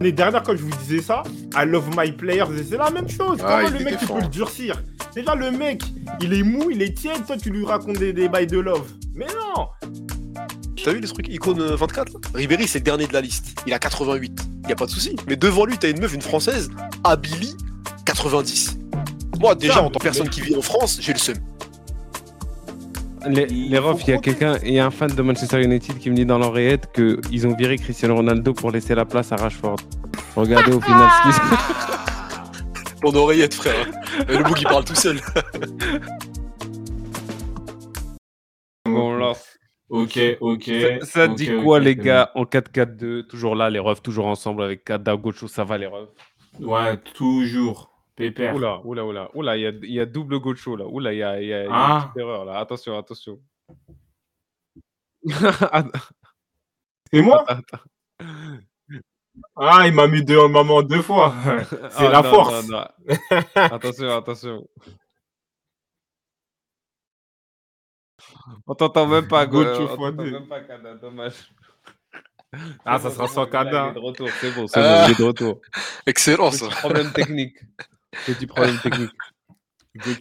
[0.00, 1.22] L'année dernière, quand je vous disais ça,
[1.54, 3.38] I love my players, c'est la même chose.
[3.44, 4.82] Ah, Comment il le mec, tu peux le durcir?
[5.14, 5.82] Déjà, le mec,
[6.20, 8.90] il est mou, il est tiède, toi, tu lui racontes des, des bails de love.
[9.14, 9.68] Mais non
[10.82, 11.28] T'as vu les trucs?
[11.28, 12.18] Icône euh, 24 là?
[12.34, 13.60] Ribéry, c'est le dernier de la liste.
[13.66, 14.40] Il a 88.
[14.68, 15.14] Y a pas de souci.
[15.28, 16.70] Mais devant lui, t'as une meuf, une française,
[17.04, 17.54] Abili,
[18.04, 18.78] 90.
[19.38, 21.36] Moi, déjà, en tant que personne qui vit en France, j'ai le seum.
[23.28, 25.98] Les, Il refs, il y a quelqu'un, il y a un fan de Manchester United
[25.98, 29.36] qui me dit dans l'oreillette qu'ils ont viré Cristiano Ronaldo pour laisser la place à
[29.36, 29.76] Rashford.
[30.36, 33.86] Regardez au final ce qui se Ton oreillette, frère.
[34.28, 35.20] Et le bout qui parle tout seul.
[38.84, 39.36] Bon, alors,
[39.88, 40.70] Ok, ok.
[41.02, 45.16] ça, dit quoi, les gars, en 4-4-2 Toujours là, les refs, toujours ensemble avec Kada
[45.16, 46.08] Gocho, ça va, les refs?
[46.60, 47.91] Ouais, toujours.
[48.30, 48.54] Pépère.
[48.54, 50.86] Oula, oula, oula, oula, il y a, il y a double Gocho là.
[50.86, 51.94] Oula, il y a, il y a- il y a Ah.
[51.96, 52.58] une petite erreur là.
[52.58, 53.40] Attention, attention.
[57.12, 57.78] C'est moi Attends.
[59.56, 61.34] Ah, il m'a mis deux en maman deux fois.
[61.90, 62.68] C'est Ah, la non, force.
[62.68, 62.86] non, non.
[63.54, 64.68] attention, attention.
[68.66, 70.30] On t'entend même pas, go- Gocho on fois t'entend deux.
[70.32, 71.50] même pas, Kada, dommage.
[72.84, 73.86] Ah, C'est ça bon, sera c'est sans bon, il est là, Kada.
[73.86, 74.82] Il est de retour, c'est bon, c'est Ah.
[74.82, 75.60] bon, il est de retour.
[76.06, 76.68] Excellent, ça.
[76.68, 77.56] Problème technique.
[78.26, 79.10] Petit problème technique.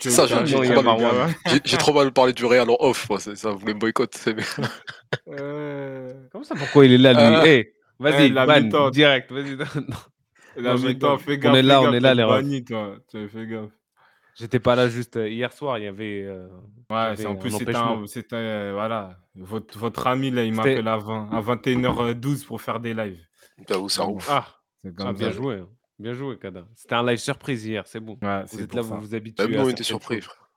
[0.02, 1.28] Ça, j'ai- Kaka, j'ai trop les Marwan.
[1.28, 1.34] gars.
[1.48, 3.80] J'ai j'ai trop mal parlé du Real en off, moi, c'est ça, vous voulez me
[3.80, 4.46] bien.
[5.28, 7.20] Euh, Comment ça, pourquoi il est là, lui?
[7.22, 7.44] Ah.
[7.46, 8.90] Eh, vas-y, Eh, la ban, mi-temps.
[8.90, 9.56] direct, vas-y.
[9.88, 9.96] non.
[10.58, 11.56] La mi-temps, fais On gaffe.
[11.56, 12.42] est là, fais on est là, les refs.
[12.44, 12.98] banni, toi.
[13.10, 13.72] Tu as fait gaffe.
[14.36, 16.24] J'étais pas là juste euh, hier soir, il y avait.
[16.26, 16.48] euh,
[16.90, 18.02] Ouais, c'est en un plus, c'était empêchement.
[18.04, 18.08] un.
[18.08, 19.18] c'était, euh, voilà.
[19.36, 23.20] Votre, votre ami, là, il m'appelle à, 20 à 21h12 pour faire des lives.
[23.70, 24.28] J'avoue, c'est un ouf.
[24.30, 24.48] Ah,
[24.84, 25.38] C'est ah, bien ça.
[25.38, 25.56] joué.
[25.56, 25.68] hein.
[26.02, 26.66] Bien joué, Kada.
[26.76, 28.18] C'était un live surprise hier, c'est bon.
[28.22, 28.96] Ouais, Vous c'est êtes là, ça.
[28.96, 29.44] vous vous habituez.
[29.44, 30.50] Même nous, à on était surpris, frère.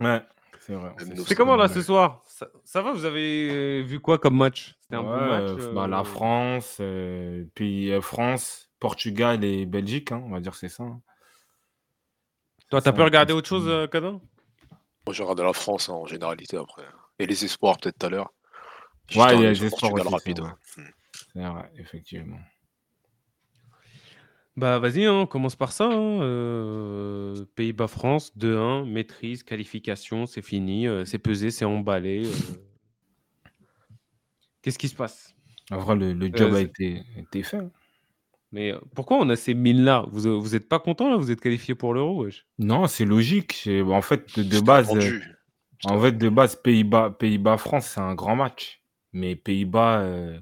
[0.00, 0.22] Ouais,
[0.60, 0.92] c'est vrai.
[1.24, 2.22] C'est comment là ce soir?
[2.26, 4.74] Ça, ça va Vous avez euh, vu quoi comme match?
[4.82, 9.44] C'était un bon Ouais, match euh, bah, euh, la France, euh, puis euh, France, Portugal
[9.44, 10.82] et Belgique, hein, on va dire que c'est ça.
[10.82, 11.00] hein.
[12.68, 14.20] Toi, t'as pu regarder autre chose, euh, Kada Moi,
[15.12, 16.82] je regarde la France hein, en généralité après.
[17.20, 18.32] Et les espoirs, peut-être tout à l'heure.
[19.14, 20.36] Ouais, il y a les espoirs Portugal aussi, rapide.
[20.62, 20.92] c'est vrai.
[21.32, 22.38] C'est vrai, effectivement.
[24.56, 25.84] Bah vas-y, hein, on commence par ça.
[25.84, 32.24] hein, euh, Pays-Bas-France, 2-1, maîtrise, qualification, c'est fini, euh, c'est pesé, c'est emballé.
[32.24, 32.30] euh.
[34.62, 35.34] Qu'est-ce qui se passe?
[35.70, 37.58] En vrai, le, le job Euh, a c'est- été, été fait.
[37.58, 37.70] hein.
[38.52, 40.06] Mais euh, pourquoi on a ces mines-là?
[40.10, 41.16] Vous euh, vous êtes pas content là?
[41.16, 43.52] Vous êtes qualifié pour l'Euro wesh Non, c'est logique.
[43.64, 45.34] c'est- En fait, de, C'était base, euh, attendu.
[45.84, 48.80] en fait, de base, Pays-Bas, Pays-Bas-France, c'est un grand match.
[49.12, 50.40] Mais Pays-Bas, euh,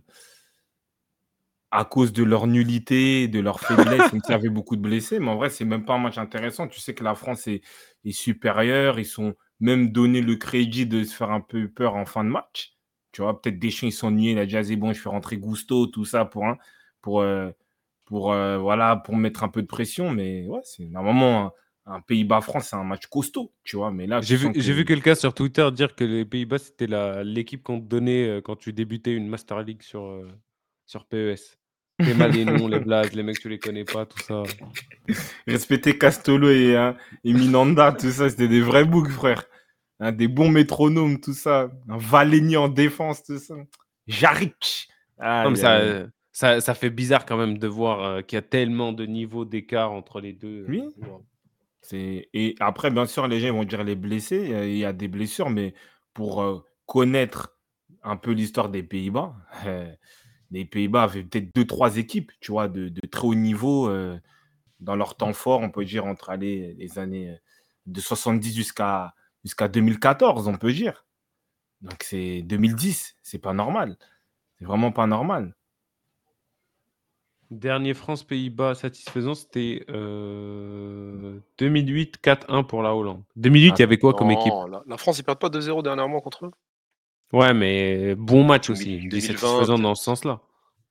[1.75, 5.37] à cause de leur nullité, de leur faiblesse, y avait beaucoup de blessés, mais en
[5.37, 6.69] vrai, c'est même pas un match intéressant.
[6.69, 7.62] Tu sais que la France est,
[8.05, 8.99] est supérieure.
[8.99, 12.29] Ils sont même donné le crédit de se faire un peu peur en fin de
[12.29, 12.75] match.
[13.12, 14.33] Tu vois, peut-être Deschamps, ils sont niais.
[14.33, 16.45] Il a déjà dit, bon, je fais rentrer Gusto, tout ça pour,
[17.01, 17.51] pour, euh,
[18.05, 20.11] pour, euh, voilà, pour mettre un peu de pression.
[20.11, 21.53] Mais ouais, c'est normalement
[21.87, 23.91] un, Pays-Bas-France, c'est un match costaud, tu vois.
[23.91, 26.87] Mais là, J'ai vu, j'ai quelqu'un sur Twitter dire que les Pays-Bas c'était
[27.25, 30.29] l'équipe qu'on te donnait euh, quand tu débutais une Master League sur, euh,
[30.87, 31.59] sur PES.
[32.03, 34.43] Les mal les noms, les blazes, les mecs tu les connais pas, tout ça.
[35.47, 39.44] Respecter Castolo et, hein, et Minanda, tout ça, c'était des vrais boucs, frère.
[40.00, 41.71] Hein, des bons métronomes, tout ça.
[41.88, 43.55] Un Valény en défense, tout ça.
[44.06, 44.88] Jaric.
[45.19, 48.43] Ah, ça, euh, ça, ça fait bizarre quand même de voir euh, qu'il y a
[48.43, 50.65] tellement de niveaux d'écart entre les deux.
[50.65, 50.82] euh, Oui.
[51.82, 54.49] c'est- Et après, bien sûr, les gens ils vont dire les blessés.
[54.66, 55.75] Il y a des blessures, mais
[56.12, 57.56] pour euh, connaître
[58.03, 59.34] un peu l'histoire des Pays-Bas,
[59.66, 59.93] euh,
[60.55, 64.19] les Pays-Bas avaient peut-être deux, trois équipes, tu vois, de, de très haut niveau euh,
[64.81, 67.37] dans leur temps fort, on peut dire, entre aller les années euh,
[67.87, 71.05] de 70 jusqu'à jusqu'à 2014, on peut dire.
[71.83, 73.99] Donc c'est 2010, c'est pas normal.
[74.59, 75.55] C'est vraiment pas normal.
[77.51, 83.23] Dernier France-Pays-Bas satisfaisant, c'était euh, 2008, 4-1 pour la Hollande.
[83.37, 84.53] 2008, il y avait quoi comme équipe?
[84.71, 86.51] la, la France, ils perdent pas 2-0 dernièrement contre eux?
[87.33, 88.85] Ouais, mais bon match aussi.
[88.85, 90.41] 2000, Je dis 2020, satisfaisant dans ce sens-là.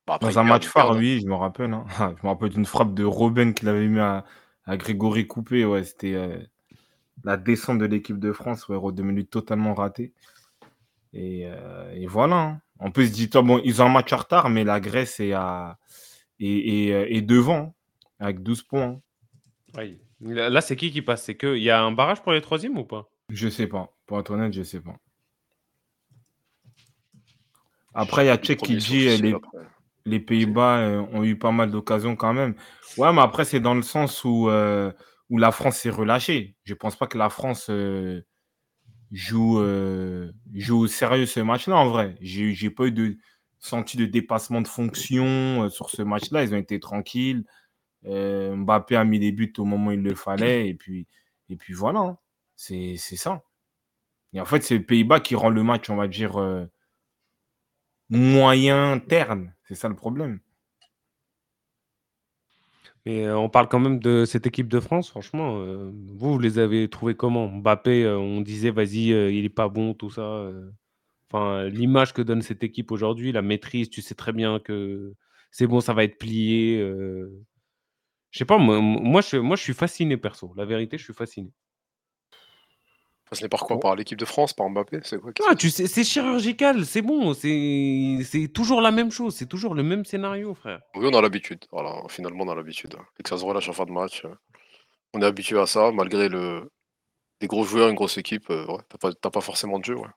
[0.05, 1.73] Bah, Dans un match phare, oui, je me rappelle.
[1.73, 1.85] hein.
[1.99, 4.25] Je me rappelle d'une frappe de Robben qu'il avait mis à,
[4.65, 5.63] à Grégory Coupé.
[5.65, 6.37] Ouais, c'était euh,
[7.23, 10.13] la descente de l'équipe de France, ouais, deux minutes totalement ratée.
[11.13, 12.35] Et, euh, et voilà.
[12.35, 12.61] hein.
[12.79, 15.31] On peut se dire, bon, ils ont un match en retard, mais la Grèce est,
[15.33, 15.77] à,
[16.39, 17.75] est, est, euh, est devant,
[18.19, 18.99] avec 12 points.
[19.77, 19.99] Ouais.
[20.19, 21.23] Là, là, c'est qui qui passe?
[21.23, 23.09] C'est que il y a un barrage pour les troisièmes ou pas?
[23.29, 23.93] Je sais pas.
[24.05, 24.95] Pour être honnête, je sais pas.
[27.93, 29.35] Après, il y a Les Tchèque qui dit euh, les,
[30.05, 32.55] les Pays-Bas euh, ont eu pas mal d'occasions quand même.
[32.97, 34.91] Ouais, mais après, c'est dans le sens où, euh,
[35.29, 36.55] où la France s'est relâchée.
[36.63, 38.21] Je pense pas que la France euh,
[39.11, 39.61] joue,
[40.53, 42.15] joue au sérieux ce match-là, en vrai.
[42.21, 43.17] J'ai pas eu de
[43.59, 46.43] senti de dépassement de fonction sur ce match-là.
[46.43, 47.45] Ils ont été tranquilles.
[48.05, 50.67] Mbappé a mis des buts au moment où il le fallait.
[50.67, 51.07] Et puis,
[51.49, 52.17] et puis voilà, hein.
[52.55, 53.43] c'est ça.
[54.33, 56.37] Et en fait, c'est le Pays-Bas qui rend le match, on va dire,
[58.09, 59.53] moyen terne.
[59.67, 60.39] C'est ça le problème.
[63.05, 65.59] Mais on parle quand même de cette équipe de France, franchement.
[65.59, 67.49] vous, vous les avez trouvés comment?
[67.49, 70.49] Mbappé, on disait, vas-y, il est pas bon, tout ça.
[71.33, 75.13] L'image que donne cette équipe aujourd'hui, la maîtrise, tu sais très bien que
[75.51, 76.79] c'est bon, ça va être plié.
[78.31, 80.53] Je sais pas, moi, moi, je, moi, je suis fasciné, perso.
[80.55, 81.51] La vérité, je suis fasciné.
[83.33, 86.03] Fasciné par quoi Par l'équipe de France, par Mbappé C'est quoi ah, tu sais, c'est
[86.03, 90.81] chirurgical, c'est bon, c'est toujours la même chose, c'est toujours le même scénario, frère.
[90.93, 91.65] Oui, on a l'habitude.
[91.71, 92.95] Voilà, finalement, on a l'habitude.
[93.19, 94.23] Et que ça se relâche en fin de match.
[94.23, 94.35] Euh,
[95.15, 96.69] on est habitué à ça, malgré le...
[97.41, 98.51] les gros joueurs, une grosse équipe.
[98.51, 99.95] Euh, ouais, t'as pas, pas, forcément de jeu.
[99.95, 100.09] Ouais.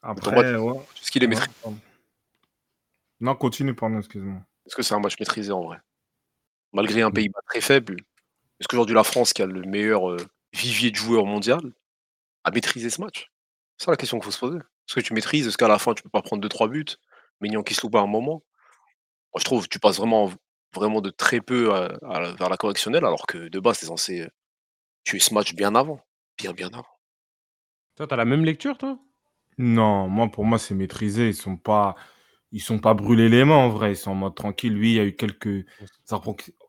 [0.00, 0.78] Après, ouais.
[1.02, 1.50] Est-ce qu'il est maîtrisé
[3.20, 4.40] Non, continue, pardon, excuse-moi.
[4.66, 5.76] Est-ce que c'est un match maîtrisé en vrai?
[6.72, 7.96] Malgré un pays très faible,
[8.58, 10.16] est-ce qu'aujourd'hui la France, qui a le meilleur euh,
[10.54, 11.60] vivier de joueurs mondial,
[12.44, 13.30] à maîtriser ce match?
[13.76, 14.58] C'est ça la question qu'il faut se poser.
[14.58, 16.96] Est-ce que tu maîtrises Est-ce qu'à la fin, tu peux pas prendre 2-3 buts
[17.40, 18.42] Mignon qui se loupe à un moment
[19.32, 20.30] Moi, je trouve que tu passes vraiment,
[20.74, 24.28] vraiment de très peu à, vers la correctionnelle, alors que de base, tu es censé
[25.04, 26.00] tuer ce match bien avant.
[26.38, 26.86] Bien, bien avant.
[27.96, 28.98] Toi, tu as la même lecture, toi?
[29.58, 31.28] Non, moi, pour moi, c'est maîtrisé.
[31.28, 31.94] Ils sont pas
[32.52, 34.74] ils sont pas brûlés les mains en vrai, ils sont en mode tranquille.
[34.74, 35.64] Lui, il y a eu quelques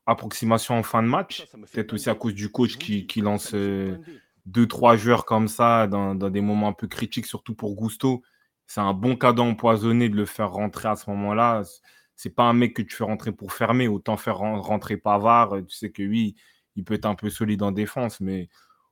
[0.05, 3.53] approximations en fin de match, peut-être aussi à cause du coach qui, qui lance
[4.45, 8.23] deux, trois joueurs comme ça dans, des moments un peu critiques, surtout pour Gusto.
[8.67, 11.63] C'est un bon cadeau empoisonné de le faire rentrer à ce moment-là.
[12.15, 15.57] C'est pas un mec que tu fais rentrer pour fermer, autant faire rentrer Pavard.
[15.67, 16.35] Tu sais que oui,
[16.75, 18.49] il peut être un peu solide en défense, mais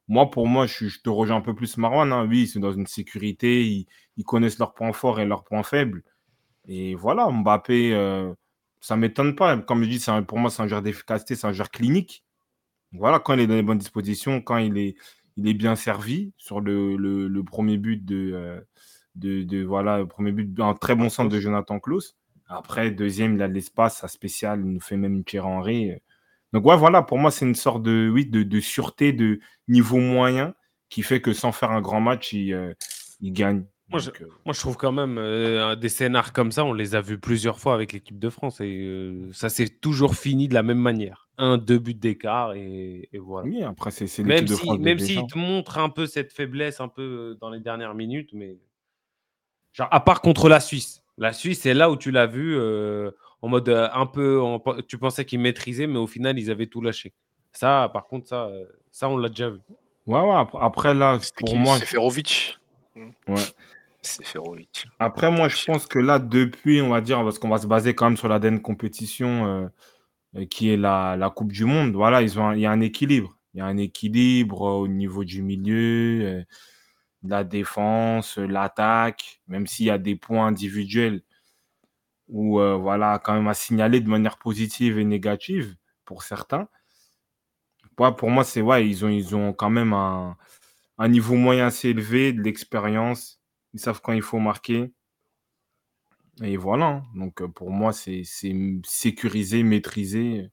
[0.08, 2.12] moi, pour moi, je, te rejoins un peu plus Marwan.
[2.12, 2.28] Hein.
[2.28, 3.88] Oui, c'est dans une sécurité, ils,
[4.18, 6.04] ils, connaissent leurs points forts et leurs points faibles.
[6.68, 8.34] Et voilà, Mbappé, euh,
[8.82, 9.58] ça ne m'étonne pas.
[9.58, 12.24] Comme je dis, pour moi, c'est un joueur d'efficacité, c'est un joueur clinique.
[12.94, 14.96] Voilà, quand il est dans les bonnes dispositions, quand il est,
[15.42, 18.62] il est bien servi sur le, le, premier but de, euh,
[19.16, 22.16] de, de, voilà, le premier but, un très bon centre de Jonathan Klaus.
[22.48, 25.92] Après, deuxième, il a de l'espace, sa spéciale, il nous fait même une Thierry Henry.
[26.54, 29.98] Donc, ouais, voilà, pour moi, c'est une sorte de, oui, de, de, sûreté de niveau
[29.98, 30.54] moyen
[30.90, 32.74] qui fait que sans faire un grand match, il, euh,
[33.22, 33.64] il gagne.
[33.90, 34.12] Moi, je,
[34.46, 37.74] moi, je, trouve quand même des scénars comme ça, on les a vus plusieurs fois
[37.74, 41.80] avec l'équipe de France et ça s'est toujours fini de la même manière un, deux
[41.80, 43.48] buts d'écart et, voilà.
[43.48, 46.88] Oui, après, c'est Même s'il si, même s'il te montre un peu cette faiblesse un
[46.88, 48.58] peu euh, dans les dernières minutes, mais
[49.74, 51.02] genre, à part contre la Suisse.
[51.18, 53.12] La Suisse, c'est là où tu l'as vu euh,
[53.42, 54.42] en mode euh, un peu.
[54.88, 57.14] tu pensais qu'ils maîtrisaient, mais au final, ils avaient tout lâché.
[57.52, 58.50] Ça, par contre, ça,
[58.92, 59.60] ça on l'a déjà vu.
[60.08, 61.78] Ouais, ouais, après, là, pour moi.
[61.78, 62.60] C'est Ferovic.
[63.28, 63.36] Ouais.
[64.02, 64.88] C'est Ferovic.
[65.00, 67.94] Après, moi, je pense que là, depuis, on va dire, parce qu'on va se baser
[67.94, 69.68] quand même sur la dernière compétition euh,
[70.50, 73.38] qui est la, la, Coupe du Monde, voilà, ils ont il y a un équilibre.
[73.54, 76.44] Il y a un équilibre au niveau du milieu, euh,
[77.24, 81.24] de la défense, l'attaque, même s'il y a des points individuels
[82.28, 85.76] où, euh, voilà, quand même à signaler de manière positive et négative
[86.06, 86.68] pour certains.
[87.96, 90.38] pour moi, c'est ouais, ils ont, ils ont quand même un,
[90.98, 93.42] un niveau moyen assez élevé, de l'expérience.
[93.74, 94.94] Ils savent quand il faut marquer.
[96.42, 96.86] Et voilà.
[96.86, 97.04] Hein.
[97.16, 100.50] Donc, pour moi, c'est sécurisé, maîtrisé.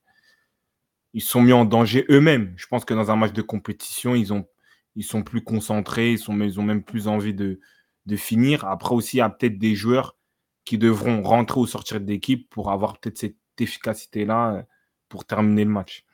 [1.15, 2.53] Ils sont mis en danger eux-mêmes.
[2.57, 4.47] Je pense que dans un match de compétition, ils, ont,
[4.95, 7.61] ils sont plus concentrés, ils, sont, ils ont même plus envie de,
[8.07, 8.65] de finir.
[8.67, 10.17] Après aussi, il y a peut-être des joueurs
[10.65, 14.67] qui devront rentrer ou sortir de l'équipe pour avoir peut-être cette efficacité-là
[15.09, 16.05] pour terminer le match.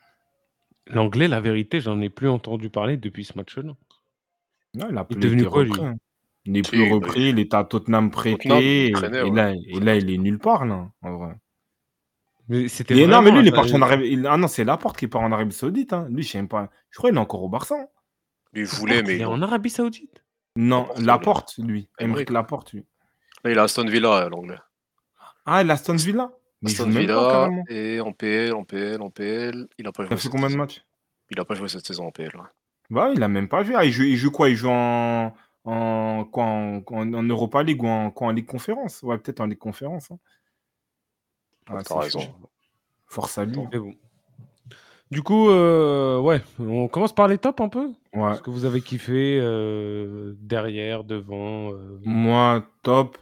[0.87, 3.75] L'anglais, la vérité, j'en ai plus entendu parler depuis ce match-là.
[4.75, 5.73] Non, il a plus devenu quoi, lui?
[6.46, 8.88] Il n'est plus repris, il est à Tottenham prêté.
[8.88, 11.36] et, là, et, là, il est nulle part, là, en vrai.
[12.48, 14.22] Mais c'était non, mais lui, il est parti en Arabie.
[14.26, 15.94] Ah non, c'est Laporte qui part en Arabie Saoudite.
[15.94, 16.06] Hein.
[16.10, 16.68] Lui, je sais pas.
[16.90, 17.74] Je crois qu'il est encore au Barça.
[17.74, 17.86] Hein.
[18.52, 19.16] Il voulait, mais.
[19.16, 20.22] Il est en Arabie Saoudite?
[20.56, 21.88] Non, Laporte, lui.
[21.98, 22.84] Emmerich Laporte, lui.
[23.42, 24.58] Là, il a Aston Villa, l'anglais.
[25.46, 26.32] Ah, il a Aston Villa?
[26.64, 29.66] Aston Villa, et en PL, en PL, en PL.
[29.78, 30.10] Il a pas joué.
[30.10, 30.84] Il a fait combien de matchs?
[31.30, 32.30] Il a pas joué cette saison en PL.
[32.34, 32.42] Ouais.
[32.90, 33.74] Bah, il a même pas joué.
[33.76, 34.48] Ah, il, joue, il joue quoi?
[34.48, 35.34] Il joue en
[35.64, 39.47] en, quoi, en, en, Europa League ou en, quoi, en Ligue Conférence Ouais, peut-être en
[39.47, 40.11] Ligue Conférence.
[40.11, 40.18] Hein.
[41.66, 42.21] Ah, raison.
[43.06, 43.56] Force à lui.
[45.11, 48.35] Du coup, euh, ouais, on commence par les tops un peu ouais.
[48.35, 52.00] Ce que vous avez kiffé euh, derrière, devant euh...
[52.04, 53.16] Moi, top.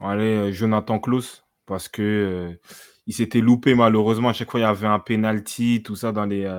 [0.00, 1.44] Allez, Jonathan Klaus.
[1.66, 2.58] Parce que
[3.06, 4.28] il s'était loupé malheureusement.
[4.28, 6.50] À chaque fois, il y avait un penalty, tout ça dans les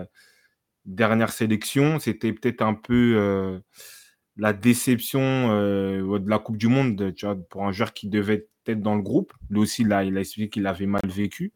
[0.85, 1.99] dernières sélections.
[1.99, 3.61] C'était peut-être un peu
[4.39, 8.47] la déception euh, de la Coupe du Monde, tu vois, pour un joueur qui devait
[8.63, 9.33] tête dans le groupe.
[9.49, 11.53] Lui aussi, là, il a expliqué qu'il avait mal vécu.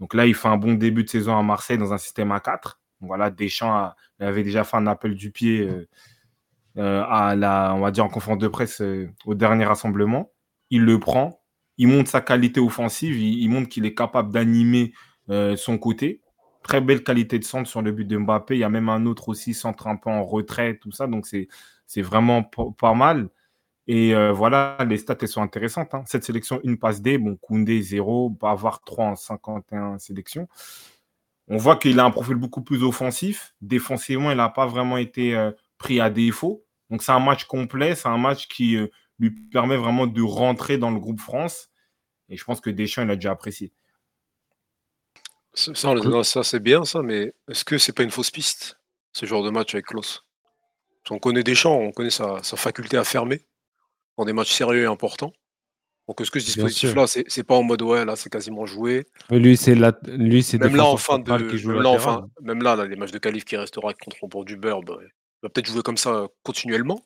[0.00, 2.40] Donc là, il fait un bon début de saison à Marseille dans un système à
[2.40, 2.80] 4.
[3.00, 5.88] voilà, Deschamps avait déjà fait un appel du pied euh,
[6.76, 8.82] euh, à la, on va dire en conférence de presse
[9.24, 10.32] au dernier rassemblement.
[10.70, 11.40] Il le prend,
[11.76, 14.92] il montre sa qualité offensive, il, montre qu'il est capable d'animer
[15.56, 16.20] son côté.
[16.64, 18.56] Très belle qualité de centre sur le but de Mbappé.
[18.56, 21.06] Il y a même un autre aussi, centre un peu en retrait, tout ça.
[21.06, 21.48] Donc c'est
[21.96, 23.28] vraiment pas mal.
[23.88, 25.94] Et euh, voilà, les stats, elles sont intéressantes.
[25.94, 26.04] Hein.
[26.06, 30.46] Cette sélection, une passe D, bon, Koundé 0, Bavard 3 en 51 sélections.
[31.48, 33.54] On voit qu'il a un profil beaucoup plus offensif.
[33.62, 36.66] Défensivement, il n'a pas vraiment été euh, pris à défaut.
[36.90, 40.76] Donc c'est un match complet, c'est un match qui euh, lui permet vraiment de rentrer
[40.76, 41.70] dans le groupe France.
[42.28, 43.72] Et je pense que Deschamps, il a déjà apprécié.
[45.54, 48.78] Ça, ça c'est bien ça, mais est-ce que c'est pas une fausse piste,
[49.12, 50.27] ce genre de match avec Klaus?
[51.10, 53.42] On connaît Deschamps, on connaît sa faculté à fermer
[54.18, 55.32] dans des matchs sérieux et importants.
[56.08, 59.06] Donc est-ce que ce dispositif-là, c'est pas en mode ouais, là c'est quasiment joué?
[59.30, 59.74] lui, c'est
[60.06, 63.18] lui, c'est même là en fin de, même là, enfin, même là, les matchs de
[63.18, 65.10] qualif qui restera contre du beurre, bah, il
[65.42, 67.04] va peut-être jouer comme ça continuellement.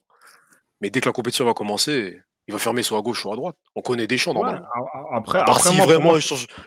[0.80, 3.36] Mais dès que la compétition va commencer, il va fermer soit à gauche, soit à
[3.36, 3.56] droite.
[3.74, 4.66] On connaît des champs normalement.
[5.12, 6.14] après, après si vraiment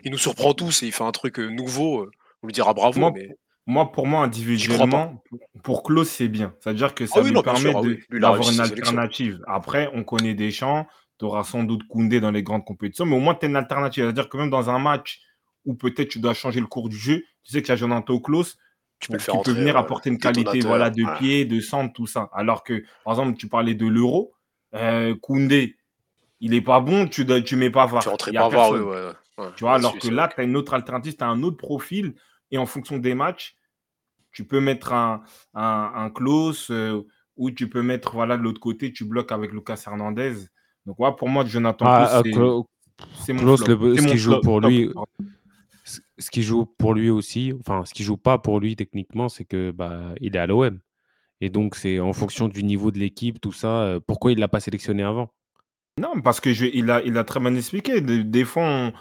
[0.03, 2.11] il, nous surprend tous et il fait un truc euh, nouveau, euh,
[2.43, 2.99] on lui dira bravo.
[2.99, 3.13] Moi,
[3.65, 5.23] moi pour moi, individuellement,
[5.63, 6.53] pour Klaus, c'est bien.
[6.59, 9.43] C'est-à-dire que ah ça lui permet ah d'avoir une alternative.
[9.47, 13.15] Après, on connaît des champs, tu auras sans doute Koundé dans les grandes compétitions, mais
[13.15, 14.03] au moins tu as une alternative.
[14.03, 15.21] C'est-à-dire que même dans un match
[15.65, 18.19] où peut-être tu dois changer le cours du jeu, tu sais qu'il y a Jonathan
[18.19, 18.57] Klaus,
[18.99, 22.29] tu peux, venir apporter une qualité voilà, de pied, de centre, tout ça.
[22.33, 24.33] Alors que, par exemple, tu parlais de l'euro,
[24.73, 25.75] euh, Koundé,
[26.39, 28.03] il n'est pas bon, tu ne mets pas voir.
[28.03, 28.71] Tu pas voir,
[29.55, 32.13] Tu vois, alors que là, tu as une autre alternative, tu as un autre profil,
[32.51, 33.55] et en fonction des matchs,
[34.31, 35.23] tu peux mettre un,
[35.53, 37.01] un, close euh,
[37.37, 40.33] ou tu peux mettre, voilà, de l'autre côté, tu bloques avec Lucas Hernandez.
[40.85, 42.21] Donc, voilà, pour moi, Jonathan ah,
[43.15, 44.91] c'est mon ce qui joue pour lui.
[46.17, 49.45] Ce qui joue pour lui aussi, enfin, ce qui joue pas pour lui techniquement, c'est
[49.45, 50.79] que bah, il est à l'OM.
[51.41, 53.81] Et donc, c'est en fonction du niveau de l'équipe, tout ça.
[53.83, 55.29] Euh, pourquoi il ne l'a pas sélectionné avant?
[55.99, 58.01] Non, parce que il, a, il a très bien expliqué.
[58.01, 58.93] Des, fois, on,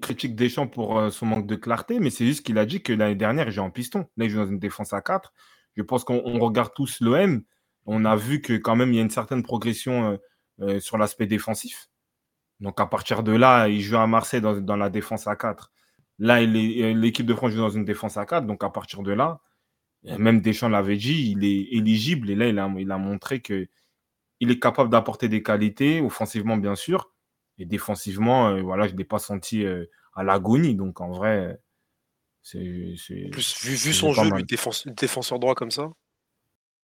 [0.00, 2.92] critique Deschamps pour euh, son manque de clarté, mais c'est juste qu'il a dit que
[2.92, 4.06] l'année dernière, il joue en piston.
[4.16, 5.32] Là, il joue dans une défense à 4.
[5.76, 7.42] Je pense qu'on regarde tous l'OM.
[7.86, 10.18] On a vu que quand même, il y a une certaine progression
[10.60, 11.88] euh, sur l'aspect défensif.
[12.60, 15.72] Donc, à partir de là, il joue à Marseille dans, dans la défense à 4.
[16.18, 18.46] Là, l'équipe de France joue dans une défense à 4.
[18.46, 19.40] Donc, à partir de là,
[20.04, 23.68] même Deschamps l'avait dit, il est éligible et là, il a, il a montré qu'il
[24.40, 27.11] est capable d'apporter des qualités, offensivement bien sûr,
[27.62, 30.74] et défensivement, euh, voilà, je ne l'ai pas senti euh, à l'agonie.
[30.74, 31.60] Donc en vrai,
[32.42, 32.58] c'est.
[32.58, 35.90] Vu, son jeu, lui, défenseur droit comme ça,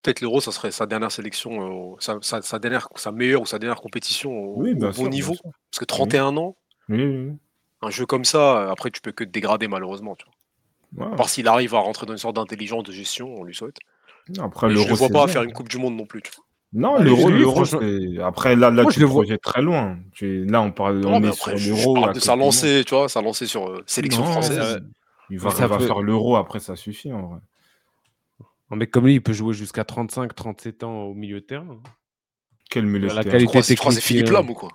[0.02, 3.80] peut-être l'Euro, ça serait sa dernière sélection, euh, sa, dernière, sa meilleure ou sa dernière
[3.80, 5.34] compétition au, bon niveau.
[5.42, 6.56] Parce que 31 ans,
[6.88, 10.14] un jeu comme ça, après, tu peux que te dégrader malheureusement.
[10.14, 11.08] Tu vois.
[11.08, 11.16] Ouais.
[11.16, 13.78] Par s'il arrive à rentrer dans une sorte d'intelligence de gestion, on lui souhaite.
[14.38, 16.22] Après, je ne vois pas faire une Coupe du Monde non plus.
[16.72, 17.62] Non, l'euro, l'euro,
[18.22, 19.98] après là, là tu le projettes très loin.
[20.20, 22.12] Là, on parle, on est sur l'euro.
[22.12, 24.82] De sa lancée, tu vois, sa lancée sur euh, sélection française.
[25.30, 27.40] Il va, va faire l'euro après, ça suffit en vrai.
[28.70, 31.80] Mais comme lui, il peut jouer jusqu'à 35, 37 ans au milieu de terrain.
[32.70, 33.92] Quel milieu de terrain La qualité technique.
[33.92, 34.70] C'est Philippe Lam ou quoi?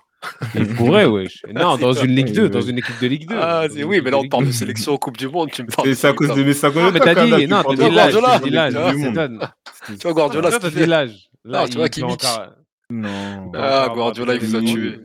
[0.54, 1.28] il pourrait, oui.
[1.54, 3.36] Non, dans une Ligue 2, dans une équipe de Ligue 2.
[3.38, 5.50] Ah, oui, mais là, on parle de sélection en Coupe du Monde.
[5.52, 5.94] Tu me parles.
[5.94, 8.74] C'est à cause de mes Non, mais t'as dit, non, t'as dit l'âge.
[9.86, 11.30] Tu vois, Guardiola, t'as dit l'âge.
[11.44, 12.02] Là, tu vois, qui
[12.90, 13.52] Non.
[13.54, 15.00] Ah, Guardiola, il vous a tué.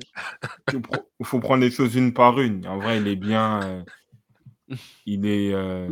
[1.20, 2.66] Il faut prendre les choses une par une.
[2.68, 3.62] En vrai, il est bien.
[3.64, 5.54] Euh, il est.
[5.54, 5.90] Euh,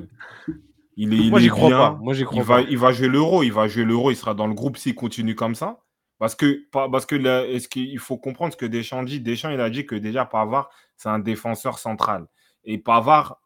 [0.95, 1.99] il est, Moi, j'y crois pas.
[2.01, 3.43] Moi, j'y crois il Va, il va jouer l'euro.
[3.43, 4.11] Il va jouer l'euro.
[4.11, 5.79] Il sera dans le groupe s'il continue comme ça.
[6.19, 9.69] Parce que, parce que est-ce qu'il faut comprendre ce que Deschamps dit Deschamps, il a
[9.69, 12.25] dit que déjà Pavard, c'est un défenseur central.
[12.63, 13.39] Et Pavard,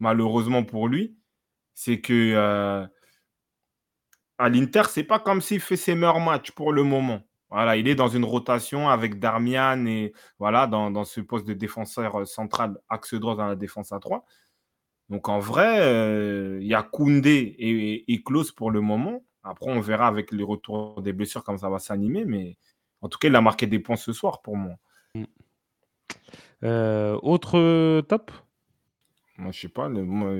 [0.00, 1.16] malheureusement pour lui,
[1.74, 2.84] c'est que euh,
[4.38, 7.20] à l'Inter, c'est pas comme s'il fait ses meilleurs matchs pour le moment.
[7.50, 12.20] Voilà, il est dans une rotation avec Darmian et voilà, dans, ce poste de défenseur
[12.20, 14.24] euh, central, axe droit dans la défense à 3.
[15.08, 19.22] Donc en vrai, euh, il y a Koundé et, et Klaus pour le moment.
[19.44, 22.24] Après, on verra avec les retours des blessures comment ça va s'animer.
[22.24, 22.56] Mais
[23.00, 24.74] en tout cas, il a marqué des points ce soir pour moi.
[25.14, 25.24] Mm.
[26.64, 28.32] Euh, autre top?
[29.38, 29.88] Moi, je sais pas.
[29.88, 30.32] Le, moi,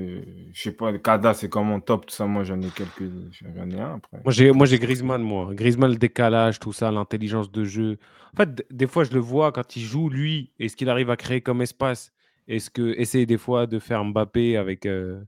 [0.53, 0.91] je sais pas.
[0.91, 3.09] Le Kada, c'est comment top Tout ça, moi, j'en ai quelques.
[3.31, 4.19] J'en ai un après.
[4.23, 5.53] Moi, j'ai, moi, j'ai Griezmann, moi.
[5.53, 7.97] Griezmann, le décalage, tout ça, l'intelligence de jeu.
[8.33, 11.09] En fait, des fois, je le vois quand il joue, lui, et ce qu'il arrive
[11.09, 12.11] à créer comme espace?
[12.47, 14.85] Est-ce que essayer des fois de faire Mbappé avec.
[14.85, 15.21] Euh,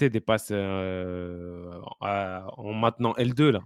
[0.00, 0.56] des passes en
[2.72, 3.60] maintenant L2, là,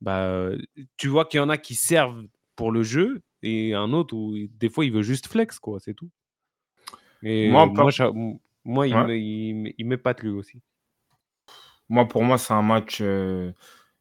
[0.00, 0.50] bah,
[0.96, 4.34] tu vois qu'il y en a qui servent pour le jeu et un autre où
[4.58, 6.10] des fois il veut juste flex, quoi, c'est tout.
[7.22, 7.90] Et Moi, moi,
[8.66, 9.20] moi il, Ouais.
[9.78, 10.60] il, m'épate lui aussi.
[11.88, 13.52] Moi, pour moi, c'est un match euh,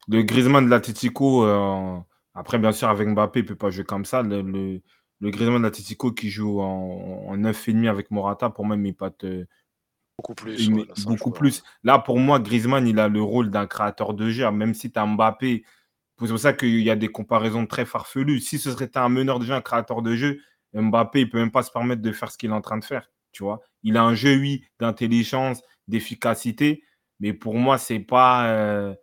[0.07, 1.45] de Griezmann de l'Atletico.
[1.45, 1.99] euh,
[2.33, 4.23] après, bien sûr, avec Mbappé, il ne peut pas jouer comme ça.
[4.23, 4.81] Le, le,
[5.21, 9.23] le Griezmann de l'Atletico qui joue en, en 9,5 avec Morata, pour moi, il m'épate
[9.25, 9.45] euh,
[10.17, 10.67] Beaucoup plus.
[10.67, 11.39] il ouais, met là, beaucoup joueur.
[11.39, 11.63] plus.
[11.83, 14.99] Là, pour moi, Griezmann, il a le rôle d'un créateur de jeu, même si tu
[14.99, 15.63] as Mbappé.
[16.19, 18.39] C'est pour ça qu'il y a des comparaisons très farfelues.
[18.39, 20.41] Si ce serait un meneur de jeu, un créateur de jeu,
[20.73, 22.85] Mbappé, il peut même pas se permettre de faire ce qu'il est en train de
[22.85, 23.11] faire.
[23.35, 26.83] Tu vois, il a un jeu, oui, d'intelligence, d'efficacité,
[27.19, 28.47] mais pour moi, c'est pas.
[28.47, 28.95] euh,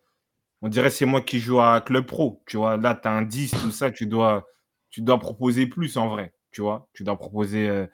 [0.63, 2.43] on dirait c'est moi qui joue à Club Pro.
[2.47, 4.47] Tu vois, là, tu as un 10, tout ça, tu dois,
[4.91, 6.33] tu dois proposer plus en vrai.
[6.51, 7.87] Tu vois, tu dois proposer euh,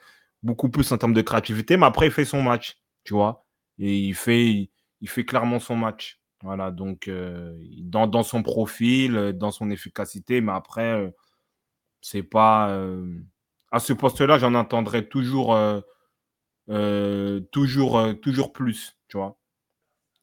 [0.44, 2.78] beaucoup plus en termes de créativité, mais après, il fait son match.
[3.02, 3.44] Tu vois,
[3.80, 6.20] et il fait, il, fait clairement son match.
[6.44, 11.12] Voilà, donc euh, dans, dans son profil, dans son efficacité, mais après,
[12.00, 12.72] c'est pas.
[13.72, 15.56] à ce poste-là, j'en entendrai toujours,
[16.70, 18.96] euh, toujours, euh, toujours plus.
[19.08, 19.38] Tu vois,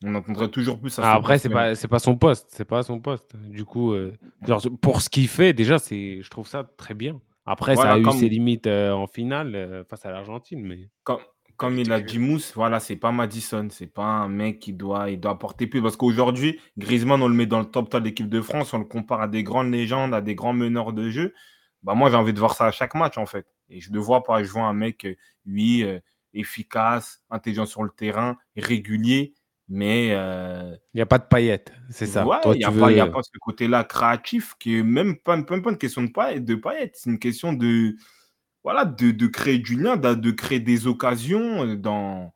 [0.04, 2.48] on entendrait toujours plus à Ah, Après, c'est pas, c'est pas son poste.
[2.50, 3.36] C'est pas son poste.
[3.36, 4.14] Du coup, euh,
[4.46, 7.20] genre, pour ce qu'il fait, déjà, c'est, je trouve ça très bien.
[7.46, 11.20] Après, ça a eu ses limites en finale face à l'Argentine, mais Comme,
[11.58, 15.10] comme il a dit Mousse, voilà, c'est pas Madison, c'est pas un mec qui doit,
[15.10, 15.82] il doit apporter plus.
[15.82, 18.80] Parce qu'aujourd'hui, Griezmann, on le met dans le top 3 de l'équipe de France, on
[18.80, 21.34] le compare à des grandes légendes, à des grands meneurs de jeu.
[21.84, 23.48] Bah, moi, j'ai envie de voir ça à chaque match, en fait.
[23.70, 24.44] Et je ne vois pas.
[24.44, 26.00] Je vois un mec, euh,
[26.36, 29.34] efficace, intelligent sur le terrain, régulier,
[29.68, 31.74] mais euh, il n'y a pas de paillettes.
[31.90, 32.26] C'est ça.
[32.26, 32.72] Ouais, il n'y tu a,
[33.08, 36.46] pas- a ce côté-là créatif qui est même pas, même pas une question de paillettes,
[36.46, 36.96] de paillettes.
[36.98, 37.96] C'est une question de,
[38.64, 42.34] voilà, de, de créer du lien, de, de créer des occasions euh, dans,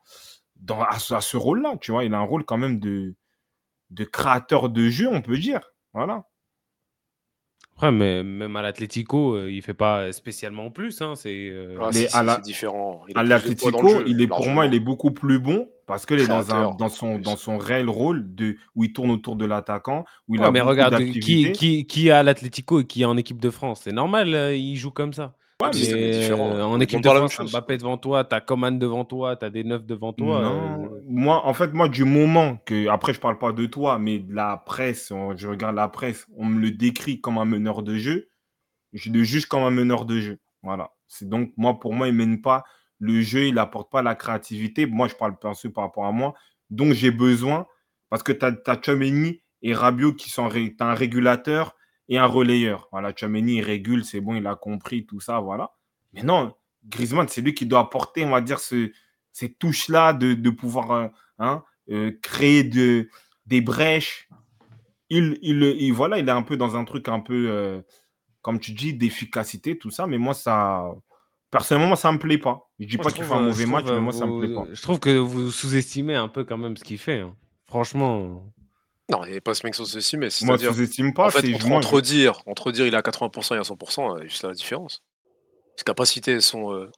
[0.55, 1.77] dans, à ce, à ce rôle-là.
[1.81, 3.15] Tu vois, il a un rôle quand même de,
[3.91, 5.61] de créateur de jeu, on peut dire.
[5.93, 6.23] Voilà.
[7.79, 11.01] Après, mais même à l'Atlético, euh, il fait pas spécialement plus.
[11.01, 13.05] Hein, c'est, euh, Ah, si, si, la- différent.
[13.07, 16.27] Il À l'Atlético, il est pour moi, il est beaucoup plus bon parce qu'il est
[16.27, 20.03] dans, un, dans, son, dans son réel rôle de, où il tourne autour de l'attaquant,
[20.27, 23.05] où il Ouais, a mais regarde, qui, qui, qui est à l'Atlético et qui est
[23.05, 25.35] en équipe de France C'est normal, euh, il joue comme ça.
[25.61, 26.51] Ouais, mais Mais, c'est différent.
[26.55, 27.51] euh, On en équipe de France.
[27.51, 30.41] Mbappé devant toi, t'as Coman devant toi, t'as des neufs devant toi.
[30.41, 33.99] Non, euh, moi, en fait, moi, du moment que, après, je parle pas de toi,
[33.99, 37.45] mais de la presse, on- je regarde la presse, on me le décrit comme un
[37.45, 38.29] meneur de jeu,
[38.93, 40.39] je le juge comme un meneur de jeu.
[40.63, 40.91] Voilà.
[41.07, 42.63] C'est donc, moi, pour moi, il mène pas
[42.99, 44.85] le jeu, il apporte pas la créativité.
[44.85, 46.35] Moi, je parle perçu par rapport à moi.
[46.69, 47.65] Donc, j'ai besoin,
[48.09, 48.55] parce que tu as,
[49.61, 51.75] et Rabiot qui sont ré- t'as un régulateur
[52.09, 52.87] et un relayeur.
[52.91, 55.71] Voilà, Tchouaméni, il régule, c'est bon, il a compris tout ça, voilà.
[56.13, 56.53] Mais non,
[56.85, 58.91] Griezmann, c'est lui qui doit apporter, on va dire, ce,
[59.31, 63.09] ces touches-là de, de pouvoir euh, hein, euh, créer de,
[63.45, 64.27] des brèches.
[65.09, 67.81] Il, il, il- voilà, il est un peu dans un truc un peu, euh,
[68.41, 70.05] comme tu dis, d'efficacité, tout ça.
[70.07, 70.85] Mais moi, ça,
[71.51, 72.69] personnellement, ça me plaît pas.
[72.79, 74.53] Je dis moi, pas qu'il fait un mauvais match, trouve, mais moi, ça me plaît
[74.53, 74.65] pas.
[74.71, 77.19] Je trouve que vous sous-estimez un peu quand même ce qu'il fait.
[77.21, 77.35] hein.
[77.67, 78.45] Franchement.
[79.09, 80.73] Non, il n'y a pas ce mec aussi, mais Moi, c'est-à-dire.
[80.73, 81.27] sous-estime pas.
[81.27, 84.19] En fait, c'est- entre, dire, entre dire il est à 80% et à 100%, il
[84.19, 85.01] y a juste la différence.
[85.77, 86.71] Les capacités sont.
[86.73, 86.91] euh,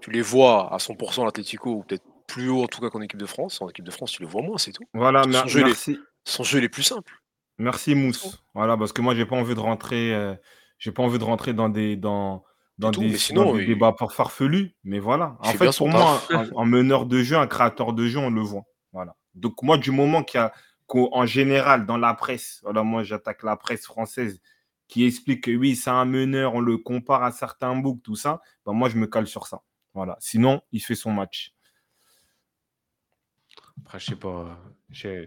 [0.00, 3.00] tu les vois à 100% à l'Atletico, ou peut-être plus haut en tout cas qu'en
[3.00, 3.60] équipe de France.
[3.62, 4.84] En équipe de France, tu les vois moins, c'est tout.
[4.94, 5.98] Voilà, Son mer- jeu, il est- merci.
[6.24, 7.12] Son jeu, il est plus simple.
[7.58, 8.42] Merci Mousse.
[8.54, 10.34] Voilà, parce que moi, j'ai pas envie de rentrer, euh,
[10.78, 12.44] j'ai pas envie de rentrer dans des, dans,
[12.78, 14.76] dans tout, des, mais sinon, dans des il- débats par- farfelus.
[14.84, 15.36] Mais voilà.
[15.42, 16.22] il En fait fait, bien son pour moi,
[16.56, 18.64] un meneur de jeu, un créateur de jeu, on le voit.
[18.92, 19.14] Voilà.
[19.34, 20.52] Donc moi, du moment qu'il y a,
[20.86, 24.40] qu'en général, dans la presse, voilà, moi, j'attaque la presse française
[24.88, 28.40] qui explique que oui, c'est un meneur, on le compare à certains books, tout ça.
[28.64, 29.62] Ben, moi, je me cale sur ça.
[29.94, 30.16] Voilà.
[30.20, 31.52] Sinon, il fait son match.
[33.82, 34.58] Après, je sais pas.
[35.04, 35.26] euh,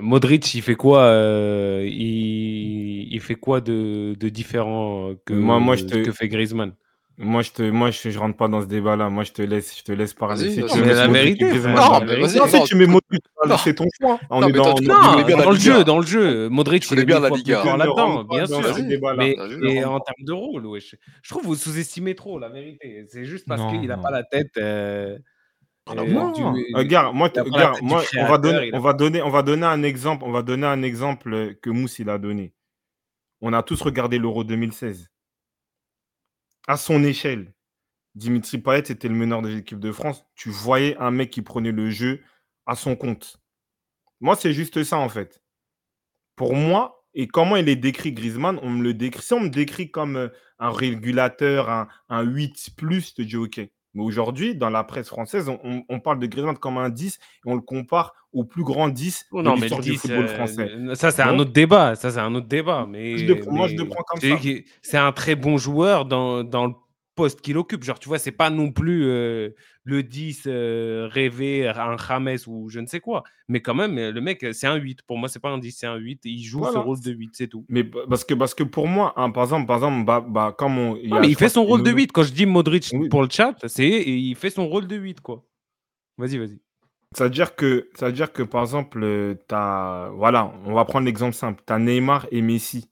[0.00, 3.12] Modric, il fait quoi euh, il...
[3.12, 6.74] il fait quoi de, de différent que, Moi- moi, je te- que fait Griezmann?
[7.18, 9.08] Moi, je te, moi, je, je rentre pas dans ce débat-là.
[9.10, 10.50] Moi, je te laisse, je te laisse parler.
[10.50, 11.50] Si tu Non, mets la vérité, Non,
[12.00, 13.56] vas-y, Non, si non, tu mets Modric, Non.
[13.58, 14.18] c'est ton choix.
[14.30, 16.48] On Non, est dans, Non, le jeu, dans le jeu.
[16.48, 17.76] Modric, Tu il connais est bien la Liga.
[17.76, 18.60] là-dedans, bien sûr.
[19.60, 23.04] Mais en termes de rôle, je trouve que vous sous-estimez trop, la vérité.
[23.10, 24.02] C'est juste parce Non, qu'il n'a non.
[24.02, 24.50] pas la tête.
[24.56, 25.18] euh,
[25.86, 26.32] à euh, Non,
[26.74, 30.24] regarde, moi, regarde, moi, on va donner, on va donner, on va donner un exemple,
[30.24, 32.54] on va donner un exemple que Mousse il a donné.
[33.42, 35.10] On a tous regardé l'Euro 2016.
[36.66, 37.52] À son échelle,
[38.14, 40.24] Dimitri Payet était le meneur de l'équipe de France.
[40.34, 42.22] Tu voyais un mec qui prenait le jeu
[42.66, 43.38] à son compte.
[44.20, 45.42] Moi, c'est juste ça en fait.
[46.36, 49.22] Pour moi, et comment il est décrit Griezmann, on me le décrit.
[49.22, 53.36] Si on me décrit comme euh, un régulateur, un, un 8 plus, je te dis
[53.36, 53.60] OK.
[53.94, 57.50] Mais aujourd'hui, dans la presse française, on, on parle de Griezmann comme un 10 et
[57.50, 59.98] on le compare au plus grand 10 Oh de non, mais le l'histoire du 10,
[59.98, 60.70] football euh, français.
[60.94, 61.94] ça c'est un autre débat.
[61.96, 62.86] Ça c'est un autre débat.
[62.88, 64.36] Mais, je le- moi, je le mais prends comme ça.
[64.80, 66.72] c'est un très bon joueur dans, dans le
[67.14, 67.84] poste qu'il occupe.
[67.84, 69.50] Genre, tu vois, c'est pas non plus euh,
[69.84, 73.22] le 10 euh, rêvé, un James ou je ne sais quoi.
[73.48, 75.02] Mais quand même, euh, le mec, euh, c'est un 8.
[75.02, 76.20] Pour moi, c'est pas un 10, c'est un 8.
[76.24, 77.64] Il joue ce rôle de 8, c'est tout.
[77.68, 80.78] Mais parce que, parce que pour moi, hein, par exemple, par exemple bah, bah, comme
[80.78, 82.12] on, il Non, mais il fait son rôle de Nono- 8.
[82.12, 83.08] Quand je dis Modric Oui.
[83.08, 85.44] pour le chat, c'est il fait son rôle de 8, quoi.
[86.18, 86.58] Vas-y, vas-y.
[87.14, 91.04] Ça veut dire que, ça veut dire que par exemple, t'as, voilà, on va prendre
[91.04, 91.62] l'exemple simple.
[91.66, 92.88] Tu as Neymar et Messi.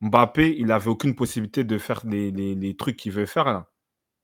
[0.00, 3.70] Mbappé, il n'avait aucune possibilité de faire les, trucs qu'il veut faire là.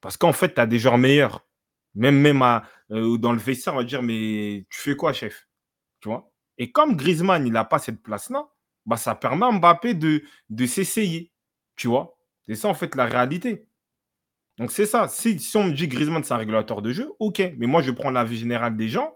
[0.00, 1.46] Parce qu'en fait, tu as des joueurs meilleurs.
[1.94, 2.42] Même, même
[2.90, 5.48] euh, dans le vestiaire, on va dire, mais tu fais quoi, chef?
[6.00, 6.30] Tu vois?
[6.58, 8.48] Et comme Griezmann, il n'a pas cette place-là,
[8.86, 11.32] bah, ça permet à Mbappé de, de s'essayer.
[11.76, 12.18] Tu vois?
[12.46, 13.66] C'est ça, en fait, la réalité.
[14.58, 15.08] Donc, c'est ça.
[15.08, 17.42] Si, on me dit Griezmann, c'est un régulateur de jeu, ok.
[17.58, 19.14] Mais moi, je prends l'avis général des gens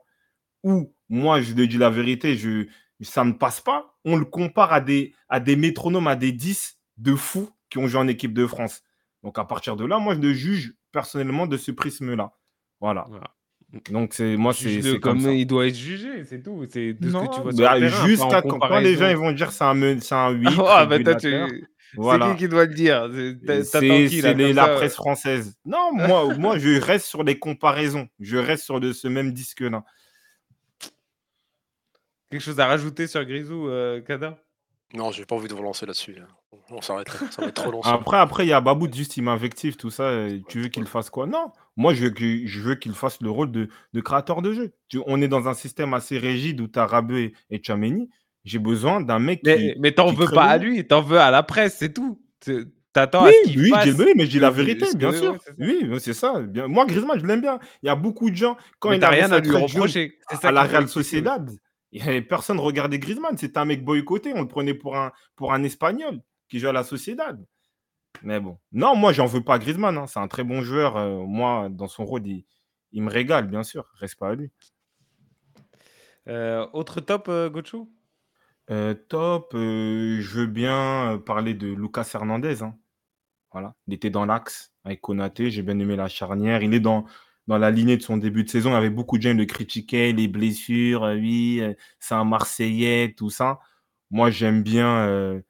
[0.63, 2.67] où, moi, je dis la vérité, je,
[3.05, 3.97] ça ne passe pas.
[4.05, 7.87] On le compare à des, à des métronomes, à des 10 de fous qui ont
[7.87, 8.83] joué en équipe de France.
[9.23, 12.33] Donc, à partir de là, moi, je le juge personnellement de ce prisme-là.
[12.81, 13.07] Voilà.
[13.09, 13.35] Voilà.
[13.91, 15.33] Donc, c'est moi, c'est comme comme ça.
[15.33, 16.67] il doit être jugé, c'est tout.
[16.69, 19.17] C'est de ce que tu vois sur bah, terrain, jusqu'à quand, quand les gens ils
[19.17, 21.27] vont dire c'est un, c'est un 8, Ah, bah toi, tu...
[21.29, 21.49] régulateur.
[21.51, 22.31] c'est Voilà.
[22.33, 23.09] qui qui doit le dire?
[23.15, 24.75] C'est- là, la ça?
[24.75, 25.55] presse française.
[25.65, 28.09] Non, moi, moi, je reste sur les comparaisons.
[28.19, 29.85] Je reste sur de, ce même disque-là.
[32.31, 34.39] Quelque chose à rajouter sur Grisou, euh, Kada?
[34.95, 36.15] Non, j'ai pas envie de vous lancer là-dessus.
[36.15, 36.27] là.
[36.71, 37.09] On s'arrête.
[37.31, 37.81] Ça va être trop long.
[37.83, 40.27] Après, après, il y a Babout, juste il m'invective, tout ça.
[40.49, 41.27] Tu veux qu'il fasse quoi?
[41.27, 41.51] Non.
[41.77, 44.73] Moi, je veux que- je veux qu'il fasse le rôle de, de créateur de jeu.
[44.89, 48.09] Tu- On est dans un système assez rigide où tu as Rabeu et Chameni.
[48.45, 49.81] J'ai besoin d'un mec Mais, qui.
[49.81, 52.21] mais t'en veux pas à lui, t'en veux à la presse, c'est tout.
[52.41, 53.87] Tu- T'attends à Oui, ce qu'il oui, fasse.
[54.17, 55.33] mais je dis la vérité, bien sûr.
[55.35, 55.55] ouais, c'est ça.
[55.61, 56.41] Oui, c'est ça.
[56.41, 56.67] Bien.
[56.67, 57.61] Moi, Griezmann, je l'aime bien.
[57.85, 60.19] Il y a beaucoup de gens, quand Mais il avait rien à lui reprocher.
[60.29, 60.89] C'est ça à la Real.
[60.89, 61.49] Sociedad,
[62.29, 63.37] personne regardait Griezmann.
[63.37, 64.33] C'était un mec boycotté.
[64.35, 67.45] On le prenait pour un, pour un Espagnol qui joue à la Sociedad.
[68.23, 68.59] Mais bon.
[68.73, 69.97] Non, moi, j'en veux pas à Griezmann.
[69.99, 70.07] hein.
[70.07, 70.97] C'est un très bon joueur.
[70.97, 72.45] Euh, moi, dans son rôle, il,
[72.93, 73.89] il me régale, bien sûr.
[73.95, 74.51] Reste pas à lui.
[76.29, 77.51] Euh, autre top, euh,
[78.71, 79.51] Euh, top.
[79.55, 82.63] je veux bien parler de Lucas Hernandez.
[82.63, 82.77] hein.
[83.53, 83.75] Voilà.
[83.89, 85.51] Il était dans l'axe avec Konaté.
[85.51, 86.63] J'ai bien aimé la charnière.
[86.63, 87.05] Il est dans,
[87.51, 88.71] dans la lignée de son début de saison.
[88.71, 91.03] Il y avait beaucoup de gens qui le critiquaient, les blessures.
[91.05, 93.59] euh, oui, euh, c'est un Marseillais, tout ça.
[94.13, 95.41] Moi, j'aime bien, euh,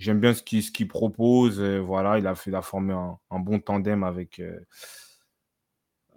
[0.00, 1.60] bien ce qu'il ce qu'il propose.
[1.62, 4.58] voilà, il a, fait, il a formé un, bon tandem avec, euh,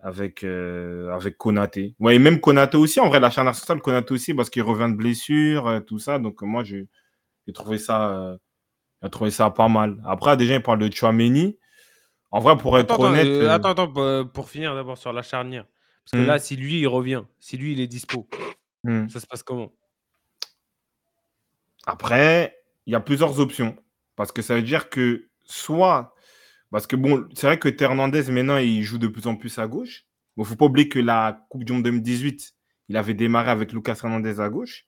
[0.01, 1.95] avec, avec Konaté.
[1.99, 2.99] Ouais, et même Konaté aussi.
[2.99, 6.17] En vrai, la charnière centrale, Konaté aussi, parce qu'il revient de blessure, tout ça.
[6.17, 6.87] Donc, moi, j'ai
[7.53, 8.37] trouvé ça.
[9.11, 10.01] trouvé ça pas mal.
[10.03, 11.57] Après, déjà, il parle de Chouameni.
[12.37, 13.25] En vrai, pour être Attends, honnête.
[13.25, 15.65] euh, euh, attends, attends, pour, pour finir d'abord sur la charnière.
[16.05, 16.27] Parce que Hmm.
[16.27, 18.29] là, si lui, il revient, si lui, il est dispo,
[18.83, 19.09] hmm.
[19.09, 19.73] ça se passe comment?
[21.87, 23.75] Après, il y a plusieurs options.
[24.15, 26.13] Parce que ça veut dire que soit.
[26.69, 29.65] Parce que bon, c'est vrai que Hernandez, maintenant, il joue de plus en plus à
[29.67, 30.05] gauche.
[30.35, 32.53] Il ne faut pas oublier que la Coupe du Monde 2018,
[32.89, 34.85] il avait démarré avec Lucas Hernandez à gauche.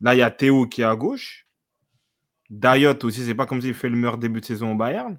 [0.00, 1.46] Là, il y a Théo qui est à gauche.
[2.48, 5.18] Dayot aussi, c'est pas comme s'il fait le meilleur début de saison au Bayern.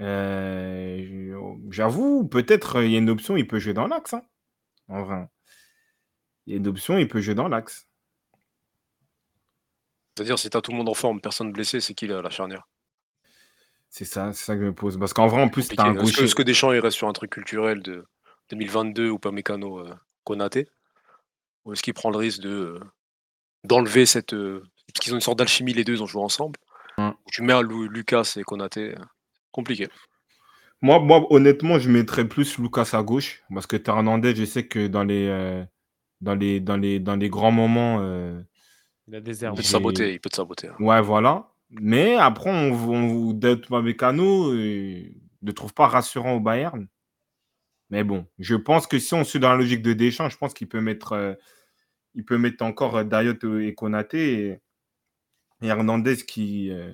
[0.00, 4.14] Euh, J'avoue, peut-être euh, il y a une option, il peut jouer dans l'axe.
[4.14, 4.22] hein.
[4.88, 5.28] En vrai.
[6.46, 7.86] Il y a une option, il peut jouer dans l'axe.
[10.16, 12.68] C'est-à-dire, si t'as tout le monde en forme, personne blessé, c'est qui la, la charnière?
[13.88, 14.98] C'est ça, c'est ça que je me pose.
[14.98, 15.96] Parce qu'en vrai, en plus, t'as un.
[15.96, 18.06] Est-ce que, Deschamps il reste sur un truc culturel de
[18.50, 20.68] 2022 ou pas mécano euh, Konaté?
[21.64, 22.80] Ou est-ce qu'il prend le risque de euh,
[23.64, 24.30] d'enlever cette.
[24.34, 26.58] parce qu'ils ont une sorte d'alchimie, les deux, ils ont joué ensemble?
[26.98, 27.14] Hum.
[27.30, 28.94] Tu mets Lu- Lucas et Konaté.
[29.52, 29.88] Euh, Compliqué.
[30.80, 33.42] Moi, moi, honnêtement, je mettrais plus Lucas à gauche.
[33.52, 35.64] Parce que Hernandez, je sais que dans les, euh,
[36.20, 37.98] dans les, dans les, dans les grands moments.
[38.00, 38.40] euh,
[39.06, 39.56] Il a des Il herbes.
[39.56, 40.68] peut te saboter, il peut te saboter.
[40.68, 40.76] hein.
[40.80, 41.48] ouais, voilà.
[41.70, 45.04] Mais après, on, on, Mécano euh,
[45.42, 46.86] ne trouve pas rassurant au Bayern.
[47.90, 50.54] Mais bon, je pense que si on suit dans la logique de Deschamps, je pense
[50.54, 51.34] qu'il peut mettre, euh,
[52.14, 54.60] il peut mettre encore euh, Dayot et Konaté et,
[55.62, 56.92] et Hernandez qui, euh,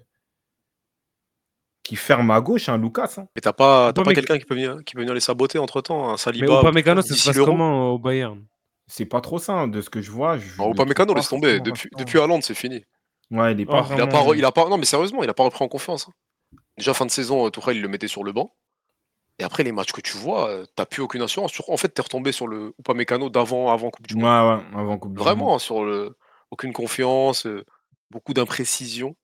[1.89, 3.15] qui ferme à gauche, hein, Lucas.
[3.17, 3.27] hein.
[3.35, 5.59] Et t'as pas, t'as Upamecano- pas quelqu'un qui peut venir, qui peut venir les saboter
[5.59, 6.61] entre temps, un Mais Saliba.
[6.61, 8.45] Upamecano, ça se passe comment au Bayern?
[8.87, 10.37] C'est pas trop ça, hein, de ce que je vois.
[10.37, 11.61] Je le Upamecano, pas laisse tomber.
[11.61, 12.85] Depuis, depuis Haaland, c'est fini.
[13.31, 15.31] Ouais, il est Oh, pas Il a pas, il a pas, non, mais sérieusement, il
[15.31, 16.09] a pas repris en confiance.
[16.09, 16.59] hein.
[16.77, 18.55] Déjà, fin de saison, euh, Tourelle, il le mettait sur le banc.
[19.39, 21.53] Et après, les matchs que tu vois, euh, t'as plus aucune assurance.
[21.53, 24.59] Sur- En fait, t'es retombé sur le Upamecano d'avant avant Coupe du Ouais, Monde.
[24.75, 25.25] ouais, avant Coupe du Monde.
[25.27, 26.17] Vraiment, hein, sur le
[26.51, 27.65] aucune confiance, euh,
[28.11, 29.17] beaucoup d'imprécision.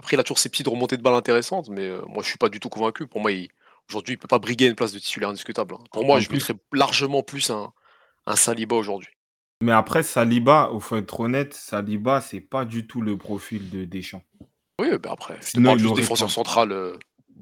[0.00, 2.28] Après, il a toujours ses petits de remontée de balles intéressantes, mais euh, moi, je
[2.28, 3.06] suis pas du tout convaincu.
[3.06, 3.48] Pour moi, il...
[3.90, 5.74] Aujourd'hui, il ne peut pas briguer une place de titulaire indiscutable.
[5.74, 5.84] hein.
[5.92, 7.72] Pour moi, je mettrais largement plus un,
[8.26, 9.10] un Saliba aujourd'hui.
[9.60, 13.84] Mais après, Saliba, il faut être honnête, Saliba, c'est pas du tout le profil de
[13.84, 14.22] Deschamps.
[14.80, 16.32] Oui, bah après, Sinon, parle il juste défenseur pas.
[16.32, 16.96] central euh,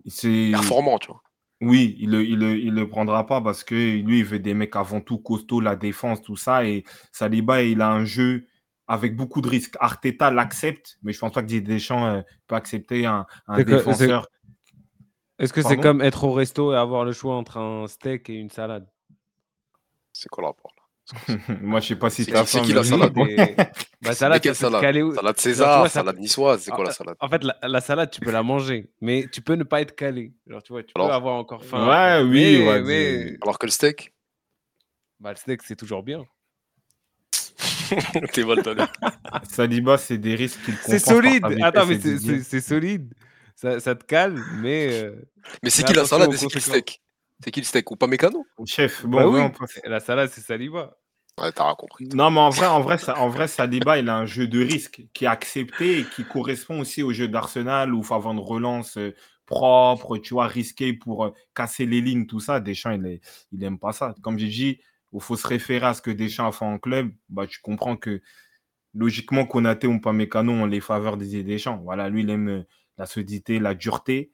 [0.07, 1.23] C'est performant, tu vois.
[1.61, 4.55] oui, il le, il le, il le prendra pas parce que lui, il veut des
[4.55, 6.65] mecs avant tout costauds, la défense, tout ça.
[6.67, 8.47] Et Saliba, il a un jeu
[8.93, 9.75] avec beaucoup de risques.
[9.81, 13.25] Arteta l'accepte, mais je pense pas que Didier Deschamps euh, peut accepter un,
[13.57, 14.29] défenseur.
[15.39, 18.35] Est-ce que c'est comme être au resto et avoir le choix entre un steak et
[18.35, 18.87] une salade?
[20.13, 23.15] C'est quoi le rapport là Moi, je sais pas si C'est- qui la salade
[24.03, 25.15] Bah, salade, quelle salade?
[25.15, 27.17] Salade César, vois, salade niçoise, c'est quoi Ah, la salade?
[27.21, 29.97] En fait, la, la salade, tu peux la manger, mais tu peux ne pas être
[29.97, 30.35] calé.
[30.47, 31.89] Genre, tu vois, tu peux avoir encore faim.
[31.89, 33.37] Ouais, oui, mais, mais-.
[33.41, 34.13] Alors que le steak,
[35.19, 36.27] bah, le steak, c'est toujours bien.
[38.33, 38.83] t'es mal donné.
[39.49, 41.45] Saliba, c'est des risques qu'il C'est solide.
[41.63, 41.99] Attends, mais
[42.43, 43.13] c'est- solide.
[43.55, 44.89] Ça, ça te calme, mais.
[44.93, 45.15] euh,
[45.63, 47.03] Mais c'est qui la salade c'est qui le steak
[47.45, 48.47] C'est qui le steak Ou pas mécano?
[48.67, 50.97] Chef, bon, bah oui, on la salade, c'est Saliba.
[51.41, 52.09] Ouais, t'as rien compris.
[52.09, 54.63] Non, mais en vrai, en vrai, ça, en vrai, Saliba, il a un jeu de
[54.63, 58.35] risque qui est accepté et qui correspond aussi au jeu d'Arsenal où il faut avoir
[58.35, 59.15] une relance euh,
[59.47, 62.61] propre, tu vois, risquée pour euh, casser les lignes, tout ça.
[62.61, 64.15] Deschamps, il, est, il aime pas ça.
[64.23, 64.81] Comme j'ai dit,
[65.13, 67.11] il faut se référer à ce que Deschamps a fait en club.
[67.29, 68.21] Bah, tu comprends que
[68.95, 71.79] logiquement, Konaté ou Mécano ont les faveurs des Deschamps.
[71.79, 72.63] Voilà, lui, il aime euh,
[72.99, 74.33] la solidité, la dureté.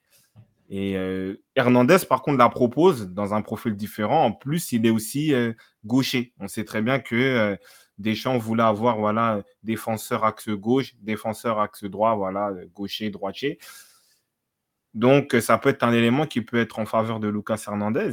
[0.71, 4.25] Et euh, Hernandez, par contre, la propose dans un profil différent.
[4.25, 5.53] En plus, il est aussi euh,
[5.85, 6.35] gaucher.
[6.39, 7.57] On sait très bien que
[7.97, 13.59] Deschamps voulait avoir voilà, défenseur axe gauche, défenseur axe droit, voilà, gaucher, droitier.
[14.95, 18.13] Donc, ça peut être un élément qui peut être en faveur de Lucas Hernandez.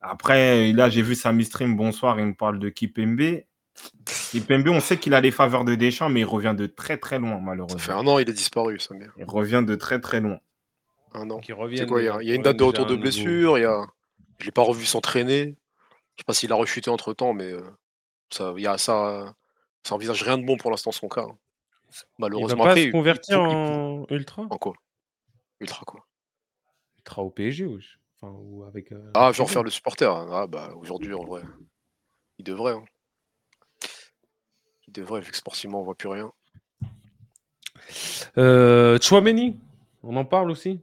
[0.00, 3.42] Après, là, j'ai vu Samy Stream, bonsoir, il me parle de Kipembe.
[4.30, 7.18] Kipembe, on sait qu'il a les faveurs de Deschamps, mais il revient de très très
[7.18, 7.94] loin, Ça fait malheureusement.
[7.98, 9.12] un an, il est disparu, ça merde.
[9.16, 10.38] Il revient de très très loin.
[11.12, 11.40] Un an.
[11.44, 11.86] C'est reviennent.
[11.88, 13.58] quoi Il y a, il y a une date de retour de blessure.
[13.58, 13.86] Il y a...
[14.38, 15.56] Je l'ai pas revu s'entraîner.
[16.16, 17.60] Je sais pas s'il a rechuté entre temps, mais euh,
[18.30, 19.34] ça, il y a, ça,
[19.82, 21.22] ça envisage rien de bon pour l'instant son cas.
[21.22, 21.36] hein.
[21.92, 24.42] Il va Malheureusement, pas après, se il- convertir il il en ultra?
[24.48, 24.72] En quoi?
[25.60, 26.06] Ultra quoi?
[26.98, 27.98] Ultra au PSG, wesh.
[28.22, 28.92] Enfin, ou avec.
[28.92, 30.10] euh, Ah, genre faire le supporter.
[30.14, 30.28] hein.
[30.32, 31.42] Ah bah aujourd'hui en vrai.
[32.38, 32.74] Il devrait.
[32.74, 32.84] hein.
[34.86, 36.32] Il devrait, vu que sportivement on voit plus rien.
[38.38, 39.58] Euh, Chouameni,
[40.02, 40.80] on en parle aussi?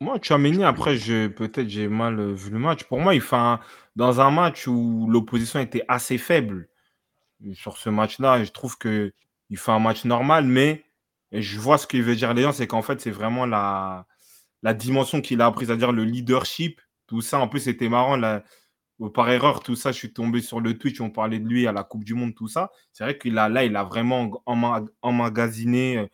[0.00, 2.82] Moi, Chouameni, après, je, peut-être j'ai mal euh, vu le match.
[2.84, 3.60] Pour moi, il fait un-
[3.94, 6.68] dans un match où l'opposition était assez faible.
[7.54, 9.12] Sur ce match-là, je trouve que
[9.50, 10.84] il fait un match normal, mais
[11.32, 14.06] je vois ce qu'il veut dire Léon, c'est qu'en fait, c'est vraiment la,
[14.62, 17.38] la dimension qu'il a appris, c'est-à-dire le leadership, tout ça.
[17.38, 18.42] En plus, c'était marrant, là,
[19.14, 21.72] par erreur, tout ça, je suis tombé sur le Twitch, on parlait de lui à
[21.72, 22.70] la Coupe du Monde, tout ça.
[22.92, 26.06] C'est vrai qu'il a là, il a vraiment emma- emmagasiné euh,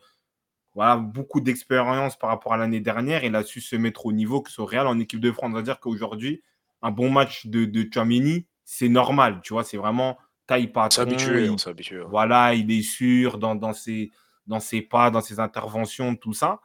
[0.73, 3.23] voilà, beaucoup d'expérience par rapport à l'année dernière.
[3.23, 5.51] Il a su se mettre au niveau que ce Real en équipe de France.
[5.53, 6.41] C'est-à-dire qu'aujourd'hui,
[6.81, 10.67] un bon match de, de Tchouaméni, c'est normal, tu vois, c'est vraiment taille
[11.01, 11.57] habitué, il- on
[12.07, 14.11] voilà, il est sûr dans, dans, ses,
[14.47, 16.59] dans ses pas, dans ses interventions, tout ça.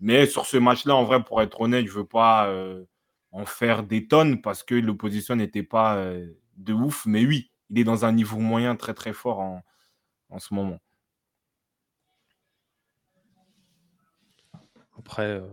[0.00, 2.84] Mais sur ce match-là, en vrai, pour être honnête, je ne veux pas euh,
[3.32, 7.04] en faire des tonnes parce que l'opposition n'était pas euh, de ouf.
[7.06, 9.62] Mais oui, il est dans un niveau moyen très très fort en,
[10.30, 10.78] en ce moment.
[14.98, 15.46] Après, euh,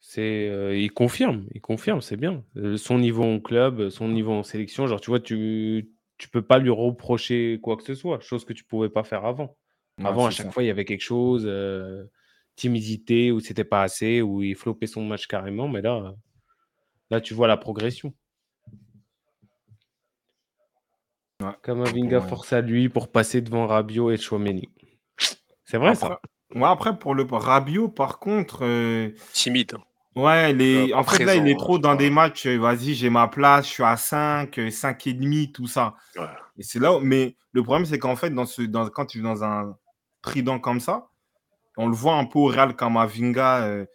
[0.00, 2.44] c'est, il confirme, il confirme, c'est bien.
[2.76, 6.58] Son niveau en club, son niveau en sélection, genre, tu vois, tu tu peux pas
[6.58, 9.56] lui reprocher quoi que ce soit, chose que tu pouvais pas faire avant.
[9.98, 10.52] Ouais, Avant, à chaque ça.
[10.52, 12.04] fois, il y avait quelque chose, euh,
[12.56, 16.10] timidité, ou c'était pas assez, ou il flopait son match carrément, mais là, euh,
[17.10, 18.14] là, tu vois la progression.
[21.42, 22.28] Ouais, Kamavinga ouais.
[22.28, 24.70] force à lui pour passer devant Rabiot et Chouameni.
[25.64, 26.06] C'est vrai ça.
[26.06, 29.74] Après, ouais, après, pour le Rabiot, par contre, euh, Timide.
[29.74, 29.82] hein.
[30.20, 30.92] ouais, les...
[30.92, 33.28] Euh, en fait, là, il est trop je dans des matchs, euh, vas-y, j'ai ma
[33.28, 35.94] place, je suis à 5, euh, 5 et demi, tout ça.
[36.16, 36.24] Ouais.
[36.56, 37.00] Et c'est là où...
[37.00, 38.62] Mais le problème, c'est qu'en fait, dans ce...
[38.62, 38.88] dans...
[38.88, 39.76] quand tu es dans un
[40.22, 41.10] trident comme ça,
[41.76, 43.86] on le voit un peu au Real Kamavinga euh,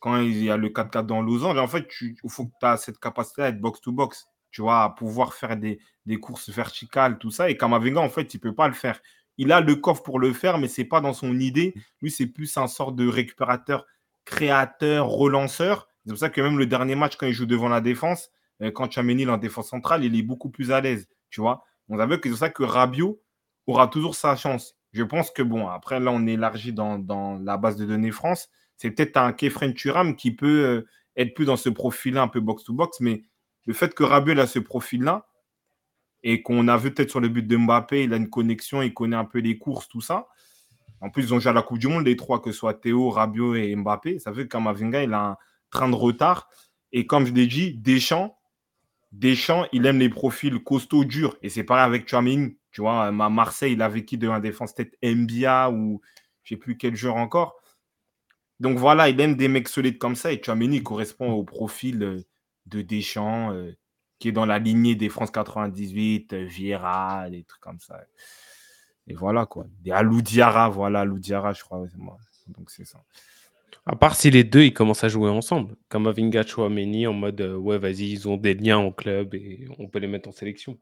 [0.00, 1.58] quand il y a le 4-4 dans losange.
[1.58, 4.90] En fait, il faut que tu as cette capacité à être box-to-box, tu vois, à
[4.90, 5.78] pouvoir faire des,
[6.20, 7.48] courses verticales, tout ça.
[7.48, 9.00] Et Kamavinga, en fait, il ne peut pas le faire.
[9.38, 11.74] Il a le coffre pour le faire, mais ce n'est pas dans son idée.
[12.02, 13.86] Lui, c'est plus un sort de récupérateur,
[14.24, 15.88] créateur, relanceur.
[16.04, 18.70] C'est pour ça que même le dernier match, quand il joue devant la défense, euh,
[18.70, 21.64] quand Chameni est en défense centrale, il est beaucoup plus à l'aise, tu vois.
[21.88, 23.20] On que c'est pour ça que Rabiot
[23.66, 24.76] aura toujours sa chance.
[24.92, 28.48] Je pense que, bon, après, là, on élargit dans, dans la base de données France.
[28.76, 32.40] C'est peut-être un Kefren Turam qui peut euh, être plus dans ce profil-là, un peu
[32.40, 33.22] box-to-box, mais
[33.66, 35.26] le fait que Rabiot a ce profil-là,
[36.24, 38.94] et qu'on a vu peut-être sur le but de Mbappé, il a une connexion, il
[38.94, 40.28] connaît un peu les courses, tout ça.
[41.00, 42.74] En plus, ils ont joué à la Coupe du Monde, les trois, que ce soit
[42.74, 44.20] Théo, Rabiot et Mbappé.
[44.20, 45.36] Ça fait que Kamavinga, il a un,
[45.72, 46.48] train de retard.
[46.92, 48.38] Et comme je l'ai dit, Deschamps,
[49.12, 51.36] Deschamps, il aime les profils costauds, durs.
[51.42, 52.56] Et c'est pareil avec Chouameni.
[52.70, 56.00] Tu vois, à Marseille, il avait qui de la défense Peut-être Mbia ou
[56.42, 57.60] je ne sais plus quel joueur encore.
[58.58, 60.32] Donc voilà, il aime des mecs solides comme ça.
[60.32, 62.24] Et Chouameni correspond au profil euh,
[62.66, 63.76] de Deschamps, euh,
[64.18, 68.00] qui est dans la lignée des France 98, euh, Vieira, des trucs comme ça.
[69.06, 69.66] Et voilà quoi.
[69.80, 71.84] Des Aloudiara, voilà, Aloudiara, je crois.
[72.46, 73.04] Donc c'est ça.
[73.86, 77.40] À part si les deux ils commencent à jouer ensemble, comme Avinga Chouameni en mode
[77.40, 80.78] ouais, vas-y, ils ont des liens au club et on peut les mettre en sélection.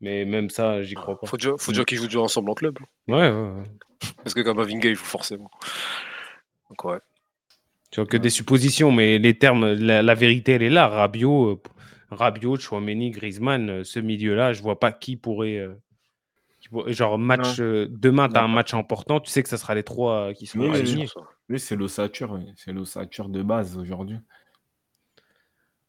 [0.00, 1.26] Mais même ça, j'y crois pas.
[1.26, 2.78] Faut déjà, faut déjà qu'ils jouent déjà ensemble en club.
[3.08, 3.64] Ouais, ouais, ouais.
[4.18, 5.50] Parce que comme Avinga, il joue forcément.
[6.68, 6.98] Donc ouais.
[7.90, 10.88] Tu vois que des suppositions, mais les termes, la, vérité, elle est là.
[10.88, 11.62] Rabiot, euh,
[12.10, 15.56] Rabiot, Chouameni, Griezmann, euh, ce milieu-là, je vois pas qui pourrait.
[15.56, 15.74] Euh,
[16.88, 20.34] genre, match, demain, tu as un match important, tu sais que ça sera les trois
[20.34, 21.08] qui sont alignés.
[21.48, 24.18] Oui, c'est l'ossature, c'est l'ossature de base aujourd'hui.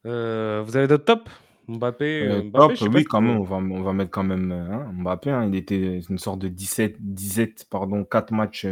[0.04, 1.30] vous avez d'autres tops?
[1.68, 5.30] Mbappé, Mbappé oui, quand même, on va, on va mettre quand même hein, Mbappé.
[5.30, 8.66] Hein, il était une sorte de 17, 17 pardon, 4 matchs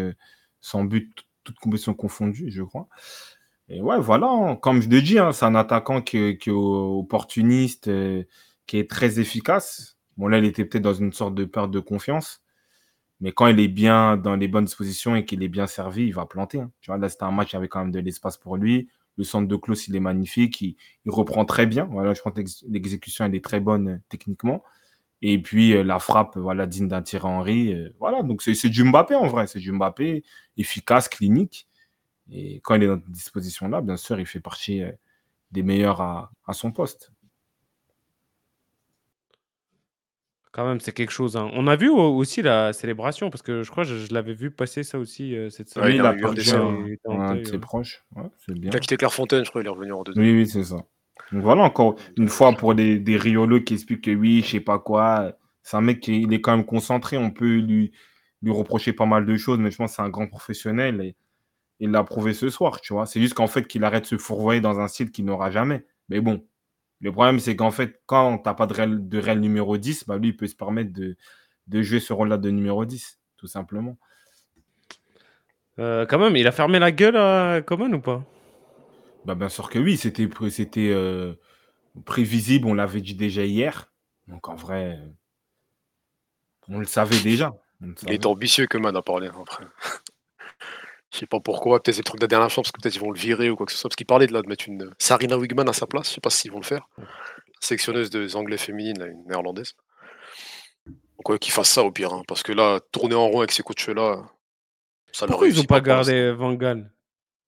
[0.60, 2.88] sans but toutes compétitions confondues, je crois.
[3.68, 7.88] Et ouais, voilà, hein, comme je le dis, hein, c'est un attaquant qui, est opportuniste,
[7.88, 8.24] euh,
[8.66, 9.98] qui est très efficace.
[10.16, 12.42] Bon, là, il était peut-être dans une sorte de perte de confiance.
[13.20, 16.14] Mais quand il est bien dans les bonnes dispositions et qu'il est bien servi, il
[16.14, 16.60] va planter.
[16.60, 16.70] Hein.
[16.80, 18.88] Tu vois, là, c'était un match avec quand même de l'espace pour lui.
[19.16, 20.60] Le centre de close, il est magnifique.
[20.60, 20.76] Il,
[21.06, 21.84] reprend très bien.
[21.86, 24.62] Voilà, je pense que l'exécution, elle est très bonne euh, techniquement.
[25.20, 27.72] Et puis euh, la frappe, voilà, digne d'un tir Henry.
[27.74, 29.48] Euh, voilà, donc c'est du Mbappé en vrai.
[29.48, 30.22] C'est du Mbappé
[30.56, 31.66] efficace, clinique.
[32.30, 34.82] Et quand il est dans cette disposition-là, bien sûr, il fait partie
[35.50, 37.12] des meilleurs à, son poste.
[40.52, 41.36] Quand même, c'est quelque chose.
[41.36, 41.50] Hein.
[41.52, 44.82] On a vu aussi la célébration, parce que je crois que je, l'avais vu passer
[44.82, 45.88] ça aussi cette semaine.
[45.88, 46.40] Oui, il a perdu
[47.06, 48.04] un, de ses proches.
[48.48, 50.24] Il a quitté Clairefontaine, je crois, il est revenu en deuxième.
[50.24, 50.76] Oui, oui, c'est ça.
[51.32, 54.60] Donc voilà, encore une fois, pour des, des riolos qui expliquent que oui, je sais
[54.60, 55.32] pas quoi,
[55.62, 57.18] c'est un mec qui il est quand même concentré.
[57.18, 57.92] On peut lui,
[58.42, 61.16] lui reprocher pas mal de choses, mais je pense que c'est un grand professionnel et
[61.80, 63.06] il l'a prouvé ce soir, tu vois.
[63.06, 65.84] C'est juste qu'en fait, qu'il arrête de se fourvoyer dans un style qu'il n'aura jamais.
[66.08, 66.44] Mais bon,
[67.00, 70.06] le problème, c'est qu'en fait, quand tu n'as pas de réel, de réel numéro 10,
[70.06, 71.16] bah lui, il peut se permettre de,
[71.68, 73.96] de jouer ce rôle-là de numéro 10, tout simplement.
[75.78, 78.24] Euh, quand même, il a fermé la gueule à Coman ou pas?
[79.24, 81.34] Bah, bien sûr que oui, c'était c'était euh,
[82.04, 83.92] prévisible, on l'avait dit déjà hier.
[84.26, 84.98] Donc en vrai,
[86.68, 87.54] on le savait déjà.
[88.02, 89.64] Il est ambitieux que Man a parlé après.
[91.12, 92.94] Je sais pas pourquoi, peut-être c'est le truc de la dernière chance, parce que peut-être
[92.94, 94.48] ils vont le virer ou quoi que ce soit, parce qu'il parlait de, là, de
[94.48, 96.88] mettre une Sarina Wigman à sa place, je sais pas s'ils vont le faire.
[97.60, 99.74] Sélectionneuse des Anglais féminines, une néerlandaise.
[100.86, 103.52] Donc ouais, qu'ils fassent ça au pire, hein, parce que là, tourner en rond avec
[103.52, 104.22] ces coachs-là,
[105.12, 106.90] ça Pourquoi ils n'ont pas, gardé Van Gaal?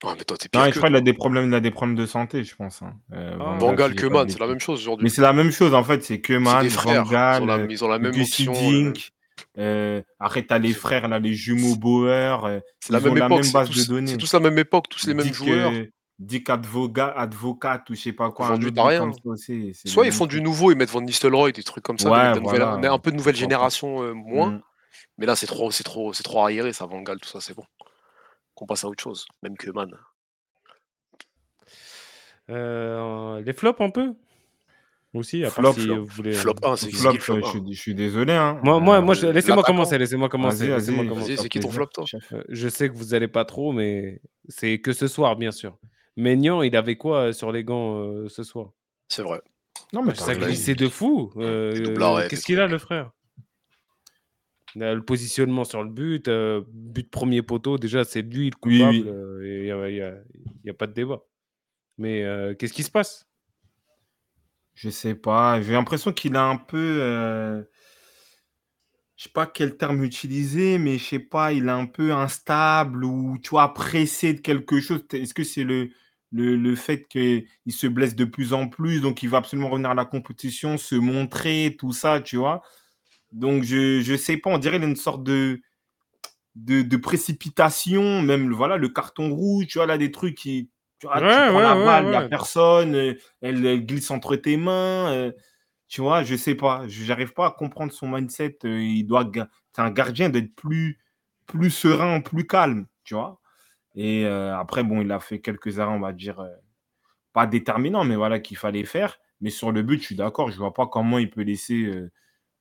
[0.02, 1.96] Ah, mais toi, t'es Non, je crois qu'il a des problèmes, il a des problèmes
[1.96, 2.80] de santé, je pense.
[2.80, 2.94] Hein.
[3.12, 3.56] Euh, ah.
[3.58, 3.92] Van Gaal,
[4.28, 5.04] c'est la même chose aujourd'hui.
[5.04, 8.18] Mais c'est la même chose en fait, c'est Keman, Van Gaal, ils ont la, même
[8.18, 8.52] option.
[8.52, 9.12] Dink,
[9.58, 10.02] euh...
[10.18, 12.44] après, t'as les frères, là, les jumeaux Bauer.
[12.44, 14.12] Euh, c'est la, même, époque, la même base de données.
[14.12, 15.72] C'est tous la même époque, tous les mêmes joueurs.
[16.20, 18.48] Dick Advocat, Advocat ou je sais pas quoi.
[18.48, 19.10] Un du rien.
[19.86, 22.10] Soit ils font du nouveau, ils mettent Van Nistelrooy, des trucs comme ça.
[22.10, 24.50] Ouais, un peu de nouvelle génération euh, moins.
[24.50, 24.62] Mm.
[25.16, 27.54] Mais là, c'est trop, c'est trop, c'est trop arriéré, ça, Van Gaal, tout ça, c'est
[27.54, 27.64] bon.
[28.54, 29.90] Qu'on passe à autre chose, même que Man.
[32.50, 34.14] Euh, les flops un peu?
[35.14, 35.96] Aussi, à flop, si flop.
[35.96, 36.32] vous voulez.
[36.32, 38.32] Flop 1, c'est flop, flop je, je, suis désolé.
[38.32, 38.60] Hein.
[38.62, 39.98] Moi, moi, moi euh, laissez-moi commencer.
[39.98, 40.68] Laissez-moi commencer.
[40.68, 41.36] Laissez commencer.
[41.36, 42.04] c'est qui ton flop, toi?
[42.32, 45.78] euh, Je sais que vous n'allez pas trop, mais c'est que ce soir, bien sûr.
[46.16, 48.70] Maignan, il avait quoi sur les gants ce soir?
[49.08, 49.40] C'est vrai.
[49.92, 51.32] Non, mais ça glissait de fou.
[51.34, 53.10] Qu'est-ce qu'il a, le frère?
[54.76, 56.30] Le positionnement sur le but,
[56.72, 60.14] but premier poteau, déjà c'est lui le coupable, il n'y a,
[60.68, 61.24] a, pas de débat.
[61.98, 62.24] Mais
[62.58, 63.26] qu'est-ce qui se passe?
[64.82, 65.60] Je sais pas.
[65.60, 66.78] J'ai l'impression qu'il a un peu.
[67.02, 67.62] Euh...
[69.16, 73.04] Je sais pas quel terme utiliser, mais je sais pas, il est un peu instable
[73.04, 75.04] ou tu vois, pressé de quelque chose.
[75.12, 79.38] Est-ce que c'est le, fait qu'il se blesse de plus en plus, donc il va
[79.38, 82.62] absolument revenir à la compétition, se montrer, tout ça, tu vois?
[83.32, 85.60] Donc je, je sais pas, on dirait qu'il a une sorte de,
[86.54, 90.70] de, de précipitation, même voilà, le carton rouge, tu vois, là, des trucs qui
[91.00, 95.10] tu, vois, prends la balle, il n'y a personne, euh, elle, glisse entre tes mains.
[95.12, 95.32] Euh,
[95.88, 96.86] tu vois, je sais pas.
[96.88, 98.58] Je n'arrive pas à comprendre son mindset.
[98.64, 99.28] Euh, il doit,
[99.72, 100.98] c'est un gardien d'être plus,
[101.46, 103.40] plus serein, plus calme, tu vois.
[103.94, 106.46] Et après, bon, il a fait quelques arrêts, on va dire,
[107.32, 109.18] pas déterminants, mais voilà, qu'il fallait faire.
[109.40, 110.50] Mais sur le but, je suis d'accord.
[110.50, 111.90] Je vois pas comment il peut laisser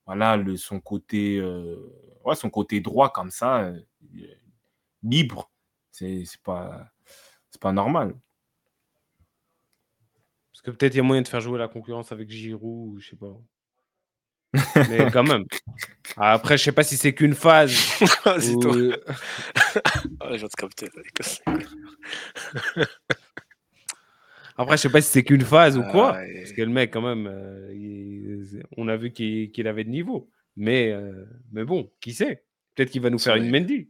[0.08, 1.40] voilà, le, son, côté,
[2.26, 3.72] ouais, son côté droit comme ça,
[5.04, 5.52] libre.
[5.92, 6.90] C'est pas,
[7.62, 8.16] pas normal.
[10.62, 13.00] Parce que peut-être il y a moyen de faire jouer la concurrence avec Giroud ou
[13.00, 13.34] je sais pas.
[14.90, 15.46] Mais quand même.
[16.18, 17.72] Après, je sais pas si c'est qu'une phase.
[18.40, 18.76] C'est ou- toi.
[20.20, 20.88] Ah, je capter.
[24.58, 26.16] Après, je sais pas si c'est qu'une phase ou quoi.
[26.18, 29.86] Ah, et- Parce que le mec, quand même, euh, il- on a vu qu'il avait
[29.86, 30.30] de niveau.
[30.58, 32.44] Mais, euh, mais bon, qui sait?
[32.76, 33.50] Peut-être qu'il va nous faire une.
[33.50, 33.90] Mendy.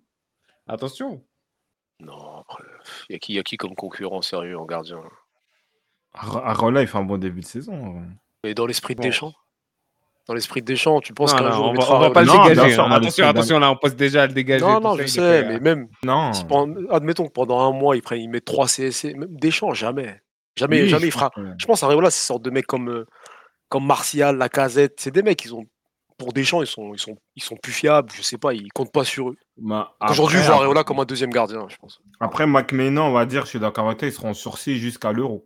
[0.68, 1.26] Attention.
[2.00, 2.64] Non, après,
[3.10, 5.29] il y, a qui- y a qui comme concurrent sérieux en gardien Ar-
[6.20, 7.78] Arola, il fait un bon début de saison.
[7.94, 8.02] vrai.
[8.44, 9.08] Et dans l'esprit de Bon.
[9.08, 9.34] Deschamps
[10.28, 12.22] Dans l'esprit de Deschamps, tu penses qu'un jour on, on va, mettra on va pas
[12.24, 12.74] le dégager.
[12.74, 12.92] sûr, hein.
[12.92, 14.64] Attention, attention, là, on passe déjà à le dégager.
[14.64, 16.32] Non, non, je sais, mais euh, même, Non.
[16.34, 16.44] si
[16.90, 20.22] admettons que pendant un mois, il, prenne, il met 3 CSC, même Deschamps, jamais.
[20.56, 21.32] Jamais, Oui, jamais je il fera.
[21.58, 23.06] Je pense à Areola, c'est sorte de mecs comme, euh,
[23.70, 24.96] comme Martial, Lacazette.
[25.00, 25.66] C'est des mecs, ils ont,
[26.18, 28.12] pour Deschamps, ils sont, ils, sont, ils sont plus fiables.
[28.14, 29.38] Je sais pas, ils comptent pas sur eux.
[29.58, 32.02] Bah, Aujourd'hui, je vois Areola comme un deuxième gardien, je pense.
[32.20, 35.46] Après, McMahon, on va dire, je suis d'accord avec toi, ils seront sursis jusqu'à l'Euro.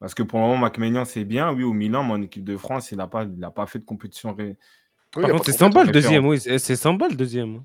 [0.00, 1.52] Parce que pour le moment, McMahon, c'est bien.
[1.52, 3.78] Oui, au Milan, mais en équipe de France, il n'a pas, il a pas fait
[3.78, 4.34] de compétition.
[4.34, 4.56] ré-
[5.16, 6.26] Oui, Par contre, c'est Samba le compétition deuxième.
[6.26, 7.62] Oui, c'est c'est Samba le deuxième.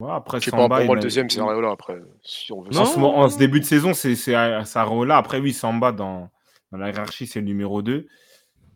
[0.00, 1.96] Ouais, après, sais pas, Samba, pour moi, le deuxième, c'est Areola après.
[2.22, 2.80] Si on veut Non.
[2.80, 5.16] En ce, moment- en ce début de saison, c'est c'est Areola.
[5.16, 6.28] Après, oui, Samba, dans,
[6.72, 8.06] dans la hiérarchie, c'est le numéro 2.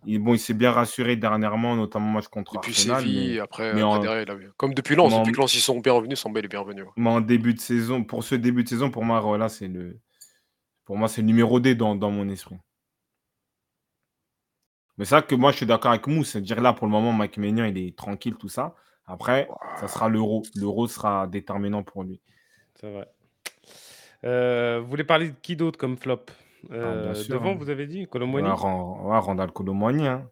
[0.07, 3.03] Il, bon, il s'est bien rassuré dernièrement, notamment match contre Depuis Arsenal.
[3.03, 4.51] Séville, mais- après, mais après en- derrière, il a vu.
[4.57, 6.83] Comme depuis Lens, depuis que Lens, ils sont bien revenus, Samba, il est bien revenu.
[6.83, 6.89] ouais.
[6.97, 9.99] Mais en début de saison, pour ce début de saison, pour moi, Areola, c'est le,
[10.91, 12.57] pour moi, c'est numéro 2 dans, dans mon esprit.
[14.99, 16.30] Mais c'est vrai que moi, je suis d'accord avec Mousse.
[16.30, 18.74] C'est-à-dire là, pour le moment, Mike Maignan, il est tranquille, tout ça.
[19.07, 20.43] Après, ça sera l'euro.
[20.57, 22.20] L'euro sera déterminant pour lui.
[22.74, 23.07] C'est vrai.
[24.24, 26.24] Euh, vous voulez parler de qui d'autre comme flop?
[26.72, 27.57] Euh, bien sûr, Devant, hein.
[27.57, 30.09] vous avez dit Colomboigny ouais, Randall Colomwani.
[30.09, 30.28] Hein.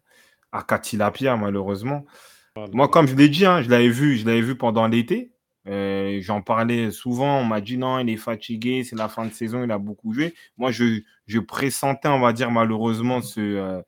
[0.51, 2.05] Akati Lapierre, malheureusement.
[2.53, 2.75] Pardon.
[2.75, 5.31] Moi, comme je l'ai dit, hein, je l'avais vu, je l'avais vu pendant l'été.
[5.67, 7.39] Euh, J'en parlais souvent.
[7.39, 10.13] On m'a dit non, il est fatigué, c'est la fin de saison, il a beaucoup
[10.13, 10.33] joué.
[10.57, 13.81] Moi, je, pressentais, on va dire, malheureusement, ce, euh,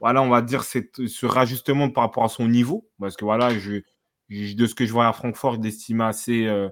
[0.00, 2.88] voilà, on va dire, ce rajustement par rapport à son niveau.
[3.00, 6.68] Parce que voilà, de ce que je vois à Francfort, je l'estime assez euh,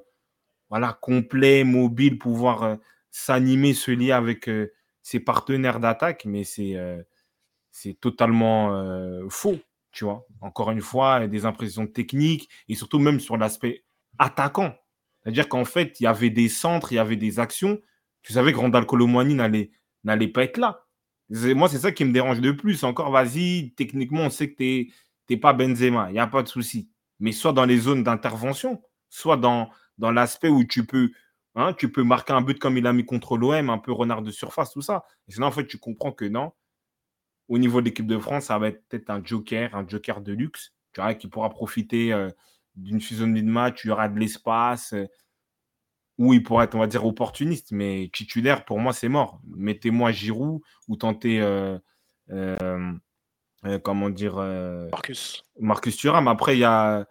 [0.70, 2.76] voilà, complet, mobile, pouvoir euh,
[3.10, 4.50] s'animer, se lier avec
[5.02, 6.24] ses partenaires d'attaque.
[6.24, 6.74] Mais c'est
[8.00, 8.70] totalement
[9.28, 9.58] faux,
[9.92, 10.26] tu vois.
[10.40, 13.85] Encore une fois, des impressions techniques et surtout même sur l'aspect
[14.18, 14.74] attaquant.
[15.22, 17.80] C'est-à-dire qu'en fait, il y avait des centres, il y avait des actions.
[18.22, 19.70] Tu savais que Randall Colomwani n'allait
[20.04, 20.86] n'allait pas être là.
[21.28, 22.84] Moi, c'est ça qui me dérange le plus.
[22.84, 24.92] Encore, vas-y, techniquement, on sait que tu
[25.28, 26.88] n'es pas Benzema, il n'y a pas de souci.
[27.18, 31.10] Mais soit dans les zones d'intervention, soit dans, dans l'aspect où tu peux,
[31.56, 34.22] hein, tu peux marquer un but comme il a mis contre l'OM, un peu renard
[34.22, 35.04] de surface, tout ça.
[35.28, 36.52] Sinon, en fait, tu comprends que non.
[37.48, 40.32] Au niveau de l'équipe de France, ça va être peut-être un joker, un joker de
[40.32, 42.28] luxe, tu vois, qui pourra profiter euh,
[42.76, 45.06] d'une physionomie de match, il y aura de l'espace, euh,
[46.18, 49.40] où il pourra être, on va dire, opportuniste, mais titulaire, pour moi, c'est mort.
[49.54, 51.78] Mettez-moi Giroud ou tentez, euh,
[52.30, 52.92] euh,
[53.66, 54.36] euh, comment dire,
[54.90, 55.42] Marcus.
[55.60, 56.28] Marcus Thuram.
[56.28, 57.04] Après, il y a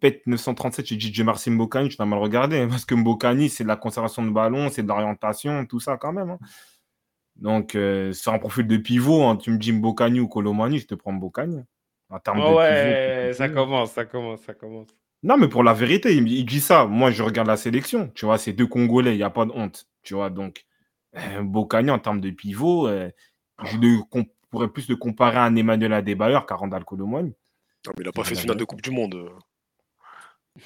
[0.00, 3.64] PET 937 chez DJ Marcin Mbokani, tu as mal regardé, hein, parce que Mbokani, c'est
[3.64, 6.30] de la conservation de ballon, c'est de l'orientation, tout ça quand même.
[6.30, 6.38] hein.
[7.36, 7.76] Donc,
[8.12, 11.12] sur un profil de pivot, hein, tu me dis Mbokani ou Colomani, je te prends
[11.12, 11.62] Mbokani.
[12.10, 14.88] En termes de Oh pivot, ouais, ça commence, ça commence, ça commence.
[15.22, 16.84] Non, mais pour la vérité, il, il dit ça.
[16.84, 18.10] Moi, je regarde la sélection.
[18.14, 19.86] Tu vois, c'est deux Congolais, il n'y a pas de honte.
[20.02, 20.64] Tu vois, donc,
[21.16, 23.10] euh, en termes de pivot, euh,
[23.64, 24.00] je le
[24.50, 27.34] pourrais plus le comparer à un Emmanuel Adebayor qu'à Randall Colomani.
[27.86, 28.64] Non, mais il a pas fait de finale de.
[28.64, 29.14] Coupe du Monde.
[29.14, 29.28] euh.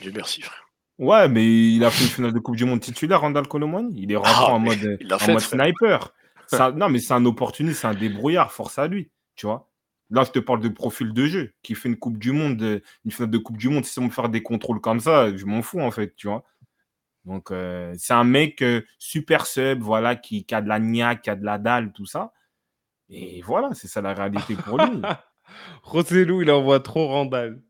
[0.01, 0.65] Dieu merci, frère.
[0.99, 3.93] Ouais, mais il a fait une finale de Coupe du Monde titulaire, Randall Colomani.
[3.97, 6.13] Il est rentré Ah, en mode, en mode sniper.
[6.49, 9.11] Ça- non, mais c'est un opportuniste, c'est un débrouillard, force à lui.
[9.37, 9.68] Tu vois.
[10.11, 12.81] Là, je te parle de profil de jeu, qui fait une Coupe du Monde, euh,
[13.05, 13.85] une finale de Coupe du Monde.
[13.85, 16.45] Si on me faire des contrôles comme ça, je m'en fous, en fait, tu vois.
[17.25, 21.31] Donc, euh, c'est un mec euh, super sub, voilà, qui, a de la niaque, qui
[21.31, 22.33] a de la dalle, tout ça.
[23.11, 25.03] Et voilà, c'est ça la réalité pour lui.
[25.83, 27.61] Rossellou, il envoie trop Randall.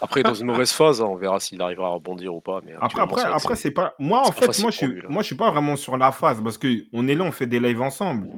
[0.00, 2.60] Après, dans une mauvaise phase, hein, on verra s'il arrivera à rebondir ou pas.
[2.64, 3.94] Mais Après, après, après c'est- pas.
[3.98, 6.58] Moi, en fait, moi, je suis, moi, je suis pas vraiment sur la phase parce
[6.58, 8.28] que on est là, on fait des lives ensemble.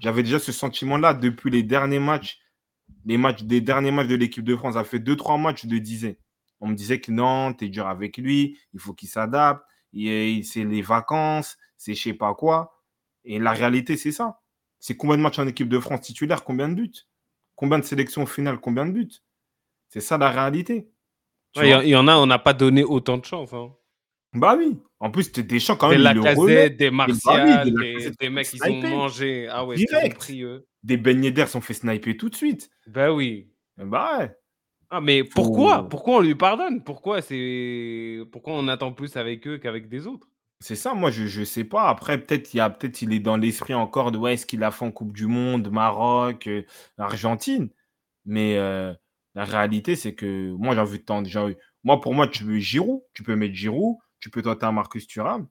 [0.00, 2.38] J'avais déjà ce sentiment-là depuis les derniers matchs,
[3.04, 4.74] les matchs des derniers matchs de l'équipe de France.
[4.74, 6.18] Ça fait deux, trois matchs, je le disais.
[6.60, 9.62] On me disait que non, t'es dur avec lui, il faut qu'il s'adapte.
[9.92, 12.74] C'est les vacances, c'est je sais pas quoi.
[13.24, 14.40] Et la réalité, c'est ça.
[14.78, 16.92] C'est combien de matchs en équipe de France titulaire, combien de buts?
[17.56, 19.10] Combien de sélections finales, combien de buts?
[19.88, 20.88] C'est ça la réalité.
[21.56, 23.52] Ouais, Il y, en- il y en a, on n'a pas donné autant de chance.
[23.52, 23.72] Hein.
[24.34, 24.78] Bah oui.
[25.00, 26.54] En plus, t'es Deschamps quand Des même, le remet.
[26.54, 29.48] Lacazette, des bah Martial, des des, des sont mecs qui ont mangé.
[29.50, 30.18] Ah ouais, Direct.
[30.18, 30.66] pris eux.
[30.82, 32.68] Des Ben Yedder sont fait sniper tout de suite.
[32.86, 33.50] Bah oui.
[33.76, 34.30] Bah ouais.
[34.90, 36.16] Ah mais pourquoi Faut- Pourquoi?
[36.16, 36.82] On lui pardonne?
[36.82, 40.26] Pourquoi c'est pourquoi on attend plus avec eux qu'avec des autres?
[40.60, 41.88] C'est ça, moi je ne sais pas.
[41.88, 44.62] Après, peut-être il y a peut-être il est dans l'esprit encore de ouais, est-ce qu'il
[44.64, 46.62] a fait en Coupe du Monde, Maroc, euh,
[46.96, 47.68] Argentine?
[48.24, 48.92] Mais euh,
[49.38, 51.46] la réalité, c'est que moi j'ai envie de déjà.
[51.84, 55.06] Moi, pour moi, tu veux Giroud, tu peux mettre Giroud, tu peux tenter un Marcus
[55.06, 55.46] Thuram.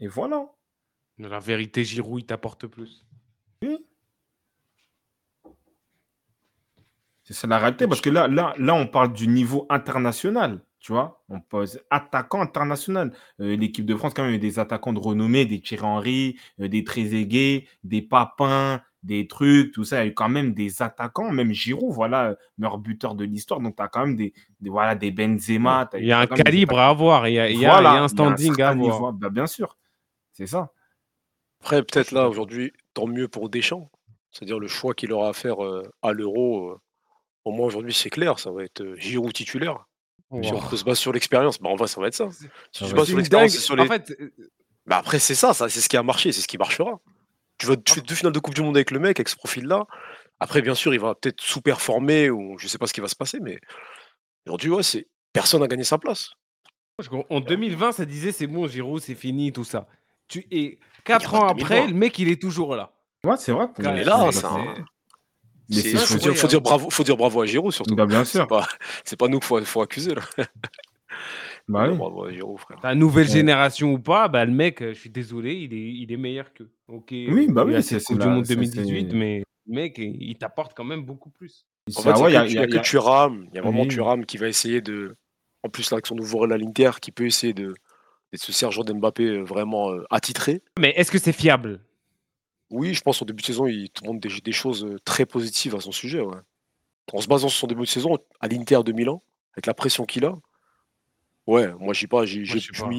[0.00, 0.46] Et voilà.
[1.18, 3.06] La vérité, Giroud, il t'apporte plus.
[3.62, 3.78] Oui.
[7.22, 10.64] C'est ça la réalité, parce que là, là, là, on parle du niveau international.
[10.80, 13.12] Tu vois, on pose attaquant international.
[13.38, 15.84] Euh, l'équipe de France, quand même, il y a des attaquants de renommée, des Thierry
[15.84, 20.02] Henry, euh, des Trezeguet, des Papins, des trucs, tout ça.
[20.02, 23.60] Il y a quand même des attaquants, même Giroud, voilà, meilleur buteur de l'histoire.
[23.60, 24.32] Donc, tu as quand même des,
[24.62, 25.88] voilà, des Benzema.
[25.94, 29.12] Il y a un calibre à avoir, il y a, un standing à avoir.
[29.12, 29.76] Bah, bien sûr,
[30.32, 30.72] c'est ça.
[31.60, 33.90] Après, peut-être là, aujourd'hui, tant mieux pour Deschamps.
[34.30, 36.76] C'est-à-dire le choix qu'il aura à faire euh, à l'Euro.
[37.44, 39.86] au moins, aujourd'hui, c'est clair, ça va être Giroud titulaire.
[40.42, 42.28] Si on se base sur l'expérience, bah en vrai, ça va être ça.
[42.30, 43.82] Si tu se bases sur l'expérience, sur les.
[43.82, 44.16] En fait...
[44.18, 44.32] Euh,
[44.86, 46.98] bah après, c'est ça, ça c'est ce qui a marché, c'est ce qui marchera.
[47.64, 49.36] Tu vas tu fais deux finales de Coupe du Monde avec le mec, avec ce
[49.36, 49.86] profil-là.
[50.38, 53.16] Après, bien sûr, il va peut-être sous-performer ou je sais pas ce qui va se
[53.16, 53.58] passer, mais
[54.46, 56.32] aujourd'hui, ouais, c'est personne n'a gagné sa place.
[57.30, 59.86] En 2020, ça disait c'est bon, Giroud, c'est fini, tout ça.
[60.28, 60.46] Tu...
[60.50, 62.92] Et quatre ans après, le mec, il est toujours là.
[63.24, 63.68] Ouais, c'est vrai.
[63.78, 64.46] Mais là, c'est
[65.70, 67.94] il faut, dire, faut, dire bravo, faut dire bravo à Giroud surtout.
[67.94, 68.42] Bah, bien sûr.
[68.42, 68.68] C'est pas,
[69.02, 70.22] c'est pas nous qu'il faut, faut, accuser là.
[71.66, 71.96] Bah oui.
[71.96, 72.78] Bravo à Giroud, frère.
[72.82, 76.16] La nouvelle génération ou pas, bah, le mec, je suis désolé, il est, il est
[76.16, 76.64] meilleur que.
[76.88, 77.08] Ok.
[77.10, 81.04] Oui, bah oui, c'est Coupe du Monde 2018, mais le mec, il t'apporte quand même
[81.04, 81.66] beaucoup plus.
[81.96, 84.36] En fait, il n'y a, y a, que Thuram, il y a vraiment Thuram qui
[84.36, 85.16] va essayer de.
[85.62, 87.74] En plus, là, avec son nouveau à l'Inter, qui peut essayer de,
[88.32, 90.62] de se Sergio Mbappé euh, vraiment euh, attitré.
[90.78, 91.80] Mais est-ce que c'est fiable?
[92.70, 95.80] Oui, je pense qu'au début de saison, il te montre des, choses très positives à
[95.80, 96.20] son sujet.
[97.12, 99.22] En se basant sur son début de saison, à l'Inter de Milan,
[99.54, 100.36] avec la pression qu'il a,
[101.46, 102.44] ouais, moi, j'y pas, j'ai,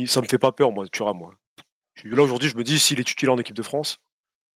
[0.07, 1.17] ça me fait pas peur, moi, Thuram.
[1.17, 1.33] Moi.
[2.03, 3.97] Là, aujourd'hui, je me dis, s'il est titulaire en équipe de France,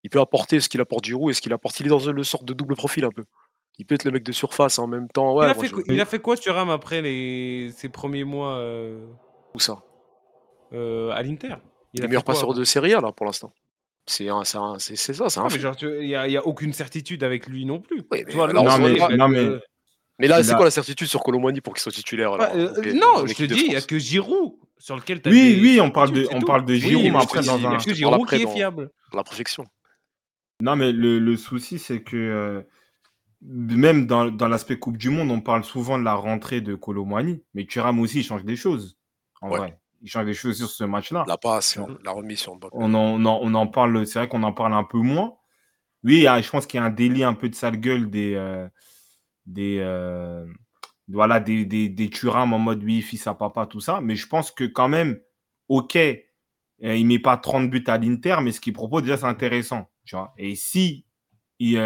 [0.04, 1.80] il peut apporter ce qu'il apporte Giroud et ce qu'il apporte.
[1.80, 3.26] Il est dans le sorte de double profil un peu.
[3.78, 5.34] Il peut être le mec de surface en même temps.
[5.36, 5.46] Ouais,
[5.88, 7.72] il, a fait, quoi, Thuram, après les...
[7.76, 9.06] ses premiers mois euh,
[9.56, 9.82] Où ça?
[10.74, 11.56] euh, À l'Inter?
[11.94, 13.54] Il est meilleur passeur de Serie A, là, pour l'instant.
[14.06, 18.04] C'est ça, c'est un il n'y a, aucune certitude avec lui non plus.
[18.12, 19.50] mais,
[20.28, 23.34] là, c'est quoi la certitude sur Colomani pour qu'il soit titulaire bah, euh, Non, je
[23.34, 26.12] te dis, il n'y a que Giroud sur lequel tu as Oui, oui, on parle
[26.12, 27.78] de, on parle de Giroud, mais après, dans un.
[27.78, 28.92] que Giroud qui est fiable.
[29.14, 29.66] la projection.
[30.62, 32.62] Non, mais le, le souci, c'est que euh,
[33.42, 37.42] même dans, dans l'aspect Coupe du Monde, on parle souvent de la rentrée de Colomani,
[37.54, 38.98] mais Thuram aussi change des choses.
[39.42, 41.26] En vrai il change des choses sur ce match-là.
[41.28, 44.74] La passe, la remise sur On en, on en, parle, c'est vrai qu'on en parle
[44.74, 45.36] un peu moins.
[46.04, 48.68] Oui, je pense qu'il y a un délit un peu de sale gueule des, euh,
[49.50, 50.46] des, euh,
[51.08, 54.00] voilà, des, des, des en mode oui, fils à papa, tout ça.
[54.02, 55.20] Mais je pense que quand même,
[55.68, 56.16] ok, euh,
[56.82, 59.90] il ne met pas 30 buts à l'Inter, mais ce qu'il propose déjà, c'est intéressant.
[60.38, 61.06] Et si
[61.60, 61.78] il,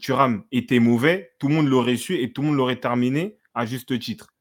[0.00, 3.66] Thuram était mauvais, tout le monde l'aurait su et tout le monde l'aurait terminé à
[3.66, 4.32] juste titre.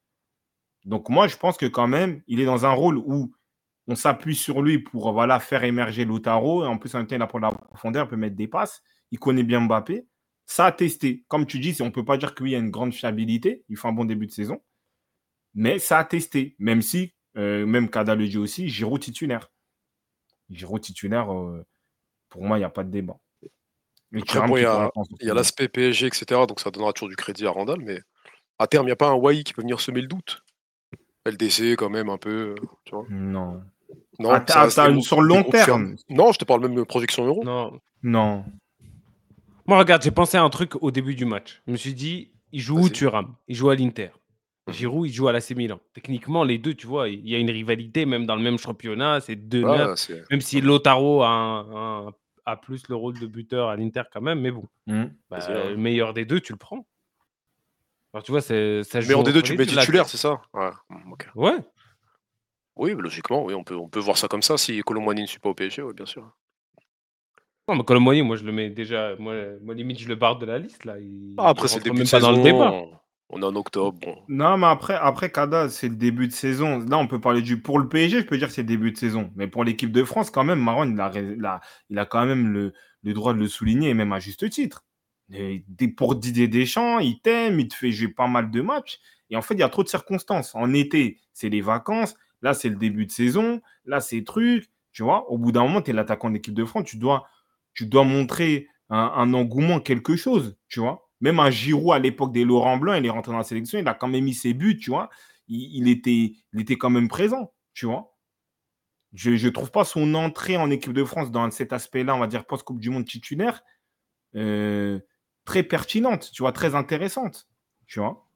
[0.85, 3.33] Donc moi, je pense que quand même, il est dans un rôle où
[3.87, 6.63] on s'appuie sur lui pour voilà, faire émerger Lotaro.
[6.63, 8.47] Et en plus, en même temps, il a pour la profondeur, il peut mettre des
[8.47, 8.81] passes.
[9.11, 10.05] Il connaît bien Mbappé.
[10.51, 11.23] Ça a testé.
[11.29, 13.63] Comme tu dis, on ne peut pas dire qu'il y a une grande fiabilité.
[13.69, 14.61] Il fait un bon début de saison.
[15.53, 16.57] Mais ça a testé.
[16.59, 19.49] Même si, euh, même Kada le dit aussi, Giroud titulaire.
[20.49, 21.65] Giroud titulaire, euh,
[22.27, 23.15] pour moi, il n'y a pas de débat.
[24.11, 24.25] il
[25.21, 26.41] y a, l'aspect PSG, etc.
[26.45, 27.79] Donc ça donnera toujours du crédit à Randall.
[27.79, 28.01] Mais
[28.59, 30.43] à terme, il n'y a pas un Wai qui peut venir semer le doute.
[31.25, 33.05] LDC quand même un peu, tu vois?
[33.09, 33.63] Non.
[34.19, 35.95] Non, ah, sur le long terme.
[36.09, 37.41] Non, je te parle même de projection euro.
[37.45, 37.79] Non.
[38.03, 38.43] Non.
[39.67, 41.61] Moi, regarde, j'ai pensé à un truc au début du match.
[41.67, 43.35] Je me suis dit, il joue où Thuram?
[43.47, 44.09] Il joue à l'Inter.
[44.67, 44.73] Mmh.
[44.73, 45.79] Giroud, il joue à l'AC Milan.
[45.93, 49.21] Techniquement, les deux, tu vois, il y a une rivalité, même dans le même championnat,
[49.21, 49.63] c'est deux
[50.29, 52.13] Même si Lotaro a,
[52.45, 54.67] a, plus le rôle de buteur à l'Inter quand même, mais bon.
[54.87, 55.05] Mmh.
[55.29, 55.39] Bah,
[55.69, 56.85] le meilleur des deux, tu le prends.
[58.13, 60.41] Alors, tu vois, c'est, ça Mais en D2, tu mets titulaire, c'est ça?
[60.53, 60.69] Ouais.
[61.35, 61.57] Ouais.
[62.75, 64.57] Oui, logiquement, oui, on peut, on peut voir ça comme ça.
[64.57, 66.29] Si Colomboigny ne suit pas au PSG, oui, bien sûr.
[67.67, 69.15] Non, mais Colomboigny, moi, je le mets déjà.
[69.17, 70.85] Moi, moi, limite, je le barre de la liste.
[70.85, 70.95] Là.
[71.37, 72.31] ah, après, c'est le début de saison.
[72.31, 72.73] Dans le débat.
[73.33, 73.97] On est en octobre.
[74.01, 74.17] Bon.
[74.27, 76.79] Non, mais après, après Kada, c'est le début de saison.
[76.79, 77.61] Là, on peut parler du.
[77.61, 79.31] Pour le PSG, je peux dire que c'est le début de saison.
[79.35, 82.73] Mais pour l'équipe de France, quand même, Marron, il a, il a quand même le,
[83.03, 84.83] le droit de le souligner, et même à juste titre
[85.95, 88.99] pour Didier Deschamps, il t'aime, il te fait jouer pas mal de matchs.
[89.29, 90.53] Et en fait, il y a trop de circonstances.
[90.55, 92.15] En été, c'est les vacances.
[92.41, 93.61] Là, c'est le début de saison.
[93.85, 94.69] Là, c'est truc.
[94.91, 96.83] Tu vois, au bout d'un moment, tu es l'attaquant de l'équipe de France.
[96.85, 97.27] Tu dois,
[97.73, 100.57] tu dois montrer un, engouement, quelque chose.
[100.67, 103.43] Tu vois, même un Giroud à l'époque des Laurent Blanc, il est rentré dans la
[103.43, 103.79] sélection.
[103.79, 104.77] Il a quand même mis ses buts.
[104.77, 105.09] Tu vois,
[105.47, 106.33] il, était,
[106.77, 107.53] quand même présent.
[107.73, 108.15] Tu vois.
[109.13, 112.27] je ne trouve pas son entrée en équipe de France dans cet aspect-là, on va
[112.27, 113.63] dire post-Coupe du Monde titulaire,
[114.35, 114.99] euh,
[115.45, 117.47] très pertinente, tu vois, très intéressante.
[117.87, 118.27] Tu vois.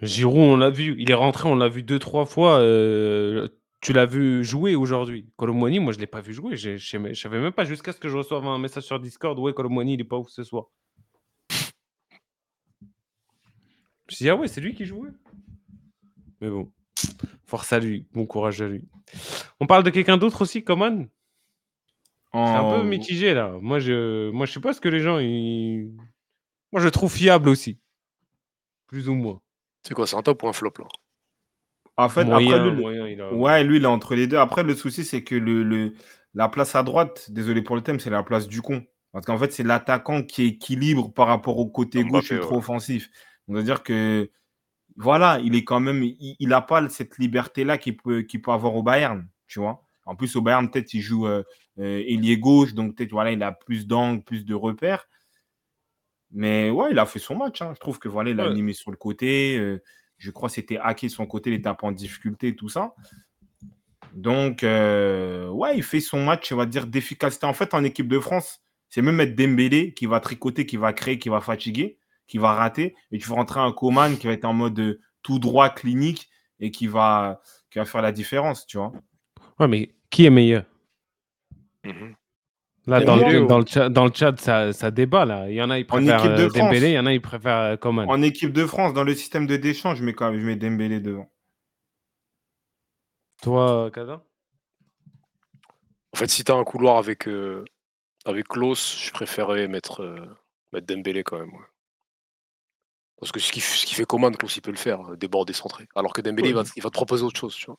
[0.00, 2.60] Giroud, on l'a vu, il est rentré, on l'a vu deux, trois fois.
[2.60, 3.48] Euh,
[3.80, 5.26] tu l'as vu jouer aujourd'hui?
[5.36, 6.56] Colomboigny, moi, je ne l'ai pas vu jouer.
[6.56, 9.38] Je ne savais même pas jusqu'à ce que je reçoive un message sur Discord.
[9.38, 10.66] Ouais, Colomboigny, il n'est pas où ce soir.
[11.50, 11.56] Je
[14.08, 15.10] me suis dit, ah ouais, c'est lui qui jouait.
[16.40, 16.72] Mais bon,
[17.44, 18.88] force à lui, bon courage à lui.
[19.60, 21.08] On parle de quelqu'un d'autre aussi, Coman?
[22.32, 23.58] C'est un peu mitigé là.
[23.60, 25.18] Moi, je moi, je sais pas ce que les gens.
[25.18, 25.92] Ils...
[26.72, 27.78] Moi, je le trouve fiable aussi.
[28.86, 29.40] Plus ou moins.
[29.82, 30.86] C'est quoi, c'est un top ou un flop là?
[31.98, 32.84] En fait, après, lui,
[33.32, 34.36] ouais, lui, il est entre les deux.
[34.36, 35.94] Après, le souci, c'est que le, le,
[36.32, 38.84] la place à droite, désolé pour le thème, c'est la place du con.
[39.12, 43.10] Parce qu'en fait, c'est l'attaquant qui équilibre par rapport au côté gauche ultra offensif.
[43.48, 44.30] On va dire que
[44.96, 48.84] voilà, il est quand même, il n'a pas cette liberté-là qu'il peut, peut avoir au
[48.84, 49.82] Bayern, tu vois.
[50.06, 51.42] En plus, au Bayern, peut-être, il joue euh,
[51.80, 55.08] euh, ailier gauche, donc peut-être, voilà, il a plus d'angles, plus de repères.
[56.30, 57.60] Mais ouais, il a fait son match.
[57.60, 57.72] Hein.
[57.74, 59.58] Je trouve que voilà, il a animé sur le côté.
[59.58, 59.82] Euh,
[60.18, 62.94] je crois que c'était hacké son côté, il était un peu en difficulté, tout ça.
[64.12, 67.46] Donc, ouais, il fait son match, on va dire, d'efficacité.
[67.46, 70.92] En fait, en équipe de France, c'est même être Dembélé qui va tricoter, qui va
[70.92, 71.98] créer, qui va fatiguer
[72.28, 75.00] qui va rater et tu vas rentrer un Coman qui va être en mode euh,
[75.22, 76.28] tout droit clinique
[76.60, 77.40] et qui va,
[77.70, 78.92] qui va faire la différence, tu vois.
[79.58, 80.64] Ouais, mais qui est meilleur?
[81.84, 82.14] Mhm.
[82.88, 85.24] Là, dans le, dans, le chat, dans le, chat, ça, ça, débat.
[85.24, 85.50] Là.
[85.50, 87.76] Il y en a, qui préfèrent euh, Dembélé, il y en a, qui préfèrent euh,
[87.76, 88.08] Coman.
[88.08, 90.56] En équipe de France, dans le système de Deschamps, je mets, quand même, je mets
[90.56, 91.30] Dembélé devant.
[93.42, 94.24] Toi, Kaza
[96.14, 97.28] En fait, si tu as un couloir avec,
[98.24, 100.16] avec Klaus, je préférerais mettre,
[100.72, 101.52] mettre Dembélé quand même.
[101.52, 101.66] Ouais.
[103.20, 105.52] Parce que ce qui, ce qui fait Coman, Klaus, il peut le faire, euh, déborder,
[105.52, 105.88] centré.
[105.94, 107.78] Alors que Dembélé, il, va, te proposer autre chose, tu vois.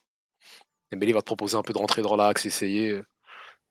[0.92, 3.02] Dembélé va te proposer un peu de rentrer dans l'axe, essayer.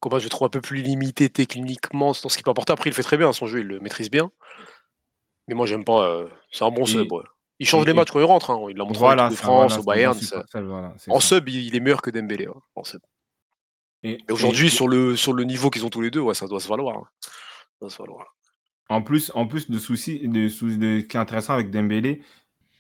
[0.01, 2.73] Coman, je trouve un peu plus limité techniquement dans ce qu'il peut apporter.
[2.73, 4.31] Après, il fait très bien son jeu, il le maîtrise bien.
[5.49, 6.07] Mais moi, j'aime pas.
[6.07, 7.09] Euh, c'est un bon sub,
[7.59, 8.51] Il change les matchs quand il rentre.
[8.51, 8.67] Hein.
[8.71, 10.17] Il l'a montré en France, au Bayern.
[11.09, 12.47] en sub, il, est meilleur que Dembélé.
[12.47, 13.01] Hein, en sub.
[14.05, 16.61] Et, aujourd'hui, sur, le, sur le niveau qu'ils ont tous les deux, ouais, ça doit
[16.61, 16.99] se valoir.
[16.99, 17.09] Hein.
[17.21, 17.31] Ça
[17.81, 18.37] doit se valoir.
[18.89, 22.23] En plus, en plus de soucis, de, de, qui est intéressant avec Dembélé,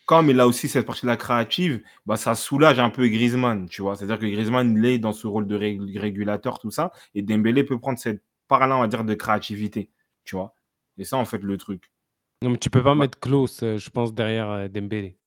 [0.08, 3.94] comme il a aussi cette partie-là créative, bah, ça soulage un peu Griezmann, tu vois.
[3.94, 7.78] C'est-à-dire que Griezmann, il est dans ce rôle de régulateur, tout ça, et Dembélé peut
[7.78, 9.90] prendre cette part-là, on va dire, de créativité,
[10.24, 10.54] tu vois.
[10.96, 11.92] Et ça, en fait, le truc.
[12.40, 15.18] Non, mais tu peux pas mettre Klaus, euh, je pense, derrière euh, Dembélé.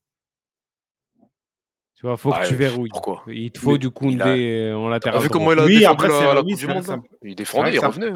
[1.93, 2.89] Tu vois, faut que tu verrouilles.
[2.89, 3.23] Pourquoi?
[3.27, 5.21] Il te faut du Koundé euh, en latéral.
[5.21, 8.13] vu comment il a oui, après, c'est la, du monde, Il défendait, il revenait.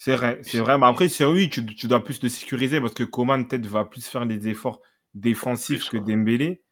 [0.00, 0.78] C'est vrai, c'est vrai.
[0.78, 4.06] Mais après, c'est oui, tu, dois plus te sécuriser parce que Coman, peut-être, va plus
[4.06, 4.80] faire des efforts
[5.12, 6.62] défensifs que Dembélé.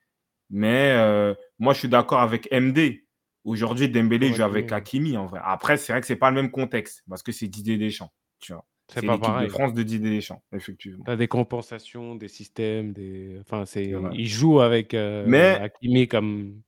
[0.48, 3.04] Mais euh, moi, je suis d'accord avec MD.
[3.44, 5.40] Aujourd'hui, Dembélé joue avec Hakimi, en vrai.
[5.44, 8.10] Après, c'est vrai que c'est pas le même contexte parce que c'est Didier Deschamps,
[8.40, 8.64] tu vois.
[8.90, 9.48] C'est pas pareil.
[9.48, 11.04] de France de Didier Deschamps, effectivement.
[11.04, 13.36] Tu as des compensations, des systèmes, des...
[13.42, 13.92] Enfin, c'est...
[14.14, 16.62] Il joue avec euh, Hakimi comme...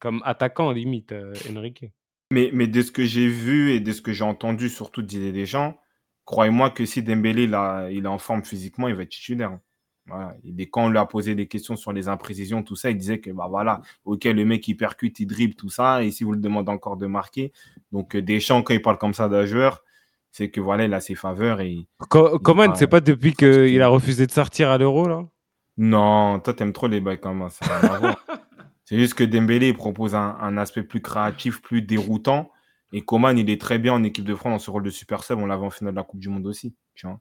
[0.00, 1.84] comme attaquant, limite, euh, Enrique.
[2.32, 5.06] Mais, mais de ce que j'ai vu et de ce que j'ai entendu, surtout de
[5.06, 5.80] Didier Deschamps,
[6.30, 7.44] croyez-moi que si Dembélé
[7.90, 9.58] il est en forme physiquement, il va être titulaire.
[10.06, 10.36] Voilà.
[10.44, 13.18] Et quand on lui a posé des questions sur les imprécisions, tout ça, il disait
[13.18, 16.32] que bah voilà, ok, le mec il percute, il dribble, tout ça, et si vous
[16.32, 17.52] le demandez encore de marquer,
[17.90, 19.82] donc euh, Deschamps, quand il parle comme ça d'un joueur,
[20.30, 21.60] c'est que voilà, il a ses faveurs.
[21.60, 25.26] Et, Comment c'est pas depuis qu'il a refusé de sortir à l'euro là?
[25.78, 27.66] Non, toi t'aimes trop les bails comme ça.
[28.84, 32.52] c'est juste que Dembélé propose un, aspect plus créatif, plus déroutant.
[32.92, 35.22] Et Coman, il est très bien en équipe de France dans ce rôle de super
[35.22, 35.38] sub.
[35.38, 36.74] On l'avait en finale de la Coupe du Monde aussi.
[36.94, 37.20] Tu vois.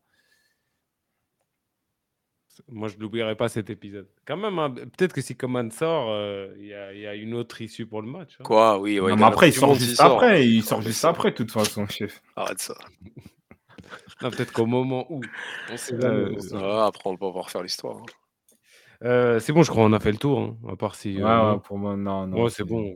[2.68, 4.08] Moi, je n'oublierai pas cet épisode.
[4.26, 7.86] Quand même, hein, peut-être que si Coman sort, euh, il y, a une autre issue
[7.86, 8.36] pour le match.
[8.40, 8.44] Hein.
[8.44, 8.80] Quoi?
[8.80, 10.48] Oui, mais après, il sort juste après.
[10.48, 12.22] Il sort juste après, de toute façon, chef.
[12.36, 12.76] Arrête ça.
[14.20, 15.22] peut-être qu'au moment où.
[15.72, 16.36] On sait euh,
[16.82, 17.98] après, on va pouvoir faire l'histoire.
[17.98, 18.06] Hein.
[19.04, 20.58] Euh, c'est bon, je crois qu'on a fait le tour.
[20.68, 21.22] À part si.
[21.22, 22.28] Ouais, pour moi, non.
[22.28, 22.96] non c'est bon.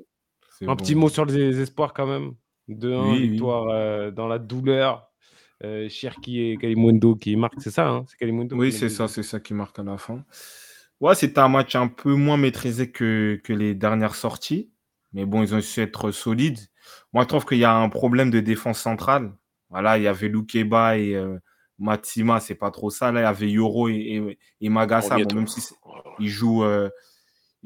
[0.62, 2.34] Un petit mot sur les espoirs quand même.
[2.70, 5.10] 2-1, victoire euh, dans la douleur.
[5.64, 9.40] Euh, Cherki et Kalimundo qui marquent, c'est ça hein c'est Oui, c'est ça, c'est ça
[9.40, 10.26] qui marque à la fin.
[11.00, 14.72] Ouais, c'était un match un peu moins maîtrisé que, que les dernières sorties.
[15.14, 16.60] Mais bon, ils ont su être solides.
[17.14, 19.34] Moi, je trouve qu'il y a un problème de défense centrale.
[19.70, 21.38] Voilà, il y avait Lukeba et euh,
[21.80, 23.12] Matsima, c'est pas trop ça.
[23.12, 25.18] Là, il y avait Yoro et, et, Magasa.
[25.18, 25.74] même si
[26.20, 26.90] ils jouent, euh,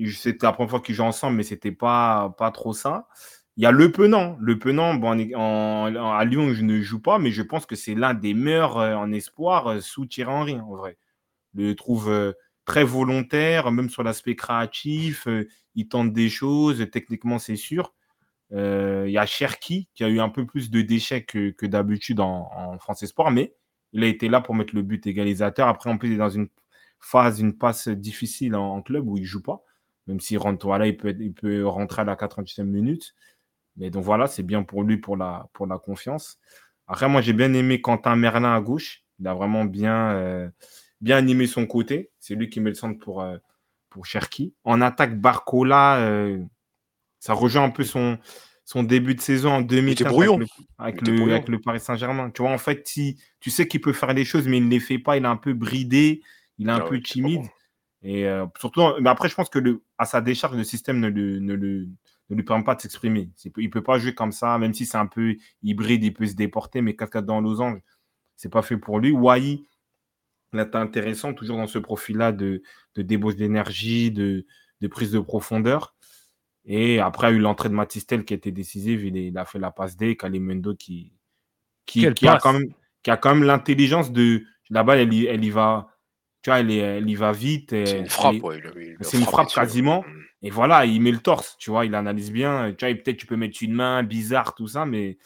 [0.06, 3.08] c'était la première fois qu'ils jouent ensemble, mais c'était pas, pas trop ça.
[3.58, 4.38] Il y a Le Penant.
[4.40, 8.14] Le Penant, bon, à Lyon, je ne joue pas, mais je pense que c'est l'un
[8.14, 10.98] des meilleurs euh, en espoir euh, sous Thierry Henry, en vrai.
[11.56, 12.34] Je le trouve euh,
[12.66, 15.28] très volontaire, même sur l'aspect créatif.
[15.74, 17.94] il tente des choses, techniquement, c'est sûr.
[18.52, 22.78] Il y a Cherki qui a eu un peu plus de déchets que, d'habitude en,
[22.80, 23.56] France Espoir, mais
[23.94, 25.68] il a été là pour mettre le but égalisateur.
[25.68, 26.50] Après, en plus, il est dans une
[27.00, 29.64] phase, une passe difficile en, club où il joue pas.
[30.08, 33.14] Même s'il rentre, voilà, il peut, il peut rentrer à la 88e minute.
[33.78, 36.40] Mais donc voilà, c'est bien pour lui pour la, pour la confiance.
[36.88, 39.04] Après, moi, j'ai bien aimé Quentin Merlin à gauche.
[39.20, 40.50] Il a vraiment bien, euh,
[41.02, 42.12] bien animé son côté.
[42.20, 43.38] C'est lui qui met le centre pour, euh,
[43.90, 44.54] pour Cherki.
[44.64, 46.42] En attaque, Barcola, euh,
[47.20, 48.18] ça rejoint un peu son,
[48.64, 50.08] son début de saison en 2015
[50.78, 52.32] avec, le, avec, le, Paris Saint-Germain.
[52.32, 54.72] Tu vois, en fait, si, tu sais qu'il peut faire les choses, mais il ne
[54.72, 55.18] les fait pas.
[55.18, 56.22] Il est un peu bridé,
[56.58, 57.46] il est un ah peu timide.
[58.04, 61.40] Et surtout, mais après, je pense que le, à sa décharge, le système ne le,
[61.40, 61.88] ne le,
[62.30, 63.30] ne lui permet pas de s'exprimer.
[63.58, 66.26] Il ne peut pas jouer comme ça, même si c'est un peu hybride, il peut
[66.26, 67.80] se déporter, mais 4-4 dans losange,
[68.36, 69.12] c'est pas fait pour lui.
[69.12, 69.64] Wai,
[70.54, 72.62] là, est intéressant, toujours dans ce profil-là de,
[72.96, 74.46] de débauche d'énergie, de,
[74.82, 75.96] de, prise de profondeur.
[76.66, 79.06] Et après, il y a eu l'entrée de Matistel qui était décisive.
[79.06, 80.18] Il, a fait la passe D.
[80.18, 81.14] Kalimendo qui,
[81.86, 82.74] qui, qui a quand même,
[83.04, 84.44] qui a quand même l'intelligence de.
[84.70, 85.97] La balle, elle, elle y va
[86.48, 87.72] tu vois, elle, elle y va vite.
[87.72, 88.36] C'est une frappe,
[89.02, 90.04] C'est une frappe quasiment.
[90.04, 90.24] Mm.
[90.44, 92.74] Et voilà, il met le torse, tu vois, il analyse bien.
[92.78, 95.18] Tu vois, peut-être tu peux mettre une main bizarre, tout ça, mais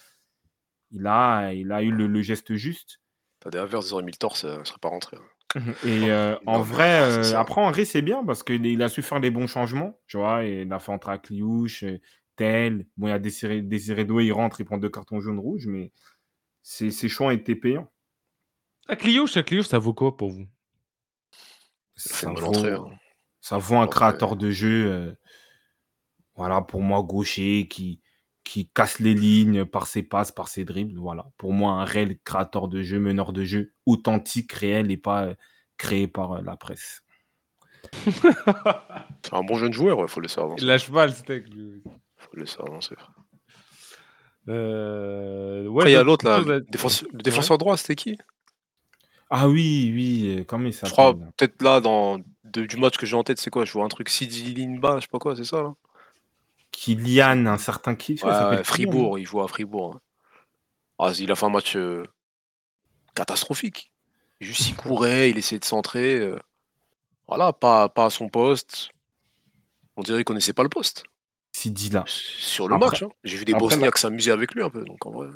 [0.90, 3.02] il a, il a eu le, geste juste.
[3.40, 5.16] T'as des inverses, ils auraient mis le torse, ça ne serait pas rentré.
[5.56, 5.62] Hein.
[5.86, 9.30] Et euh, en vrai, euh, après, Henri, c'est bien parce qu'il a su faire des
[9.30, 10.44] bons changements, tu vois.
[10.44, 12.00] Et il a fait entrer à Cliouche, euh,
[12.36, 12.88] Tel.
[12.98, 15.68] Bon, il y a Désiré, Désiré Doué, il rentre, il prend deux cartons jaunes rouges,
[15.68, 15.92] mais
[16.64, 17.92] ses, ses choix étaient payants.
[18.88, 20.48] À Cliouche, à Cliouche, ça vaut quoi pour vous?
[21.96, 22.92] Ça vaut, hein.
[23.42, 25.14] ça vaut un créateur de jeu, euh,
[26.36, 28.02] voilà, pour moi, gaucher, qui,
[28.44, 31.00] qui casse les lignes par ses passes, par ses dribbles.
[31.00, 35.26] Voilà, pour moi, un réel créateur de jeu, meneur de jeu, authentique, réel et pas
[35.26, 35.36] euh,
[35.78, 37.02] créé par euh, la presse.
[37.94, 40.58] c'est un bon jeune joueur, il faut le savoir.
[40.60, 41.84] Il lâche pas le steak, lui.
[42.18, 42.80] faut le savoir.
[44.48, 45.68] Euh...
[45.68, 46.62] Ouais, il y a l'autre, là, le
[47.14, 48.18] défenseur droit, c'était qui?
[49.32, 53.24] Ah oui, oui, comment il Je crois, peut-être là, dans du match que j'ai en
[53.24, 53.66] tête, c'est quoi?
[53.66, 55.74] Je vois un truc Sidi Linba, je sais pas quoi, c'est ça, là?
[56.72, 58.18] Kylian, un certain qui
[58.64, 60.02] Fribourg, il joue à Fribourg, hein.
[61.00, 61.78] Ah, il a fait un match,
[63.16, 63.92] catastrophique.
[64.40, 66.30] Juste, il courait, il essayait de centrer,
[67.28, 68.90] voilà, pas pas à son poste.
[69.96, 71.04] On dirait qu'il connaissait pas le poste.
[71.54, 72.04] Sidi là.
[72.08, 73.10] Sur le match, hein.
[73.24, 75.28] J'ai vu des Bosniaques s'amuser avec lui un peu, donc en vrai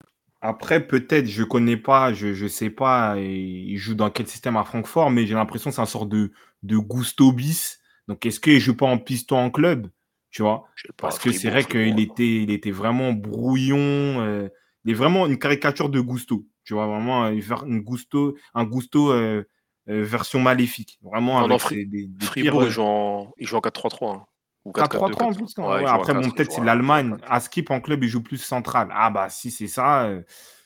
[0.48, 4.64] après, peut-être, je connais pas, je ne sais pas, il joue dans quel système à
[4.64, 6.32] Francfort, mais j'ai l'impression que c'est un sort de,
[6.64, 7.80] de Gusto bis.
[8.08, 9.90] Donc, est-ce qu'il joue pas en piston en club
[10.30, 10.68] Tu vois?
[10.98, 13.78] Parce que c'est vrai qu'il était, il était vraiment brouillon.
[13.80, 14.50] Euh,
[14.84, 16.46] il est vraiment une caricature de Gusto.
[16.64, 19.44] Tu vois, vraiment une Gusto, un Gusto euh,
[19.90, 21.00] euh, version maléfique.
[21.02, 24.26] Vraiment, avec des, Fribourg, il joue en, 4-3-3.
[24.66, 25.88] 4-3-3 en plus.
[25.88, 27.18] après, bon, peut-être c'est l'Allemagne.
[27.28, 28.90] À Skip en club, il joue plus central.
[28.92, 30.06] Ah bah si c'est ça.
[30.06, 30.22] Euh,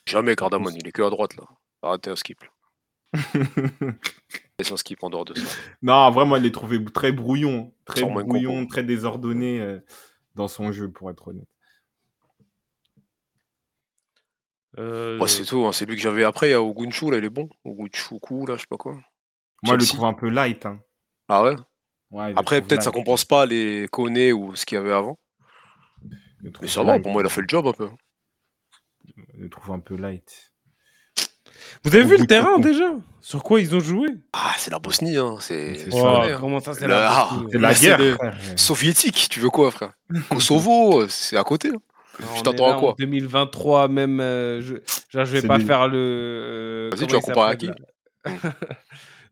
[0.06, 1.44] Jamais Cardamone, il est que à droite là.
[1.82, 2.44] Arrêtez un skip.
[4.58, 5.56] Laisse un skip en dehors de ça.
[5.82, 7.72] Non, vraiment, il est trouvé très brouillon.
[7.84, 9.80] Très brouillon, très désordonné euh,
[10.34, 11.48] dans son jeu, pour être honnête.
[14.78, 15.26] Euh...
[15.26, 15.72] c'est tout, hein.
[15.72, 16.48] c'est lui que j'avais après.
[16.48, 17.48] Il y a Ogunchu, là, il est bon.
[17.64, 18.92] Ogunchu, là, je sais pas quoi.
[19.62, 20.64] Moi, je le trouve un peu light.
[20.66, 20.80] Hein.
[21.28, 21.56] Ah ouais?
[22.36, 25.18] Après, peut-être ça compense pas les Koné ou ce qu'il y avait avant.
[26.60, 27.88] Mais sûrement, pour moi, il a fait le job un peu.
[29.34, 30.52] Je le trouve un peu light.
[31.84, 32.90] Vous avez vu le terrain déjà?
[33.20, 34.08] Sur quoi ils ont joué?
[34.32, 35.36] Ah, c'est la Bosnie, hein.
[35.40, 37.98] C'est oh, comment ça, c'est la, ah, la guerre
[38.56, 39.28] soviétique.
[39.30, 39.92] Tu veux quoi, frère?
[40.30, 41.68] Kosovo, c'est à côté.
[41.68, 41.80] Hein.
[42.36, 42.94] Je t'attends à quoi?
[42.98, 44.20] 2023, même.
[44.20, 44.76] Euh, je...
[45.10, 45.96] Genre, je vais pas faire le.
[45.96, 47.70] Euh, Vas-y, tu vas comparer à qui?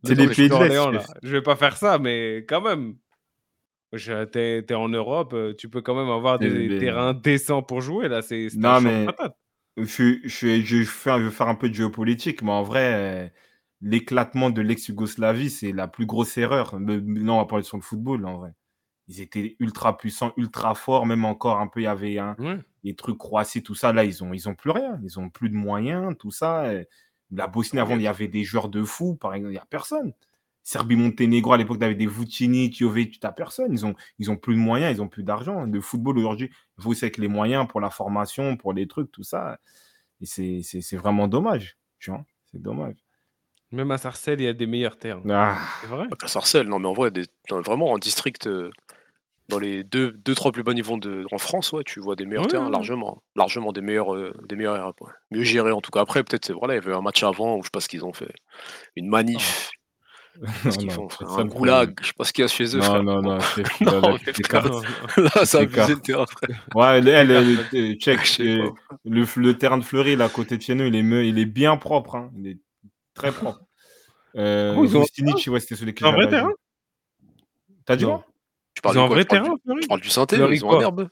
[0.05, 1.13] C'est les pays de l'Est.
[1.23, 2.97] Je vais pas faire ça, mais quand même.
[3.97, 8.09] Tu es, en Europe, euh, tu peux quand même avoir des terrains décents pour jouer.
[8.09, 9.07] Là, c'est non, mais
[9.79, 13.29] je, je, je, fais, je vais faire un peu de géopolitique, mais en vrai, euh,
[13.81, 16.79] l'éclatement de l'ex-Yougoslavie, c'est la plus grosse erreur.
[16.79, 18.51] non, on va parler sur le football, en vrai.
[19.07, 22.37] Ils étaient ultra puissants, ultra forts, même encore un peu, il y avait un,
[22.85, 23.93] des trucs croissés, tout ça.
[23.93, 25.01] Là, ils n'ont ils ont plus rien.
[25.03, 26.71] Ils ont plus de moyens, tout ça.
[27.31, 29.67] La Bosnie, avant, il y avait des joueurs de fou, par exemple, il n'y a
[29.69, 30.13] personne.
[30.63, 33.73] Serbie-Monténégro, à l'époque, tu avais des Vucini, Jovic, tu n'as personne.
[33.73, 35.63] Ils n'ont ils ont plus de moyens, ils n'ont plus d'argent.
[35.63, 39.23] Le football, aujourd'hui, vous savez que les moyens pour la formation, pour les trucs, tout
[39.23, 39.59] ça,
[40.23, 41.79] c'est vraiment dommage.
[41.99, 42.97] Tu vois, c'est dommage.
[43.73, 45.31] Même à Sarcelles, il y a des meilleurs termes.
[45.31, 45.59] Ah.
[45.81, 47.11] C'est vrai À Sarcelles, non, mais en vrai,
[47.51, 48.71] vraiment, en district, euh,
[49.49, 52.27] dans les deux, deux, trois plus bas niveaux de, en France, ouais, tu vois des
[52.27, 53.23] meilleurs terrains, largement.
[53.35, 54.95] Largement des meilleurs, euh, des meilleurs
[55.31, 56.01] Mieux gérés, en tout cas.
[56.01, 57.89] Après, peut-être, c'est voilà, il y avait un match avant où je sais pas ce
[57.89, 58.33] qu'ils ont fait.
[58.97, 59.71] Une manif.
[60.63, 62.83] Qu'est-ce qu'ils font, frère Un goulag, je sais pas ce qu'il y a chez eux,
[62.83, 63.03] frère.
[63.03, 63.39] Non, non,
[63.81, 64.01] non,
[65.17, 66.67] là, ça a abusé le terrain, frère.
[66.75, 68.73] Ouais, elle, check, le,
[69.05, 71.77] le, terrain de Fleury, là, à côté de chez nous, il est, il est bien
[71.79, 72.31] propre, hein.
[72.37, 72.59] il est
[73.15, 73.63] très propre.
[74.37, 76.53] Euh, oh, ouais, c'était celui qui Un vrai terrain?
[77.87, 78.25] T'as dit quoi?
[78.79, 81.09] Tu parles un vrai terrain, Fleury Je parle du synthé, ils ont un herbe.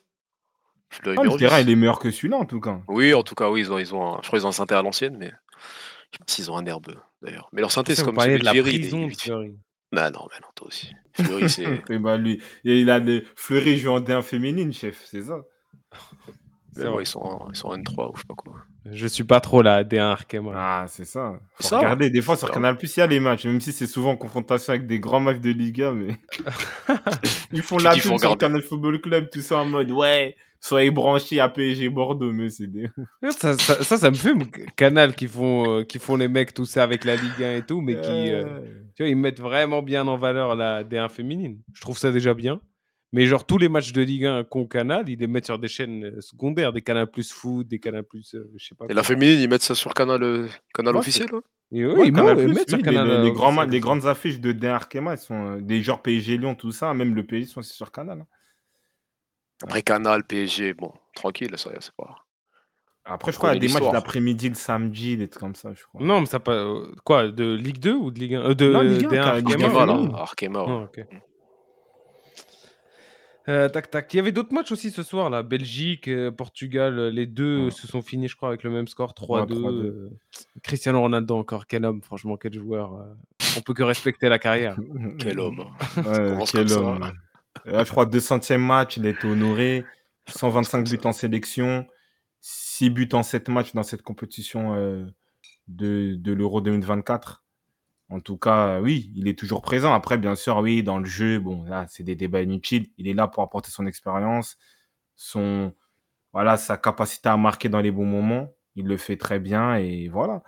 [1.05, 2.81] Ah, le terrain, il est meilleur que celui-là, en tout cas.
[2.87, 4.21] Oui, en tout cas, oui, ils ont, ils ont un...
[4.23, 6.65] je crois qu'ils ont un synthé à l'ancienne, mais je sais pas s'ils ont un
[6.65, 7.49] herbe, d'ailleurs.
[7.53, 9.57] Mais leur synthé, c'est comme celui de la prison, Fleury.
[9.91, 10.93] Bah non, mais non, toi aussi.
[11.15, 11.99] Fleury, c'est.
[11.99, 15.41] bah, lui, il a des Fleury en D1 féminine, chef, c'est ça.
[16.77, 18.55] Vrai, ils, sont en, ils sont en N3 ou je sais pas quoi.
[18.93, 20.53] Je suis pas trop là, D1 Arkema.
[20.55, 21.41] Ah, c'est ça.
[21.61, 24.11] regardez, des fois sur Canal Plus, il y a les matchs, même si c'est souvent
[24.13, 26.17] en confrontation avec des grands matchs de Liga, mais
[27.53, 31.41] ils font la pub sur Canal Football Club, tout ça en mode ouais, soyez branchés
[31.41, 32.89] à PSG Bordeaux, mais c'est des.
[33.31, 34.35] ça, ça, ça, me fait
[34.77, 37.63] Canal qui font, euh, qui font les mecs, tout ça avec la Ligue 1 et
[37.63, 38.33] tout, mais qui.
[38.33, 38.61] Euh,
[38.95, 41.59] tu vois, ils mettent vraiment bien en valeur la D1 féminine.
[41.75, 42.61] Je trouve ça déjà bien.
[43.13, 45.69] Mais genre tous les matchs de Ligue 1 qu'on canal, ils les mettent sur des
[45.69, 48.87] chaînes euh, secondaires, des canals plus foot, des canals plus, euh, je sais pas.
[48.89, 51.29] Et la féminine, ils mettent ça sur canal, euh, canal officiel.
[51.71, 53.23] oui, ils mettent sur canal.
[53.23, 56.93] Les, grands les, grandes affiches de Den Arkema, sont des genres PSG Lyon, tout ça,
[56.95, 58.21] même le PSG sont sur canal.
[58.23, 58.27] Hein.
[59.63, 62.27] Après canal, PSG, bon, tranquille, ça, c'est pas.
[63.09, 65.73] Après, je crois qu'il y a des matchs l'après-midi, le samedi, des trucs comme ça,
[65.73, 66.05] je crois.
[66.05, 66.67] Non, mais ça pas.
[67.05, 70.91] Quoi De Ligue 2 ou de Ligue 1 De non, Ligue 1, Arkema, Arkema.
[73.49, 74.13] Euh, tac, tac.
[74.13, 75.43] Il y avait d'autres matchs aussi ce soir, là.
[75.43, 79.15] Belgique, euh, Portugal, euh, les deux se sont finis, je crois, avec le même score,
[79.15, 80.11] 3-2.
[80.63, 83.07] Cristiano Ronaldo encore, quel homme, franchement, quel joueur.
[83.57, 84.77] On peut que respecter la carrière.
[85.19, 85.65] quel homme.
[86.53, 87.13] quel homme.
[87.65, 89.85] Là, je crois, 200e match, il a été honoré.
[90.29, 91.87] 125 buts en sélection,
[92.41, 94.75] 6 buts en 7 matchs dans cette compétition
[95.69, 97.45] de, de l'Euro 2024.
[98.09, 99.93] En tout cas, oui, il est toujours présent.
[99.93, 102.89] Après, bien sûr, oui, dans le jeu, bon, là, c'est des débats inutiles.
[102.99, 104.59] Il est là pour apporter son expérience,
[105.17, 105.73] son,
[106.33, 108.53] voilà, sa capacité à marquer dans les bons moments.
[108.77, 110.43] Il le fait très bien et voilà.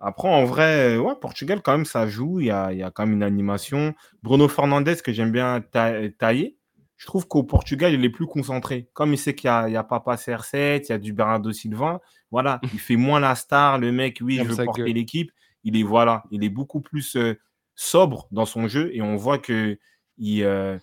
[0.00, 2.40] Après, en vrai, ouais, Portugal, quand même, ça joue.
[2.40, 3.94] Il y a, il y a quand même une animation.
[4.22, 6.58] Bruno Fernandes, que j'aime bien tailler,
[6.96, 8.90] je trouve qu'au Portugal, il est plus concentré.
[8.92, 12.02] Comme il sait qu'il n'y a, a, pas CR7, il y a du Bernardo Silva,
[12.30, 13.78] voilà, il fait moins la star.
[13.78, 15.32] Le mec, oui, je veux porter l'équipe
[15.64, 17.38] il est voilà, il est beaucoup plus euh,
[17.74, 19.78] sobre dans son jeu et on voit que
[20.18, 20.78] il, euh,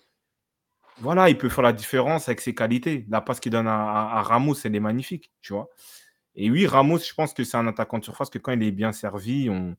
[1.00, 3.06] voilà, il peut faire la différence avec ses qualités.
[3.08, 5.68] La passe qu'il donne à, Ramos, elle est magnifique, tu vois.
[6.34, 8.72] Et oui, Ramos, je pense que c'est un attaquant de surface que quand il est
[8.72, 9.76] bien servi, on,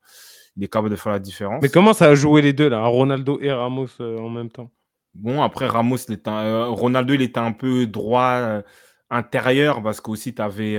[0.56, 1.62] il est capable de faire la différence.
[1.62, 4.72] Mais comment ça a joué les deux là, Ronaldo et Ramos euh, en même temps?
[5.14, 8.62] Bon, après Ramos, Ronaldo, il était un peu droit
[9.10, 10.78] intérieur parce qu'aussi tu avais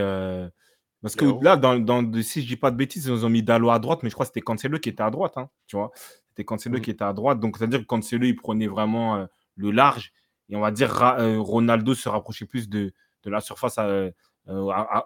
[1.02, 3.70] parce que là, dans, dans, si je dis pas de bêtises, ils ont mis Dalo
[3.70, 5.38] à droite, mais je crois que c'était Cancelo qui était à droite.
[5.38, 5.92] Hein, tu vois
[6.28, 6.80] C'était Cancelo mmh.
[6.82, 7.40] qui était à droite.
[7.40, 9.26] Donc, c'est-à-dire que Cancelo, il prenait vraiment euh,
[9.56, 10.12] le large.
[10.50, 12.92] Et on va dire euh, Ronaldo se rapprochait plus de,
[13.22, 14.10] de la surface euh,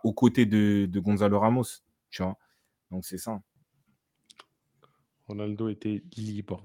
[0.02, 1.82] aux côtés de, de, Gonzalo Ramos.
[2.10, 2.36] Tu vois
[2.90, 3.40] Donc, c'est ça.
[5.28, 6.64] Ronaldo était libre.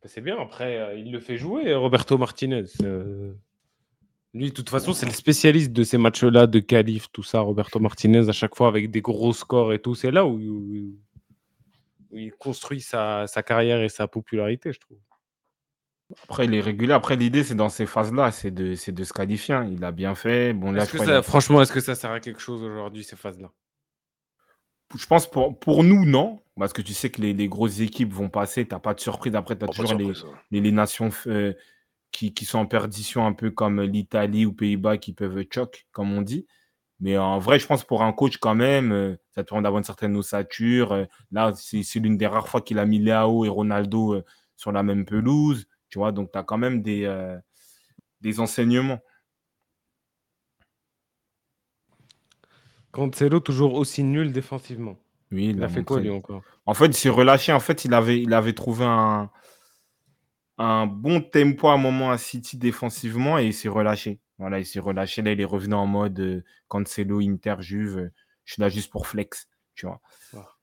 [0.00, 2.64] Bah, c'est bien, après, il le fait jouer, Roberto Martinez.
[4.32, 7.80] Lui, de toute façon, c'est le spécialiste de ces matchs-là, de qualif, tout ça, Roberto
[7.80, 9.96] Martinez, à chaque fois avec des gros scores et tout.
[9.96, 10.38] C'est là où,
[12.12, 14.98] il construit sa, carrière et sa popularité, je trouve.
[16.24, 16.92] Après, il est régulier.
[16.92, 19.54] Après, l'idée, c'est dans ces phases-là, c'est de, de, se qualifier.
[19.54, 19.68] Hein.
[19.70, 20.52] Il a bien fait.
[20.52, 20.84] Bon, là,
[21.22, 23.50] Franchement, est-ce que ça sert à quelque chose aujourd'hui, ces phases-là?
[24.96, 26.40] Je pense pour, pour nous, non.
[26.58, 28.66] Parce que tu sais que les, grosses équipes vont passer.
[28.66, 29.34] Tu n'as pas de surprise.
[29.34, 31.54] Après, tu as toujours les, les, nations euh,
[32.10, 36.22] qui, sont en perdition, un peu comme l'Italie ou Pays-Bas qui peuvent choc, comme on
[36.22, 36.46] dit.
[37.00, 39.78] Mais en vrai, je pense pour un coach, quand même, euh, ça te permet d'avoir
[39.78, 40.92] une certaine ossature.
[40.92, 44.24] Euh, là, c'est l'une des rares fois qu'il a mis Léao et Ronaldo euh,
[44.56, 45.66] sur la même pelouse.
[45.88, 47.10] Tu vois, donc tu as quand même des,
[48.20, 49.00] des enseignements.
[52.92, 54.96] Cancelo, toujours aussi nul défensivement.
[55.32, 56.42] Oui, il, a fait quoi, lui, encore?
[56.66, 57.52] En fait, il s'est relâché.
[57.52, 59.30] En fait, il avait, il avait trouvé un,
[60.60, 64.20] un bon tempo à un moment à City défensivement et il s'est relâché.
[64.38, 65.22] Voilà, il s'est relâché.
[65.22, 68.10] Là, il est revenu en mode euh, Cancelo, Inter, Juve.
[68.44, 70.00] Je suis là juste pour flex, tu vois.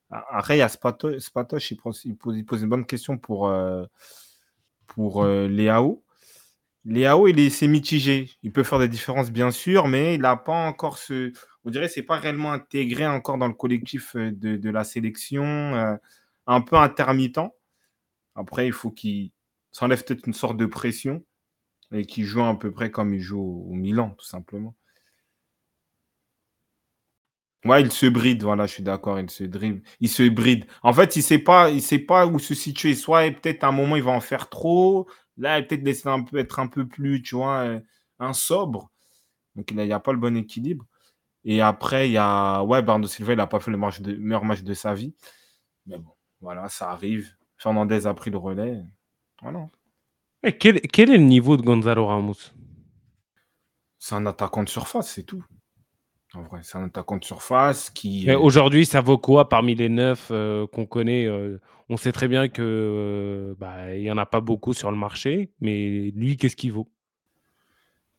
[0.10, 3.86] Après, il y a Spatoche, il, pose, il, pose, une bonne question pour, euh,
[4.86, 6.04] pour euh, Léao.
[6.86, 8.30] Léao, il est mitigé.
[8.44, 11.34] Il peut faire des différences, bien sûr, mais il n'a pas encore ce.
[11.66, 14.84] On dirait que ce n'est pas réellement intégré encore dans le collectif de, de la
[14.84, 15.98] sélection.
[16.46, 17.40] un peu intermittent.
[18.36, 19.32] Après, il faut qu'il
[19.72, 21.24] ça enlève peut-être une sorte de pression
[21.92, 24.76] et qui joue à peu près comme il joue au, Milan, tout simplement.
[27.66, 30.66] Ouais, il se bride, voilà, je suis d'accord, il se dribble, il se bride.
[30.84, 32.96] En fait, il sait pas, sait pas où se situer.
[32.96, 35.08] Soit peut-être à un moment il va en faire trop.
[35.38, 37.80] Là, peut-être laisser un peu être un peu plus, tu vois, euh,
[38.20, 38.92] un sobre.
[39.56, 40.86] Donc il n'y a, pas le bon équilibre.
[41.46, 44.64] Et après, il y a ouais, Bernardo Silva, il n'a pas fait le meilleur match
[44.64, 45.16] de sa vie.
[45.88, 46.12] Mais bon,
[46.42, 47.36] voilà, ça arrive.
[47.58, 48.84] Fernandez a pris le relais.
[49.42, 49.70] Voilà.
[50.44, 52.52] Et quel, quel est le niveau de Gonzalo Ramos?
[54.00, 55.44] C'est un attaquant de surface, c'est tout.
[56.34, 58.30] En vrai, c'est un attaquant de surface qui.
[58.32, 61.60] Aujourd'hui, ça vaut quoi parmi les neuf euh, qu'on connaît euh,
[61.90, 64.98] On sait très bien que euh, bah, il n'y en a pas beaucoup sur le
[64.98, 66.90] marché, mais lui, qu'est-ce qu'il vaut?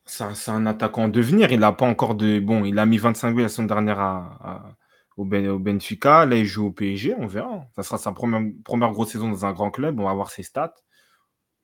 [0.04, 1.52] C'est un attaquant en devenir.
[1.52, 2.40] Il n'a pas encore de.
[2.40, 4.74] Bon, il a mis 25 buts la semaine dernière à,
[5.18, 6.24] au, ben, au, Benfica.
[6.24, 7.14] Là, il joue au PSG.
[7.18, 7.66] On verra.
[7.76, 10.00] Ça sera sa première, première grosse saison dans un grand club.
[10.00, 10.74] On va voir ses stats.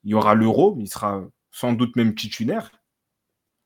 [0.05, 0.77] Il y aura l'Euro.
[0.79, 2.71] Il sera sans doute même titulaire.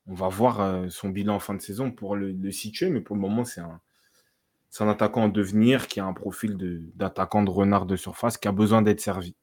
[0.07, 3.15] On va voir euh, son bilan en fin de saison pour le, situer, mais pour
[3.15, 3.79] le moment, c'est un,
[4.79, 6.57] un, attaquant en devenir qui a un profil
[6.95, 9.35] d'attaquant de, renard de surface qui a besoin d'être servi.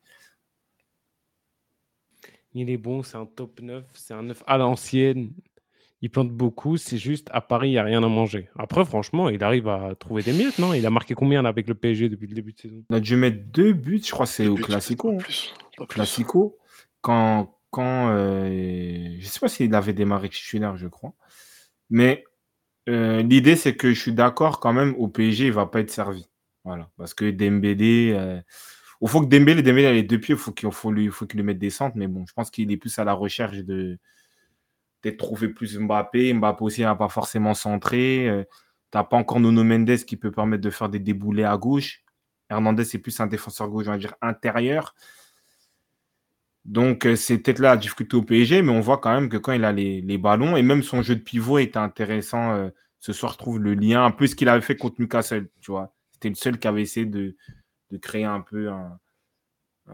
[2.53, 5.31] Il est bon, c'est un top 9, c'est un 9 à l'ancienne.
[6.03, 8.49] Il plante beaucoup, c'est juste à Paris, il n'y a rien à manger.
[8.59, 10.73] Après, franchement, il arrive à trouver des miettes, non?
[10.73, 12.85] Il a marqué combien avec le PSG depuis le début de saison?
[12.91, 15.19] Il a dû mettre deux buts, je crois, c'est au Classico.
[15.19, 15.85] Hein.
[15.87, 16.59] Classico,
[17.07, 21.15] quand, quand euh, je ne sais pas s'il avait démarré titulaire, je crois.
[21.89, 22.25] Mais
[22.89, 25.79] euh, l'idée, c'est que je suis d'accord quand même, au PSG, il ne va pas
[25.79, 26.29] être servi.
[26.65, 26.91] Voilà.
[26.97, 28.41] Parce que Dembélé, euh,
[29.01, 31.43] il faut que Dembélé, Dembélé a les deux pieds, il faut qu'il faut faut lui
[31.45, 31.97] mette des centres.
[31.97, 34.01] Mais bon, je pense qu'il est plus à la recherche de
[35.01, 36.35] peut-être trouver plus Mbappé.
[36.35, 38.27] Mbappé aussi n'a pas forcément centré.
[38.91, 42.03] tu n'as pas encore Nuno Mendes qui peut permettre de faire des déboulés à gauche.
[42.51, 44.93] Hernandez, c'est plus un défenseur gauche, on va dire, intérieur.
[46.67, 49.37] Donc, euh, c'est peut-être là la difficulté au PSG, mais on voit quand même que
[49.37, 52.55] quand il a les, ballons, et même son jeu de pivot est intéressant.
[52.55, 55.71] Euh, ce soir, trouve le lien, un peu ce qu'il avait fait contre Newcastle, tu
[55.71, 55.95] vois.
[56.13, 57.37] C'était le seul qui avait essayé de,
[58.03, 58.99] créer un peu un,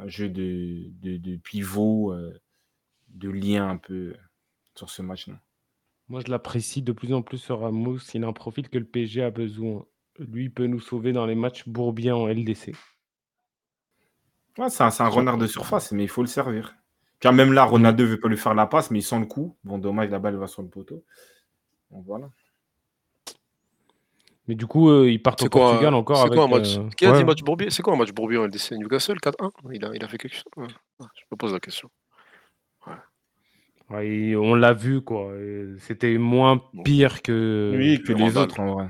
[0.06, 2.40] jeu de, pivot, euh,
[3.08, 4.14] de lien un peu
[4.74, 5.38] sur ce match-là.
[6.08, 7.98] Moi, je l'apprécie de plus en plus sur Ramos.
[8.14, 9.84] Il a un profil que le PSG a besoin.
[10.18, 12.72] Lui peut nous sauver dans les matchs bourbiens en LDC
[14.68, 16.76] c'est un, renard de surface, mais il faut le servir.
[17.20, 19.26] Car même là, Ronaldo ne veut pas lui faire la passe, mais il sent le
[19.26, 19.56] coup.
[19.64, 21.04] Bon, dommage, la balle va sur le poteau.
[21.90, 22.28] Donc voilà.
[24.48, 26.34] Mais du coup, euh, il part au Portugal encore avec...
[26.34, 26.76] Quoi, un match...
[26.76, 27.70] Euh, Qui a dit match Bourbier?
[27.70, 30.34] C'est quoi un match Bourbier en LDC Newcastle 4-1 il a, il a fait quelque
[30.34, 30.44] chose?
[30.98, 31.88] Je me pose la question.
[33.88, 35.32] on l'a vu, quoi.
[35.78, 37.72] C'était moins pire que...
[37.76, 38.88] Oui, que, les autres, en vrai.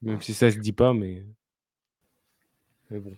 [0.00, 1.22] Même si ça se dit pas, mais...
[2.90, 3.14] Mais bon.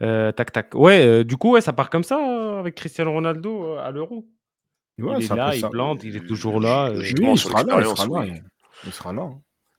[0.00, 0.74] Euh, tac, tac.
[0.74, 4.26] Ouais, euh, du coup, ouais, ça part comme ça euh, avec Cristiano Ronaldo à l'Euro.
[4.98, 6.92] il est là, il plante, il est toujours là.
[6.94, 8.34] il sera là, il sera là.
[8.84, 9.30] Il sera là.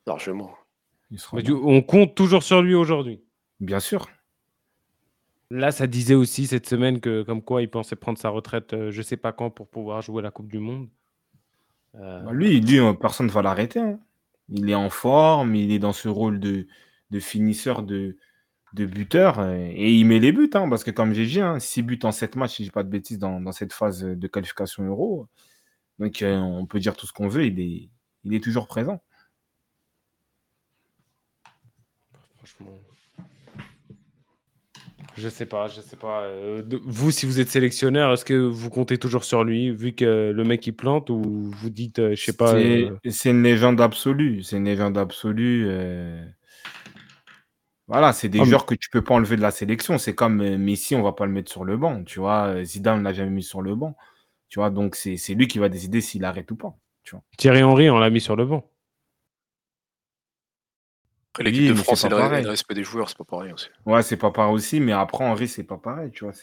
[0.06, 0.54] Largement.
[1.30, 3.24] on compte toujours sur lui aujourd'hui.
[3.60, 4.08] Bien sûr.
[5.50, 9.02] Là, ça disait aussi cette semaine que, comme quoi, il pensait prendre sa retraite, je
[9.02, 10.90] sais pas quand, pour pouvoir jouer la Coupe du Monde.
[11.94, 13.80] Bah, lui, il dit personne ne va l'arrêter.
[13.80, 14.00] Hein.
[14.50, 16.68] Il est en forme, il est dans ce rôle de,
[17.12, 18.18] de finisseur de,
[18.74, 21.80] de buteur euh, et il met les buts, hein, parce que comme j'ai dit, 6
[21.80, 24.28] hein, buts en 7 matchs, si je dis pas de bêtises, dans, cette phase de
[24.28, 25.28] qualification euro.
[26.00, 27.90] Donc euh, on peut dire tout ce qu'on veut, il est,
[28.24, 29.02] il est toujours présent.
[32.38, 32.80] Franchement.
[35.16, 36.24] Je sais pas, je sais pas.
[36.24, 40.32] Euh, vous, si vous êtes sélectionneur, est-ce que vous comptez toujours sur lui, vu que
[40.36, 42.56] le mec il plante, ou vous dites, je sais pas.
[43.08, 44.42] C'est une légende absolue.
[44.42, 45.70] C'est une légende absolue.
[47.88, 49.98] Voilà, c'est des ah, joueurs que tu peux pas enlever de la sélection.
[49.98, 52.04] C'est comme euh, Messi, on va pas le mettre sur le banc.
[52.04, 53.96] Tu vois, euh, Zidane ne l'a jamais mis sur le banc.
[54.50, 56.76] Tu vois, donc c'est lui qui va décider s'il arrête ou pas.
[57.04, 57.24] Tu vois.
[57.38, 58.70] Thierry Henry, on l'a mis sur le banc.
[61.32, 62.16] Après, l'équipe de France, le,
[62.48, 63.68] respect des joueurs, c'est pas pareil aussi.
[63.88, 66.12] Ouais, c'est pas pareil aussi, mais après, Henry, c'est pas pareil.
[66.12, 66.34] Tu vois,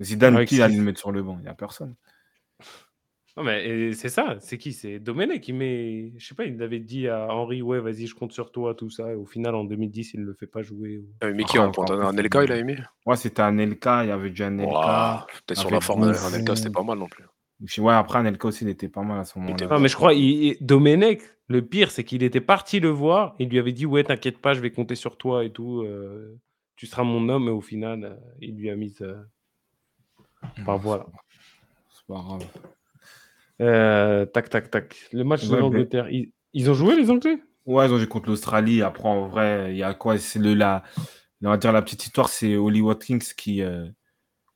[0.00, 1.36] Zidane, qui a le mettre sur le banc?
[1.38, 1.94] Il n'y a personne.
[3.36, 4.72] Non, mais c'est ça, c'est qui?
[4.72, 6.12] C'est Domenech qui met.
[6.16, 8.90] Je sais pas, il avait dit à Henri, ouais, vas-y, je compte sur toi, tout
[8.90, 9.10] ça.
[9.10, 11.02] Et au final, en 2010, il ne le fait pas jouer.
[11.20, 12.78] Ah, mais qui en pointe un Elka, il a aimé?
[13.04, 15.26] Ouais, c'était un Elka, il y avait déjà un Elka.
[15.46, 17.24] Peut-être sur la forme, un Elka, c'était pas mal non plus.
[17.78, 19.66] Ouais, après, un Elka aussi, il était pas mal à ce moment-là.
[19.66, 20.56] Non, mais je crois, il...
[20.60, 23.34] Domenech, le pire, c'est qu'il était parti le voir.
[23.40, 25.82] Il lui avait dit, ouais, t'inquiète pas, je vais compter sur toi et tout.
[25.82, 26.38] Euh,
[26.76, 27.48] tu seras mon homme.
[27.48, 28.94] Et au final, euh, il lui a mis.
[29.00, 29.16] Euh...
[30.60, 31.06] Enfin, voilà.
[31.90, 32.46] C'est pas grave.
[33.60, 34.96] Euh, tac, tac, tac.
[35.12, 36.08] Le match de l'Angleterre.
[36.52, 37.38] Ils, ont joué les Anglais?
[37.66, 38.82] Ouais, ils ont joué contre l'Australie.
[38.82, 40.18] Après, en vrai, il y a quoi?
[40.18, 40.82] C'est le la,
[41.42, 43.86] on va dire la petite histoire, c'est Holly Watkins qui euh,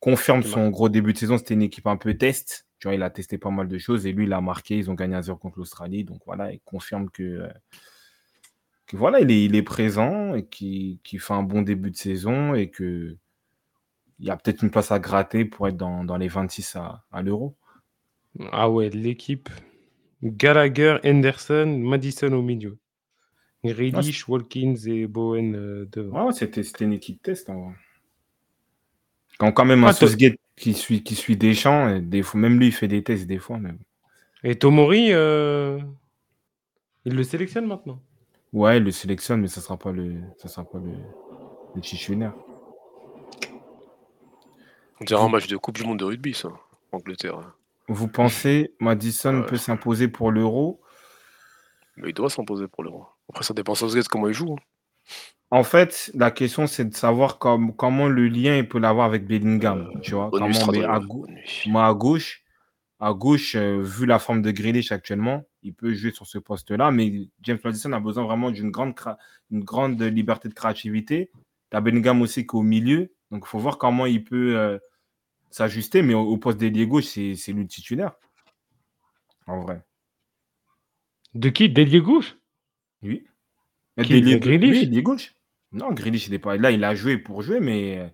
[0.00, 1.38] confirme son gros début de saison.
[1.38, 2.66] C'était une équipe un peu test.
[2.78, 4.76] Tu vois, il a testé pas mal de choses et lui, il a marqué.
[4.76, 6.04] Ils ont gagné à 0 contre l'Australie.
[6.04, 7.48] Donc voilà, il confirme que, euh,
[8.92, 12.54] voilà, il est, il est présent et qui, qui fait un bon début de saison
[12.54, 13.16] et que
[14.20, 17.04] il y a peut-être une place à gratter pour être dans, dans les 26 à,
[17.12, 17.56] à l'euro.
[18.52, 19.48] Ah ouais, l'équipe.
[20.22, 22.78] Gallagher, Henderson, Madison au milieu.
[23.64, 26.26] Grealish, Walkins et Bowen euh, devant.
[26.26, 27.50] Ouais, c'était c'était une équipe test.
[27.50, 27.74] En vrai.
[29.38, 32.58] Quand quand même un Ah, Southgate qui suit, qui suit Deschamps, et des fois, même
[32.58, 33.58] lui, il fait des tests des fois.
[33.58, 33.76] Bon.
[34.44, 35.80] Et Tomori, euh,
[37.04, 38.00] il le sélectionne maintenant.
[38.52, 40.92] Ouais, il le sélectionne, mais ça sera pas le, ça sera pas le,
[41.74, 42.30] le.
[45.00, 46.48] On dirait un match de Coupe du Monde de rugby, ça,
[46.92, 47.54] Angleterre.
[47.88, 49.46] Vous pensez Madison Ouais.
[49.46, 50.80] peut s'imposer pour l'euro?
[51.96, 53.06] Mais il doit s'imposer pour l'euro.
[53.30, 54.52] Après, ça dépend Southgate comment il joue.
[54.52, 54.62] hein.
[55.50, 59.26] En fait, la question, c'est de savoir com- comment le lien il peut l'avoir avec
[59.26, 59.90] Bellingham.
[60.02, 61.00] tu vois, nuit, comment, mais à,
[61.66, 62.44] moi, à gauche,
[63.00, 66.90] à gauche euh, vu la forme de Grealish actuellement, il peut jouer sur ce poste-là.
[66.90, 69.16] Mais James Madison a besoin vraiment d'une grande, cra-
[69.50, 71.30] une grande liberté de créativité.
[71.70, 73.10] Tu as Bellingham aussi qui est au milieu.
[73.30, 74.78] Donc, il faut voir comment il peut euh,
[75.50, 76.02] s'ajuster.
[76.02, 78.14] Mais au, au poste d'ailier gauche, c'est c'est lui le titulaire.
[79.46, 79.82] En vrai.
[81.34, 81.68] De qui?
[81.68, 82.36] Délié gauche?
[83.02, 83.24] Oui.
[83.96, 84.38] D'ailier-
[84.70, 85.34] oui, gauche.
[85.72, 86.70] Non, Grealish, il est pas là.
[86.70, 88.08] Il a joué pour jouer, mais euh,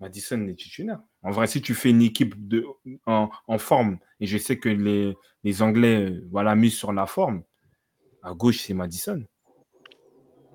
[0.00, 1.00] Madison est titulaire.
[1.22, 2.64] En vrai, si tu fais une équipe de,
[3.06, 7.06] en, en forme, et je sais que les, les Anglais euh, voilà, misent sur la
[7.06, 7.42] forme,
[8.22, 9.22] à gauche, c'est Madison.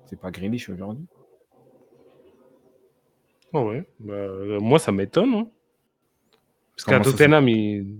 [0.06, 1.06] C'est pas Grealish aujourd'hui.
[3.52, 3.86] Ah ouais.
[4.00, 4.26] Bah,
[4.60, 5.34] moi, ça m'étonne.
[5.34, 5.50] hein.
[6.80, 7.98] Parce qu'à Comment ça, Tottenham, il...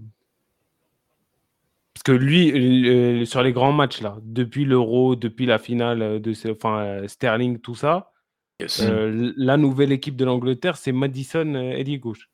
[1.92, 6.18] Parce que lui, euh, sur les grands matchs, là, depuis l'Euro, depuis la finale euh,
[6.18, 8.12] de ce- enfin, euh, Sterling, tout ça,
[8.58, 8.80] Yes.
[8.80, 12.30] euh, la nouvelle équipe de l'Angleterre, c'est Madison, ailier gauche.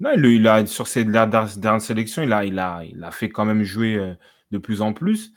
[0.00, 3.28] Non, il, il a, sur ses dernières sélections, il a, il, a, il a fait
[3.28, 4.14] quand même jouer euh,
[4.52, 5.34] de plus en plus.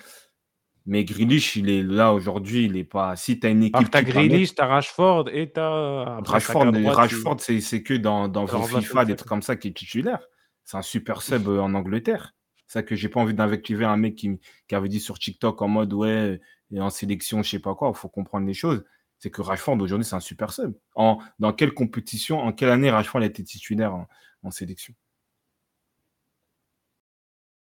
[0.87, 3.15] Mais Grealish, il est là aujourd'hui, il n'est pas.
[3.15, 3.85] Si tu as une équipe.
[3.85, 6.17] Qui permet- Grealish, t'as Rashford et t'as.
[6.17, 9.69] après, Rashford, Rashford, c'est c'est que dans, dans remplace FIFA, des trucs comme ça qui
[9.69, 10.19] est titulaire.
[10.63, 12.35] C'est un super sub euh, en Angleterre.
[12.67, 15.61] C'est ça que j'ai pas envie d'invectiver un mec qui, qui avait dit sur TikTok
[15.61, 16.39] en mode ouais,
[16.71, 18.83] et en sélection, je sais pas quoi, il faut comprendre les choses.
[19.19, 20.73] C'est que Rashford aujourd'hui, c'est un super sub.
[20.95, 24.07] En, dans quelle compétition, en quelle année Rashford a été titulaire en,
[24.43, 24.93] en sélection?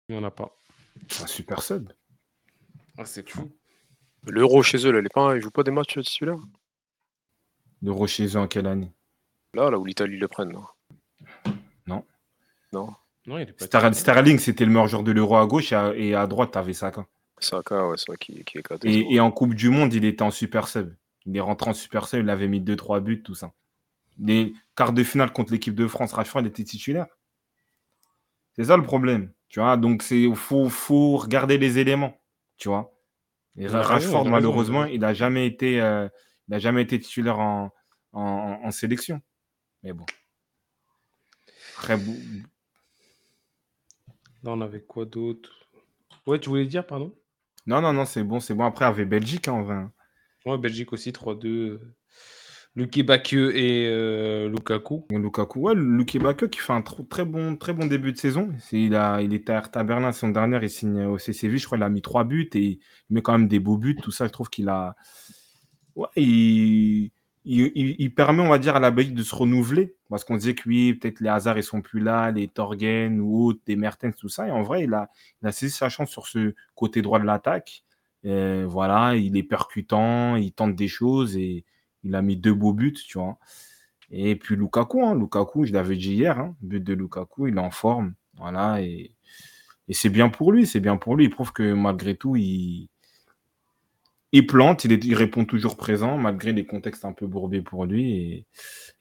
[0.09, 0.51] Il n'y en a pas.
[1.07, 1.91] C'est un super sub.
[2.97, 3.51] Ah, c'est fou.
[4.25, 6.39] L'Euro chez eux, là, les pas, ils jouent pas des matchs titulaires
[7.81, 8.91] De chez eux en quelle année
[9.53, 10.51] Là, là où l'Italie le prenne.
[10.51, 11.53] là.
[11.85, 12.03] Non.
[12.73, 12.93] Non.
[13.25, 13.53] Non, il.
[13.57, 16.57] Sterling, c'était le meilleur joueur de l'Euro à gauche et à, et à droite, tu
[16.57, 17.05] avais Saka.
[17.39, 18.89] Saka, ouais, c'est vrai qui, qui est éclaté.
[18.89, 20.93] Et, et en Coupe du Monde, il était en super sub.
[21.25, 23.53] Il est rentré en super sub, il avait mis 2-3 buts, tout ça.
[24.19, 27.07] Les quarts de finale contre l'équipe de France, Rashford il était titulaire.
[28.55, 29.31] C'est ça le problème.
[29.49, 32.17] Tu vois, donc il faut, faut regarder les éléments.
[32.57, 32.93] Tu vois.
[33.55, 36.07] Et Rashford, raison, malheureusement, il n'a jamais, été, euh,
[36.47, 37.71] il a jamais été titulaire en,
[38.13, 39.21] en, en sélection.
[39.83, 40.05] Mais bon.
[41.75, 42.13] Très beau.
[44.43, 45.67] Là, on avait quoi d'autre?
[46.25, 47.15] Ouais, tu voulais dire, pardon?
[47.65, 48.65] Non, non, non, c'est bon, c'est bon.
[48.65, 49.85] Après, il y avait Belgique hein, en vrai.
[50.45, 51.79] Ouais, Belgique aussi, 3-2.
[52.78, 55.03] Luki Bakio et euh, Lukaku.
[55.09, 56.05] Lukaku, ouais, Luke
[56.51, 58.49] qui fait un tr- très bon, très bon début de saison.
[58.71, 61.80] Il, a, il était à Hertha Berlin son dernière, il signe au CCV, je crois
[61.80, 63.95] qu'il a mis trois buts et il met quand même des beaux buts.
[63.99, 64.95] Tout ça, je trouve qu'il a.
[65.95, 67.09] Ouais, il,
[67.45, 69.95] il, il- permet, on va dire, à la Belgique de se renouveler.
[70.09, 73.45] Parce qu'on disait que oui, peut-être les hasards ils sont plus là, les Torgen ou
[73.47, 74.47] autres, des Mertens, tout ça.
[74.47, 75.09] Et en vrai, il a,
[75.41, 77.84] il a saisi sa chance sur ce côté droit de l'attaque.
[78.23, 81.63] Voilà, il est percutant, il tente des choses et
[82.07, 83.37] il a mis deux beaux buts, tu vois.
[84.09, 87.59] Et puis Lukaku, hein, Lukaku, je l'avais dit hier, hein, but de Lukaku, il est
[87.59, 88.13] en forme.
[88.38, 89.13] Voilà, et,
[89.91, 91.25] c'est bien pour lui, c'est bien pour lui.
[91.25, 92.89] Il prouve que malgré tout, il,
[94.31, 98.45] il plante, il, répond toujours présent, malgré les contextes un peu bourbés pour lui.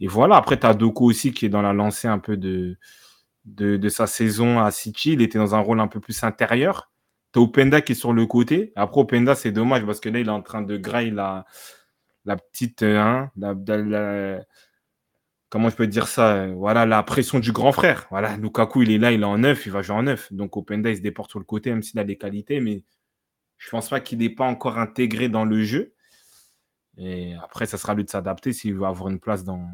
[0.00, 3.88] Et, voilà, après, tu as Doku aussi qui est dans la lancée un peu de
[3.88, 5.12] sa saison à City.
[5.12, 6.90] Il était dans un rôle un peu plus intérieur.
[7.32, 8.72] Tu as Openda qui est sur le côté.
[8.76, 11.46] Après, Openda, c'est dommage parce que là, il est en train de grailler la,
[12.26, 12.82] la petite.
[12.82, 14.44] euh, hein, la- la- la-
[15.48, 18.06] comment je peux dire ça euh, Voilà, la pression du grand frère.
[18.10, 20.32] Voilà, Lukaku, il est là, il est en neuf, il va jouer en neuf.
[20.32, 22.82] Donc, Openda, il se déporte sur le côté, même s'il a des qualités, mais
[23.58, 25.94] je pense pas qu'il n'est pas encore intégré dans le jeu.
[26.98, 29.68] Et après, ça sera à lui de s'adapter s'il veut avoir une place dans,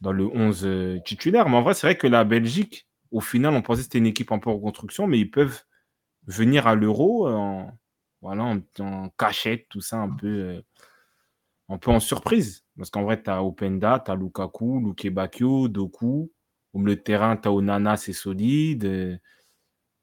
[0.00, 1.48] dans le 11 euh, titulaire.
[1.48, 4.06] Mais en vrai, c'est vrai que la Belgique, au final, on pensait que c'était une
[4.06, 5.62] équipe un peu en construction, mais ils peuvent
[6.26, 7.72] venir à l'euro en,
[8.22, 10.62] voilà, en, en cachette, tout ça, un peu, euh,
[11.68, 12.64] un peu en surprise.
[12.76, 16.30] Parce qu'en vrai, tu as Openda, tu as Lukaku, Luke Bakio, Doku.
[16.72, 19.20] Au milieu de terrain, tu as Onana, c'est solide.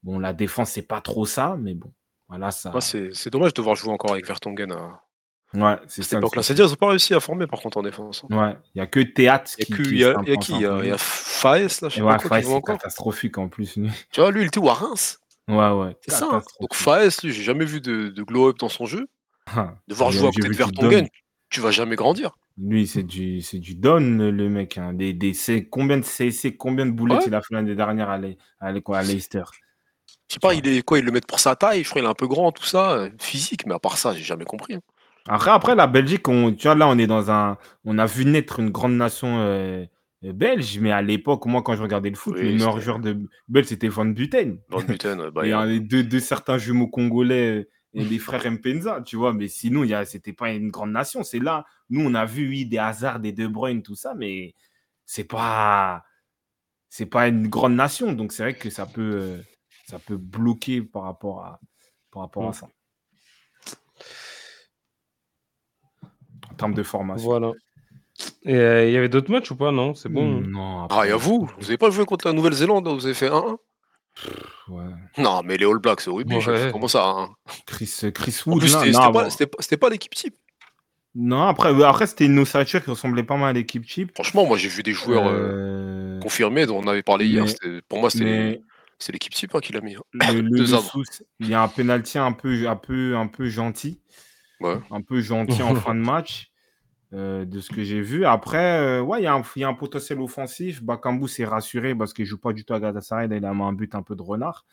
[0.03, 1.93] Bon, la défense, c'est pas trop ça, mais bon.
[2.27, 2.73] Voilà, ça.
[2.73, 5.01] Ouais, c'est dommage de devoir jouer encore avec Vertonghen à,
[5.53, 8.23] Ouais, c'est ça c'est-à-dire ils ont pas réussi à former par contre en défense.
[8.31, 8.37] hein.
[8.37, 10.65] Ouais, il y a que Théâtre Il y a qui y a- qui Il y
[10.65, 10.97] a- y a.
[10.97, 13.89] Faes, là, je sais pas ouais, quoi, Faes, qui joue c'est catastrophique en plus, lui.
[14.13, 15.19] Tu vois, lui, il était où à Reims
[15.49, 16.29] Ouais, ouais, C'est ça.
[16.31, 16.41] hein.
[16.61, 16.73] Donc.
[16.73, 19.09] Faes, lui, j'ai jamais vu de, de glow-up dans son jeu.
[19.47, 21.07] Ah, De voir j'ai- jouer à côté de Vertonghen.
[21.51, 22.31] Tu vas jamais grandir.
[22.57, 24.77] Lui, c'est du, c'est du Don, le mec.
[24.77, 24.93] hein.
[24.93, 27.27] Des, des, c'est combien de CC, combien de boulettes Ouais.
[27.27, 28.19] il a fait l'année dernière à,
[28.59, 29.43] à, Le- quoi, à Leicester?
[30.27, 31.83] Je sais pas, il est quoi Ils le mettent pour sa taille.
[31.83, 33.65] Je crois qu'il est un peu grand, tout ça, euh, physique.
[33.65, 34.75] Mais à part ça, j'ai jamais compris.
[34.75, 34.81] hein.
[35.27, 37.57] Après, après, la Belgique, on, tu vois, là, on est dans un.
[37.85, 39.85] On a vu naître une grande nation euh,
[40.25, 42.99] euh, belge, mais à l'époque, moi, quand je regardais le foot, Oui, le meilleur joueur
[42.99, 43.17] de
[43.47, 44.57] belge, c'était Van Buten.
[44.69, 49.15] Van Buten, euh, Et euh, deux, deux certains jumeaux congolais et les frères Mpenza, tu
[49.17, 51.23] vois, mais sinon, il y a- c'était pas une grande nation.
[51.23, 54.53] C'est là, nous, on a vu, oui, des hasards, des De Bruyne, tout ça, mais
[55.05, 56.03] c'est pas.
[56.89, 59.37] C'est pas une grande nation, donc c'est vrai que ça peut, euh,
[59.87, 61.59] ça peut bloquer par rapport à,
[62.11, 62.53] par rapport à Mm.
[62.53, 62.69] ça.
[66.51, 67.25] En termes de formation.
[67.29, 67.51] Voilà.
[68.43, 70.39] Et euh, il y avait d'autres matchs ou pas Non, c'est bon.
[70.39, 70.43] hein?
[70.47, 73.15] Non, Ah, et à après, vous Vous avez pas joué contre la Nouvelle-Zélande Vous avez
[73.15, 73.57] fait 1-1
[74.69, 74.83] ouais.
[75.17, 76.33] Non, mais les All Blacks, c'est horrible.
[76.35, 76.69] Ouais.
[76.71, 77.29] Comment ça hein?
[77.65, 79.77] Chris, Chris Wood, c'était bon.
[79.79, 80.35] pas, l'équipe type.
[81.13, 84.11] Non, après, après c'était une ossature qui ressemblait pas mal à l'équipe cheap.
[84.13, 87.43] Franchement, moi, j'ai vu des joueurs euh, Euh, confirmés dont on avait parlé hier.
[87.65, 88.61] mais- Pour moi, mais
[88.97, 89.95] c'est l'équipe type hein, qui l'a mis.
[89.95, 90.01] hein.
[90.13, 90.41] le,
[91.39, 93.99] il y a un penalty un peu, un peu, un peu gentil,
[94.61, 94.77] Ouais.
[94.91, 96.50] un peu gentil en fin de match,
[97.13, 98.25] euh, de ce que j'ai vu.
[98.25, 100.81] Après, euh, ouais, il y, a un- il y a un potentiel offensif.
[100.81, 103.27] Bakambu s'est rassuré parce qu'il joue pas du tout à Galatasaray.
[103.31, 104.65] Il a un but un peu de renard.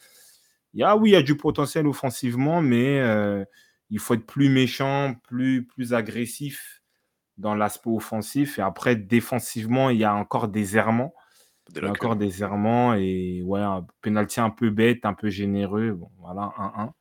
[0.74, 3.44] Y a, oui, il y a du potentiel offensivement, mais euh,
[3.90, 6.82] il faut être plus méchant, plus, plus agressif
[7.38, 8.58] dans l'aspect offensif.
[8.58, 11.14] Et après, défensivement, il y a encore des errements.
[11.70, 15.04] Dès Il y a la encore des errements et ouais, un penalty un peu bête,
[15.04, 15.92] un peu généreux.
[15.92, 16.92] Bon, voilà, 1-1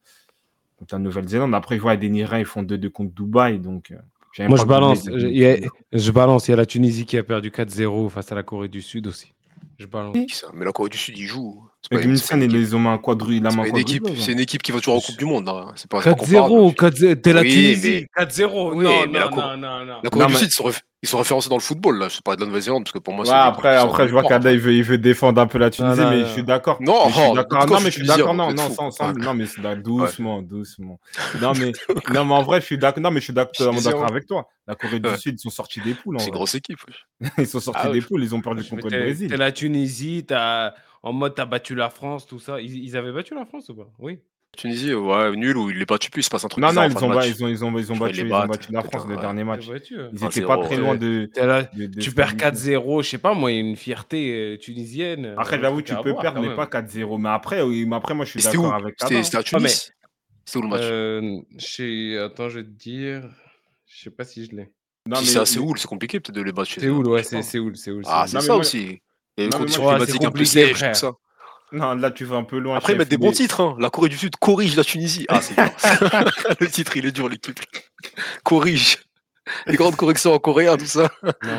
[0.78, 1.56] contre la Nouvelle-Zélande.
[1.56, 3.60] Après, je vois Nigériens, ils font 2-2 contre Dubaï.
[3.60, 3.94] Donc,
[4.40, 5.06] Moi, je balance.
[5.06, 5.70] Je, il a- Dubaï.
[5.94, 6.48] je balance.
[6.48, 9.08] Il y a la Tunisie qui a perdu 4-0 face à la Corée du Sud
[9.08, 9.34] aussi.
[9.80, 10.16] Je balance.
[10.54, 11.64] Mais la Corée du Sud, ils jouent.
[11.84, 12.74] C'est pas, une ils équipe.
[12.74, 14.04] ont mis un quadru, il a C'est mis pas un une équipe.
[14.18, 15.46] C'est une équipe qui va toujours en Coupe du Monde.
[15.46, 15.68] là.
[15.76, 16.74] C'est pas, c'est pas 4-0, comparable.
[16.76, 18.08] 4-0, t'es la Oui, Tunisie.
[18.18, 18.72] 4-0.
[18.74, 19.94] Oui, non, mais non, la Cor- non, non, non.
[20.04, 22.00] La Corée Non, du Sud, ils sont, réf- ils sont référencés dans le football.
[22.00, 22.10] Là.
[22.10, 23.36] Je sais pas de la Nouvelle-Zélande parce que pour moi, Ouais, c'est.
[23.38, 26.10] après, après je vois qu'Ada, il veut, il veut défendre un peu la Tunisie, non,
[26.10, 26.26] mais non.
[26.26, 26.78] je suis d'accord.
[26.82, 27.68] Non, Mais je suis d'accord.
[27.68, 28.34] Non, mais je suis d'accord.
[28.34, 31.00] Non, mais c'est là, doucement, doucement.
[31.42, 31.72] Non, mais,
[32.32, 33.02] en vrai, je suis d'accord.
[33.02, 34.12] Non, mais je suis d'accord totalement Tunisien, d'accord ouais.
[34.12, 34.50] avec toi.
[34.68, 35.10] La Corée du.
[35.18, 36.18] Sud, ils sont sortis des poules.
[36.20, 36.80] C'est une grosse équipe.
[37.38, 39.30] Ils sont sortis Ah des poules, ils ont perdu Je contre le Brésil.
[39.30, 40.74] t'es la Tunisie, t'as
[41.08, 42.60] en mode t'as battu la France, tout ça.
[42.62, 43.90] Ils, ils avaient battu la France ou pas?
[44.00, 44.20] Oui.
[44.56, 46.88] Tunisie, ouais, nul ou il les battu plus, il se passe un truc Non, non,
[46.88, 48.28] bizarre ils ont, ils ont, ils ont, ils ont battu, ont
[48.72, 49.22] la France le ouais.
[49.22, 49.68] dernier match.
[49.70, 49.78] hein.
[50.14, 50.82] Ils 1-0, étaient pas très ouais.
[50.82, 51.30] loin de.
[51.32, 52.76] T'es là, de- de tu perds qualifier.
[52.78, 55.26] 4-0, je sais pas, moi, il y a une fierté euh, tunisienne.
[55.26, 57.20] euh, Après, j'avoue, tu peux avoir, perdre, mais pas 4-0.
[57.20, 59.92] Mais après, oui, mais après, moi, je suis d'accord avec C'était à Ah, Tunis?
[60.46, 60.82] C'était où le match?
[60.84, 62.26] Euh.
[62.26, 63.30] Attends, je vais te dire.
[63.86, 64.72] Je sais pas si je l'ai.
[65.08, 67.02] Non, Si mais- c'est à Séoul, c'est compliqué peut-être de les battre chez C'est où
[67.04, 67.42] Ouais, c'est.
[67.42, 68.04] Séoul, Séoul.
[68.08, 68.42] Ah, Séoul.
[68.42, 69.02] c'est ça aussi.
[69.38, 70.92] Les mais conditions moi, c'est climatiques un peu frère.
[70.94, 71.12] tout ça.
[71.72, 72.78] Non, là, tu vas un peu loin.
[72.78, 73.62] Après, ils mettent des bons titres.
[73.62, 73.76] Hein.
[73.80, 75.26] La Corée du Sud corrige la Tunisie.
[75.28, 75.66] Ah, c'est dur.
[76.62, 77.60] le titre, il est dur, l'équipe.
[78.44, 79.00] Corrige.
[79.66, 81.10] Les grandes corrections en coréen, tout ça.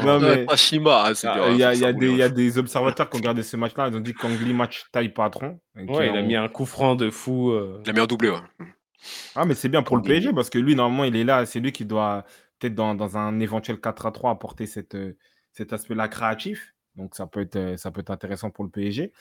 [0.04, 1.42] Non, mais- Pashima, ah, c'est dur.
[1.46, 3.42] Ah, Il y, a, il y a des, il y a observateurs qui ont regardé
[3.42, 3.88] ce match-là.
[3.88, 5.58] Ils ont dit qu'Angli match taille patron.
[5.74, 7.50] Ouais, il a mis un coup franc de fou.
[7.52, 7.80] euh.
[7.84, 8.38] Il a mis un doublé, ouais.
[9.34, 10.02] Ah, mais c'est bien pour le.
[10.02, 11.46] PSG parce que lui, normalement, il est là.
[11.46, 12.24] C'est lui qui doit,
[12.58, 15.16] peut-être dans, dans un éventuel 4 à 3, apporter cette, euh,
[15.52, 16.74] cet aspect-là créatif.
[16.98, 19.12] Donc, ça peut, être, euh, ça peut être intéressant pour le PSG.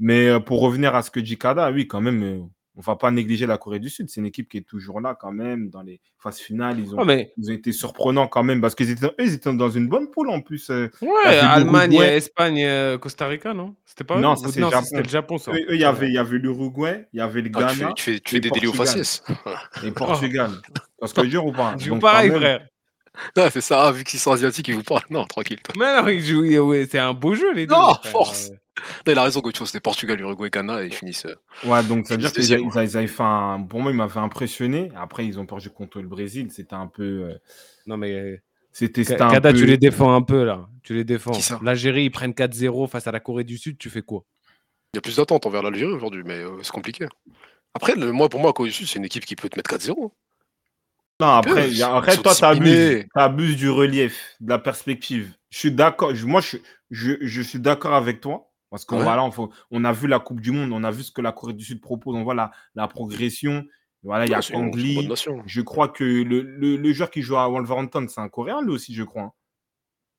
[0.00, 2.40] Mais euh, pour revenir à ce que dit Kada, oui, quand même, euh,
[2.74, 4.08] on ne va pas négliger la Corée du Sud.
[4.08, 5.70] C'est une équipe qui est toujours là quand même.
[5.70, 8.90] Dans les phases finales, ils ont, mais ils ont été surprenants quand même parce qu'ils
[8.90, 10.70] étaient, eux, ils étaient dans une bonne poule en plus.
[10.70, 10.90] ouais,
[11.24, 11.94] Allemagne.
[11.94, 13.76] Espagne, Costa Rica, non?
[13.84, 15.52] C'était pas Non, c'était le Japon, ça.
[15.52, 17.80] Eux, il y avait, il y avait l'Uruguay, il y avait le Ah, tu fais,
[17.80, 19.04] Ghana tu fais, tu fais des délits au Portugal.
[19.04, 19.22] faciès.
[19.84, 20.50] et Portugal.
[20.98, 22.66] Parce que je jure ou pas jouent Donc, pareil, frère.
[23.36, 25.04] Non, c'est ça, ah, vu qu'ils sont asiatiques, ils vous parlent.
[25.10, 25.60] Non, tranquille.
[25.62, 25.74] toi.
[25.78, 27.74] Mais non, ils jouent, ouais, c'est un beau jeu, les deux.
[27.74, 28.12] Non, frère.
[28.12, 28.50] force.
[28.50, 28.54] Euh,
[29.06, 31.26] Non, il a raison, Gauthier, c'était Portugal, Uruguay, Ghana, et ils finissent.
[31.26, 31.34] euh,
[31.64, 33.62] Ouais, donc ça veut dire qu'ils avaient fait un.
[33.68, 34.90] Pour moi, ils m'avaient impressionné.
[34.96, 36.48] Après, ils ont perdu contre le Brésil.
[36.50, 37.02] C'était un peu.
[37.30, 37.34] euh,
[37.86, 38.40] Non, mais
[38.72, 39.58] C'était Kada, peu.
[39.58, 40.66] tu les défends un peu, là.
[40.82, 41.32] Tu les défends.
[41.62, 44.24] L'Algérie, ils prennent 4-0 face à la Corée du Sud, tu fais quoi?
[44.94, 47.06] Il y a plus d'attente envers l'Algérie aujourd'hui, mais euh, c'est compliqué.
[47.74, 49.70] Après, le- moi, pour moi, Corée du Sud, c'est une équipe qui peut te mettre
[49.70, 50.12] 4-0.
[51.20, 53.04] Non, après, y a- toi, t'abuses.
[53.14, 55.32] T'abuses du relief, de la perspective.
[55.50, 56.14] Je suis d'accord.
[56.14, 56.56] je- Moi, je,
[56.90, 58.46] je, je suis d'accord avec toi.
[58.70, 59.02] Parce qu'on Ouais.
[59.02, 61.20] voilà, on, faut- on a vu la Coupe du Monde, on a vu ce que
[61.20, 63.64] la Corée du Sud propose, on voit la, la progression.
[64.04, 64.36] Voilà, il y a
[65.08, 65.42] nation.
[65.44, 68.70] Je crois que le, le, le joueur qui joue à Wolverhampton, c'est un Coréen, lui
[68.70, 69.22] aussi, je crois.
[69.24, 69.32] hein.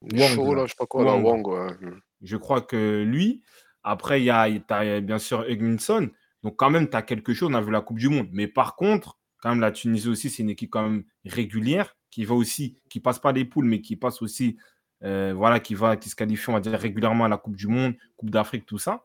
[0.01, 0.65] Wang, là.
[0.65, 1.47] je sais pas quoi, là, Wang.
[1.47, 1.89] Wang, ouais.
[2.21, 3.41] Je crois que lui,
[3.83, 6.09] après, il y a, il y a bien sûr Egminson.
[6.43, 7.49] Donc, quand même, tu as quelque chose.
[7.51, 8.27] On a vu la Coupe du Monde.
[8.33, 11.95] Mais par contre, quand même, la Tunisie aussi, c'est une équipe quand même régulière.
[12.09, 14.57] qui va aussi, qui passe pas les poules, mais qui passe aussi,
[15.03, 17.67] euh, voilà, qui va, qui se qualifie, on va dire régulièrement à la Coupe du
[17.67, 19.03] Monde, Coupe d'Afrique, tout ça.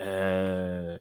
[0.00, 0.96] Euh,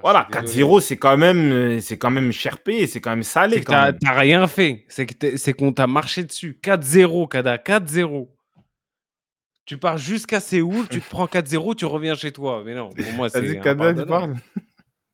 [0.00, 3.56] voilà, 4-0, c'est quand même, euh, c'est quand même c'est quand même salé.
[3.56, 4.84] C'est que t'as t'as rien fait.
[4.88, 6.58] C'est que t'es- c'est qu'on t'a marché dessus.
[6.62, 8.30] 4-0, Kada, 4-0.
[9.64, 12.62] Tu pars jusqu'à Séoul, tu te prends 4-0, tu reviens chez toi.
[12.64, 13.40] Mais non, pour moi, c'est.
[13.40, 14.36] Vas-y, Kada, tu parles.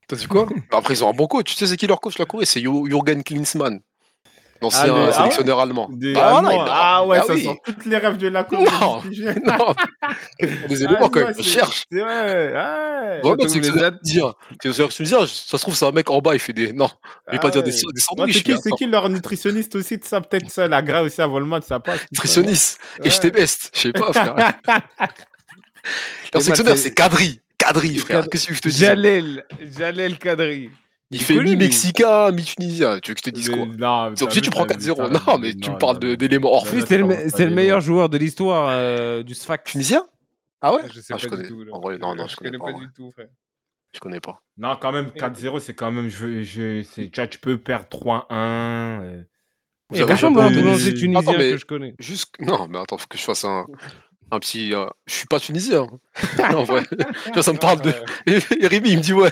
[0.09, 1.47] T'as dit quoi Après, ils ont un bon coach.
[1.47, 2.47] Tu sais, c'est qui leur coach, la Corée?
[2.47, 3.81] C'est Jürgen Klinsmann,
[4.63, 5.89] l'ancien Ah, le- ah ouais sélectionneur allemand.
[5.93, 7.45] Des Bah voilà, Allemands, il a- ah ouais, bah ça oui.
[7.45, 8.59] sort toutes les rêves de la Coupe.
[8.61, 9.03] Non.
[9.45, 9.75] Non,
[10.69, 11.35] des éléments Ah, quand même.
[11.35, 11.85] c'est- Cherche.
[11.93, 13.21] C'est vrai, ouais.
[13.23, 14.33] Vraiment, c'est que dire.
[15.21, 16.73] Ah, ça se trouve, c'est un mec en bas, il fait des.
[16.73, 16.89] Non,
[17.27, 18.43] je vais Ah pas dire des, c'est sandwichs.
[18.63, 20.21] c'est qui leur nutritionniste aussi de ça?
[20.23, 22.01] Peut-être ça, la gras aussi avant le match, ça passe.
[22.13, 22.81] Nutritionniste.
[23.05, 23.71] Et je t'ai best.
[23.75, 24.35] Je sais pas, frère.
[26.33, 27.41] Leur sélectionneur, c'est- c'est Kadri.
[27.69, 28.21] Kadri, C'est frère.
[28.23, 29.45] Kad- Qu'est-ce que je te dis Jalel,
[29.77, 30.71] Jalel Kadri.
[31.11, 32.99] Il fait mi-mexicain, mi-tunisien.
[33.01, 35.09] Tu veux que je te dise quoi non, Donc si tu prends t'as- 4-0, t'as-
[35.33, 39.23] non, mais tu me parles d'éléments hors non, C'est le, meilleur joueur de l'histoire euh,
[39.23, 39.65] du SFAC.
[39.65, 40.05] Tunisien?
[40.61, 40.83] Ah ouais?
[40.93, 41.65] Je sais Ah, pas je du tout.
[41.73, 43.29] En vrai, non, non, je connais pas, du tout, frère.
[43.95, 44.43] Je connais pas.
[44.59, 46.11] Non, quand même, 4-0, c'est quand même.
[46.11, 49.03] Je, je, tu peux perdre 3-1.
[49.03, 49.23] euh.
[49.91, 51.95] Y a avez personne jamais dans entendu- boulanger tunisien que je connais.
[51.99, 52.35] Juste...
[52.41, 53.65] Non, mais attends, faut que je fasse un,
[54.31, 54.75] un petit.
[54.75, 55.87] euh, Je suis pas tunisien.
[56.55, 56.83] en vrai.
[57.25, 57.93] Tu vois, ça me parle de.
[58.27, 59.31] Et, Rémi, il me dit ouais.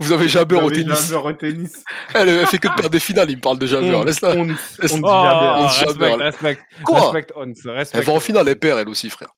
[0.00, 1.10] Vous avez Jabber au tennis.
[1.10, 1.84] Jabber au tennis.
[2.12, 3.94] Elle, elle fait que de perdre des finales, il me parle de Jabber.
[3.94, 4.30] On- Laisse-la.
[4.30, 5.84] on- Laisse- on dit Oh, on se
[6.24, 6.58] respect.
[6.84, 7.00] Quoi?
[7.12, 7.98] Respect Ons, respect.
[7.98, 9.28] Elle va en finale, elle perd, elle aussi, frère.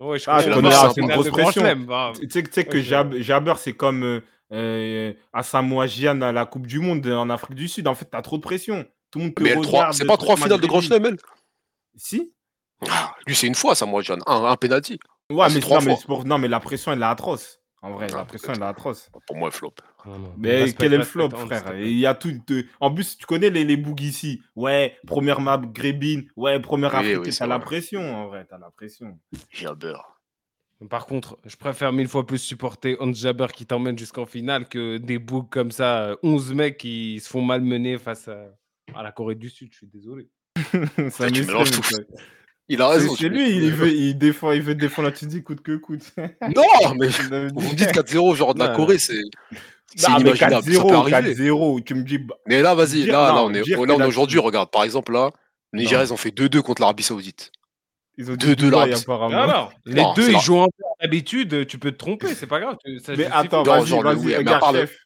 [0.00, 1.76] Ouais, je Ah, ah, c'est une grosse pression.
[1.86, 2.12] bah.
[2.18, 2.84] Tu sais, tu sais que Ok.
[2.84, 4.20] Jab- Jabber, c'est comme euh,
[4.52, 7.86] euh, Asamoah Gyan à la Coupe du Monde en Afrique du Sud.
[7.88, 8.86] En fait, t'as trop de pression.
[9.10, 9.92] Tout le monde te Mais regarde.
[9.92, 10.80] c'est pas trois finales de Grand.
[10.80, 11.16] Chelem, elle?
[11.96, 12.32] Si
[12.90, 14.20] Ah, Lui, c'est une fois, ça, moi, John.
[14.26, 14.98] Un, un penalty.
[15.30, 16.04] Ouais, Ah, mais, trois non, mais fois.
[16.06, 17.60] pour- non, mais la pression, elle est atroce.
[17.82, 19.10] En vrai, Ah, la pression, elle est atroce.
[19.26, 19.74] Pour moi, flop.
[20.06, 20.34] Non, non.
[20.36, 21.76] Mais Respect, quel est le flop, frère?
[21.78, 22.32] Il y a tout.
[22.46, 24.40] de- En plus, tu connais les, les bougs ici.
[24.56, 26.28] Ouais, première maghrébine.
[26.36, 27.64] Ouais, première Oui, c'est t'as la vrai.
[27.64, 28.46] pression, en vrai.
[28.48, 29.18] T'as la pression.
[29.50, 29.94] Jabber.
[30.88, 34.98] Par contre, je préfère mille fois plus supporter Hans Jabber qui t'emmène jusqu'en finale que
[34.98, 38.44] des boucs comme ça, euh, 11 mecs qui se font malmener face à,
[38.94, 39.70] à la Corée du Sud.
[39.72, 40.28] Je suis désolé.
[41.10, 42.14] Ça tu mélanges sûr, tout.
[42.70, 43.16] Il a C'est raison.
[43.16, 46.02] c'est lui, il veut, il, défend, il veut défendre la Tunisie coûte que coûte.
[46.54, 49.20] Non, mais vous me dites 4-0, genre de la Corée, c'est.
[49.96, 50.72] C'est Non, mais inimaginable.
[50.74, 51.34] Ça peut 4-0, arriver.
[51.34, 52.18] 4-0, tu me dis.
[52.18, 54.70] bah, Mais là, vas-y, là, là, on est, là, on est aujourd'hui, regarde.
[54.70, 55.30] Par exemple, là,
[55.72, 55.80] les.
[55.84, 57.52] Nigériens ont fait 2-2 contre l'Arabie Saoudite.
[58.18, 59.02] Ils ont Deux- dit deux Dubaï, larmes.
[59.02, 59.38] apparemment.
[59.42, 60.68] Alors, les Non, deux, c'est ils jouent en
[61.00, 62.76] d'habitude, tu peux te tromper, c'est pas grave.
[63.16, 64.96] Mais attends, vas-y, vas-y, oui, mais à regarde, part le- chef.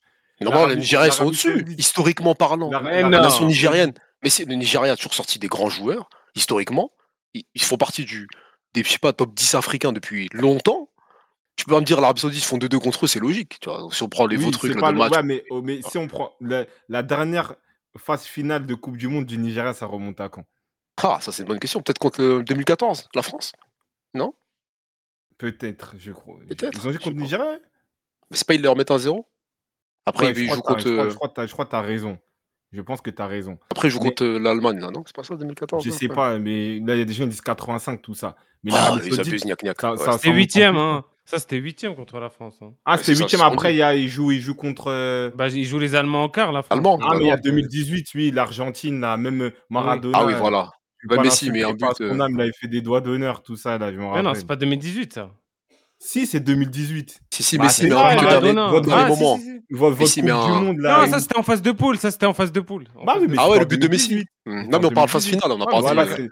[0.40, 2.70] Normalement, les L'Arabie- Nigériens sont l'Arabie au-dessus, historiquement parlant.
[2.70, 3.92] La- nation nigérienne.
[4.24, 6.90] Mais c'est le Nigeria a toujours sorti des grands joueurs, historiquement.
[7.34, 8.28] Ils, font partie du,
[8.74, 10.90] des, je sais pas, top 10 africains depuis longtemps.
[11.56, 13.58] Tu peux pas me dire l'Arabie Saoudite font 2-2 contre eux, c'est logique.
[13.60, 15.12] Tu vois, si on prend les Oui, vos trucs là, le- match.
[15.12, 17.54] ouais, mais, oh, mais si on prend la, la dernière
[17.98, 20.44] phase finale de Coupe du Monde du Nigeria, ça remonte à quand?
[21.02, 21.80] Ah, ça c'est une bonne question.
[21.82, 23.52] Peut-être contre le 2014, la France?
[25.38, 26.36] Peut-être, je crois.
[26.48, 27.22] Peut-être, Ils ont joué contre pas.
[27.22, 27.58] Nigeria
[28.30, 29.26] Mais c'est pas ils leur mettent un 0
[30.06, 31.80] Après, Ouais, ils jouent contre, je crois- euh, que t'as- je crois que tu as
[31.82, 32.18] raison.
[32.72, 33.58] Je pense que tu as raison.
[33.70, 35.02] après, jouent mais- contre euh, l'Allemagne, là, non?
[35.06, 36.14] C'est pas ça, 2014 Je sais ouais.
[36.14, 38.34] pas, mais là, il y a des gens qui disent 85, tout ça.
[38.64, 41.04] Mais Ah, C'était huitième, hein.
[41.24, 42.56] Ça, c'était huitième contre la France.
[42.62, 42.72] hein.
[42.84, 43.42] Ah, ça, huitième.
[43.42, 44.88] Après, il, y a, il, joue, il joue contre.
[44.88, 46.76] euh, Bah, ils jouent les Allemands en quart, la France.
[46.76, 46.98] Allemands.
[47.02, 47.42] Ah, mais il y a Allemand.
[47.44, 50.18] 2018, oui, l'Argentine, là, même Maradona.
[50.20, 50.70] Ah oui, voilà.
[50.98, 53.56] je pas Messi, mais un but, euh, aime, là, il fait des doigts d'honneur, tout
[53.56, 54.24] ça, là, je me Mais rappelle.
[54.24, 55.30] non, c'est pas 2018, ça.
[56.04, 57.20] Si, c'est 2018.
[57.32, 58.72] Si, si, Bah, Messi, c'est mais ça, un but il au a dernier, donné un-
[58.72, 59.36] au dernier Ah, si, moment.
[59.36, 59.50] si, si.
[59.70, 61.06] Votre, votre Messi, Coupe mais du Monde, là.
[61.06, 61.96] Non, ça c'était en phase de poule.
[61.98, 62.84] Ça c'était en phase de poule.
[62.96, 64.08] En Bah mais Ah c'est ouais, en le but de Messi.
[64.08, 64.28] 2018.
[64.46, 64.50] Hmm.
[64.64, 65.42] C'est Non, en mais on parle phase 2018.
[65.42, 66.28] finale, on n'a Ah, c'est-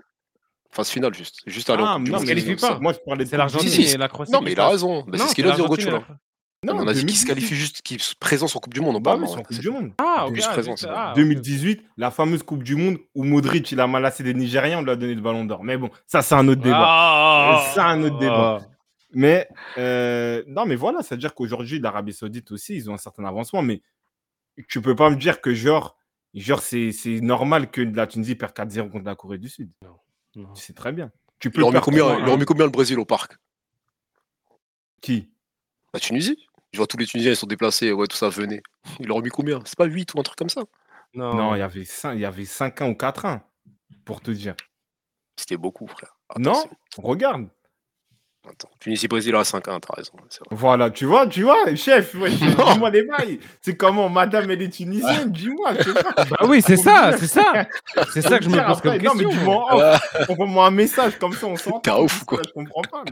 [0.73, 1.37] phase finale, juste.
[1.47, 2.79] Juste en Ah, non, se qualifie pas.
[2.81, 4.33] Moi, je parlais de C'est l'Argentine et la Croatie.
[4.33, 5.05] Non, mais il a raison.
[5.07, 6.07] Bah, c'est ce qu'il c'est a dit, l'Argentine et Rochola.
[6.09, 7.27] la- Non, On a dit qu'il se 2018.
[7.29, 8.97] qualifie juste, qu'il se présence en Coupe du Monde.
[8.97, 9.27] On Bah parle.
[9.29, 9.71] c'est en Coupe c'est du.
[9.71, 9.93] Monde.
[9.99, 10.35] Ah, ok.
[10.35, 11.13] Juste ah, présent, c'est ah.
[11.17, 14.91] 2018, la fameuse Coupe du Monde où Modric, il a malassé des Nigériens, on lui
[14.91, 15.65] a donné le ballon d'or.
[15.65, 16.77] Mais bon, ça, c'est un autre débat.
[16.87, 18.61] Ah, C'est un autre débat.
[19.13, 23.63] Mais euh, non, mais voilà, c'est-à-dire qu'aujourd'hui, l'Arabie Saoudite aussi, ils ont un certain avancement.
[23.63, 23.83] Mais
[24.69, 25.97] tu peux pas me dire que, genre,
[26.35, 29.71] genre c'est c'est normal que la Tunisie perd 4-0 contre la Corée du Sud.
[29.83, 30.53] Non.
[30.55, 31.11] Tu sais très bien.
[31.41, 32.19] Tu Il peux leur a mis combien, 3-1.
[32.21, 33.37] il leur a mis combien le Brésil au parc?
[35.01, 35.31] Qui?
[35.95, 36.37] La Tunisie
[36.73, 37.91] Je vois tous les Tunisiens, ils sont déplacés.
[37.93, 38.63] Ouais, tout ça, venez.
[39.01, 39.61] Il leur a mis combien?
[39.65, 40.63] C'est pas 8 ou un truc comme ça?
[41.15, 43.41] Non, Non, il y avait 5, il y avait 5-1 ou 4-1,
[44.05, 44.55] pour te dire.
[45.37, 46.17] C'était beaucoup, frère.
[46.39, 46.63] Non.
[46.99, 47.49] Regarde.
[48.49, 48.71] Attends.
[48.81, 50.13] Tunisie-Brésil à 5-1, t'as raison.
[50.51, 52.31] Voilà, tu vois, tu vois, chef, ouais,
[52.71, 53.39] dis-moi les bails.
[53.61, 55.75] C'est comment, madame, elle est tunisienne, dis-moi.
[55.79, 56.25] je sais pas.
[56.25, 57.67] Bah oui, c'est ça, c'est ça.
[58.13, 59.29] C'est ça que je me pose comme Non, mais question.
[59.29, 60.17] dis-moi en off.
[60.31, 61.81] Envoie-moi un message, comme ça, on s'entend.
[61.81, 63.05] T'es ouf ou quoi Je comprends pas.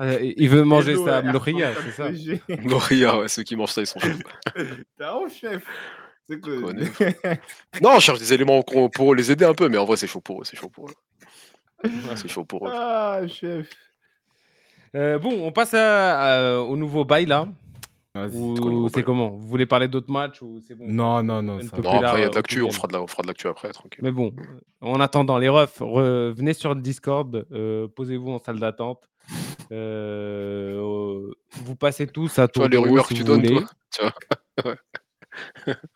[0.00, 2.04] Euh, Il veut manger sa mloria, c'est ça.
[2.08, 2.40] PSG.
[2.50, 4.08] Gloria, ouais, ceux qui mangent ça, ils sont chauds.
[4.54, 5.62] T'es ouf, chef.
[7.82, 10.20] Non, je cherche des éléments pour les aider un peu, mais en vrai, c'est chaud
[10.20, 10.44] pour eux.
[10.44, 10.94] C'est chaud pour eux.
[12.16, 12.70] C'est chaud pour eux.
[12.72, 13.68] ah, chef.
[14.94, 17.46] Euh, bon, on passe à- à- au nouveau bail là.
[18.30, 19.30] Ou c'est comment?
[19.30, 20.84] Vous voulez parler d'autres matchs ou c'est bon?
[20.86, 21.58] Non, non, non.
[21.62, 21.78] Ça.
[21.78, 22.60] Non, après, il y a de l'actu.
[22.62, 24.00] On fera de la- on fera de l'actu après, tranquille.
[24.02, 24.34] Mais bon,
[24.82, 29.08] en attendant, les refs, re- venez sur le Discord, euh, posez-vous en salle d'attente.
[29.72, 33.42] Euh, vous passez tous à Tu tour vois, de les rumeurs si que tu donnes,
[33.42, 33.62] toi.
[33.90, 34.76] Tu vois?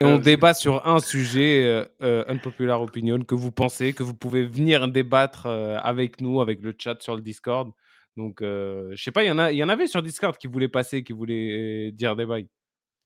[0.01, 0.23] Et on Vas-y.
[0.23, 4.87] débat sur un sujet, euh, euh, unpopular opinion, que vous pensez, que vous pouvez venir
[4.89, 7.71] débattre euh, avec nous, avec le chat sur le Discord.
[8.17, 10.37] Donc, euh, je sais pas, il y, en a- il y en avait sur Discord
[10.37, 12.49] qui voulaient passer, qui voulaient euh, dire des bails.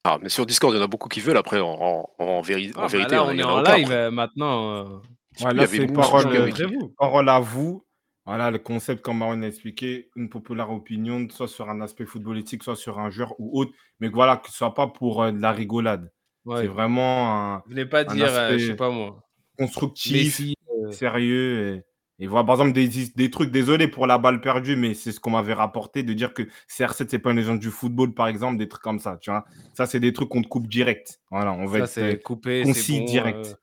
[0.04, 1.36] Ah, mais sur Discord, il y en a beaucoup qui veulent.
[1.36, 3.62] Après, en, en, en véri- en Ah, bah vérité, là, on y est en en
[3.62, 3.94] live après.
[3.94, 4.70] euh, maintenant.
[4.72, 4.84] euh,
[5.40, 6.50] Ouais, Il y là, avait c'est parole, euh,
[6.98, 7.84] parole à vous.
[8.26, 12.62] Voilà, le concept, comme Marwan a expliqué, une populaire opinion, soit sur un aspect footballistique,
[12.62, 15.40] soit sur un joueur ou autre, mais voilà, que ce soit pas pour euh, de
[15.40, 16.10] la rigolade.
[16.44, 16.62] Ouais.
[16.62, 19.22] C'est vraiment un Venez pas un dire, euh, je sais pas moi,
[19.58, 21.82] constructif, euh, sérieux.
[22.18, 25.12] Et, et voilà, par exemple, des, des trucs, désolé pour la balle perdue, mais c'est
[25.12, 28.28] ce qu'on m'avait rapporté, de dire que CR7, c'est pas une légende du football, par
[28.28, 29.44] exemple, des trucs comme ça, tu vois.
[29.74, 31.20] Ça, c'est des trucs qu'on te coupe direct.
[31.30, 33.04] Voilà, on va ça, être c'est euh, coupé, concis, bon.
[33.06, 33.56] direct.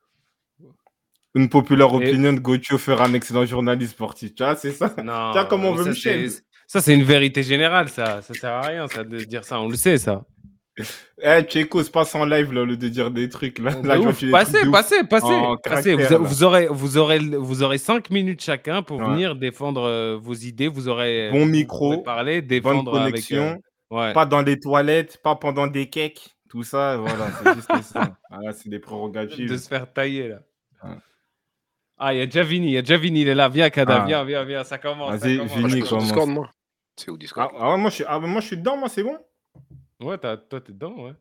[1.34, 4.34] une populaire opinion, Gauthier fera un excellent journaliste sportif.
[4.34, 4.92] Tu vois, c'est ça.
[5.04, 8.22] Non, Tiens, comme on veut ça, c'est- Ça, c'est une vérité générale, ça.
[8.22, 9.60] Ça sert à rien, ça, de dire ça.
[9.60, 10.24] On le sait, ça.
[11.22, 13.58] Eh, Tchéco, se passe en live, là, au lieu de dire des trucs.
[13.58, 14.18] Là, Oh, là ouf.
[14.18, 14.70] trucs Passez, ouf.
[14.70, 15.94] passez, passez.
[16.20, 19.06] Vous, aurez, vous, aurez, vous aurez cinq minutes chacun pour Ouais.
[19.08, 20.68] venir défendre euh, vos idées.
[20.68, 23.14] Vous aurez Bon vous micro, parler, Bonne défendre avec.
[23.14, 23.58] connexion,
[23.92, 24.12] euh, ouais.
[24.12, 28.16] pas dans les toilettes, pas pendant des cakes, tout ça, voilà, c'est juste ça.
[28.30, 29.50] Voilà, c'est des prérogatives.
[29.50, 30.38] de se faire tailler là.
[30.84, 30.96] Ouais.
[31.98, 33.48] Ah, il y a déjà Vini, il y a déjà Vini, il est là.
[33.48, 34.06] Viens, Kada, Ah.
[34.06, 35.18] viens, viens, viens, ça commence.
[35.18, 35.40] Vas-y.
[35.40, 36.04] Ah, Vini, commence.
[36.04, 36.48] Discord, moi.
[36.94, 38.88] C'est où Ah, Discord ah ouais, moi, je suis, ah, moi, je suis dedans, moi,
[38.88, 39.16] c'est bon?
[40.00, 41.14] Ouais, t'as- toi, t'es dedans, ouais.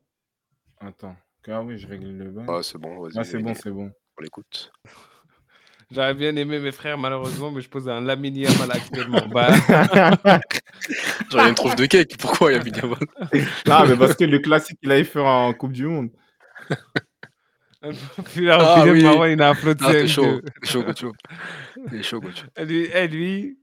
[0.80, 1.16] Attends.
[1.48, 2.46] Ah oui, je règle le bain.
[2.48, 3.14] Ah, c'est bon, vas-y.
[3.18, 3.92] Ah, c'est bon, c'est bon.
[4.18, 4.72] On l'écoute.
[5.92, 9.26] J'aurais bien aimé mes frères, malheureusement, mais je pose un Lamine Yamal actuellement.
[9.30, 10.42] Bah, Genre,
[11.32, 12.18] il y a une trouve de cake.
[12.18, 12.98] Pourquoi il y a Yamal
[13.70, 16.10] Ah, mais parce que le classique, il avait fait en Coupe du Monde.
[18.34, 19.04] puis là, Ah, au final, oui.
[19.04, 20.08] Marwan, il a uploadé Ah, t'es CM2.
[20.08, 20.42] chaud.
[20.42, 21.14] T'es chaud.
[21.90, 22.44] T'es chaud, Gauthier.
[22.58, 23.60] Et lui, et lui,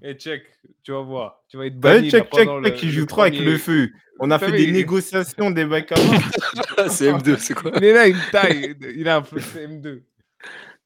[0.00, 0.42] et check,
[0.82, 1.42] tu vas voir.
[1.48, 2.10] Tu vas être Ouais, banni.
[2.10, 3.90] check, là, check, pendant check, le- qui joue trop avec le feu.
[4.20, 6.14] On a fait des il- négociations, des mecs à mort.
[6.76, 7.72] Ah, c'est M2, c'est quoi?
[7.76, 8.76] Il est là, il me taille.
[8.96, 10.02] Il a uploadé CM2.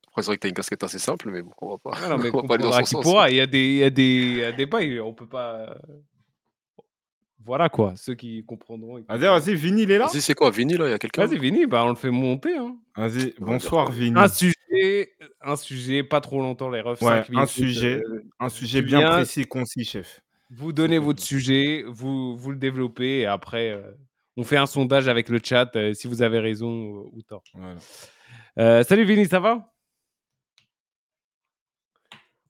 [0.08, 2.08] Après, c'est vrai que t'as une casquette assez simple, mais bon, on va pas, Ah
[2.08, 3.02] non, mais on va pas aller dans son sens.
[3.02, 3.30] pourra.
[3.30, 5.26] Il y a des, il y a des, il y a des bails, on peut
[5.28, 5.76] pas.
[7.44, 8.98] Voilà quoi, ceux qui comprendront.
[8.98, 9.38] ils Vas-y, comprendront.
[9.46, 10.06] vas-y, Vini, il est là?
[10.06, 11.26] Vas-y, c'est quoi Vini, là Il y a quelqu'un?
[11.26, 12.56] Vas-y, Vini, bah, on le fait monter.
[12.56, 12.76] Hein.
[12.96, 14.18] Vas-y, On va bonsoir, Vini.
[14.18, 14.54] Un sujet,
[15.40, 17.02] un sujet, pas trop longtemps, les refs.
[17.02, 17.96] Ouais, un sujet.
[18.04, 20.20] euh, Un sujet bien précis, concis, chef.
[20.50, 23.82] vous donnez votre sujet, vous, vous le développez et après, euh,
[24.36, 27.42] on fait un sondage avec le chat euh, si vous avez raison ou, ou tort.
[27.54, 27.76] Voilà.
[28.58, 29.72] Euh, salut Vini, ça va?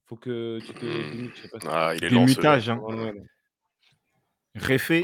[0.05, 2.77] Faut que tu te démutes, je sais pas si- Ah, il est lent, hein.
[2.79, 3.21] Ouais, ouais, ouais.
[4.55, 5.03] Réfé.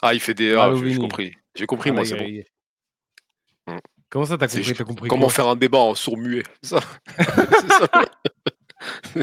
[0.00, 0.54] Ah, il fait des.
[0.54, 1.34] Ah, j'ai compris.
[1.54, 2.16] J'ai compris, Ah, moi, c'est
[3.66, 3.76] bon.
[4.10, 6.80] Comment ça, t'as compris, compris Comment faire un débat en sourd-muet ça.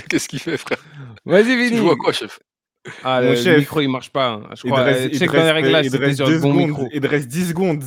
[0.10, 0.78] Qu'est-ce qu'il fait, frère?
[1.26, 2.40] Vas-y Tu Vini joues à quoi, chef?
[3.04, 4.28] Ah, Mon le, chef, micro il marche pas.
[4.34, 4.50] hein.
[4.56, 4.82] Je Il crois.
[4.84, 5.64] te reste, euh, check dans les reste-
[5.96, 6.68] réglages sur le bon secondes.
[6.68, 6.90] micro.
[6.94, 7.84] Il te reste 10 secondes.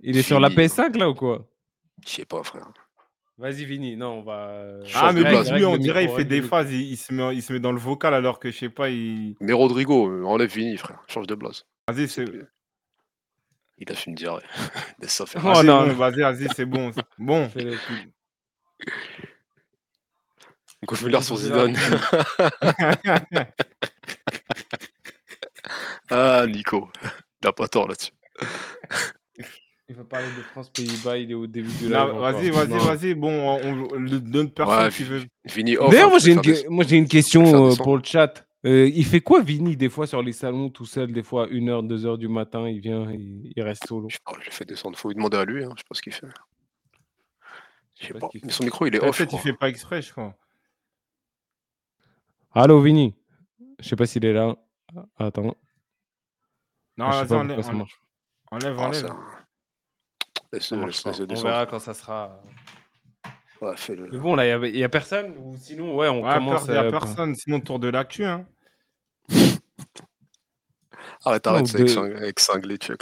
[0.00, 0.66] Il est sur la Fini.
[0.66, 1.46] PS5 là ou quoi?
[2.06, 2.66] Je sais pas, frère.
[3.38, 4.52] Vas-y Vini, non, on va.
[4.94, 5.50] Ah, mais place.
[5.50, 7.72] lui, on dirait, il fait des phases, il, il se met, il se met dans
[7.72, 9.34] le vocal alors que, je sais pas, il...
[9.40, 11.02] Mais Rodrigo, euh, enlève Vini, frère.
[11.08, 11.64] Change de blase.
[11.88, 12.26] Vas-y, c'est...
[13.80, 14.42] Il a diarrhée.
[15.00, 15.42] Laisse ça faire.
[15.44, 15.86] Oh, non.
[15.88, 16.92] bon, vas-y, vas-y, c'est bon.
[17.18, 17.50] Bon,
[21.04, 21.76] vais l'air sur Zidane.
[26.10, 26.88] ah, Nico.
[27.44, 28.12] A pas tort là-dessus.
[29.88, 31.92] Il va parler de France-Pays-Bas, il est au début du live.
[32.16, 33.14] Vas-y, vas-y, vas-y.
[33.14, 35.04] Bon, on, on- le- d'autres personnes Ouais, qui.
[35.46, 35.90] Vini off.
[35.90, 38.46] D'ailleurs, moi j'ai une, que- des- moi, une question des euh, pour le chat.
[38.66, 41.86] Euh, il fait quoi Vini des fois sur les salons tout seul, des fois 1h,
[41.86, 44.08] 2h du matin, il vient, il, il reste solo?
[44.10, 44.98] Je sais pas, je l'ai fait descendre.
[44.98, 45.64] Faut lui demander à lui.
[45.64, 45.70] Hein.
[45.76, 46.26] Je sais pas ce qu'il fait.
[47.98, 48.26] Je sais pas pas.
[48.26, 48.56] ce qu'il Mais fait.
[48.58, 49.16] son micro, il est off.
[49.16, 49.40] je Peut-être il crois.
[49.52, 50.34] fait pas exprès, je crois.
[52.52, 53.14] Allô Vini
[53.78, 54.56] Je sais pas s'il est là.
[55.18, 55.56] Attends,
[56.96, 58.00] Non, je sais vas-y, pas enlève, pourquoi ça enlève, marche.
[58.50, 58.76] enlève.
[58.78, 59.06] Ah, enlève.
[59.06, 59.16] ça-
[60.52, 61.10] Laisse-le, Ça marche laisse- pas.
[61.10, 61.48] laisse-le On descendre.
[61.48, 62.42] verra quand ça sera.
[63.60, 64.08] Ouais, fais-le.
[64.10, 66.64] Mais bon, là, il y a- personne Ou sinon, ouais, on Ouais, commence.
[66.66, 68.24] il n'y a euh, personne, sinon tour de l'actu.
[68.24, 68.46] Hein.
[71.24, 72.96] Arrête, arrête, c'est avec, de- avec cinglé, là.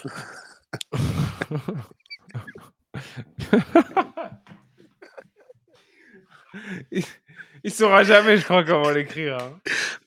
[6.91, 7.05] il,
[7.65, 9.39] il saura jamais, je crois, comment l'écrire.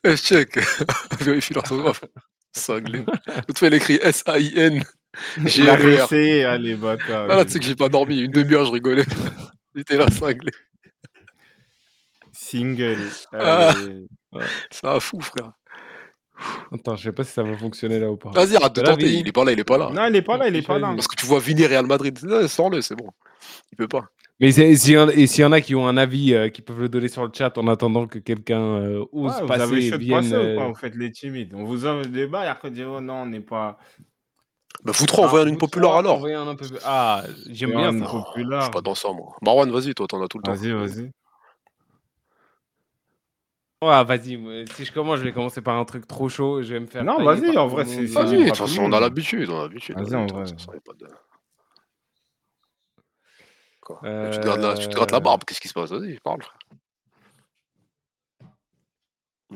[0.04, 0.16] hein.
[0.16, 0.58] Check.
[1.22, 2.04] Vérifie l'orthographe.
[2.54, 3.00] Cinglé.
[3.48, 4.84] L'autre fois, il écrit S-A-I-N.
[5.46, 5.76] J'ai RER.
[5.76, 7.28] réessayé, allez, bâtard.
[7.30, 8.20] Ah, là, tu sais que j'ai pas dormi.
[8.22, 9.06] Une demi-heure, je rigolais.
[9.76, 10.52] J'étais là, cinglé.
[12.32, 12.98] Single.
[13.34, 13.74] Ah.
[14.70, 15.52] C'est un fou, frère.
[16.72, 18.32] Attends, je sais pas si ça va fonctionner là ou pas.
[18.32, 19.14] Vas-y, arrête de tenter.
[19.14, 19.90] Il est pas là, il est pas là.
[19.94, 20.92] Non, il est pas là, il est pas là.
[20.96, 22.18] Parce que tu vois Vini Real Madrid.
[22.48, 23.10] Sors-le, c'est bon.
[23.72, 24.06] Il peut pas.
[24.40, 24.98] Mais s'il y,
[25.44, 27.68] en- a qui ont un avis, euh, qui peuvent le donner sur le chat en
[27.68, 30.22] attendant que quelqu'un euh, ose Ouais, vous passer avez chaud de vienne.
[30.22, 31.54] passer ou pas euh, Vous faites les timides?
[31.54, 33.78] On vous offre le débat et après, vous dites, oh non, on n'est pas.
[34.84, 36.16] Bah, vous trois, envoyez ah, une populaire alors.
[36.16, 38.62] envoyez un un peu plus- Ah, j'aime bien une populaire.
[38.62, 39.36] Je suis pas dans ça, moi.
[39.42, 40.54] Marwan, vas-y, toi, t'en as tout le temps.
[40.54, 41.12] Vas-y, vas-y.
[43.84, 46.62] Ouais, vas-y, si je commence, je vais commencer par un truc trop chaud.
[46.62, 47.04] Je vais me faire.
[47.04, 49.50] Non, vas-y, en vrai, c'est- Vas-y, de toute façon, on a l'habitude.
[49.50, 49.98] On a l'habitude.
[50.00, 50.46] Vas-y, en vrai.
[54.04, 55.92] tu, te grattes la, tu te grattes la Euh, barbe, qu'est-ce qui se passe?
[55.92, 56.60] Vas-y, parle, frère.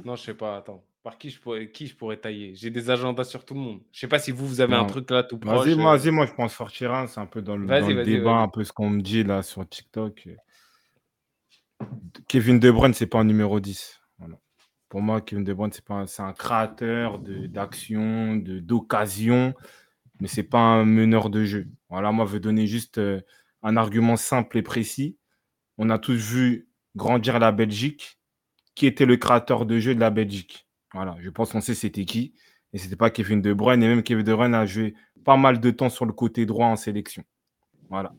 [0.04, 0.84] Non, je sais pas, attends.
[1.06, 3.80] Par qui je pourrais, qui je pourrais tailler J'ai des agendas sur tout le monde.
[3.92, 5.68] Je sais pas si vous, vous avez un truc là tout proche.
[5.68, 7.06] Vas-y, moi, euh, vas-y, moi, je pense sortir un.
[7.06, 9.70] C'est un peu dans le, dans débat, un peu ce qu'on me dit là sur
[9.70, 10.28] TikTok.
[12.28, 14.02] Kevin De Bruyne, c'est pas un numéro 10.
[14.18, 14.40] Voilà.
[14.90, 19.54] Pour moi, Kevin De Bruyne, c'est pas un, un créateur d'action, d'occasion,
[20.20, 21.68] mais c'est pas un meneur de jeu.
[21.88, 23.22] Voilà, moi, je veux donner juste euh,
[23.62, 25.20] un argument simple et précis.
[25.78, 28.18] On a tous vu grandir la Belgique.
[28.74, 30.66] Qui était le créateur de jeu de la Belgique?
[30.96, 32.34] Voilà, je pense qu'on sait c'était qui.
[32.74, 33.84] Et c'était pas Kevin De Bruyne.
[33.84, 34.96] Et même Kevin De Bruyne a joué
[35.26, 37.24] pas mal de temps sur le côté droit en sélection.
[37.90, 38.14] Voilà.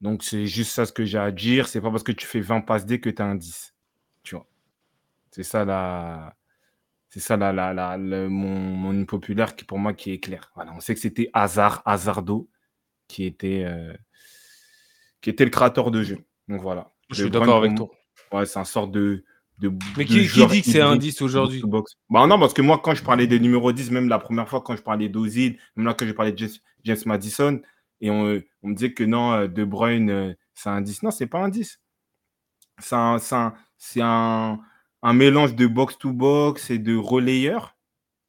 [0.00, 1.68] Donc, c'est juste ça ce que j'ai à dire.
[1.68, 3.74] C'est pas parce que tu fais 20 passes D que tu as un 10.
[4.24, 4.46] Tu vois.
[5.30, 6.34] C'est ça la.
[7.08, 7.96] C'est ça la, la, la-
[8.28, 10.50] mon, mon populaire qui pour moi qui est clair.
[10.56, 12.50] Voilà, on sait que c'était Hazard, Hazardo
[13.08, 13.94] qui était, euh,
[15.20, 16.18] qui était le créateur de jeu.
[16.48, 16.92] Donc voilà.
[17.10, 17.88] Je suis d'accord avec moi,
[18.30, 18.38] toi.
[18.40, 19.24] Ouais, c'est un sort de.
[19.58, 21.62] De Mais de qui, qui dit que c'est un hybride 10 aujourd'hui.
[22.10, 24.60] Bah non, parce que moi, quand je parlais des numéros 10, même la première fois,
[24.60, 26.50] quand je parlais d'Ozil, même là, quand j'ai parlé de James,
[26.84, 27.60] James Madison,
[28.00, 31.02] et on, on me disait que non, euh, De Bruyne, euh, c'est un 10.
[31.02, 31.80] Non, c'est pas un 10.
[32.78, 34.60] C'est un, c'est un, c'est un,
[35.02, 37.76] un mélange de box-to-box et de relayeur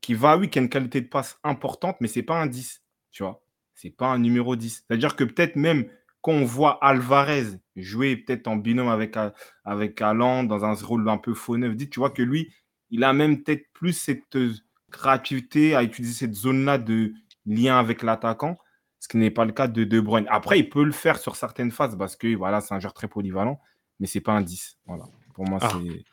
[0.01, 2.81] qui va, oui, qui a une qualité de passe importante, mais c'est pas un 10.
[3.11, 3.43] Tu vois,
[3.73, 4.85] c'est pas un numéro 10.
[4.87, 5.89] C'est-à-dire que peut-être même
[6.21, 7.45] quand on voit Alvarez
[7.75, 9.15] jouer peut-être en binôme avec,
[9.63, 12.53] avec Haaland dans un rôle un peu faux neuf, dit, tu vois que lui,
[12.89, 14.53] il a même peut-être plus cette euh,
[14.91, 17.13] créativité à utiliser cette zone-là de
[17.45, 18.57] lien avec l'attaquant,
[18.99, 20.25] ce qui n'est pas le cas de De Bruyne.
[20.29, 23.07] Après, il peut le faire sur certaines phases parce que voilà, c'est un joueur très
[23.07, 23.59] polyvalent,
[23.99, 24.77] mais c'est pas un 10.
[24.85, 25.05] Voilà.
[25.33, 25.69] Pour moi, Ah.
[25.71, 26.03] c'est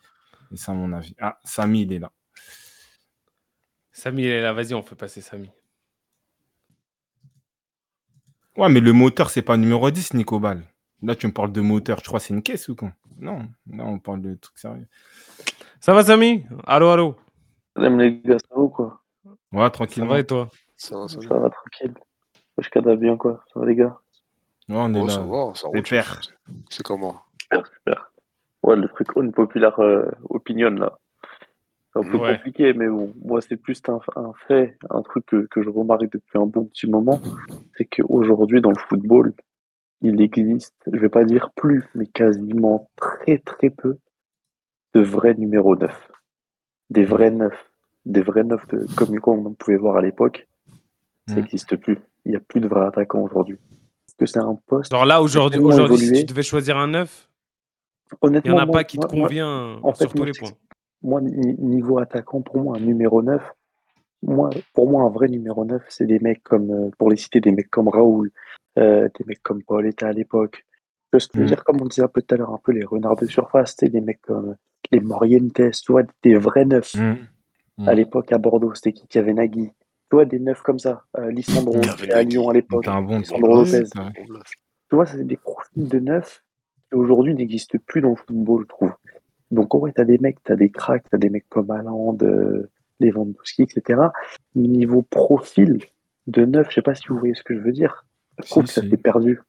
[0.50, 1.14] c'est ça mon avis.
[1.20, 2.12] Ah, Samy, il est là.
[3.92, 4.52] Samy, il est là.
[4.52, 5.50] Vas-y, on fait passer Samy.
[8.56, 10.62] Ouais, mais le moteur, c'est pas numéro 10, Nico Ball.
[11.02, 11.98] Là, tu me parles de moteur.
[12.00, 12.92] Je crois que c'est une caisse ou quoi?
[13.18, 13.40] Non,
[13.70, 14.86] là, on parle de trucs sérieux.
[15.80, 16.44] Ça va, Samy?
[16.66, 17.16] Allô, allô?
[17.76, 19.00] Salam les gars, ça va ou quoi?
[19.52, 20.10] Ouais, Ça tranquillement.
[20.10, 20.48] va et toi?
[20.76, 21.38] Ça va, ça Ça va.
[21.40, 21.94] va tranquille.
[22.58, 23.98] Je cadre bien quoi, ça va les gars?
[24.68, 25.12] Ouais, on est Oh, là.
[25.12, 25.68] ça va, ça.
[26.70, 27.20] C'est comment?
[27.42, 28.12] Super, super.
[28.62, 30.96] Ouais, le truc unpopular euh, opinion là.
[31.94, 32.36] C'est un peu Ouais.
[32.36, 36.10] compliqué, mais bon, moi c'est plus un, un fait, un truc que, que je remarque
[36.10, 37.20] depuis un bon petit moment,
[37.76, 39.32] c'est qu'aujourd'hui dans le football,
[40.00, 43.98] il existe, je vais pas dire plus, mais quasiment très très peu
[44.94, 46.10] de vrais numéros 9.
[46.90, 47.70] Des vrais neufs.
[48.04, 49.16] Des vrais neufs de, comme,
[49.46, 50.46] on pouvait voir à l'époque.
[51.28, 51.38] Ça Mm.
[51.38, 51.98] n'existe plus.
[52.26, 53.54] Il n'y a plus de vrais attaquants aujourd'hui.
[54.08, 57.28] Est-ce que c'est un poste Genre là, aujourd'hui, aujourd'hui si tu devais choisir un 9,
[58.24, 60.32] il n'y en a moi- pas qui te moi- convient en fait, sur tous les
[60.38, 60.50] points.
[61.04, 63.42] Moi, ni- niveau attaquant, pour moi, un numéro 9,
[64.22, 67.40] moi, pour moi, un vrai numéro 9, c'est des mecs comme, euh, pour les citer,
[67.40, 68.30] des mecs comme Raoul,
[68.78, 70.64] euh, des mecs comme Paul était à l'époque.
[71.12, 71.46] Je veux Mm.
[71.46, 73.76] dire, comme on disait un peu tout à l'heure, un peu les renards de surface,
[73.76, 74.56] des mecs comme
[74.90, 76.94] les Morientes, tu vois, des vrais neufs.
[76.96, 77.14] Mm.
[77.78, 77.88] Mm.
[77.88, 79.06] À l'époque, à Bordeaux, c'était qui?
[79.06, 79.68] Qui avait Nagui
[80.10, 81.04] Tu vois, des neufs comme ça.
[81.18, 82.84] Euh, Lissandro, avait à Lyon à l'époque.
[82.86, 83.88] Bon Sandro Ouais, Lopez.
[84.90, 86.42] Tu vois, c'est des profils de neufs
[86.90, 88.92] qui aujourd'hui n'existent plus dans le football, je trouve.
[89.54, 92.68] Donc, en vrai, t'as des mecs, t'as des cracks, t'as des mecs comme Haaland, euh,
[93.00, 94.00] Lewandowski, etc.
[94.54, 95.78] Niveau profil
[96.26, 98.04] de neuf, je sais pas si vous voyez ce que je veux dire.
[98.38, 98.90] Je Si, trouve que ça si.
[98.90, 99.40] s'est perdu.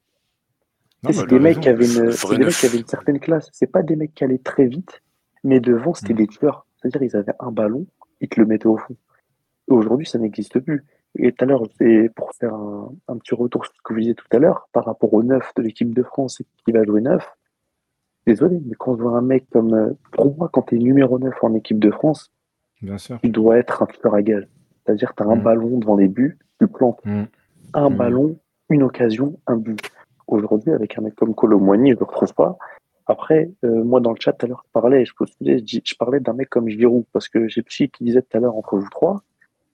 [1.02, 2.60] Non, c'est bah, des mecs qui avaient une, des mecs neuf.
[2.60, 3.48] qui avaient une certaine classe.
[3.52, 5.02] C'est pas des mecs qui allaient très vite,
[5.44, 6.16] mais devant, c'était Mm.
[6.16, 6.66] des tueurs.
[6.76, 7.86] C'est-à-dire, ils avaient un ballon,
[8.20, 8.96] ils te le mettaient au fond.
[9.68, 10.84] Aujourd'hui, ça n'existe plus.
[11.18, 14.00] Et tout à l'heure, c'est pour faire un, un petit retour sur ce que vous
[14.00, 16.84] disiez tout à l'heure, par rapport au neuf de l'équipe de France et qui va
[16.84, 17.26] jouer neuf.
[18.26, 21.18] Désolé, mais quand je vois un mec comme, euh, pour moi, quand tu es numéro
[21.18, 22.32] 9 en équipe de France,
[22.82, 23.18] Bien sûr.
[23.22, 24.48] tu dois être un tueur à gage.
[24.84, 25.42] C'est-à-dire, tu as un Mm.
[25.42, 27.24] ballon devant les buts, tu plantes Mm.
[27.74, 27.96] un Mm.
[27.96, 28.38] ballon,
[28.70, 29.80] une occasion, un but.
[30.26, 32.58] Aujourd'hui, avec un mec comme Colomboigny, je ne le retrouve pas.
[33.06, 35.82] Après, euh, moi, dans le chat, tout à l'heure, je parlais, je, postulais, je, dis-
[35.84, 38.56] je parlais d'un mec comme Giroud, parce que j'ai Psy qui disait tout à l'heure
[38.56, 39.22] entre vous trois,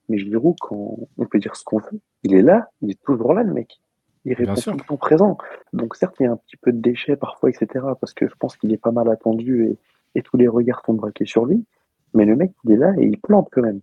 [0.09, 3.33] Mais Giroud, quand on peut dire ce qu'on veut, il est là, il est toujours
[3.33, 3.79] là, le mec.
[4.25, 4.71] Il répond sûr.
[4.71, 5.37] tout le temps présent.
[5.73, 7.67] Donc certes, il y a un petit peu de déchets parfois, etc.
[7.99, 9.77] Parce que je pense qu'il est pas mal attendu et,
[10.17, 11.65] et tous les regards sont braqués sur lui.
[12.13, 13.81] Mais le mec, il est là et il plante quand même.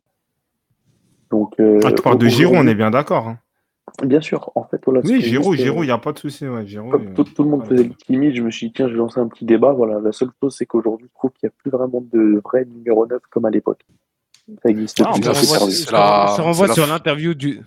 [1.31, 3.29] Donc, euh, Ah, tu parles de Giroud, on est bien d'accord.
[3.29, 3.39] hein.
[4.05, 5.01] Bien sûr, en fait, voilà.
[5.05, 6.47] Oui, Giroud, euh, Giroud, il n'y a pas de souci.
[6.47, 8.87] Ouais, Comme euh, tout, tout le monde faisait le timide, je me suis dit, tiens,
[8.87, 9.73] je vais lancer un petit débat.
[9.73, 12.65] Voilà, la seule chose, c'est qu'aujourd'hui, je trouve qu'il n'y a plus vraiment de vrai
[12.65, 13.85] numéro 9 comme à l'époque.
[14.63, 15.59] Ça existe Ah, plus, on renvoie,
[15.93, 17.61] la- renvoie- la sur l'interview du,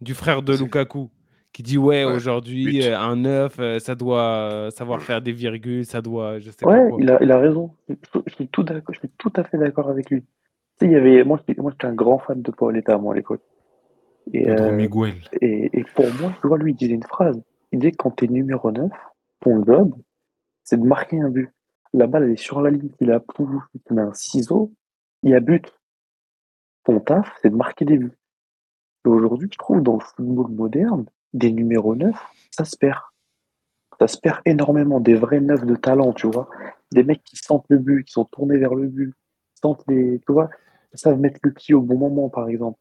[0.00, 1.10] du frère de Lukaku
[1.58, 5.32] qui dit ouais, Ouais, aujourd'hui euh, un 9 euh, ça doit euh, savoir faire des
[5.32, 7.74] virgules ça doit je sais pas Ouais, quoi il a, il a raison.
[7.88, 7.94] Je,
[8.28, 10.20] je suis tout d'accord, je suis tout à fait d'accord avec lui.
[10.22, 10.26] Tu
[10.78, 13.16] sais, il y avait, moi, j'étais- moi, j'étais un grand fan de Paoletta, moi, à
[13.16, 13.40] l'époque.
[14.32, 15.14] Et, euh, Miguel.
[15.40, 17.42] et, et pour moi, tu vois, lui, il disait une phrase.
[17.72, 18.92] Il disait quand t'es numéro 9,
[19.40, 19.96] ton job,
[20.62, 21.50] c'est de marquer un but.
[21.92, 24.70] La balle, elle est sur la ligne, il a tout, il met un ciseau,
[25.24, 25.74] il y a but.
[26.84, 28.16] Ton taf, c'est de marquer des buts.
[29.06, 32.14] Et aujourd'hui, je trouve, dans le football moderne, des numéros 9,
[32.50, 32.98] ça se perd.
[34.00, 36.48] Ça se perd énormément, des vrais neufs de talent, tu vois.
[36.92, 39.12] Des mecs qui sentent le but, qui sont tournés vers le but,
[39.54, 40.48] qui sentent les, tu vois,
[40.94, 42.78] savent mettre le pied au bon moment, par exemple.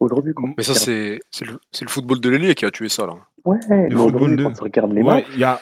[0.00, 3.06] Aujourd'hui, quand Mais ça, c'est c'est le, le football de l'ailier qui a tué ça,
[3.06, 3.14] là.
[3.44, 5.60] Ouais, mais football aujourd'hui, de- quand tu regardes les Ouais, matchs, il y a.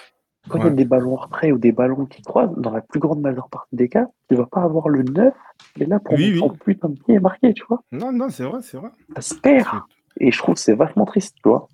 [0.49, 3.01] quand il y a des ballons retraits ou des ballons qui croisent, dans la plus
[3.01, 5.35] grande majeure partie des cas, tu vas pas avoir le 9
[5.75, 6.51] qui est là pour Oui, oui.
[6.65, 7.83] putain de pied et marquer, tu vois.
[7.93, 8.91] Non, non, c'est vrai, c'est vrai.
[9.17, 9.69] Ça se perd.
[10.21, 11.69] Et je trouve que c'est vachement triste, tu vois.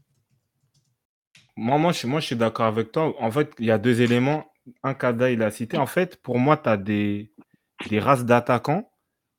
[1.61, 3.15] Moi, moi, je, suis- moi, je suis d'accord avec toi.
[3.23, 4.47] En fait, il y a deux éléments.
[4.83, 5.77] Un Kada, il a cité.
[5.77, 7.33] En fait, pour moi, tu as des,
[7.91, 8.91] des races d'attaquants.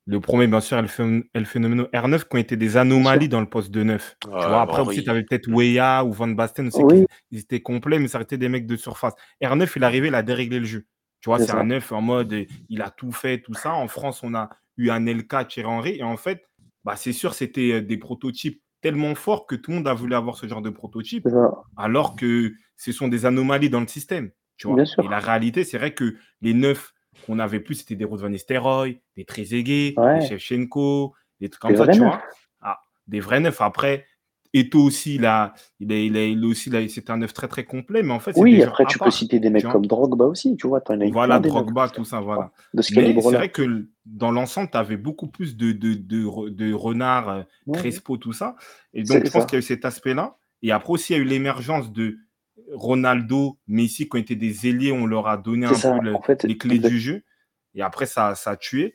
[0.06, 3.70] Le premier, bien sûr, El Phénoméno R9, qui ont été des anomalies dans le poste
[3.70, 4.16] de 9.
[4.20, 4.88] Tu vois, après, Henry.
[4.90, 6.70] aussi, tu avais peut-être Weah ou Van Basten.
[6.74, 7.06] Oui.
[7.30, 9.14] ils étaient complets, mais ça restait des mecs de surface.
[9.42, 10.86] R9, il est arrivé, il a déréglé le jeu.
[11.20, 13.74] Tu vois, C'est un 9 en mode, il a tout fait, tout ça.
[13.74, 15.96] En France, on a eu un LK, Thierry Henry.
[15.98, 16.42] Et en fait,
[16.84, 20.14] bah, c'est sûr, c'était euh, des prototypes tellement forts que tout le monde a voulu
[20.14, 21.26] avoir ce genre de prototype
[21.76, 24.30] alors que ce sont des anomalies dans le système.
[24.58, 24.82] Tu vois.
[24.82, 26.92] Et la réalité, c'est vrai que les neufs
[27.26, 30.18] qu'on avait plus, c'était des Ruud van des Trezeguet, Ouais.
[30.20, 32.08] des Shevchenko, des trucs comme Des ça, tu neufs.
[32.08, 32.22] vois.
[32.60, 33.60] Ah, des vrais neufs.
[33.60, 34.06] Après,
[34.54, 37.64] Eto aussi, là, il est, il est, il est aussi, c'est un neuf très très
[37.64, 40.56] complet, mais en fait, des Oui, après, tu peux citer des mecs comme Drogba aussi,
[40.56, 40.82] tu vois.
[40.86, 42.52] As Voilà, Drogba, tout ça, voilà.
[42.74, 46.48] De ce Mais c'est vrai que dans l'ensemble, tu avais beaucoup plus de, de, de,
[46.50, 48.56] de renards, euh, Ouais, Crespo, tout ça.
[48.92, 50.36] Et donc, je pense qu'il y a eu cet aspect-là.
[50.62, 52.18] Et après aussi, il y a eu l'émergence de
[52.72, 55.92] Ronaldo, Messi, qui ont été des ailiers, on leur a donné un ça.
[55.98, 57.22] peu le- En fait, les clés exact- du jeu.
[57.74, 58.94] Et après, ça, ça a tué.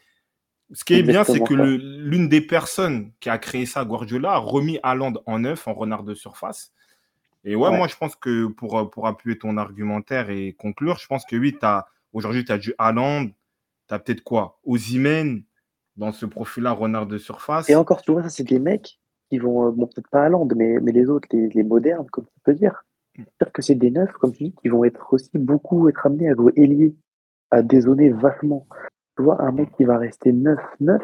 [0.73, 4.38] Ce qui est bien, c'est que l'une des personnes qui a créé ça, Guardiola, a
[4.38, 6.73] remis Haaland en neuf, en renard de surface.
[7.45, 7.77] Et ouais, Ouais.
[7.77, 11.38] moi, je pense que pour, euh, pour appuyer ton argumentaire et conclure, je pense que
[11.38, 11.57] oui,
[12.11, 13.27] aujourd'hui, tu as du Haaland,
[13.88, 15.44] tu as peut-être quoi Ozymen,
[15.95, 17.69] dans ce profil-là, renard de surface.
[17.69, 18.99] Et encore, tu vois, ça, c'est des mecs
[19.30, 22.07] qui vont, euh, bon, peut-être pas à Land, mais, mais les autres, les, les modernes,
[22.11, 22.84] comme tu peux dire.
[23.15, 26.30] C'est-à-dire que c'est des neufs, comme tu dis, qui vont être aussi beaucoup être amenés
[26.30, 26.95] à jouer ailier,
[27.52, 28.68] à dézonner vachement.
[29.18, 30.99] Tu vois, un mec qui va rester 9-9,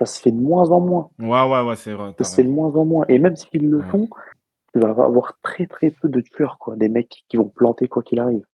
[0.00, 1.08] ça se fait de moins en moins.
[1.20, 2.12] Ouais, ouais, ouais, c'est vrai.
[2.18, 3.04] Ça se fait de moins en moins.
[3.08, 3.84] Et même s'ils le Ouais.
[3.90, 4.08] font,
[4.74, 6.74] tu vas avoir très très peu de tueurs, quoi.
[6.76, 8.44] Des mecs qui vont planter quoi qu'il arrive.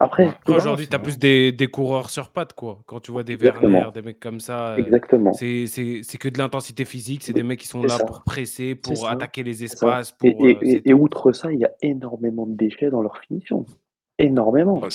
[0.00, 2.78] Après, aujourd'hui, tu as plus des, des coureurs sur pattes, quoi.
[2.86, 3.72] Quand tu vois des Exactement.
[3.72, 5.32] Werner, des mecs comme ça, euh, exactement.
[5.32, 7.24] c'est c'est- c'est que de l'intensité physique.
[7.24, 8.04] C'est des mecs qui sont là ça.
[8.04, 10.14] pour presser, pour attaquer les espaces.
[10.22, 13.02] Et, Pour, et, euh, et, et outre ça, il y a énormément de déchets dans
[13.02, 13.64] leur finition.
[14.18, 14.80] Énormément.
[14.80, 14.88] Ouais,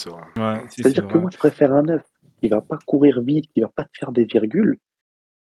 [0.70, 2.04] C'est-à-dire que moi, je préfère un neuf
[2.44, 4.78] qui va pas courir vite, qui va pas te faire des virgules,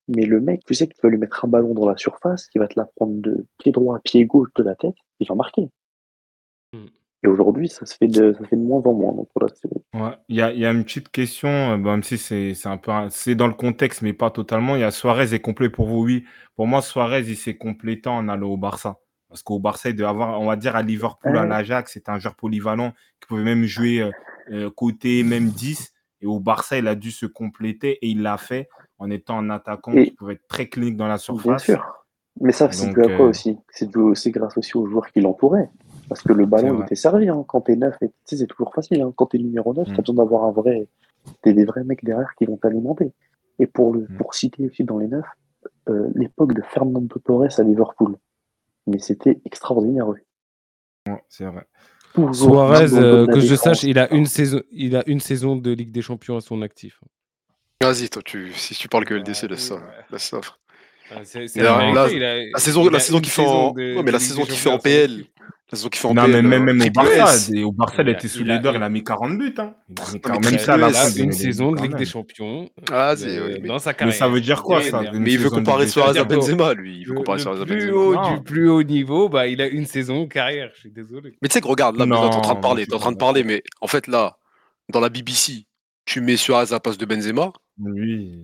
[0.08, 2.46] mais le mec, tu sais que tu vas lui mettre un ballon dans la surface,
[2.48, 5.26] qui va te la prendre de pied droit à pied gauche de la tête, il
[5.26, 5.68] va marquer.
[6.74, 6.86] Mm.
[7.22, 9.14] Et aujourd'hui, ça se fait de, ça se fait de moins en moins.
[9.14, 11.92] Donc voilà, c'est- Ouais, il y a, il y a une petite question, euh, bah,
[11.92, 14.76] même si c'est c'est un peu, un- c'est dans le contexte, mais pas totalement.
[14.76, 16.24] Il y a Suarez est complet pour vous, oui.
[16.56, 18.98] Pour moi, Suarez, il s'est complété en allant au Barça.
[19.28, 22.18] Parce qu'au Barça, il devait avoir, on va dire, à Liverpool, à l'Ajax, c'était un
[22.18, 24.10] joueur polyvalent qui pouvait même jouer euh,
[24.50, 25.92] euh, côté, même 10.
[26.20, 28.68] Et au Barça, il a dû se compléter et il l'a fait
[28.98, 31.62] en étant un attaquant Et- qui pouvait être très clinique dans la bien surface.
[31.64, 32.04] sûr.
[32.40, 33.58] Mais ça, c'est Donc, dû à quoi euh, aussi?
[33.70, 35.68] C'est dû aussi grâce aussi aux joueurs qui l'entouraient.
[36.08, 37.28] Parce que le ballon, était servi.
[37.28, 37.44] Hein.
[37.46, 39.00] Quand t'es neuf, c'est toujours facile.
[39.02, 39.12] Hein.
[39.16, 39.92] Quand t'es numéro 9, Mm.
[39.96, 40.88] t'as besoin d'avoir un vrai,
[41.44, 43.12] des, des vrais mecs derrière qui vont t'alimenter.
[43.58, 44.16] Et pour, le, Mm.
[44.16, 45.24] pour citer aussi dans les neufs,
[45.88, 48.16] euh, l'époque de Fernando Torres à Liverpool.
[48.86, 50.08] Mais c'était extraordinaire.
[50.08, 50.24] Ouais,
[51.28, 51.66] c'est vrai.
[52.28, 55.70] Toujours Suarez, euh, que je sache, il a, une saison, il a une saison de
[55.72, 57.00] Ligue des Champions à son actif.
[57.82, 59.74] Vas-y, toi, tu, si tu parles que LDC, Ouais, laisse ça.
[59.76, 59.80] ouais.
[60.10, 60.40] Laisse ça,
[61.24, 63.72] C'est Mais la- la la- vérité, il a- La saison, la saison qu'il fait en,
[63.72, 65.24] de- ouais, mais la saison qu'il fait en PL.
[65.72, 67.94] La saison qu'il fait en Non, PL, mais même, euh, même au Barça, au Barça,
[68.02, 69.54] il Il a- était sous il les a- dents, il a mis 40 buts.
[69.58, 69.74] Hein.
[69.88, 72.06] Il a mis mais 40 triple même ça, la il une saison de Ligue des.
[72.06, 74.16] Champions Ah, euh, c'est- mais- dans sa Mais carrière.
[74.16, 76.98] ça veut dire quoi, C'est ça Mais il veut comparer Suarez à Benzema, lui.
[77.02, 77.92] Il veut Le, comparer Suarez à Benzema.
[77.92, 78.34] haut Non.
[78.36, 80.70] du plus haut niveau, bah, il a une saison carrière.
[80.74, 81.34] Je suis désolé.
[81.40, 83.12] Mais tu sais que regarde, là, t'es en train de Non, parler, t'es en train
[83.12, 84.38] de parler, mais en fait, là,
[84.88, 85.66] dans la BBC,
[86.04, 87.52] tu mets Suarez à la place de Benzema?
[87.80, 88.40] Oui.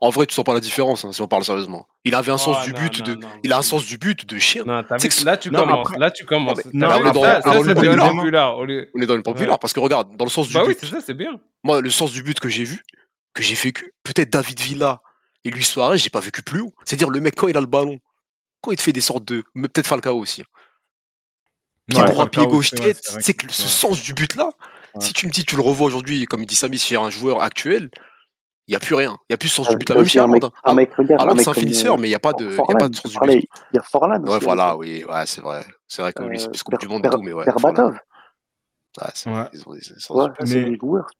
[0.00, 1.88] En vrai, tu sens pas la différence, hein, si on parle sérieusement.
[2.04, 3.14] Il avait un Oh, sens du non, but non, de.
[3.14, 3.62] non, Il a un non.
[3.62, 4.62] sens du but de chien.
[4.64, 4.84] Là
[5.36, 5.86] tu Non, commences.
[5.88, 6.58] après- Là tu commences.
[6.72, 10.68] non, On est dans le populaire parce que regarde, dans le sens du Bah oui,
[10.74, 11.40] but, c'est ça, c'est bien.
[11.64, 12.82] moi, le sens du but que j'ai vu,
[13.34, 15.02] que j'ai vécu, peut-être David Villa
[15.44, 16.72] et Luis Suarez, j'ai pas vécu plus haut.
[16.84, 17.98] C'est-à-dire le mec quand il a le ballon,
[18.60, 20.42] quand il te fait des sortes de, mais peut-être Falcao aussi.
[20.42, 20.44] hein.
[21.88, 23.00] Pied Ouais, droit, pied gauche, tête.
[23.20, 24.50] c'est que- ce sens du but là,
[25.00, 27.42] si tu me dis tu le revois aujourd'hui, comme il dit Samy, chez un joueur
[27.42, 27.90] actuel,
[28.68, 29.16] il y a plus rien.
[29.28, 30.32] Il y a plus ce sens Ah, du but Même chez Haaland,
[30.74, 30.92] mec
[31.40, 33.10] c'est un finisseur, euh, mais il n'y a pas de, il a pas de sens
[33.12, 33.48] du but.
[33.72, 35.64] il y a Forlan Ouais, voilà, oui, ouais, c'est vrai.
[35.86, 37.46] C'est vrai que lui, c'est Euh, plus Coupe du Monde et tout, mais ouais.
[37.46, 37.98] Berbatov.
[39.00, 39.06] Ouais,
[40.44, 41.10] c'est des joueurs.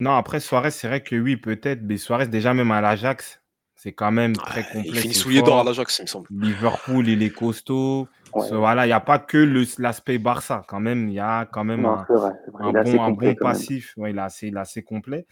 [0.00, 1.80] Non, après Suarez, c'est vrai que oui, peut-être.
[1.82, 3.40] Mais Suarez, déjà, même à l'Ajax,
[3.74, 4.90] c'est quand même très Ouais, complet.
[4.90, 5.64] il finit sous les dents à fort.
[5.64, 6.26] l'Ajax, il me semble.
[6.30, 8.08] Liverpool, il est costaud.
[8.34, 8.48] Ouais.
[8.48, 10.64] So, voilà, il n'y a pas que le- l'aspect Barça.
[10.66, 12.32] Quand même, il y a quand même Non, un, vrai.
[12.48, 13.94] vrai, un bon, un bon passif.
[13.96, 15.26] Ouais, il, est assez, il est assez complet.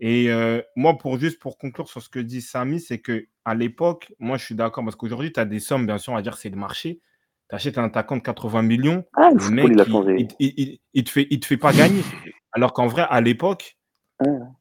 [0.00, 3.54] Et euh, moi, pour juste pour conclure sur ce que dit Samy, c'est que à
[3.54, 6.22] l'époque, moi, je suis d'accord parce qu'aujourd'hui, tu as des sommes, bien sûr, on va
[6.22, 7.00] dire c'est le marché.
[7.50, 10.16] Tu achètes un attaquant de 80 millions, Ah, le mec, il a il, changé.
[10.18, 12.02] il, il, il- il te fait, il te fait pas gagner.
[12.52, 13.76] Alors qu'en vrai, à l'époque,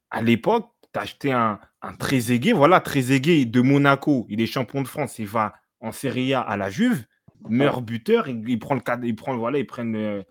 [0.10, 2.54] à l'époque, tu as acheté un, un Trezeguet.
[2.54, 6.58] Voilà, Trezeguet de Monaco, il est champion de France, il va en Serie A à
[6.58, 7.06] la Juve,
[7.50, 10.24] meilleur buteur, il, il prend le cadre, il prend voilà, ils prennent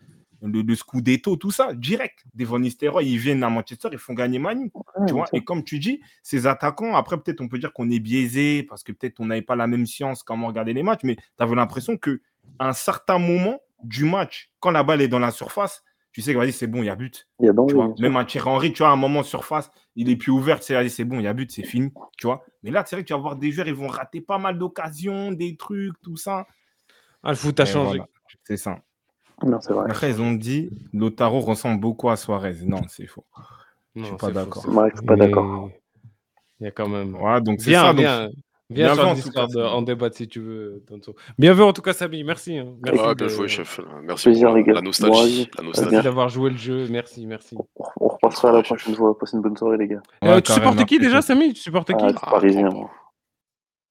[0.46, 2.24] le, le, Scudetto, tout ça, direct.
[2.34, 4.70] Devant Nistelrooy, ils viennent à Manchester, ils font gagner Manu.
[5.06, 7.90] Tu vois, c'est et comme tu dis, ces attaquants, après, peut-être on peut dire qu'on
[7.90, 11.00] est biaisé parce que peut-être on n'avait pas la même science comment regarder les matchs,
[11.04, 12.20] mais tu avais l'impression que
[12.58, 15.82] à un certain moment du match, quand la balle est dans la surface,
[16.16, 17.28] tu sais que vas-y, c'est bon, il y a but.
[17.40, 20.08] Y a Tu vois, même un Thierry Henry, tu vois, à un moment surface, il
[20.08, 21.92] est plus ouvert, tu sais, vas-y, c'est bon, il y a but, c'est fini.
[22.16, 24.22] Tu vois, mais là, c'est vrai que tu vas voir des joueurs, ils vont rater
[24.22, 26.46] pas mal d'occasions, des trucs, tout ça.
[27.22, 27.98] Ah, le foot a Et changé.
[27.98, 28.08] voilà,
[28.44, 28.78] c'est ça.
[29.44, 29.86] Non, c'est vrai.
[29.90, 32.56] Après, ils ont dit Lotaro ressemble beaucoup à Suarez.
[32.64, 33.24] Non, c'est faux.
[33.94, 34.62] Non, suis pas d'accord.
[34.62, 35.70] c'est Ouais, je suis pas Mais d'accord.
[36.60, 37.14] Il y a quand même.
[37.16, 37.92] Ouais, donc c'est Viens, ça.
[37.92, 38.32] donc-
[38.70, 39.74] bien sur vu, le en tout Discord cas, euh, Samy.
[39.76, 40.82] en débat si tu veux.
[40.88, 41.14] Tonto.
[41.38, 42.24] Bien vu en tout cas, Samy.
[42.24, 42.56] Merci.
[42.58, 42.74] hein.
[42.82, 43.78] Merci Ouais, de- bien joué, chef.
[44.02, 44.72] Merci Plaisir, pour les la, gars.
[44.74, 45.12] la nostalgie.
[45.12, 45.90] La Merci nostalgie.
[45.90, 46.02] bien.
[46.02, 46.86] d'avoir joué le jeu.
[46.90, 47.56] Merci, merci.
[48.00, 49.18] On, repassera la Ouais, prochaine fois.
[49.18, 50.02] Passez une bonne soirée, les gars.
[50.24, 51.20] Euh, tu supportes qui déjà.
[51.20, 51.52] Samy?
[51.52, 51.94] Tu supportes qui?
[52.04, 52.90] Ah, Ah, parisien, prends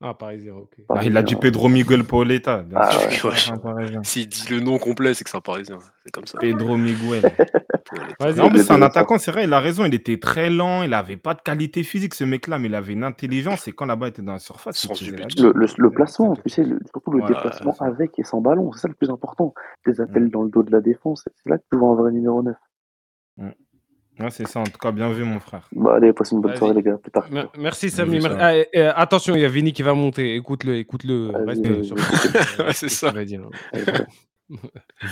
[0.07, 0.75] Ah, parisien, ok.
[0.89, 1.35] Ah, il a dit.
[1.35, 2.61] Pedro Miguel Paoletta.
[2.61, 2.89] bien Ah,
[3.23, 3.57] ouais.
[3.57, 4.03] Parisien.
[4.03, 5.79] S'il dit le nom complet, c'est que c'est un parisien.
[6.03, 6.37] C'est comme ça.
[6.37, 7.23] Pedro Miguel.
[8.19, 8.37] Vas-y.
[8.37, 9.83] Non, mais c'est un attaquant, c'est vrai, il a raison.
[9.85, 12.93] Il était très lent, il n'avait pas de qualité physique, ce mec-là, mais il avait
[12.93, 13.67] une intelligence.
[13.67, 15.15] Et quand la balle était dans la surface, il.
[15.41, 18.71] Le, le, le placement, tu sais, le- surtout le Voilà, déplacement avec et sans ballon,
[18.73, 19.55] c'est ça le plus important.
[19.87, 22.11] Les appels dans le dos de la défense, c'est là que tu vois un vrai
[22.11, 22.55] numéro 9.
[24.19, 25.67] Ouais, c'est ça, en tout cas, bien vu, mon frère.
[25.73, 26.97] Bah allez, passez une bonne soirée, les gars.
[26.97, 27.27] Plus tard.
[27.29, 28.19] Mer- Merci, Samy.
[28.39, 30.35] Ah, et- et, attention, il y a Vini qui va monter.
[30.35, 31.31] Écoute-le, écoute-le.
[31.45, 31.95] Reste sur
[32.65, 33.11] Ouais, c'est ce ça.
[33.25, 33.41] dire.
[33.73, 34.07] Bye.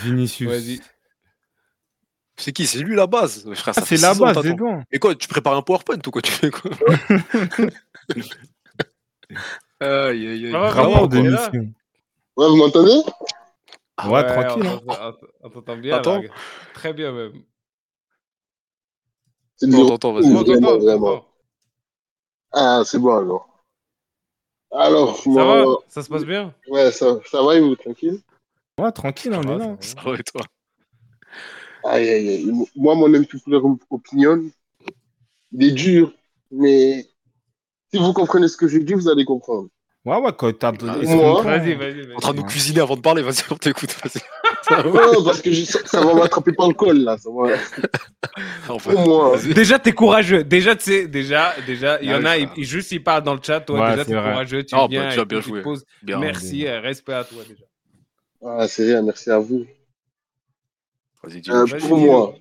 [0.04, 0.48] Vinicius.
[0.50, 0.80] Vas-y.
[2.38, 2.66] C'est qui?
[2.66, 3.48] C'est lui la base.
[3.66, 4.42] Ah, c'est la base, t'attends.
[4.42, 4.84] c'est bon.
[4.92, 6.72] Mais quoi, tu prépares un PowerPoint ou quoi Tu fais quoi?
[9.80, 10.52] Aïe, aïe, aïe.
[10.56, 11.74] Rapport de mission.
[12.38, 13.02] Ouais, vous m'entendez?
[14.08, 14.70] Ouais, tranquille.
[14.88, 15.14] on hein.
[15.44, 15.98] On bien.
[15.98, 16.22] Attends.
[16.74, 17.34] Très bien, même.
[19.58, 19.82] C'est vas-y.
[19.82, 21.08] On t'entend, vraiment, vraiment.
[21.08, 21.26] t'entend.
[22.52, 23.50] Ah, c'est bon alors.
[24.72, 26.54] Alors, Ça moi, va Ça se passe bien?
[26.68, 28.20] ouais, ça, ça va et vous, tranquille?
[28.80, 29.78] Ouais, tranquille, on est là.
[29.80, 30.42] ça va et toi?
[31.84, 32.52] Aïe, aïe, aïe.
[32.76, 34.44] Moi, mon impopulaire opinion,
[35.52, 36.12] il est dur,
[36.50, 37.08] mais
[37.92, 39.70] si vous comprenez ce que je dis, vous allez comprendre.
[40.06, 40.70] Ouais, ouais, quand t'as.
[40.70, 42.16] Ah, comprend Vas-y, vas-y, vas-y.
[42.16, 44.22] En train de nous cuisiner avant de parler, vas-y, on t'écoute, vas-y.
[44.68, 47.18] Ça va Non, parce que je- ça, va m'attraper par le col, là.
[47.18, 48.94] Ça va...
[48.94, 49.38] Moi.
[49.54, 50.44] Déjà, t'es courageux.
[50.44, 53.34] Déjà, tu sais, déjà, déjà, il y Ah en a, ils- juste ils parlent dans
[53.36, 53.60] le chat.
[53.62, 54.64] Toi, Ouais, déjà, t'es courageux.
[54.64, 55.62] Tu bah, viens, bien puis tu joué.
[55.62, 55.86] poses.
[56.02, 56.20] Bien.
[56.20, 57.64] Merci, euh, respect à toi déjà.
[58.46, 59.66] Ah, c'est rien, merci à vous.
[61.24, 62.36] Vas-y, Euh, pour moi,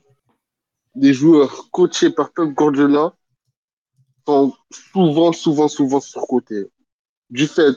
[0.96, 3.12] les joueurs coachés par Pep Guardiola
[4.26, 4.52] sont
[4.92, 6.66] souvent, souvent, souvent surcotés.
[7.30, 7.76] Du fait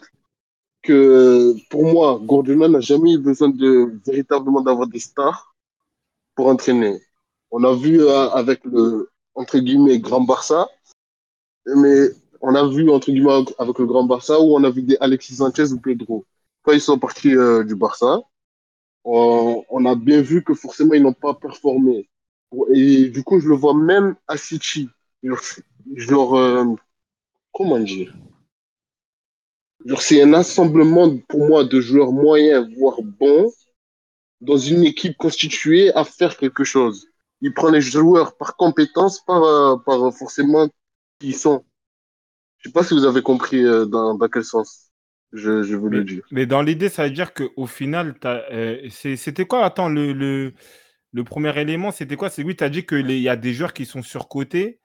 [0.86, 5.56] que, pour moi, Guardiola n'a jamais eu besoin de véritablement d'avoir des stars
[6.36, 6.99] pour entraîner.
[7.52, 10.68] On a vu euh, avec le, entre guillemets, Grand Barça,
[11.66, 12.10] mais
[12.41, 15.36] on a vu, entre guillemets, avec le Grand Barça, où on a vu des Alexis
[15.36, 16.26] Sanchez ou Pedro.
[16.64, 18.22] Quand ils sont partis euh, du Barça,
[19.03, 22.10] on, a bien vu que forcément, ils n'ont pas performé.
[22.74, 24.90] Et du coup, je le vois même à City.
[25.95, 26.66] Genre, euh,
[27.52, 28.14] comment dire?
[30.02, 33.52] C'est un assemblement pour moi de joueurs moyens, voire bons,
[34.41, 37.07] dans une équipe constituée à faire quelque chose.
[37.41, 40.68] Il prend les joueurs par compétence, par, euh, par forcément
[41.20, 41.66] qui ils sont.
[42.60, 44.91] Je sais pas si vous avez compris euh, dans, dans quel sens
[45.34, 46.26] je, je Mais, le dire.
[46.32, 49.66] mais dans l'idée, ça veut dire qu'au final, euh, c'était quoi?
[49.66, 50.53] Attends, le, le,
[51.14, 52.30] le premier élément, c'était quoi?
[52.30, 54.80] C'est oui, tu as dit qu'il y a des joueurs qui sont surcotés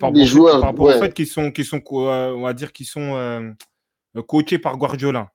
[0.00, 2.72] par, Les fait- joueurs, par rapport au fait qu'ils sont, qu'ils sont, on va dire,
[2.72, 3.52] qu'ils sont euh,
[4.22, 5.30] coachés par Guardiola.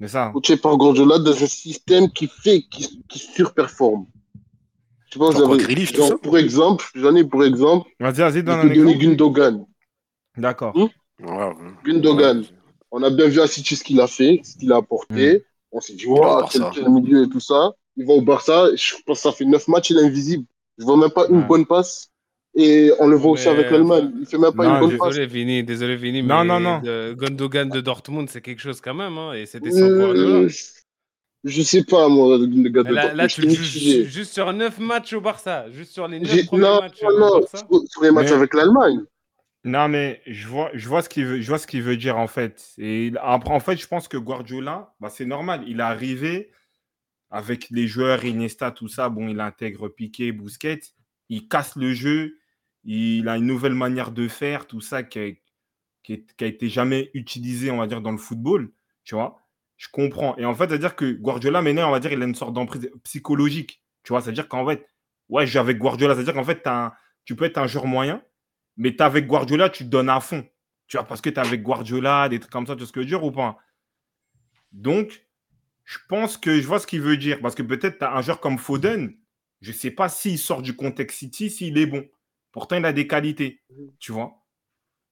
[0.00, 0.30] C'est ça?
[0.32, 4.06] Coaché par Guardiola dans un système qui fait, qui, qui surperforme.
[5.08, 8.68] Je sais pas, vous Genre pour exemple, j'en ai pour exemple, Vas-y, vas-y, peux un
[8.68, 8.98] exemple.
[8.98, 9.66] Gundogan.
[10.36, 10.76] D'accord.
[10.76, 10.88] Hmm
[11.24, 11.54] Ouais, ouais.
[11.84, 12.40] Gundogan.
[12.40, 12.46] Ouais.
[12.90, 15.44] On a bien vu à City ce qu'il a fait, ce qu'il a apporté.
[15.72, 16.80] On s'est dit, waouh, quel, Barça.
[16.80, 17.72] quel milieu et tout ça.
[17.96, 18.74] Il va au Barça.
[18.74, 20.44] Je pense que ça fait neuf matchs, il est invisible.
[20.78, 22.10] Je vois même pas une bonne passe.
[22.58, 24.12] Et on le voit aussi avec l'Allemagne.
[24.18, 25.08] Il fait même pas non, une bonne je- passe.
[25.10, 26.78] Désolé, Vini, désolé, Vini, Non, mais non, non.
[26.80, 29.74] de- Gundogan de Dortmund, c'est quelque chose quand même, hein, et c'était.
[29.74, 30.48] Euh,
[31.44, 33.16] je sais pas, moi, le gars Mais de là, Dortmund.
[33.18, 36.44] là, Je tu juges juste sur 9 matchs au Barça, juste sur les 9 J'ai-
[36.44, 37.58] premiers Non, matchs non, au non, Barça.
[37.90, 39.00] sur les matchs Mais- avec l'Allemagne.
[39.64, 42.16] Non, mais je vois, je vois ce qu'il veut, je vois ce qu'il veut dire
[42.16, 42.70] en fait.
[42.78, 45.62] Et après, en fait, je pense que Guardiola, bah, c'est normal.
[45.66, 46.52] Il est arrivé
[47.30, 49.08] avec les joueurs Iniesta, tout ça.
[49.10, 50.80] Bon, il intègre Piqué, Busquets.
[51.28, 52.36] Il casse le jeu.
[52.86, 57.78] Il a une nouvelle manière de faire, tout ça qui a, été jamais utilisé, on
[57.78, 58.72] va dire, dans le football.
[59.02, 59.42] Tu vois,
[59.76, 60.36] je comprends.
[60.36, 62.88] Et en fait, c'est-à-dire que Guardiola, maintenant, on va dire, il a une sorte d'emprise
[63.02, 63.82] psychologique.
[64.04, 64.88] Tu vois, c'est-à-dire qu'en fait,
[65.28, 66.14] ouais, je suis avec Guardiola.
[66.14, 66.92] C'est-à-dire qu'en fait, un-
[67.24, 68.22] tu peux être un joueur moyen,
[68.76, 70.46] mais tu avec Guardiola, tu te donnes à fond.
[70.86, 73.00] Tu vois, parce que tu avec Guardiola, des trucs comme ça, tu vois ce que
[73.00, 73.58] je veux dire ou pas?
[74.70, 75.26] Donc,
[75.84, 77.40] je pense que je vois ce qu'il veut dire.
[77.40, 79.12] Parce que peut-être tu as un joueur comme Foden,
[79.60, 82.06] je ne sais pas s'il sort du contexte City, s'il est bon.
[82.56, 83.60] Pourtant, il a des qualités,
[83.98, 84.42] tu vois.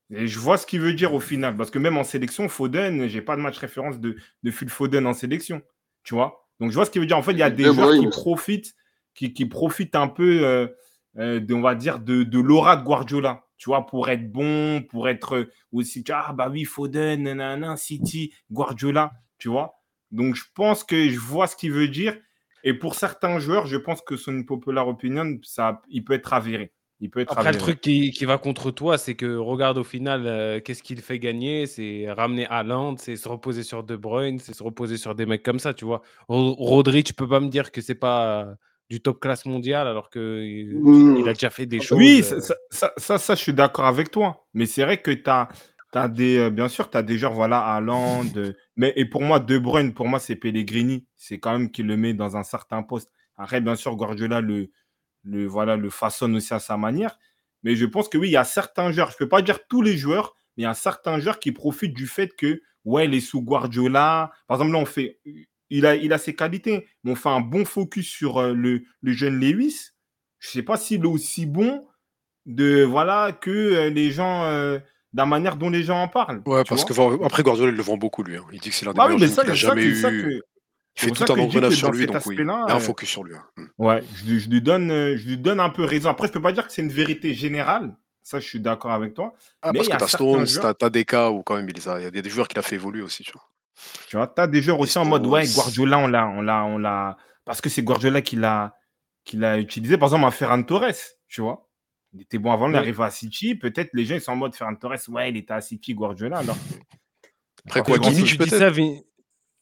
[0.09, 1.59] Et je vois ce qu'il veut dire au final.
[1.59, 5.07] Parce que même en sélection, Foden, j'ai pas de match référence de, de Phil Foden
[5.07, 5.61] en sélection,
[6.05, 6.49] tu vois.
[6.59, 7.19] Donc, je vois ce qu'il veut dire.
[7.19, 8.75] En fait, il y a des De joueurs qui profitent,
[9.15, 10.69] qui, qui profitent un peu, euh,
[11.19, 13.45] euh, de, on va dire, de, de l'aura de Guardiola.
[13.59, 18.33] Tu vois, pour être bon, pour être euh, aussi, ah bah oui, Foden, nanana, City,
[18.51, 19.83] Guardiola, tu vois.
[20.11, 22.17] Donc, je pense que je vois ce qu'il veut dire.
[22.63, 26.73] Et pour certains joueurs, je pense que son populaire opinion, ça, il peut être avéré.
[27.01, 29.85] Il peut être Après, le truc qui, qui va contre toi, c'est que regarde au
[29.85, 31.67] final, euh, qu'est-ce qu'il fait gagner?
[31.67, 35.43] C'est ramener Haaland, c'est se reposer sur De Bruyne, c'est se reposer sur des mecs
[35.43, 36.03] comme ça, tu vois.
[36.29, 38.55] Ro- Rodri, tu peux pas me dire que c'est pas euh,
[38.91, 41.17] du top classe mondial alors que il, Mm.
[41.17, 41.99] il a déjà fait des choses.
[41.99, 44.47] Oui, euh, ça, ça, ça, ça, ça, je suis d'accord avec toi.
[44.55, 45.49] Mais c'est vrai que tu as,
[46.09, 46.39] des.
[46.39, 48.31] euh, bien sûr, tu as des joueurs, voilà, Haaland.
[48.37, 51.07] euh, mais et pour moi, De Bruyne, pour moi, c'est Pellegrini.
[51.17, 53.11] C'est quand même qui le met dans un certain poste.
[53.37, 54.71] Après, bien sûr, Guardiola le,
[55.25, 57.19] le, voilà, le façonne aussi à sa manière.
[57.63, 59.67] Mais je pense que oui, il y a certains joueurs, je ne peux pas dire
[59.69, 63.07] tous les joueurs, mais il y a certains joueurs qui profitent du fait que, ouais,
[63.07, 64.31] il est sous Guardiola.
[64.47, 65.19] Par exemple, là, on fait.
[65.71, 68.83] Il a, il a ses qualités, mais on fait un bon focus sur euh, le,
[69.01, 69.91] le jeune Lewis.
[70.39, 71.87] Je ne sais pas s'il est aussi bon
[72.47, 76.43] de voilà que euh, les gens euh, de la manière dont les gens en parlent.
[76.45, 78.37] Ouais, parce que après Guardiola, il le vend beaucoup lui.
[78.37, 78.45] hein.
[78.53, 80.43] Il dit que c'est l'un des Bah oui, meilleurs mais ça, a jamais eu.
[80.97, 82.37] Il fait tout un engrenage sur lui, donc oui.
[82.39, 83.35] Il y a un euh, focus sur lui.
[83.35, 83.45] hein.
[83.57, 83.65] Mm.
[83.79, 86.09] ouais, je, lui- je lui donne, euh, je lui donne un peu raison.
[86.11, 87.97] Après, je peux pas dire que c'est une vérité générale.
[88.23, 89.35] Ça, je suis d'accord avec toi.
[89.61, 91.75] Ah, Mais parce que t'as Stones, joueurs- t'as t'as des cas où quand même il
[91.75, 91.99] les a.
[92.01, 93.43] Il y a des joueurs qu'il a fait évoluer aussi, tu vois.
[94.09, 95.47] Tu vois, tu as des joueurs aussi en mode, ouais.
[95.53, 98.75] Guardiola, on l'a, on l'a, on l'a, parce que c'est Guardiola qui l'a,
[99.25, 99.99] qui l'a utilisé.
[99.99, 100.93] Par exemple, un Ferran Torres,
[101.29, 101.69] tu vois.
[102.15, 102.79] Il était bon avant, il Ouais.
[102.79, 103.57] arrive à City.
[103.57, 106.39] Peut-être les gens, ils sont en mode Ferran Torres, ouais, il était à City, Guardiola.
[106.39, 106.57] Alors,
[107.67, 108.15] Après quoi, grand-chose.
[108.17, 108.71] Kimmich tu dis ça.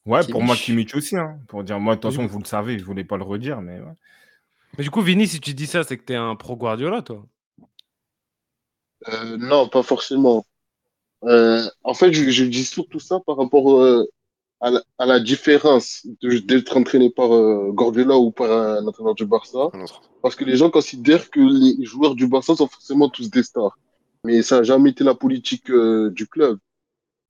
[0.06, 0.94] Ouais, pour moi, Kimmich.
[0.94, 1.16] Aussi.
[1.16, 3.60] Hein, pour dire, moi, de toute façon, vous le savez, je voulais pas le redire,
[3.60, 3.94] mais ouais.
[4.78, 7.26] Mais du coup, Vini, si tu dis ça, c'est que t'es un pro Guardiola, toi.
[9.08, 10.46] Euh, non, pas forcément.
[11.24, 14.04] Euh, en fait, je, je dis surtout ça par rapport euh,
[14.60, 19.26] à, la, à la différence d'être entraîné par euh, Guardiola ou par un entraîneur du
[19.26, 19.70] Barça.
[20.22, 23.76] Parce que les gens considèrent que les joueurs du Barça sont forcément tous des stars.
[24.24, 26.58] Mais ça n'a jamais été la politique euh, du club.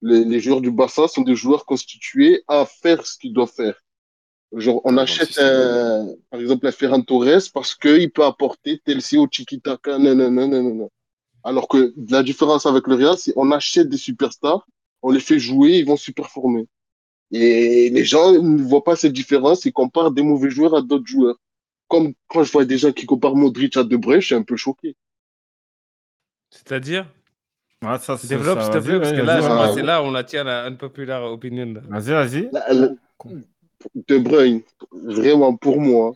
[0.02, 3.82] Les, les joueurs du Barça sont des joueurs constitués à faire ce qu'ils doivent faire.
[4.54, 9.00] Genre, on le achète un, par exemple, un Ferran Torres parce qu'il peut apporter tel
[9.00, 10.90] si au tiki-taka, non, non, non, non, non, non.
[11.42, 14.66] Alors que la différence avec le Real, c'est on achète des superstars,
[15.00, 16.66] on les fait jouer, ils vont superformer.
[17.30, 21.06] Et les gens ne voient pas cette différence, ils comparent des mauvais joueurs à d'autres
[21.06, 21.36] joueurs.
[21.88, 24.42] Comme quand je vois des gens qui comparent Modric à De Bruyne, je suis un
[24.42, 24.96] peu choqué.
[26.50, 27.10] C'est-à-dire?
[27.82, 30.44] Ouais, ça, Développe, s'il te plaît, parce que là, c'est là où on la tient
[30.44, 31.74] la unpopular opinion.
[31.74, 31.80] là.
[31.88, 32.50] Vas-y, vas-y.
[34.08, 36.12] De Bruyne, vraiment pour moi,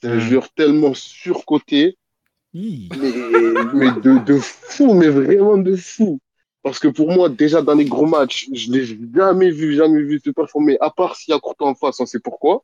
[0.00, 0.20] c'est un Hmm.
[0.20, 1.96] joueur tellement surcoté,
[2.54, 3.12] mais,
[3.74, 6.20] mais de, de fou, mais vraiment de fou.
[6.62, 8.84] Parce que pour moi, déjà dans les gros matchs, je l'ai
[9.14, 12.06] jamais vu, jamais vu se performer, à part s'il y a Courtois en face, on
[12.06, 12.62] sait pourquoi.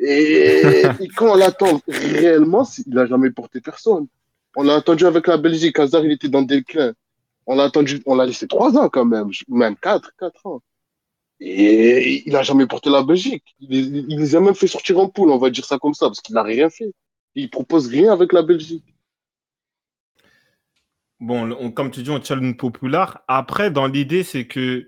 [0.00, 4.06] Et, et quand on l'attend réellement, il n'a jamais porté personne.
[4.56, 6.92] On l'a attendu avec la Belgique, Hazard, il était dans le déclin.
[7.48, 10.62] On l'a attendu, on l'a laissé trois ans quand même, même quatre, quatre ans.
[11.40, 13.44] Et il n'a jamais porté la Belgique.
[13.60, 16.20] Il, les- a même fait sortir en poule, on va dire ça comme ça, parce
[16.20, 16.92] qu'il n'a rien fait.
[17.34, 18.84] Il propose rien avec la Belgique.
[21.20, 23.18] Bon, on- comme tu dis, on challenge populaire.
[23.28, 24.86] Après, dans l'idée, c'est que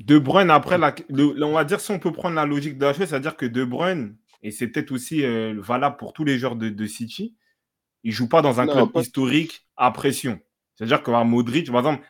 [0.00, 0.76] De Bruyne, après,
[1.10, 3.64] on va dire si on peut prendre la logique de la chose, c'est-à-dire que De
[3.64, 7.36] Bruyne, et c'est peut-être aussi euh, valable pour tous les joueurs de City,
[8.04, 10.40] il ne joue pas dans un Non, club pas- historique à pression.
[10.74, 12.04] C'est-à-dire que bah, Modric, par exemple,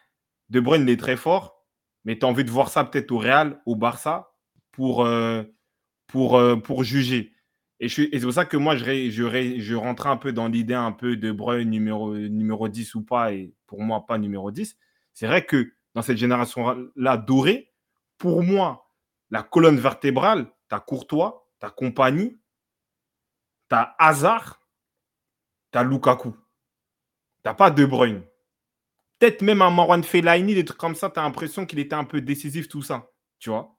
[0.48, 1.64] De Bruyne, il est très fort,
[2.04, 4.32] mais tu as envie de voir ça peut-être au Real, au Barça,
[4.70, 5.42] pour, euh,
[6.06, 7.32] pour, euh, pour juger.
[7.80, 10.08] Et, je suis- et c'est pour ça que moi, je, ré- je, ré- je rentrais
[10.10, 13.80] un peu dans l'idée un peu de Bruyne numéro, numéro 10 ou pas, et pour
[13.82, 14.76] moi, pas numéro 10.
[15.14, 17.72] C'est vrai que dans cette génération-là dorée,
[18.18, 18.88] pour moi,
[19.30, 22.38] la colonne vertébrale, tu as Courtois, tu as Compagnie,
[23.68, 24.60] tu as Hazard,
[25.72, 26.34] tu as Lukaku.
[27.44, 28.22] Tu pas De Bruyne.
[29.18, 32.04] Peut-être même un Marwan Fellaini, des trucs comme ça, tu as l'impression qu'il était un
[32.04, 33.10] peu décisif, tout ça.
[33.38, 33.76] Tu vois?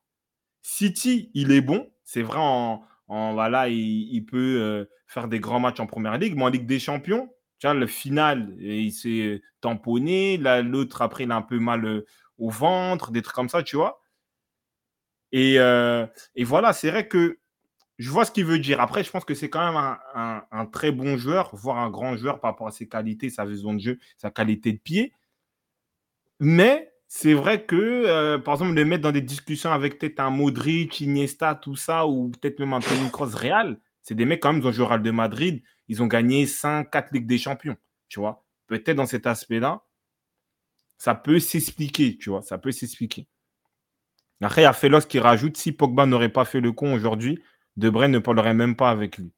[0.62, 1.92] City, il est bon.
[2.04, 6.44] C'est vrai, en, voilà, il, peut euh, faire des grands matchs en première ligue, mais
[6.44, 7.30] en Ligue des Champions,
[7.64, 10.38] le final, il s'est euh, tamponné.
[10.38, 12.06] L'autre, après, il a un peu mal euh,
[12.38, 14.02] au ventre, des trucs comme ça, tu vois.
[15.32, 17.40] Et, et voilà, c'est vrai que
[18.00, 18.82] je vois ce qu'il veut dire.
[18.82, 22.40] Après, je pense que c'est quand même un, très bon joueur, voire un grand joueur
[22.40, 25.14] par rapport à ses qualités, sa vision de jeu, sa qualité de pied.
[26.40, 30.32] Mais c'est vrai que, euh, par exemple, le mettre dans des discussions avec peut-être un
[30.32, 34.52] Modric, Iniesta, tout ça, ou peut-être même un Toni Kroos Real, c'est des mecs quand
[34.52, 37.78] même, ils ont joué de Madrid, ils ont gagné 5, 4 Ligues des Champions,
[38.10, 38.44] tu vois.
[38.68, 39.84] Peut-être dans cet aspect-là,
[40.98, 43.28] ça peut s'expliquer, tu vois, ça peut s'expliquer.
[44.42, 47.42] Après, il y a Felos qui rajoute, si Pogba n'aurait pas fait le con aujourd'hui,
[47.78, 49.32] De Bruyne ne parlerait même pas avec lui.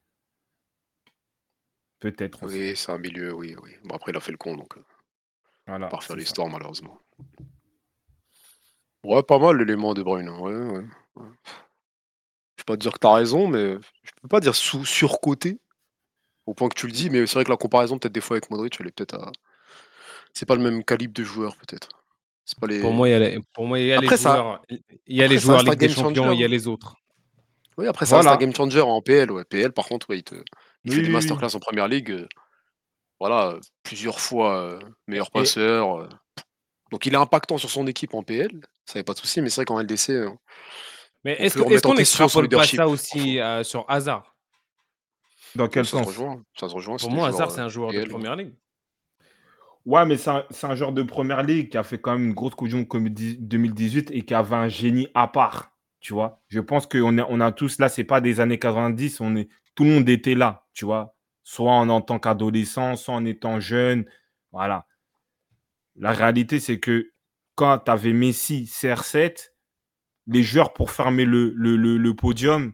[2.00, 2.56] Peut-être aussi.
[2.56, 3.72] Oui, c'est un milieu, oui, oui.
[3.84, 4.84] Bon, après, il a fait le con, donc euh,
[5.68, 6.16] Voilà, c'est ça.
[6.16, 7.00] l'histoire, malheureusement.
[9.04, 10.30] Ouais, pas mal l'élément de Bruyne.
[10.30, 10.86] Ouais, ouais.
[11.16, 11.26] ouais.
[12.58, 15.60] Je peux pas te dire que t'as raison, mais je peux pas dire sous surcoté
[16.46, 18.36] au point que tu le dis, mais c'est vrai que la comparaison, peut-être des fois
[18.38, 19.32] avec Modric, elle est peut-être à.
[20.34, 21.90] C'est pas le même calibre de joueur, peut-être.
[22.44, 22.82] C'est pas les.
[22.82, 24.62] Pour moi, il y a les, pour moi, il y a les Après, ça- joueurs,
[24.70, 26.50] il y a après, les joueurs Ligue des Champions, il y a hein.
[26.50, 26.96] les autres.
[27.78, 28.38] Oui, après, ça reste Voilà.
[28.38, 29.32] un game changer en PL.
[29.32, 29.44] Ouais.
[29.46, 30.36] PL, par contre, ouais, il, te...
[30.36, 31.14] il Oui, fait oui, des oui.
[31.14, 32.12] masterclass en première ligue.
[32.12, 32.28] euh,
[33.20, 36.08] Voilà, euh, plusieurs fois euh, meilleur passeur.
[36.92, 38.50] Donc, il est impactant sur son équipe en PL.
[38.86, 40.30] Ça a pas de souci, mais c'est vrai qu'en LDC, euh,
[41.24, 42.78] Mais est-ce qu'on question son n'extrapole pas leadership.
[42.78, 44.36] ça aussi euh, sur Hazard?
[45.56, 46.08] Dans quel ça se sens?
[46.08, 46.44] rejoint.
[46.60, 46.98] Ça se rejoint.
[46.98, 48.54] Pour moi, Hazard, c'est un joueur de première ligue.
[49.86, 52.56] Ouais, mais c'est un, joueur de première ligue qui a fait quand même une grosse
[52.56, 55.75] Coupe du Monde comme dix- 2018 et qui avait un génie à part.
[56.48, 59.50] Je pense qu'on a, on a tous là, c'est pas des années 90, on est,
[59.76, 64.06] tout le monde était là, tu vois, soit en, tant qu'adolescent, soit en étant jeune.
[64.52, 64.88] Voilà.
[65.96, 67.12] La réalité, c'est que
[67.56, 69.52] quand tu avais Messi, CR7,
[70.28, 72.74] les joueurs pour fermer le, podium,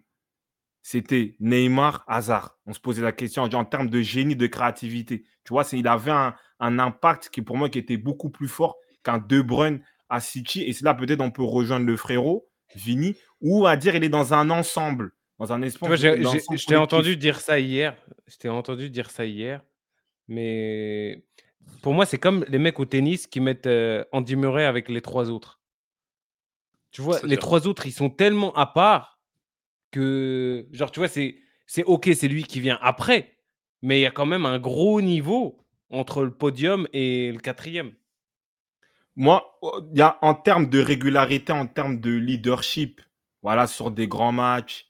[0.81, 2.57] c'était Neymar, Hazard.
[2.65, 5.25] On se posait la question en termes de génie, de créativité.
[5.43, 9.41] Tu vois, il avait un, impact qui, pour moi, était beaucoup plus fort qu'un De
[9.41, 10.63] Bruyne à City.
[10.63, 14.09] Et c'est là, peut-être, on peut rejoindre le frérot, Vini, ou à dire il est
[14.09, 15.99] dans un ensemble, dans un espace.
[15.99, 17.95] je t'ai entendu dire ça hier.
[18.27, 19.61] Je t'ai entendu dire ça hier.
[20.27, 21.23] Mais
[21.81, 25.01] pour moi, c'est comme les mecs au tennis qui mettent euh, Andy Murray avec les
[25.01, 25.59] trois autres.
[26.91, 29.19] Tu vois, les trois autres, ils sont tellement à part
[29.91, 33.37] que, genre, tu vois, c'est c'est OK, c'est lui qui vient après.
[33.81, 35.57] Mais il y a quand même un gros niveau
[35.89, 37.93] entre le podium et le quatrième.
[39.15, 39.81] Moi, oh,
[40.21, 43.01] en termes de régularité, en termes de leadership,
[43.41, 44.87] voilà, sur des grands matchs,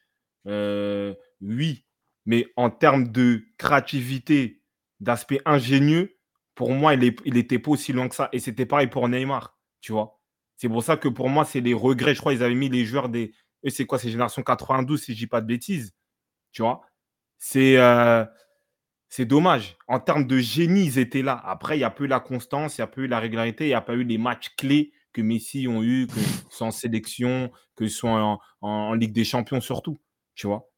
[0.47, 1.85] euh, oui.
[2.25, 4.61] Mais en termes de créativité,
[4.99, 6.17] d'aspect ingénieux,
[6.55, 8.29] pour moi, il, est, il était pas aussi loin que ça.
[8.33, 10.19] Et c'était pareil pour Neymar, tu vois.
[10.57, 12.13] C'est pour ça que pour moi, c'est les regrets.
[12.13, 13.33] Je crois qu'ils avaient mis les joueurs des.
[13.69, 15.93] C'est quoi, c'est génération 92, si je dis pas de bêtises.
[16.51, 16.81] Tu vois.
[17.39, 17.77] C'est.
[17.77, 18.25] euh,
[19.11, 19.77] c'est dommage.
[19.89, 21.39] En termes de génie, ils étaient là.
[21.45, 23.65] Après, il n'y a pas eu la constance, il n'y a pas eu la régularité,
[23.65, 26.21] il n'y a pas eu les matchs clés que Messi ont eu, que ce
[26.51, 29.99] soit en sélection, que ce soit en, en- en Ligue des Champions surtout.
[30.35, 30.69] Tu vois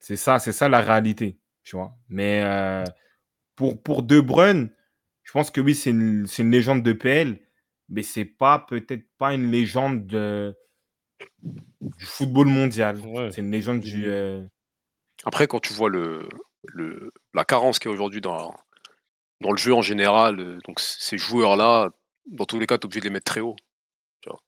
[0.00, 1.38] C'est ça, c'est ça la réalité.
[1.62, 2.84] Tu vois Mais euh,
[3.56, 4.70] pour, pour De Bruyne,
[5.24, 7.40] je pense que oui, c'est une, c'est une légende de PL,
[7.90, 10.56] mais c'est pas peut-être pas une légende de-
[11.42, 12.98] du football mondial.
[13.00, 13.30] Ouais.
[13.32, 14.06] C'est une légende du.
[14.06, 14.42] euh,
[15.24, 16.28] Après, quand tu vois le,
[16.68, 18.54] le, la carence qu'il y a aujourd'hui dans,
[19.40, 21.90] dans le jeu en général, euh, donc ces joueurs-là,
[22.26, 23.56] dans tous les cas, tu es obligé de les mettre très haut.
[24.22, 24.40] tu vois.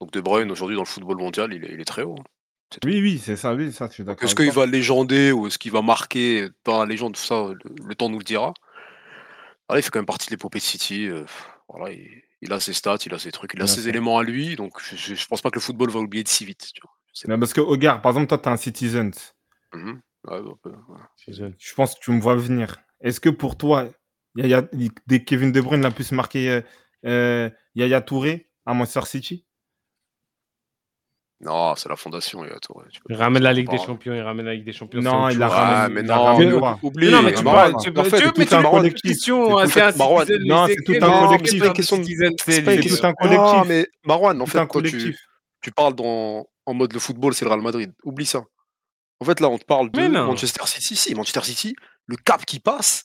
[0.00, 2.16] Donc De Bruyne, aujourd'hui, dans le football mondial, il est, il est très haut.
[2.18, 2.24] hein.
[2.84, 4.24] Oui, oui, c'est ça, oui, ça, je suis d'accord.
[4.24, 7.74] Est-ce qu'il va légender ou est-ce qu'il va marquer dans la légende, tout ça, le,
[7.82, 8.52] le temps nous le dira.
[9.68, 11.06] Voilà, il fait quand même partie de l'épopée de City.
[11.06, 11.24] euh,
[11.68, 14.18] voilà, il, il a ses stats, il a ses trucs, il a Bien ses éléments
[14.18, 16.70] à lui, donc je, je, pense pas que le football va oublier de si vite.
[16.74, 17.38] Tu vois.
[17.38, 19.12] Parce que, regarde, par exemple, toi, tu es un Citizen.
[19.74, 20.00] Mhm.
[20.30, 21.08] Ouais, donc, euh, voilà.
[21.58, 22.76] Je pense que tu me vois venir.
[23.00, 23.88] Est-ce que pour toi,
[24.36, 24.62] Yaya,
[25.06, 26.60] dès Kevin De Bruyne a pu se marquer euh,
[27.06, 29.46] euh, Yaya Touré à Manchester City?
[31.40, 32.44] Non, c'est la fondation.
[32.44, 32.74] Il, y a peux
[33.08, 33.78] Il ramène la Ligue des.
[33.78, 35.00] Champions, il ramène la Ligue des Champions.
[35.00, 35.48] Non, il a.
[35.48, 36.02] Ouais, ramené.
[36.02, 37.10] mais a non, oublie.
[37.12, 38.24] Non, mais tu parles, tu, C'est
[40.44, 41.62] non, c'est tout un collectif.
[42.44, 43.68] C'est tout un Non, collectif.
[43.68, 47.92] mais Marwan, en fait, quand tu, parles en mode le football, c'est le Real Madrid.
[48.02, 48.42] Oublie ça.
[49.20, 50.06] En fait, là, on te parle de.
[50.08, 50.96] Manchester City.
[50.96, 51.74] Si, Manchester City,
[52.06, 53.04] le cap qui passe,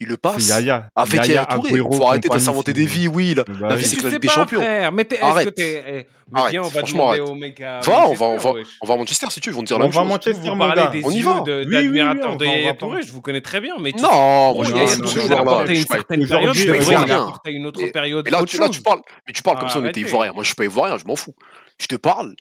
[0.00, 0.88] il le passe Yaya.
[0.96, 1.70] avec Yaya, Yaya Touré.
[1.70, 3.34] Agüero, Faut arrêter de s'inventer des vies, oui.
[3.34, 4.58] La, Bah la vie, c'est tu que la sais Ligue des pas, Champions.
[4.60, 4.90] frère.
[4.90, 5.54] Mais que Arrête.
[5.60, 7.20] eh, Arrête, Viens, on va franchement, arrête.
[7.20, 9.50] au mec à Va, on va, on Manchester, va, on va à Manchester si tu
[9.50, 10.10] veux, ils vont te dire On la même va à chose.
[10.10, 10.88] Manchester, Vous mon parlez gars.
[10.88, 11.40] des On y va.
[11.42, 13.06] de- Oui, oui, oui, de Yaya Touré, pas.
[13.06, 16.54] je vous connais très bien, mais tu Non, moi, je il apporté une certaine période,
[16.54, 18.82] je il apporté une autre période là, tu, là, tu chose.
[18.82, 20.32] parles, mais tu parles comme si on était ivoirien.
[20.32, 21.34] Moi, je suis pas ivoirien, je m'en fous.
[21.78, 22.34] Je te parle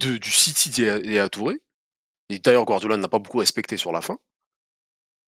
[0.00, 1.56] de, du City d'Yaya Touré.
[2.30, 4.18] Et d'ailleurs, Guardiola n'a pas beaucoup respecté sur la fin.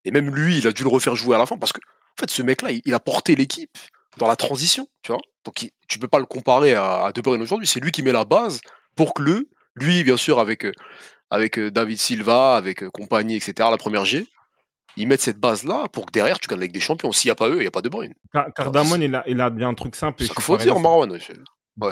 [0.04, 2.20] Et même lui, il a dû le refaire jouer à la fin parce que, en
[2.20, 3.76] fait, ce mec-là, il, il a porté l'équipe
[4.18, 5.20] dans la transition, tu vois.
[5.44, 7.66] Donc, il- tu peux pas le comparer à, à De Bruyne aujourd'hui.
[7.66, 8.60] C'est lui qui met la base
[8.96, 10.72] pour que le, lui, bien sûr, avec, euh,
[11.30, 14.26] avec euh, David Silva, avec euh, compagnie, etc., la première G,
[14.96, 17.12] ils mettent cette base-là pour que derrière, tu gagnes avec des champions.
[17.12, 18.14] S'il n'y a pas eux, il n'y a pas De Bruyne.
[18.32, 20.22] Car- Cardamone, il a, il a dit un truc simple.
[20.24, 20.78] qu'il faut dire.
[20.80, 21.10] Marwan.
[21.12, 21.20] ouais.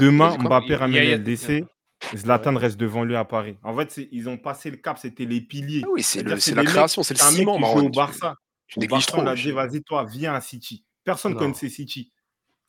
[0.01, 0.37] Demain.
[0.39, 1.67] Mbappé Il ramène il y
[2.17, 3.57] Zlatan reste devant lui à Paris.
[3.63, 5.83] En fait, ils ont passé le cap, c'était les piliers.
[5.85, 7.91] Ah oui, c'est le- la mecs- création, c'est le un mec ciment, qui joue au
[7.91, 8.35] Tu, Barça.
[8.67, 9.23] tu Au négliges Barça, trop.
[9.23, 10.85] on a dit, vas-y, toi, viens à City.
[11.05, 12.13] Personne ne connaissait City.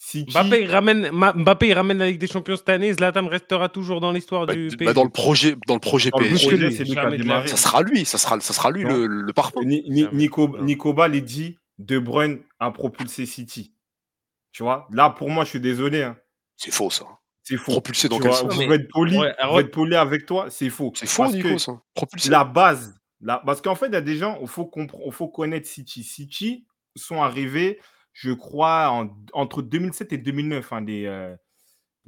[0.01, 2.93] City, Mbappé, il ramène, Mbappé, il ramène la Ligue des Champions cette année.
[2.93, 6.19] Zlatan restera toujours dans l'histoire Bah, du bah, dans le projet, dans le projet dans
[6.19, 6.95] le PSG, projet, lui
[7.25, 7.49] la vie.
[7.49, 8.95] ça sera lui, ça sera, ça sera lui Non.
[8.95, 9.61] le, le parfum.
[9.65, 10.07] Ni, ni-.
[10.13, 10.63] Nico, Non.
[10.63, 13.73] Nico Ball, il dit De Bruyne a propulsé City.
[14.53, 16.01] Tu vois, là, pour moi, je suis désolé.
[16.03, 16.17] hein,
[16.55, 17.05] C'est faux ça.
[17.49, 17.71] C'est faux.
[17.71, 20.69] Propulsé dans quel sens être poli, Ouais, je alors- vais être poli avec toi, c'est
[20.69, 20.91] faux.
[20.95, 21.81] C'est faux, Nico, que ça.
[21.95, 22.29] Propulsé.
[22.29, 23.39] la base, la...
[23.39, 26.03] parce qu'en fait, il y a des gens, il faut, compre- il faut connaître City.
[26.03, 26.65] City
[26.95, 27.79] sont arrivés,
[28.13, 31.35] je crois, en- entre 2007 et 2009, hein, les, euh,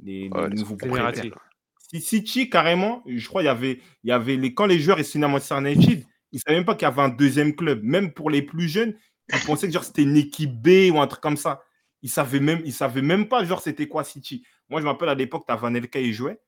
[0.04, 1.38] Ouais, nouveaux propriétaires.
[1.78, 4.98] Si- City, carrément, je crois, il y avait, il y avait les, quand les joueurs
[5.04, 7.82] signaient à Manchester United, ils ne savaient même pas qu'il y avait un deuxième club.
[7.82, 8.94] Même pour les plus jeunes,
[9.32, 11.62] ils pensaient que c'était une équipe B ou un truc comme ça.
[12.00, 14.42] Ils ne savaient, même, savaient même pas genre c'était quoi City.
[14.72, 16.40] Moi, je me rappelle à l'époque, tu avais un Elka, il jouait.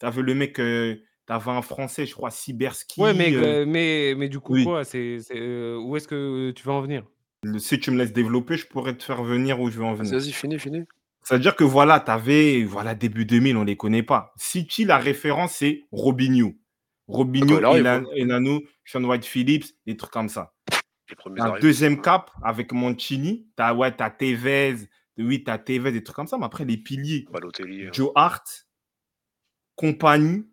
[0.00, 0.96] Tu avais le mec, euh,
[1.28, 3.00] tu avais un Français, je crois, Siberski.
[3.00, 4.64] Ouais, mais, euh, euh, mais, mais du coup, oui.
[4.64, 7.04] quoi c'est, c'est, euh, Où est-ce que tu vas en venir?
[7.44, 9.94] Le- si tu me laisses développer, je pourrais te faire venir où je veux en
[9.94, 10.10] venir.
[10.10, 10.82] vas-y, finis, finis.
[11.22, 14.32] C'est-à-dire que voilà, tu avais, voilà, début 2000, on ne les connaît pas.
[14.36, 16.56] City, la référence, c'est Robinho.
[17.06, 17.78] Robinho, quoi.
[17.78, 20.52] Elano, Sean White Phillips, des trucs comme ça.
[21.36, 24.88] Un deuxième cap avec Mancini, tu as, ouais, t'as Tevez,
[25.24, 27.86] oui, tu as Tevez, des trucs comme ça, mais après, les piliers, Balotelli.
[27.86, 27.92] euh.
[27.92, 28.68] Joe Hart,
[29.74, 30.44] compagnie,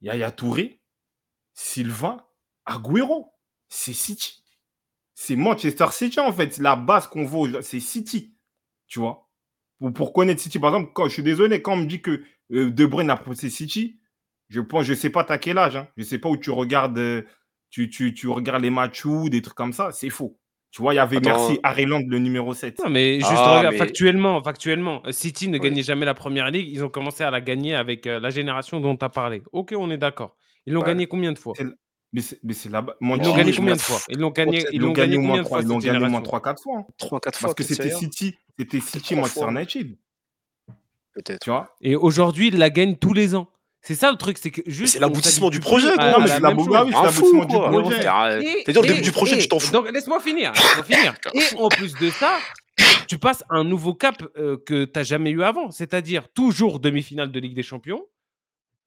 [0.00, 0.80] Yaya Touré,
[1.54, 2.30] Silva,
[2.64, 3.32] Agüero,
[3.68, 4.42] c'est City.
[5.14, 6.56] C'est Manchester City, en fait.
[6.58, 8.34] La base qu'on voit, aujourd'hui, c'est City.
[8.86, 9.28] Tu vois
[9.78, 12.22] pour, pour connaître City, par exemple, quand, je suis désolé, quand on me dit que
[12.52, 14.00] euh, De Bruyne a posé City,
[14.48, 15.76] je pense, je sais pas t'as quel âge.
[15.76, 15.88] Hein.
[15.96, 17.22] Je sais pas où tu regardes, euh,
[17.70, 19.92] tu, tu, tu regardes les matchs ou des trucs comme ça.
[19.92, 20.39] C'est faux.
[20.70, 21.30] Tu vois, il y avait Attends.
[21.30, 22.78] Merci Harryland, le numéro 7.
[22.84, 26.48] Non, mais juste Ah, regarde, mais- factuellement, factuellement, euh, City ne gagnait jamais la première
[26.50, 26.68] ligue.
[26.70, 29.42] Ils ont commencé à la gagner avec euh, la génération dont tu as parlé.
[29.52, 30.36] Ok, on est d'accord.
[30.66, 30.86] Ils l'ont Ouais.
[30.86, 31.54] gagné combien de fois?
[32.12, 32.94] Mais c'est là-bas.
[33.00, 33.98] Ils l'ont gagné combien de fois?
[34.08, 36.62] Ils l'ont gagné, Ils l'ont gagné au moins 3 ils l'ont gagné au moins 3-4
[36.62, 36.78] fois.
[36.78, 36.86] hein.
[36.98, 37.48] 3-4 fois.
[37.48, 37.90] Parce que c'était.
[37.90, 39.46] City, c'était City, Manchester.
[39.50, 39.96] United.
[41.14, 41.40] Peut-être.
[41.40, 41.74] Tu vois?
[41.80, 43.48] Et aujourd'hui, ils la gagnent tous les ans.
[43.82, 44.92] C'est ça le truc, c'est que juste.
[44.94, 46.10] c'est l'aboutissement du projet, quoi.
[46.10, 47.96] Non, mais la c'est l'aboutissement, du projet.
[47.96, 49.72] C'est-à-dire, au début du projet, et- tu t'en fous.
[49.72, 50.52] Donc laisse-moi finir.
[51.34, 52.36] Et en plus de ça,
[53.08, 57.32] tu passes un nouveau cap euh, que tu n'as jamais eu avant, c'est-à-dire toujours demi-finale
[57.32, 58.02] de Ligue des Champions,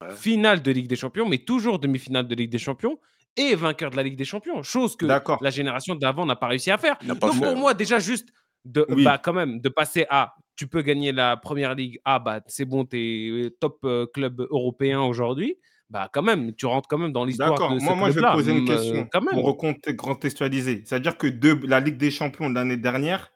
[0.00, 0.14] Ouais.
[0.14, 2.98] finale de Ligue des Champions, mais toujours demi-finale de Ligue des Champions
[3.36, 6.70] et vainqueur de la Ligue des Champions, chose que la génération d'avant n'a pas réussi
[6.72, 6.96] à faire.
[7.04, 8.28] Donc pour moi, déjà juste
[8.64, 9.04] de, Oui.
[9.04, 12.64] bah, quand même, de passer à tu peux gagner la première ligue, ah bah c'est
[12.64, 15.56] bon, tu es top euh, club européen aujourd'hui.
[15.90, 17.70] Bah quand même, tu rentres quand même dans l'histoire D'accord.
[17.80, 19.34] Moi, moi, je vais poser une euh, question quand même.
[19.34, 20.82] pour reconte- contextualiser.
[20.86, 23.32] C'est-à-dire que de, la Ligue des Champions de l'année dernière,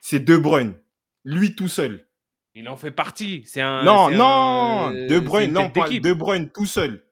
[0.00, 0.74] c'est De Bruyne.
[1.24, 2.06] Lui tout seul.
[2.54, 3.42] Il en fait partie.
[3.46, 3.84] C'est un.
[3.84, 5.88] non, non, un- De Bruyne, non, pas.
[5.88, 7.04] De Bruyne tout seul.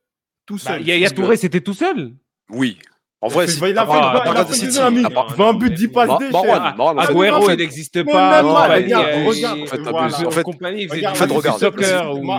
[0.45, 0.83] Tout Bah, seul.
[0.87, 2.15] Yaya parce que- Touré, c'était tout seul.
[2.51, 2.79] Oui.
[3.23, 4.47] En vrai, Il si a fait, il a fait, il a t'as fait pas une
[4.49, 4.81] de saison, City.
[4.81, 5.03] ami.
[5.07, 8.45] Ah, bah, 20 buts, 10 passes D, Ah, Agüero, il n'existe pas.
[8.45, 10.27] En fait.
[10.27, 11.41] En fait, Compagnie, Regarde, en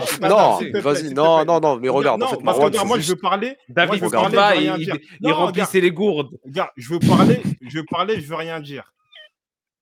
[0.01, 3.47] fait, Non, vas-y, non, non, non, mais Regarde, moi, je veux parler.
[3.47, 4.35] Moi, David je veux Regarde.
[4.35, 6.29] parler, je Silva, il, remplissait les gourdes.
[6.45, 8.93] regarde, je veux parler, je veux parler, je veux rien dire.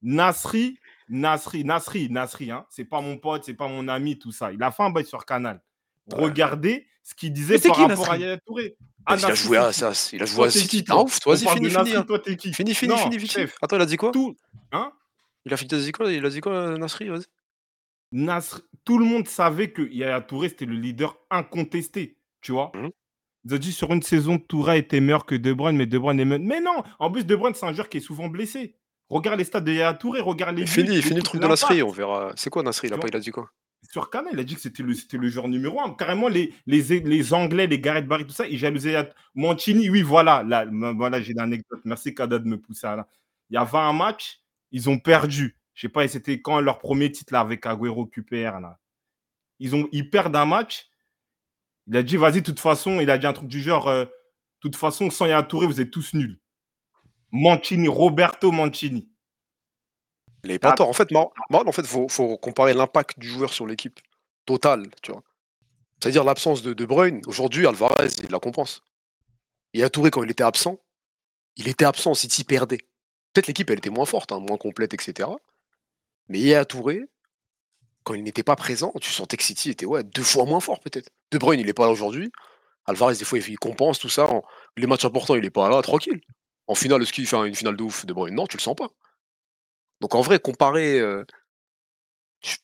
[0.01, 0.77] Nasri,
[1.09, 4.51] Nasri, Nasri, Nasri, hein, c'est pas mon pote, c'est pas mon ami, tout ça.
[4.53, 5.61] Il a fait un bail sur Canal.
[6.13, 6.23] Ouais.
[6.23, 8.21] Regardez ce qu'il disait par qui, rapport à Nasri?
[8.21, 8.75] Yaya Touré.
[9.05, 10.83] Ah, qu'il a joué à ça, il a joué à City.
[10.91, 12.05] ouf, toi, vas-y, fini, fini.
[12.05, 14.35] Toi, t'es qui Fini, fini, fini, chef, Attends, il a dit quoi tout,
[14.71, 14.91] hein
[15.45, 17.25] Il a, il a dit quoi Il a dit quoi, Nasri Vas-y.
[18.11, 22.71] Nasri, tout le monde savait que Yaya Touré, c'était le leader incontesté, tu vois.
[22.75, 22.89] Mhm.
[23.45, 26.19] Ils ont dit sur une saison, Touré était meilleur que De Bruyne, mais De Bruyne
[26.19, 26.45] est meilleur.
[26.45, 28.75] Mais non, en plus, De Bruyne, c'est un joueur qui est souvent blessé.
[29.07, 31.91] Regarde les stats de Yaya Touré, regarde les Fini, fini le truc de Nasri, on
[31.91, 32.31] verra.
[32.35, 33.51] C'est quoi Nasri Il il a dit quoi?
[33.95, 35.93] Sur Canal, il a dit que c'était le, c'était le joueur numéro un.
[35.93, 39.89] Carrément, les, les, les Anglais, les Gareth Barry, tout ça, ils jalousaient Yaya- Mancini.
[39.89, 41.79] Oui, voilà, là, voilà j'ai l'anecdote.
[41.85, 43.07] Merci, Kada, de me pousser à là.
[43.49, 44.41] Il y avait un match,
[44.73, 45.55] ils ont perdu.
[45.75, 48.59] Je sais pas, c'était quand leur premier titre là, avec Agüero QPR.
[48.59, 48.79] Là.
[49.59, 50.89] Ils, ont, ils perdent un match.
[51.87, 54.03] Il a dit, vas-y, de toute façon, il a dit un truc du genre, euh,
[54.03, 54.11] de
[54.59, 56.37] toute façon, sans Yaya Touré, vous êtes tous nuls.
[57.31, 59.07] Mancini, Roberto Mancini.
[60.45, 60.75] Il est pas Ah.
[60.75, 60.89] tort.
[60.89, 63.99] En fait, Mar- Marwan, en fait, faut, faut comparer l'impact du joueur sur l'équipe
[64.45, 65.23] total, tu vois.
[66.01, 67.21] C'est-à-dire l'absence de De Bruyne.
[67.27, 68.81] Aujourd'hui, Alvarez, il la compense.
[69.73, 70.77] Et à Touré, quand il était absent,
[71.57, 72.77] il était absent, City perdait.
[73.33, 75.29] Peut-être l'équipe, elle était moins forte, hein, moins complète, etc.
[76.29, 77.01] Mais Yaya Touré,
[78.03, 80.79] quand il n'était pas présent, tu sentais que City était ouais, deux fois moins fort,
[80.79, 81.09] peut-être.
[81.31, 82.31] De Bruyne, il n'est pas là aujourd'hui.
[82.85, 84.29] Alvarez, des fois, il il compense tout ça.
[84.29, 84.43] En-
[84.77, 86.21] Les matchs importants, il n'est pas là, tranquille.
[86.67, 88.75] En finale, est-ce qu'il fait une finale de ouf, De Bruyne Non, tu le sens
[88.75, 88.89] pas.
[90.01, 91.01] Donc en vrai, comparer.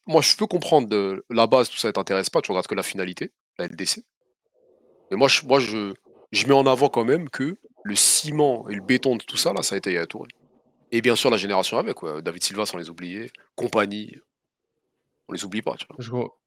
[0.05, 2.83] moi, je peux comprendre la base, tout ça ne t'intéresse pas, tu regardes que la
[2.83, 4.03] finalité, la LDC.
[5.09, 5.93] Mais moi, je,
[6.47, 9.63] mets en avant quand même que le ciment et le béton de tout ça, là,
[9.63, 10.29] ça a été Yaya Touré.
[10.91, 11.97] Et bien sûr, la génération avec.
[12.21, 14.15] David Silva, sans les oublier, compagnie,
[15.27, 16.37] on les oublie pas, tu vois.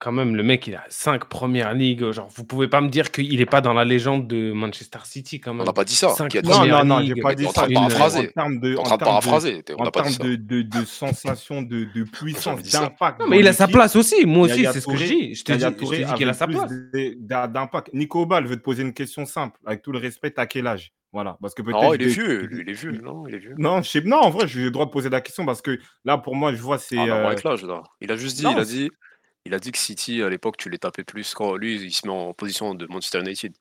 [0.00, 2.10] Quand même, le mec, il a 5 premières ligues.
[2.10, 5.40] Genre, vous pouvez pas me dire qu'il est pas dans la légende de Manchester City,
[5.40, 5.66] quand On même.
[5.66, 6.08] n'a pas dit ça.
[6.08, 7.66] Cinq Non, non, non, j'ai pas dit en ça.
[7.66, 8.32] train de j'ai dit paraphraser.
[8.78, 9.62] En train de paraphraser.
[9.76, 10.36] On en n'a pas dit termes ça.
[10.36, 12.80] de, de, de sensation, de, de puissance, dit ça.
[12.80, 13.20] d'impact.
[13.20, 14.24] Non, mais il a sa place aussi.
[14.24, 15.34] Moi aussi, c'est ce que je dis.
[15.34, 16.72] Je te dis, qu'il a sa place.
[17.18, 17.90] d'impact.
[17.92, 19.58] Nico Bal, je vais te poser une question simple.
[19.66, 20.92] Avec tout le respect, à quel âge?
[21.12, 21.36] Voilà.
[21.42, 21.82] Parce que peut-être.
[21.82, 22.92] Non, il est vieux, lui, il est vieux.
[23.02, 23.54] Non, il est vieux.
[23.58, 24.00] Non, je sais...
[24.02, 26.54] non, en vrai, j'ai le droit de poser la question parce que là, pour moi,
[26.54, 26.96] je vois, c'est.
[26.98, 27.82] Ah, non, euh, avec l'âge, là.
[28.00, 28.90] Il a juste dit, non, il a dit,
[29.46, 31.34] il a dit que City, à l'époque, tu les tapais plus.
[31.34, 33.52] Quand lui, il se met en position de Manchester United.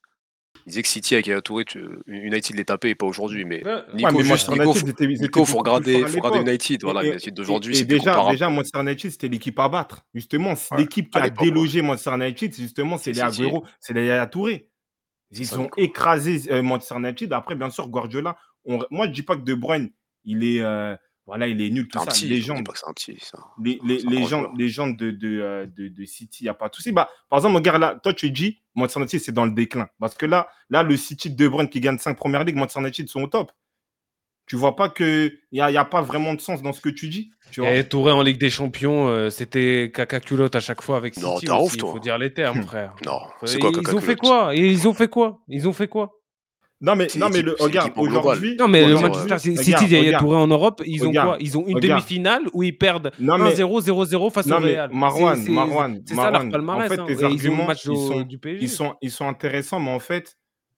[0.66, 3.46] Il disait que City avec Yaya Touré, tu- United les tapait et pas aujourd'hui.
[3.46, 6.40] Mais Ouais, Nico, mais juste, Manchester Nico, United, faut, Nico, faut regarder, faut regarder.
[6.52, 6.84] United.
[6.84, 10.02] Voilà, Et- United d'aujourd'hui, c'est déjà, déjà, Manchester United, c'était l'équipe à battre.
[10.14, 13.22] Justement, c'est Ouais, l'équipe qui a délogé Manchester United, c'est justement, c'est les.
[13.22, 14.68] Agüero, c'est les Yaya Touré.
[15.32, 15.80] Ils ça, ont Nico.
[15.80, 17.32] écrasé euh, Manchester United.
[17.34, 18.36] Après, bien sûr, Guardiola.
[18.66, 19.92] on- Moi, je dis pas que De Bruyne,
[20.26, 20.96] il est, euh,
[21.30, 22.06] voilà, il est nul, tout ça.
[22.06, 23.38] petit, Les on dit gens, pas que c'est un petit, ça.
[23.64, 23.80] les,
[24.58, 26.92] les gens de, de, euh, de, de City, il n'y a pas de souci.
[26.92, 29.88] Bah, par exemple, regarde là, toi, tu dis, Manchester United, c'est dans le déclin.
[30.00, 32.82] Parce que là, là le City de De Bruyne qui gagne 5 premières ligues, Manchester
[32.82, 33.52] United sont au top.
[34.48, 36.90] Tu vois pas qu'il n'y a, y a pas vraiment de sens dans ce que
[36.90, 37.30] tu dis.
[37.52, 37.70] Tu vois?
[37.72, 41.36] Et Touré en Ligue des Champions, euh, c'était caca culotte à chaque fois avec Non,
[41.36, 41.92] City t'es un ouf, aussi, il toi.
[41.92, 42.96] faut dire les termes, frère.
[43.06, 44.20] Non, Faut- c'est quoi, ils caca ont fait culotte?
[44.20, 44.56] quoi?
[44.56, 45.40] Ils ont fait quoi?
[45.50, 46.19] Ils ont fait quoi?
[46.82, 48.56] Non, mais, non, mais le, regarde, aujourd'hui.
[48.58, 50.24] Non, mais le Manchester City, regarde, il y a regarde.
[50.24, 51.38] Touré en Europe, ils ont Regarde, quoi?
[51.42, 54.90] Ils ont une demi-finale où ils perdent Non, mais- 1-0, 0-0 face Non, au Real.
[54.94, 56.86] Marwan, Marwan, C'est ça leur Marwan, palmarès.
[56.92, 57.06] en fait, hein.
[57.06, 58.64] tes Et ils ont le arguments, match ils au- sont- du PSG.
[58.64, 60.38] Ils sont, ils sont intéressants, mais en fait,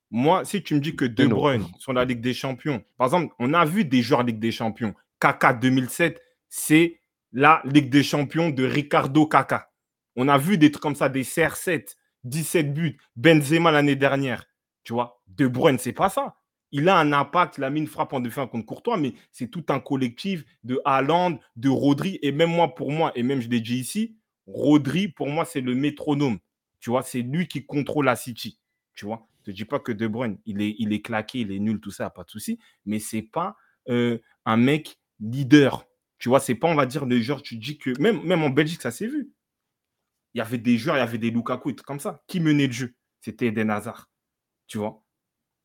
[0.09, 1.27] moi, si tu me dis que De.
[1.27, 4.51] Bruyne sur la Ligue des Champions, par exemple, on a vu des joueurs Ligue des
[4.51, 4.95] Champions.
[5.19, 6.19] Kaka 2007,
[6.49, 6.99] c'est
[7.31, 9.69] la Ligue des Champions de Ricardo Kaka.
[10.15, 14.45] On a vu des trucs comme ça, des CR7, 17 buts, Benzema l'année dernière.
[14.83, 16.35] Tu vois, De Bruyne, c'est pas ça.
[16.71, 19.49] Il a un impact, il a mis une frappe en défense contre Courtois, mais c'est
[19.49, 23.49] tout un collectif de Haaland, de Rodri, et même moi, pour moi, et même je
[23.49, 24.15] l'ai dit ici,
[24.47, 26.39] Rodri, pour moi, c'est le métronome.
[26.79, 28.59] Tu vois, c'est lui qui contrôle la City.
[28.93, 31.79] Tu vois, je te dis pas que De Bruyne, il est, claqué, il est nul,
[31.79, 33.57] tout ça, pas de souci, mais c'est pas
[33.89, 35.85] euh, un mec leader.
[36.19, 38.49] Tu vois, c'est pas, on va dire, le genre, tu dis que, même, même en
[38.49, 39.31] Belgique, ça s'est vu.
[40.33, 42.23] Il y avait des joueurs, il y avait des Lukaku et tout comme ça.
[42.27, 44.09] Qui menait le jeu C'était Eden Hazard.
[44.67, 45.03] Tu vois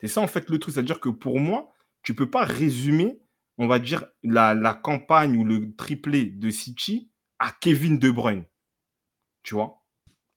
[0.01, 0.75] C'est ça, en fait, le truc.
[0.75, 3.19] C'est-à-dire que pour moi, tu peux pas résumer,
[3.59, 8.45] on va dire, la, la campagne ou le triplé de City à Kevin De Bruyne.
[9.43, 9.83] Tu vois?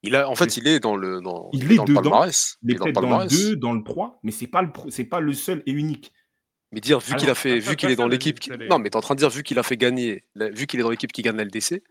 [0.02, 1.90] Il a, en fait, il est dans le, dans, Il il est est dans le
[1.90, 2.02] dedans.
[2.04, 2.58] palmarès.
[2.64, 3.32] Il est dans le peut-être dans le palmarès.
[3.50, 6.14] 2, dans le 3, mais c'est pas le pro- c'est pas le seul et unique.
[6.72, 8.96] Mais dire, vu qu'il a fait, vu qu'il est dans l'équipe, qui- non, mais t'es
[8.96, 11.12] en train de dire, vu qu'il a fait gagner, la- vu qu'il est dans l'équipe
[11.12, 11.82] qui gagne la LDC,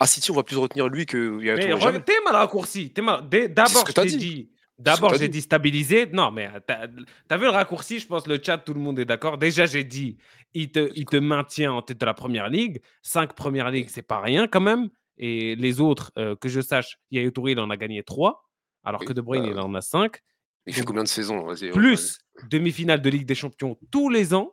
[0.00, 2.92] à City, on va plus retenir lui que Mais t'es mal raccourci.
[2.92, 4.16] t'es mal- D'abord, que je t'ai dit.
[4.16, 5.40] dit, D'abord, j'ai dit.
[5.42, 6.06] stabiliser.
[6.12, 6.86] Non, mais euh, t'as
[7.30, 9.36] as vu le raccourci, je pense, le chat, tout le monde est d'accord.
[9.38, 10.18] Déjà, j'ai dit,
[10.54, 12.80] il te, il te maintient en tête de la première ligue.
[13.02, 14.88] Cinq premières ligues, c'est pas rien quand même.
[15.18, 18.44] Et les autres, euh, que je sache, Yaya Touré, il en a gagné trois,
[18.84, 20.18] alors Oui, que De Bruyne, bah, il en a cinq.
[20.66, 21.42] Il fait combien de saisons?
[21.44, 21.64] Vas-y.
[21.66, 22.18] ouais, Plus
[22.50, 24.52] demi-finale de Ligue des Champions tous les ans,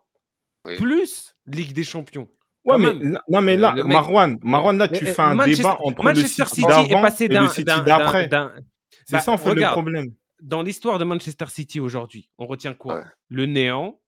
[0.65, 0.76] Oui.
[0.77, 2.27] plus Ligue des Champions.
[2.64, 5.26] Ouais, mais, là- non, mais là, Le mec- Marwan, Marwan, là, tu Mais, fais euh,
[5.26, 8.27] un Manchester- débat entre Manchester le City City et le City d'un- d'après.
[9.06, 10.14] C'est Bah, ça, en fait, regarde, le problème.
[10.41, 12.95] dans l'histoire de Manchester City aujourd'hui, on retient quoi?
[12.95, 13.03] Ouais.
[13.30, 13.99] Le néant,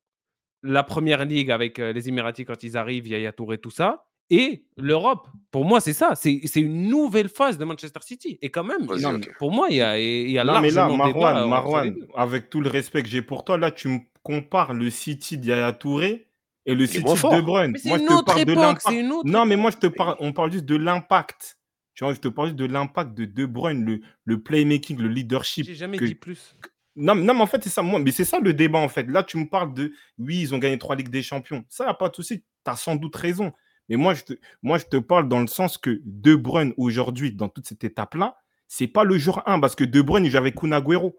[0.63, 4.65] la première ligue avec euh, les Émiratis quand ils arrivent, Yaya Touré, tout ça, et
[4.75, 5.27] l'Europe.
[5.51, 6.13] Pour moi, c'est ça.
[6.15, 8.37] C'est c'est une nouvelle phase de Manchester City.
[8.41, 8.85] Et quand même,
[9.37, 12.49] pour moi, il y a, il y a Non, mais là, Marwan, entre Marwan, avec
[12.49, 16.27] tout le respect que j'ai pour toi, là, tu me compares le City d'Yaya Touré
[16.65, 17.77] et le City moins de Bruyne.
[17.85, 18.85] Moi, je une te autre parle de époque, l'impact.
[18.89, 21.57] c'est une autre Non, mais moi, je te parle, on parle juste de l'impact.
[21.97, 25.07] Tu vois, je te parle juste de l'impact de De Bruyne, le, le playmaking, le
[25.07, 25.65] leadership.
[25.65, 26.55] J'ai jamais que- dit plus.
[26.95, 27.81] Non, mais- non, mais en fait, c'est ça.
[27.81, 29.03] Moi, mais c'est ça le débat, en fait.
[29.09, 31.65] Là, tu me parles de oui, ils ont gagné trois Ligues des Champions.
[31.69, 32.41] Ça, y a pas de souci.
[32.41, 33.51] Tu as sans doute raison.
[33.89, 37.31] Mais moi je, te, moi, je te parle dans le sens que De Bruyne, aujourd'hui,
[37.31, 38.37] dans toute cette étape-là,
[38.67, 41.17] c'est pas le jour 1 parce que De Bruyne, il joue avec Kun Agüero.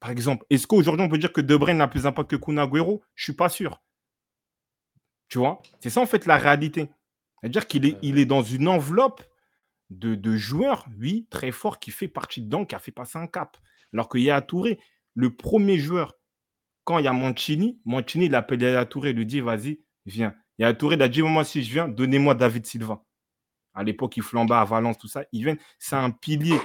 [0.00, 2.56] Par exemple, est-ce qu'aujourd'hui, on peut dire que De Bruyne a plus d'impact que Kun
[2.58, 3.02] Agüero?
[3.16, 3.82] Je suis pas sûr.
[5.28, 5.60] Tu vois?
[5.80, 6.88] C'est ça, en fait, la réalité.
[7.40, 9.22] C'est-à-dire qu'il est, il est dans une enveloppe
[9.90, 13.26] de, de joueurs, oui, très fort, qui fait partie dedans, qui a fait passer un
[13.26, 13.56] cap.
[13.92, 14.78] Alors qu'il y a Touré,
[15.14, 16.18] le premier joueur,
[16.84, 20.34] quand il y a Mancini, Mancini, il appelle Yaya Touré, il lui dit, vas-y, viens.
[20.58, 23.02] Yaya Touré, il a dit, moi, si je viens, donnez-moi David Silva.
[23.74, 25.24] À l'époque, il flambait à Valence, tout ça.
[25.32, 26.58] Il vient, c'est un pilier.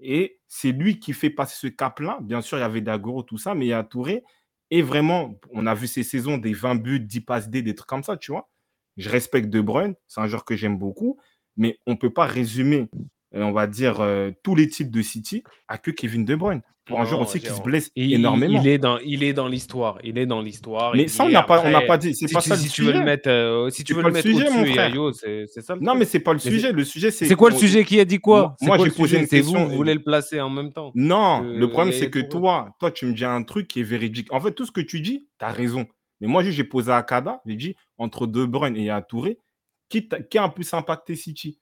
[0.00, 2.18] Et c'est lui qui fait passer ce cap-là.
[2.22, 4.22] Bien sûr, il y avait Dagoro, tout ça, mais Yaya Touré,
[4.70, 7.88] et vraiment, on a vu ces saisons des 20 buts, 10 passes D, des trucs
[7.88, 8.50] comme ça, tu vois.
[8.96, 11.18] Je respecte De Bruyne, c'est un joueur que j'aime beaucoup,
[11.58, 12.88] mais on ne peut pas résumer,
[13.34, 16.62] euh, on va dire, euh, tous les titres de City à que Kevin De Bruyne.
[16.86, 18.62] Pour un joueur Non, aussi qui se blesse énormément.
[18.62, 19.98] il est dans, il est dans l'histoire.
[20.02, 20.94] Il est dans l'histoire.
[20.96, 22.14] Mais ça, on n'a pas, on n'a Après, pas dit.
[22.14, 23.04] C'est si pas tu, ça le si tu veux le sujet.
[23.04, 25.98] mettre, euh, si tu veux le le mettre au-dessus, c'est ça le Non, truc.
[25.98, 26.72] mais c'est pas le Mais sujet.
[26.72, 27.26] Le sujet, c'est.
[27.26, 28.56] C'est quoi le sujet Qui a dit quoi?
[28.62, 30.90] Moi- j'ai le posé une vous, question vous et- voulez le placer en même temps.
[30.94, 34.32] Non, le problème, c'est que toi, toi, tu me dis un truc qui est véridique.
[34.32, 35.84] En fait, tout ce que tu dis, tu as raison.
[36.22, 39.38] Mais moi, j'ai posé à Kada, j'ai dit, entre De Bruyne et à Touré,
[39.88, 40.08] qui,
[40.38, 41.58] a un plus impacté City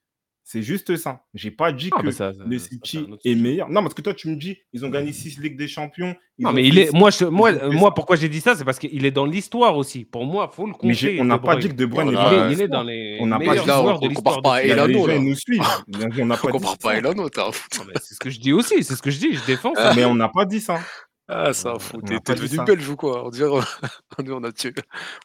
[0.48, 1.24] C'est juste ça.
[1.34, 3.68] J'ai pas dit Ah, que ça, ça- le City est meilleur.
[3.68, 6.14] Non, parce que toi, tu me dis, ils ont gagné 6 Ligues des Champions.
[6.38, 6.92] Non, mais il est.
[6.92, 10.04] Moi, je, moi, moi pourquoi j'ai dit ça C'est parce qu'il est dans l'histoire aussi.
[10.04, 11.20] Pour moi, faut le Mais compter.
[11.20, 12.14] on n'a pas dit que De Bruyne Il
[12.60, 14.42] est Il dans est, il les On n'a pas meilleurs dit- Là, on- de l'histoire.
[14.42, 15.62] pas Il Elano, nous suivent.
[16.20, 16.96] On n'a On pas dit compare pas.
[16.96, 18.84] Elano, mais C'est ce que je dis aussi.
[18.84, 19.34] C'est ce que je dis.
[19.34, 19.94] Je défends ça.
[19.94, 20.78] Mais on n'a pas dit ça.
[21.28, 22.00] Ah, c'est un fou.
[22.02, 22.64] T'es devenu ça.
[22.64, 23.26] belge ou quoi?
[23.26, 24.72] On dirait on a tué,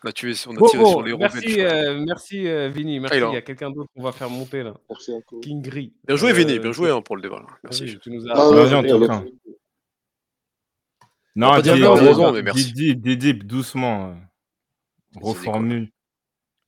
[0.04, 3.00] on a tué, on a Bon, tiré sur les merci, euh, merci euh, Vini.
[3.00, 3.20] Merci.
[3.22, 4.74] Ah, il y a quelqu'un d'autre qu'on va faire monter là.
[4.90, 5.14] Merci.
[5.44, 5.94] King Gris.
[6.08, 7.42] Bien joué, Vini, Euh, bien joué hein, pour le débat.
[7.64, 8.00] vas-y, Merci.
[8.00, 8.50] tu nous Ah, as.
[8.50, 9.08] ouais, Vas-y, en ouais, tout ouais.
[9.08, 9.24] cas.
[9.24, 9.32] On
[11.36, 12.74] Non, t'as dis- raison, mais merci.
[12.74, 14.10] dis- dis- dis- doucement.
[14.10, 14.16] euh,
[15.22, 15.92] Reformule.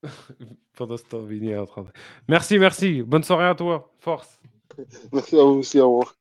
[0.77, 1.87] Pendant ce temps, Vini est en train de.
[2.27, 3.01] Merci, merci.
[3.01, 3.91] Bonne soirée à toi.
[3.99, 4.39] Force.
[5.11, 6.15] Merci à vous aussi, au revoir.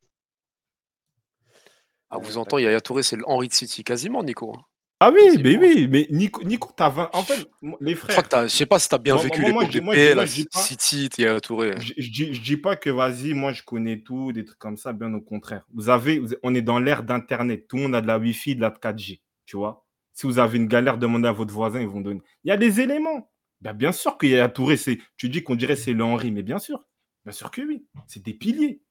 [2.14, 4.52] Ah, vous entendez, Yaya Touré, c'est le Henry de City, quasiment, Nico.
[4.56, 4.62] hein.
[5.00, 5.42] Ah oui, Quasiment.
[5.44, 7.10] mais oui, mais Nico, Nico t'as 20.
[7.12, 7.48] En fait,
[7.80, 10.28] les Je crois frères, je sais pas si t'as bien Moi- vécu moi- moi, PL,
[10.28, 11.72] City, Yaya Touré.
[11.80, 14.76] je, je dis, je dis pas que vas-y, moi je connais tout, des trucs comme
[14.76, 15.64] ça, bien au contraire.
[15.74, 17.66] Vous avez, vous- on est dans l'ère d'Internet.
[17.66, 19.20] Tout le monde a de la Wi-Fi, de la 4G.
[19.46, 22.20] Tu vois Si vous avez une galère, demandez à votre voisin, ils vont donner.
[22.44, 23.28] Il y a des éléments.
[23.60, 26.30] Ben, bien sûr qu'il y a Touré, c'est, tu dis qu'on dirait c'est le Henri,
[26.30, 26.84] mais bien sûr.
[27.24, 27.84] Bien sûr que oui.
[28.06, 28.82] C'est des piliers.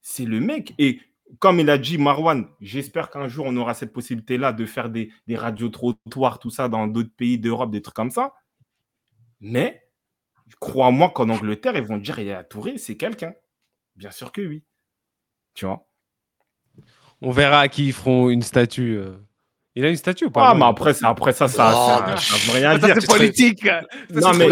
[0.00, 0.72] C'est le mec.
[0.78, 1.00] Et
[1.38, 5.10] comme il a dit Marwan, j'espère qu'un jour on aura cette possibilité-là de faire des,
[5.26, 8.34] des radios trottoirs, tout ça, dans d'autres pays d'Europe, des trucs comme ça.
[9.40, 9.82] Mais
[10.60, 13.34] crois-moi qu'en Angleterre, ils vont dire il y a Touré, c'est quelqu'un.
[13.96, 14.62] Bien sûr que oui.
[15.54, 15.86] Tu vois?
[17.20, 18.96] On verra à qui ils feront une statue.
[18.98, 19.16] euh.
[19.76, 20.50] Il a une statue ou pas?
[20.50, 22.96] Ah, mais après, ça, après ça, ça, ça, mais- ça veut rien Ça, dire.
[23.00, 23.64] c'est politique.
[24.10, 24.46] Non, mais,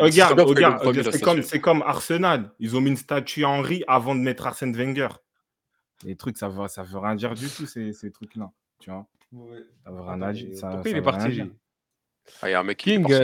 [0.00, 2.52] regarde, regarde, c'est comme, comme Arsenal.
[2.58, 5.08] Ils ont mis une statue à Henry avant de mettre Arsène Wenger.
[6.02, 8.50] Les trucs, ça veut, ça veut rien dire du tout, ces, ces trucs-là.
[8.80, 9.06] Tu vois?
[9.84, 10.48] Ça veut rien Attends, dire.
[10.60, 11.42] Pourquoi il est rien parti
[12.42, 13.14] Ah, il y a un mec qui est King, parti,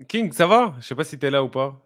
[0.00, 0.04] euh.
[0.06, 0.74] King, ça va?
[0.80, 1.80] Je sais pas si t'es là ou pas.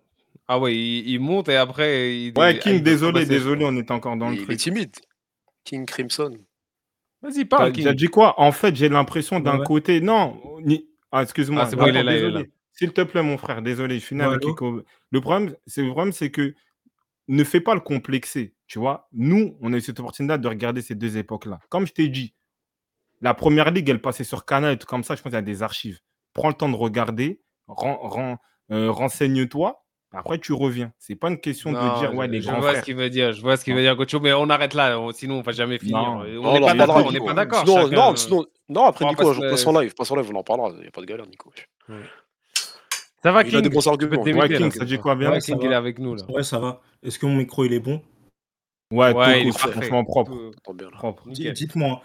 [0.47, 2.16] Ah ouais, il, il monte et après.
[2.19, 4.45] Il, Ouais, King, il peut désolé, passer, désolé, on est encore dans le Il est
[4.45, 4.59] truc.
[4.59, 4.97] timide.
[5.65, 6.37] King Crimson.
[7.23, 7.91] Vas-y, parle, King.
[7.95, 8.39] dit quoi?
[8.39, 9.65] En fait, j'ai l'impression d'un Ouais.
[9.65, 10.01] côté.
[10.03, 11.62] Non, ni- ah, excuse-moi.
[11.62, 12.43] Ah, c'est bon, il est là, il est là.
[12.73, 14.43] S'il te plaît, mon frère, désolé, je finis Ouais, avec.
[15.11, 16.55] Le problème, c'est le problème, c'est que
[17.29, 18.53] ne fais pas le complexer.
[18.66, 21.61] Tu vois, nous, on a eu cette opportunité de regarder ces deux époques-là.
[21.69, 22.35] Comme je t'ai dit,
[23.20, 25.15] la première ligue, elle passait sur Canal et tout comme ça.
[25.15, 26.01] Je pense qu'il y a des archives.
[26.32, 28.39] Prends le temps de regarder, ren- ren-
[28.73, 29.81] euh, renseigne-toi.
[30.16, 30.93] Après, tu reviens.
[30.99, 32.95] C'est pas une question de Non, dire, ouais, je, les je grands vois ce qu'il
[32.95, 33.32] veut dire.
[33.32, 33.78] Je vois ce qu'il Non.
[33.78, 34.99] veut dire, Gocho, mais on arrête là.
[34.99, 35.97] on- sinon, on va jamais finir.
[35.99, 36.20] Non.
[36.20, 36.97] On Non, n'est pas d'accord.
[36.97, 37.12] On Nico.
[37.12, 37.61] n'est pas d'accord.
[37.66, 37.97] Sinon, Chacun.
[37.97, 40.43] non, sinon, non, après, on Nico, un passe en live, passe en live, on en
[40.45, 40.70] parlera.
[40.77, 41.53] Il n'y a pas de galère, Nico.
[43.23, 44.23] Ça va, Il a des King bons arguments.
[44.23, 46.23] te Ouais, King, ça dit quoi bien Ouais, King, il est avec nous là.
[46.28, 46.81] Ouais, ça va.
[47.03, 48.03] Est-ce que mon micro il est bon?
[48.95, 49.71] Ouais, Ouais, parfait.
[49.73, 50.33] franchement propre.
[50.33, 51.23] Tout- propre.
[51.27, 51.53] Nickel.
[51.53, 52.01] Dites-moi,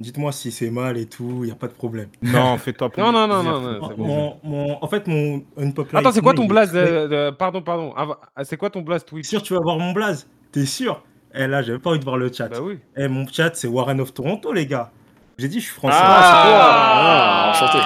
[0.00, 1.40] dites-moi si c'est mal et tout.
[1.42, 2.08] Il y a pas de problème.
[2.22, 3.86] Non, fais-toi Non, non, non, plaisir, non, non, bon.
[3.88, 4.06] plaisir.
[4.06, 7.62] Mon, mon- en fait, mon unpopularity Attends, c'est quoi ton blaze très- de, de- Pardon,
[7.62, 7.92] pardon.
[7.96, 11.02] Ah, C'est quoi ton blaze Twitch Sûr, tu vas voir mon blaze T'es sûr?
[11.34, 12.48] Eh là, j'avais pas envie de voir le chat.
[12.48, 12.78] Bah oui.
[12.96, 14.90] Eh, mon chat, c'est Warren of Toronto, les gars.
[15.36, 15.98] J'ai dit, je suis français.
[16.00, 17.78] Ah, enchanté.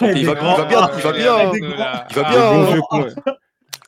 [0.00, 1.50] Il va des bien, il va bien, il va bien.
[1.54, 3.14] Il va Ah, bien.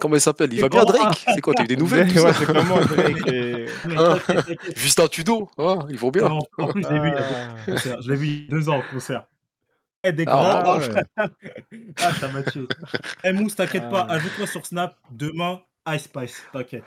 [0.00, 0.52] Comment il s'appelle?
[0.52, 1.24] Il va bien, Drake?
[1.34, 3.66] C'est quoi T'as eu des nouvelles tout Ouais, ça c'est comment Drake et-
[3.96, 4.16] Ah.
[4.26, 4.58] t'inquiète.
[4.76, 6.28] Justin Tudo hein, Ils vont bien.
[6.28, 7.54] Non, en plus, je l'ai vu deux Ah.
[7.66, 8.02] concerts.
[8.02, 9.24] Je l'ai vu il y a deux ans au concert.
[10.04, 10.44] Eh, des Ah, grands.
[10.44, 10.88] Ah ouais.
[12.00, 12.62] Ah, ça m'a tué.
[13.24, 14.06] Eh, Mousse, t'inquiète pas.
[14.08, 14.14] Ah.
[14.14, 16.42] Ajoute-moi sur Snap demain, Ice Spice.
[16.52, 16.84] T'inquiète.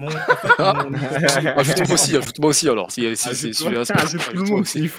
[0.00, 0.94] Mon, en fait, mon-
[1.58, 2.90] Ajoute-moi aussi, ajoute-moi aussi alors.
[2.90, 4.90] Si, si, si, si, Ajoute-moi- tout aussi.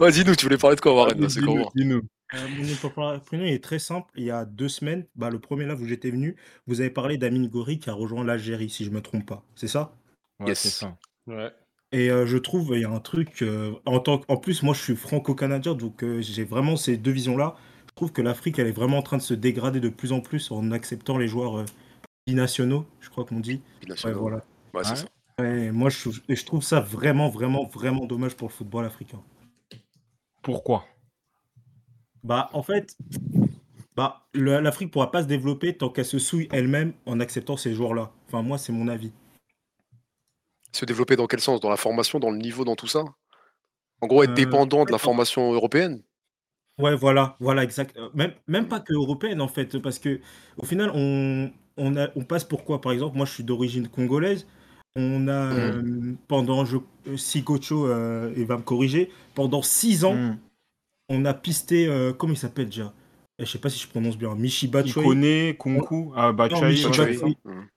[0.00, 1.18] Ouais, dis-nous, tu voulais parler de quoi, Warren?
[1.26, 2.02] dis-nous.
[2.32, 4.10] Euh, mon est très simple.
[4.16, 6.36] Il y a deux semaines, bah, le premier là où j'étais venu,
[6.66, 9.44] vous avez parlé d'Amine Gori qui a rejoint l'Algérie, si je me trompe pas.
[9.54, 9.94] C'est ça?
[10.40, 10.60] Ouais, Yes.
[10.60, 10.96] c'est ça.
[11.26, 11.52] Ouais.
[11.92, 14.64] Et euh, je trouve il y a un truc euh, en tant que- en plus
[14.64, 17.54] moi je suis franco-canadien donc euh, j'ai vraiment ces deux visions là.
[17.88, 20.20] Je trouve que l'Afrique elle est vraiment en train de se dégrader de plus en
[20.20, 21.64] plus en acceptant les joueurs euh,
[22.26, 23.52] binationaux, je crois qu'on dit.
[23.52, 24.18] Ouais, Binationaux.
[24.18, 24.36] voilà.
[24.74, 24.96] Ouais, c'est Ouais.
[24.96, 25.06] ça.
[25.38, 29.22] Ouais, moi je, et je trouve ça vraiment vraiment vraiment dommage pour le football africain.
[30.42, 30.84] Pourquoi?
[32.24, 32.96] Bah en fait
[33.96, 37.94] bah l'Afrique pourra pas se développer tant qu'elle se souille elle-même en acceptant ces joueurs
[37.94, 38.10] là.
[38.26, 39.12] Enfin moi c'est mon avis.
[40.72, 41.60] Se développer dans quel sens?
[41.60, 43.04] Dans la formation, dans le niveau, dans tout ça?
[44.00, 46.02] En gros, être Euh, dépendant de la formation européenne?
[46.78, 47.96] Ouais, voilà, voilà, exact.
[47.96, 50.20] Euh, Même, même pas que européenne, en fait, parce que
[50.58, 52.80] au final, on, on, a, on passe pour quoi?
[52.80, 54.46] Par exemple, moi, je suis d'origine congolaise.
[54.96, 56.12] On a, Mhm.
[56.12, 56.78] euh, pendant, je,
[57.16, 60.34] si Gocho euh, il va me corriger, pendant six ans, Hmm.
[61.08, 62.92] On a pisté, euh, comment il s'appelle déjà?
[63.38, 65.06] Eh, Je sais pas si je prononce bien, Michi Batshuayi.
[65.06, 67.26] Ikone, Kunku, ah, ça.
[67.26, 67.34] Mhm.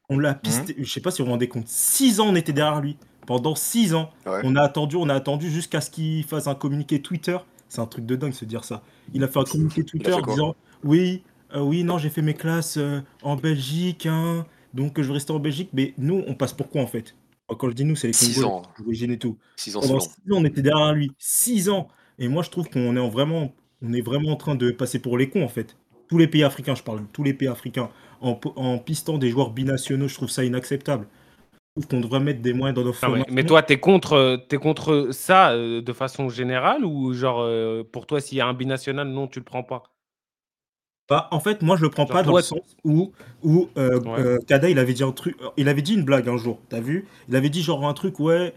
[0.10, 2.54] On l'a pisté, je sais pas si vous vous rendez compte, six ans on était
[2.54, 2.98] derrière lui.
[3.26, 4.40] Pendant six ans, Ouais.
[4.46, 7.38] on a attendu, on a attendu jusqu'à ce qu'il fasse un communiqué Twitter.
[7.68, 8.82] C'est un truc de dingue se dire ça.
[9.14, 10.56] Il a fait un communiqué Twitter disant
[10.86, 11.24] oui,
[11.54, 15.16] euh, oui, non, j'ai fait mes classes euh, en Belgique, hein, donc euh, je vais
[15.16, 15.70] rester en Belgique.
[15.74, 17.16] Mais nous, on passe pour quoi en fait?
[17.50, 18.62] Quand je dis nous, c'est les Six Congolais, ans.
[18.80, 19.38] d'origine et tout.
[19.58, 20.00] 6 ans, Pendant long.
[20.02, 21.12] six ans, on était derrière lui.
[21.18, 21.88] Six ans.
[22.20, 25.00] Et moi, je trouve qu'on est en vraiment, on est vraiment en train de passer
[25.00, 25.78] pour les cons en fait.
[26.08, 27.90] Tous les pays africains, je parle, tous les pays africains,
[28.22, 31.08] en, pistant des joueurs binationaux, je trouve ça inacceptable.
[31.76, 34.38] Je trouve qu'on devrait mettre des moyens dans nos Non, mais, toi, t'es contre, euh,
[34.38, 38.48] t'es contre ça euh, de façon générale ou genre euh, pour toi, s'il y a
[38.48, 39.84] un binational, non, tu le prends pas?
[41.10, 44.00] Bah, en fait, moi, je le prends Genre, pas dans le sens où, où euh,
[44.02, 44.20] Ouais.
[44.20, 46.82] euh, Kada, il avait dit un truc, il avait dit une blague un jour, t'as
[46.82, 47.08] vu?
[47.30, 48.54] Il avait dit genre un truc, ouais,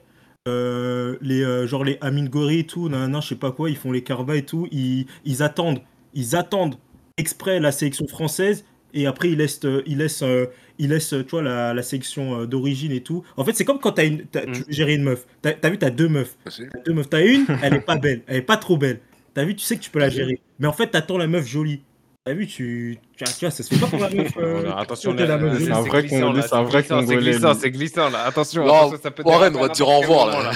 [0.48, 3.76] euh, les, euh, genre les Amin Gori et tout, nan, je sais pas quoi, ils
[3.76, 5.80] font les Carva et tout, ils, ils attendent,
[6.14, 6.76] ils attendent
[7.18, 8.64] exprès la sélection française
[8.94, 10.46] et après ils laissent, euh, ils laissent, euh,
[10.78, 13.22] ils laissent, tu vois, la, la sélection d'origine et tout.
[13.36, 14.64] En fait, c'est comme quand t'as une, t'as- tu Mm.
[14.64, 15.26] veux gérer une meuf.
[15.42, 16.36] T'as as vu, t'as deux meufs.
[16.46, 16.62] Merci.
[16.72, 17.10] T'as deux meufs.
[17.10, 19.00] T'as une, elle est pas belle, elle est pas trop belle.
[19.34, 20.40] T'as vu, tu sais que tu peux la gérer.
[20.58, 21.82] Mais en fait, t'attends la meuf jolie.
[22.24, 24.32] T'as vu, tu, tu, vois, ça se fait pas pour la meuf.
[24.36, 27.06] euh, Attention, là, là, c'est un vrai glissant, Congolais, là, c'est un vrai glissant, C'est
[27.06, 28.24] Congolais, glissant, c'est glissant là.
[28.24, 30.52] Attention, Non, attention, ça peut Warren, on va te dire au revoir là.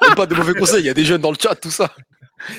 [0.00, 1.90] Donne pas de mauvais conseils, il y a des jeunes dans le chat, tout ça.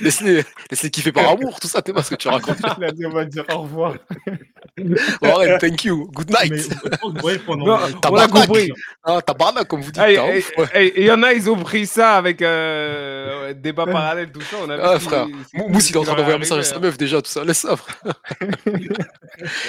[0.02, 2.58] Laisse-les laisse kiffer par amour, tout ça, t'es pas ce que tu racontes.
[2.78, 3.96] Il a dit, on va dire au revoir.
[5.22, 6.70] Warren, thank you, good Mais night.
[6.70, 8.30] je ouais, Non, on a barnac.
[8.32, 8.72] compris.
[9.04, 9.22] Ah,
[9.68, 10.02] comme vous dites.
[10.02, 10.68] Hey, t'as hey, ouf, ouais.
[10.74, 14.42] hey, Il y en a, ils ont pris ça avec euh, ouais, débat parallèle, tout
[14.42, 14.58] ça.
[14.64, 15.28] On a Ah, frère.
[15.54, 16.80] Mousse, il est en train d'envoyer un message à sa hein.
[16.80, 17.44] meuf déjà, tout ça.
[17.44, 18.14] Laisse ça, frère.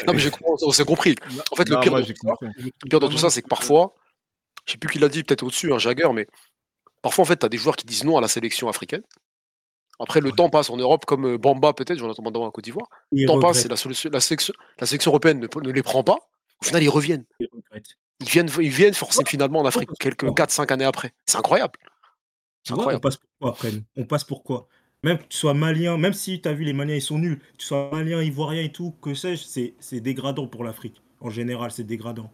[0.06, 1.14] non, mais j'ai compris, on s'est compris.
[1.50, 2.62] En fait, le Non, pire, moi, dans j'ai tout ça, compris.
[2.64, 3.94] le pire dans tout ça, c'est que parfois,
[4.66, 6.26] je sais plus qui l'a dit, peut-être au-dessus, un Jagger, mais
[7.02, 9.02] parfois, en fait, t'as des joueurs qui disent non à la sélection africaine.
[10.00, 12.64] Après, le temps passe en Europe, comme euh, Bamba, peut-être, j'en entends Bamba en Côte
[12.64, 12.88] d'Ivoire.
[13.12, 16.02] Le temps passe, c'est la, solution- la, sélection, la sélection européenne ne, ne les prend
[16.02, 16.16] pas.
[16.62, 17.24] Au final, ils reviennent.
[18.20, 21.12] Ils viennent, ils viennent forcer finalement en Afrique quelques 4-5 années après.
[21.26, 21.78] C'est incroyable.
[22.64, 23.02] C'est vois, on incroyable.
[23.02, 24.68] passe pour quoi après On passe pour quoi?
[25.02, 27.38] Même que tu sois malien, même si tu as vu les Maliens, ils sont nuls,
[27.38, 31.00] que tu sois malien, ivoirien et tout, que sais-je, c'est c'est dégradant pour l'Afrique.
[31.20, 32.30] En général, c'est dégradant.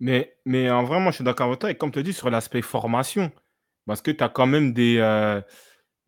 [0.00, 1.70] Mais, mais en vrai, moi, je suis d'accord avec toi.
[1.70, 3.30] Et comme tu dis, sur l'aspect formation,
[3.86, 5.40] parce que tu as quand même des, euh,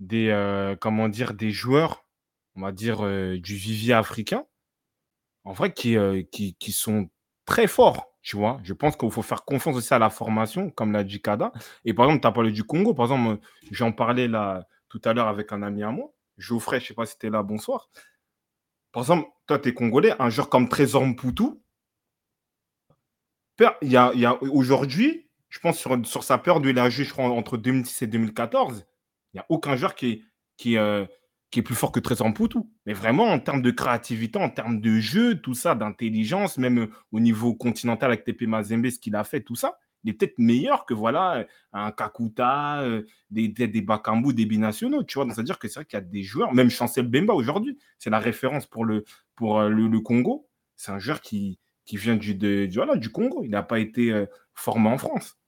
[0.01, 2.07] des, euh, comment dire, des joueurs,
[2.57, 4.44] on va dire, euh, du vivier africain,
[5.44, 5.97] en vrai, qui,
[6.32, 7.09] qui, qui sont
[7.44, 8.59] très forts, tu vois.
[8.65, 11.53] Je pense qu'il faut faire confiance aussi à la formation, comme l'a dit Kada.
[11.85, 12.94] Et par exemple, tu as parlé du Congo.
[12.94, 13.40] Par exemple,
[13.70, 16.94] j'en parlais là tout à l'heure avec un ami à moi, Geoffrey, je ne sais
[16.94, 17.89] pas si tu es là, bonsoir.
[18.93, 21.05] par exemple, toi, tu es congolais, un joueur comme Trésor
[23.57, 27.06] per- il y a, a- aujourd'hui, je pense sur, sur sa où il a joué,
[27.18, 28.86] entre 2006 et 2014,
[29.32, 30.24] il n'y a aucun joueur qui
[30.64, 31.06] est, euh,
[31.51, 32.59] plus fort que Trésor Mputu.
[32.85, 36.90] Mais vraiment, en termes de créativité, en termes de jeu, tout ça, d'intelligence, même euh,
[37.12, 40.39] au niveau continental avec TP Mazembe, ce qu'il a fait, tout ça, il est peut-être
[40.39, 42.85] meilleur que voilà, euh, un Kakuta,
[43.31, 45.02] des, des, des binationaux.
[45.05, 47.78] Tu vois, c'est-à-dire que c'est vrai qu'il y a des joueurs, même Chancel Bemba aujourd'hui,
[47.98, 49.05] c'est la référence pour le,
[50.01, 50.48] Congo.
[50.77, 51.59] C'est un joueur qui,
[51.90, 53.43] vient du, du, voilà, du Congo.
[53.44, 54.27] Il n'a pas été
[54.57, 55.39] formé en France.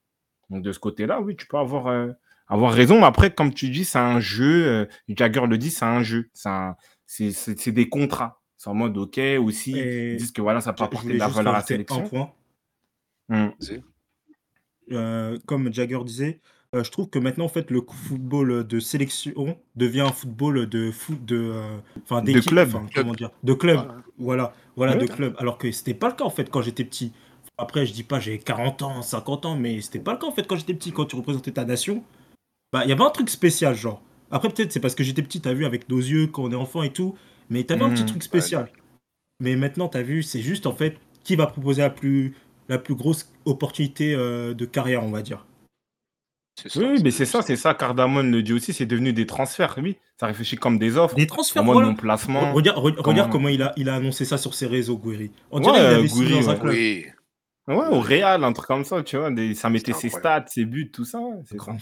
[0.50, 2.10] Donc de ce côté-là, oui, tu peux avoir, euh,
[2.46, 3.00] avoir raison.
[3.00, 4.66] Mais après, comme tu dis, c'est un jeu.
[4.66, 6.30] euh, Jagger le dit, c'est un jeu.
[7.06, 8.40] C'est des contrats.
[8.56, 11.28] C'est en mode, OK, aussi, Et ils disent que voilà, ça peut apporter de la
[11.28, 12.04] valeur à la sélection.
[12.04, 12.32] un point.
[13.30, 13.52] Hum.
[14.90, 16.40] Euh, comme Jagger disait,
[16.74, 20.90] euh, je trouve que maintenant, en fait, le football de sélection devient un football de
[20.90, 21.52] foot de,
[22.02, 22.68] enfin, De club.
[22.68, 23.80] enfin, comment dire, de club.
[24.18, 24.98] Voilà, voilà, Ouais.
[24.98, 25.34] de club.
[25.38, 27.12] Alors que c'était pas le cas en fait quand j'étais petit.
[27.58, 30.32] Après, je dis pas j'ai 40 ans, 50 ans, mais c'était pas le cas en
[30.32, 30.92] fait quand j'étais petit.
[30.92, 32.04] Quand tu représentais ta nation,
[32.72, 34.00] bah il y avait un truc spécial, genre.
[34.30, 36.56] Après, peut-être c'est parce que j'étais petit, t'as vu, avec nos yeux quand on est
[36.56, 37.16] enfant et tout,
[37.50, 38.08] mais t'avais un petit Mhm.
[38.10, 38.70] truc spécial.
[39.40, 42.36] Mais maintenant, t'as vu, c'est juste en fait qui va proposer la plus,
[42.68, 45.44] la plus grosse opportunité euh, de carrière, on va dire.
[46.60, 47.72] C'est ça, Oui, mais c'est ça, c'est ça.
[47.74, 49.76] Cardamone le dit aussi, c'est devenu des transferts.
[49.80, 51.14] Oui, ça réfléchit comme des offres.
[51.14, 51.88] Des transferts, mode voilà.
[51.90, 52.50] non placement.
[52.50, 54.98] Re- Regarde, re- comment- regarde comment il a, il a annoncé ça sur ses réseaux,
[54.98, 55.30] Guiri.
[55.52, 56.72] On Ouais, dirait qu'il signé Gouiri, dans un club.
[56.74, 57.06] Oui.
[57.68, 59.30] Ouais, au Real, un truc comme ça, tu vois.
[59.30, 61.20] des- ça mettait ses stats, ses buts, tout ça.
[61.20, 61.56] ouais, c'est.
[61.56, 61.76] Grand.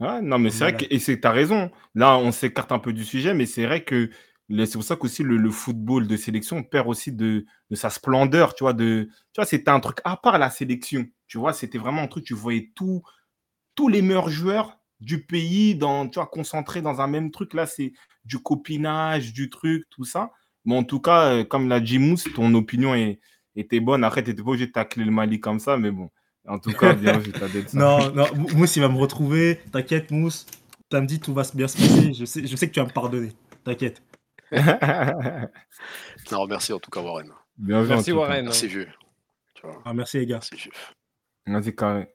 [0.00, 1.70] Ouais, non, mais c'est vrai que, et c'est, t'as raison.
[1.94, 4.10] Là, on s'écarte un peu du sujet, mais c'est vrai que
[4.48, 8.54] c'est pour ça qu'aussi le, le football de sélection perd aussi de, de sa splendeur,
[8.54, 8.72] tu vois.
[8.74, 11.04] De, tu vois, c'était un truc à part la sélection.
[11.26, 13.02] Tu vois, c'était vraiment un truc, tu voyais tout,
[13.74, 17.54] tous les meilleurs joueurs du pays dans, tu vois, concentrés dans un même truc.
[17.54, 17.92] Là, c'est
[18.24, 20.30] du copinage, du truc, tout ça.
[20.64, 23.20] Mais en tout cas, euh, comme l'a dit Mousse, ton opinion est-
[23.60, 24.04] était bonne.
[24.04, 26.10] Après, tu n'étais pas obligé de tacler le Mali comme ça, mais bon.
[26.46, 27.76] En tout cas, bien vu, t'as dit ça.
[27.78, 29.60] Non, non, Mou- Mousse, il va me retrouver.
[29.72, 30.46] T'inquiète, Mousse.
[30.90, 32.14] Samedi, tout va bien se passer.
[32.14, 33.32] Je sais, je sais que tu vas me pardonner.
[33.64, 34.02] T'inquiète.
[36.32, 37.30] Non, merci en tout cas, Warren.
[37.56, 38.16] bien Merci cas.
[38.16, 38.44] Warren.
[38.44, 38.88] Merci, vieux.
[39.54, 40.36] Tu vois, Ah, merci, les gars.
[40.36, 40.94] merci, chef.
[41.46, 42.08] Vas-y, carré.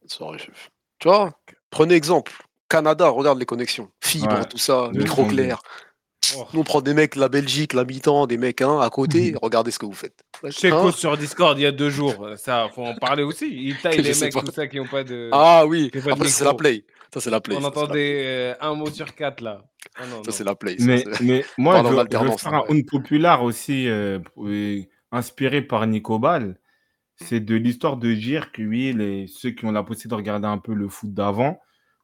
[0.00, 0.70] Bonne soirée, chef.
[0.98, 1.38] Tu vois,
[1.70, 2.32] prenez exemple.
[2.68, 3.90] Canada, regarde les connexions.
[4.02, 4.44] Fibre, Ouais.
[4.46, 5.60] tout ça, micro clair.
[6.36, 6.46] Oh.
[6.52, 9.34] Nous, on prend des mecs, la Belgique, la mi-temps, des mecs hein, à côté.
[9.42, 10.22] Regardez ce que vous faites.
[10.50, 13.48] Chez Hein sur Discord il y a deux jours, ça faut en parler aussi.
[13.50, 14.42] Il taille les mecs pas.
[14.42, 15.30] tout ça qui n'ont pas de.
[15.32, 16.84] Ah oui, c'est ça, c'est la play.
[17.12, 17.56] Ça, c'est la play.
[17.56, 19.64] On ça, entendait euh, un mot sur quatre là.
[19.96, 20.76] Ah non, Ça, c'est la play.
[20.78, 25.62] ça, Mais, mais moi, je veux, je veux faire un unpopular aussi, euh, euh, inspiré
[25.62, 26.58] par Nico Ball.
[27.16, 30.46] C'est de l'histoire de dire que oui, les, ceux qui ont la possibilité de regarder
[30.46, 31.58] un peu le foot d'avant,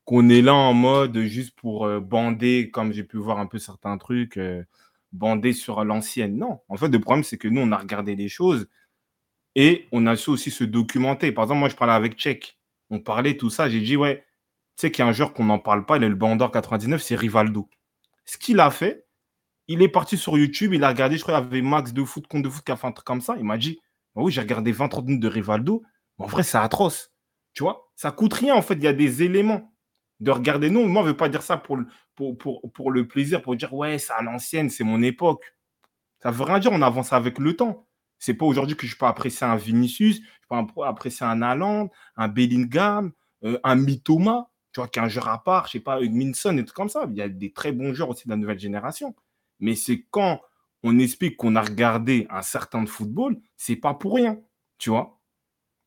[0.05, 3.59] qu'on est là en mode juste pour euh, bander, comme j'ai pu voir un peu
[3.59, 4.64] certains trucs, euh,
[5.12, 6.36] bander sur l'ancienne.
[6.36, 8.68] Non, en fait, le problème, c'est que nous, on a regardé des choses
[9.55, 11.32] et on a su aussi se documenter.
[11.32, 12.59] Par exemple, moi, je parlais avec Tchèque.
[12.90, 13.68] On parlait tout ça.
[13.68, 14.24] J'ai dit, ouais,
[14.76, 16.51] tu sais qu'il y a un joueur qu'on n'en parle pas, il est le Bandor
[16.51, 17.68] 99, c'est Rivaldo.
[18.24, 19.06] Ce qu'il a fait,
[19.68, 22.05] il est parti sur YouTube, il a regardé, je crois, il y avait Max de
[22.05, 23.36] foot contre de foot qui a fait un truc comme ça.
[23.39, 23.81] Il m'a dit,
[24.14, 25.82] bah oui, j'ai regardé 20-30 minutes de Rivaldo.
[26.18, 27.12] Mais en vrai, c'est atroce.
[27.55, 28.74] Tu vois, ça coûte rien, en fait.
[28.74, 29.73] Il y a des éléments
[30.24, 30.70] de regarder.
[30.70, 31.86] Non, moi, je ne veux pas dire ça pour, le-
[33.09, 35.42] plaisir, pour dire, ouais, c'est à l'ancienne, c'est mon époque.
[36.22, 37.86] Ça veut rien dire, on avance avec le temps.
[38.18, 41.90] C'est pas aujourd'hui que je peux apprécier un Vinicius, je peux appr- apprécier un Haaland,
[42.16, 43.12] un Bellingham,
[43.44, 46.56] euh, un Mitoma, tu vois, qui est un joueur à part, je sais pas, Minson
[46.59, 47.06] et tout comme ça.
[47.10, 49.14] Il y a des très bons joueurs aussi de la nouvelle génération.
[49.60, 50.40] Mais c'est quand
[50.82, 54.38] on explique qu'on a regardé un certain de football, c'est pas pour rien,
[54.78, 55.20] tu vois.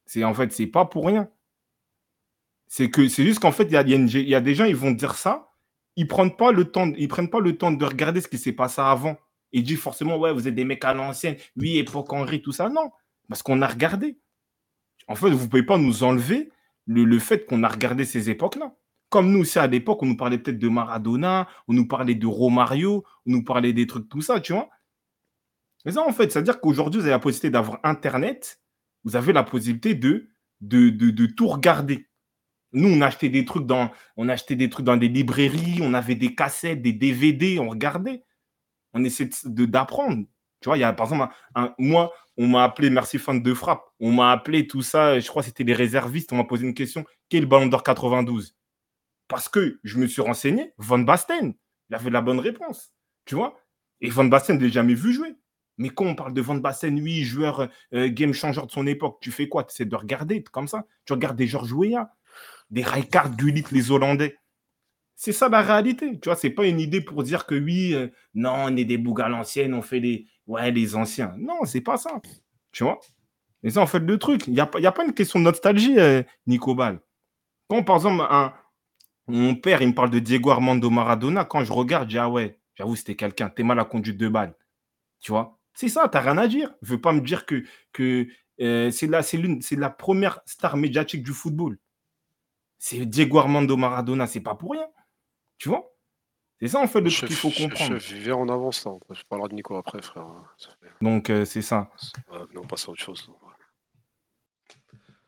[0.05, 1.29] C'est en fait, c'est pas pour rien.
[2.67, 3.77] C'est que c'est juste qu'en fait, il y
[4.35, 5.51] a, des gens, ils vont dire ça,
[5.95, 8.51] ils prennent pas le temps, ils prennent pas le temps de regarder ce qui s'est
[8.51, 9.17] passé avant.
[9.51, 12.69] Ils disent forcément, ouais, vous êtes des mecs à l'ancienne, oui, époque Henri, tout ça.
[12.69, 12.91] Non,
[13.29, 14.17] parce qu'on a regardé.
[15.07, 16.51] En fait, vous pouvez pas nous enlever
[16.85, 18.75] le, le fait qu'on a regardé ces époques-là.
[19.09, 22.27] Comme nous aussi, à l'époque, on nous parlait peut-être de Maradona, on nous parlait de
[22.27, 24.69] Romario, on nous parlait des trucs, tout ça, tu vois.
[25.85, 28.59] Mais ça, en fait, c'est-à-dire qu'aujourd'hui, vous avez la possibilité d'avoir Internet,
[29.05, 30.27] vous avez la possibilité de,
[30.59, 32.06] de, de tout regarder.
[32.73, 37.69] Nous, on achetait des trucs dans, des librairies, on avait des cassettes, des DVD, on
[37.69, 38.23] regardait.
[38.93, 40.25] On de- d'apprendre.
[40.59, 41.33] Tu vois, il y a par exemple,
[41.77, 45.43] moi, on m'a appelé, merci fan de frappe, on m'a appelé tout ça, je crois
[45.43, 48.55] que c'était les réservistes, on m'a posé une question, quel ballon d'or 92
[49.27, 51.53] Parce que je me suis renseigné, Van Basten,
[51.89, 52.91] il avait la bonne réponse.
[53.25, 53.59] Tu vois?
[54.01, 55.35] Et Van Basten, je ne l'ai jamais vu jouer.
[55.77, 59.19] Mais quand on parle de Van Basten, oui, joueur euh, game changer de son époque,
[59.21, 59.63] tu fais quoi?
[59.63, 60.85] Tu essaies de regarder comme ça.
[61.05, 62.11] Tu regardes des Georges Weah,
[62.69, 64.37] des Rijkaard, Gullit, les Hollandais.
[65.15, 66.19] C'est ça la réalité.
[66.19, 68.97] Tu vois, c'est pas une idée pour dire que oui, euh, non, on est des
[68.97, 71.33] bougs à l'ancienne, on fait les, ouais, anciens.
[71.37, 72.21] Non, c'est pas ça.
[72.71, 72.99] Tu vois?
[73.63, 74.47] Et ça, en fait, le truc.
[74.47, 76.99] Il n'y a, a pas une question de nostalgie, euh, Nico Ball.
[77.67, 78.53] Quand, par exemple, un,
[79.27, 82.29] mon père, il me parle de Diego Armando Maradona, quand je regarde, je dis, ah
[82.29, 83.49] ouais, j'avoue, c'était quelqu'un.
[83.49, 84.55] T'es mal à conduite de balle.
[85.19, 85.59] Tu vois?
[85.73, 86.73] C'est ça, t'as rien à dire.
[86.81, 88.27] Je veux pas me dire que, que
[88.61, 91.77] euh, c'est la, c'est l'une, c'est la première star médiatique du football.
[92.79, 94.87] C'est Diego Armando Maradona, c'est pas pour rien.
[95.57, 95.91] Tu vois?
[96.59, 97.99] C'est ça, en fait, le truc qu'il faut comprendre.
[97.99, 98.91] chef, viens en avance là.
[99.11, 100.25] Je parlerai de Nico après, frère.
[100.57, 101.89] Fait- Donc, euh, c'est ça.
[102.31, 103.29] mais on passe à autre chose.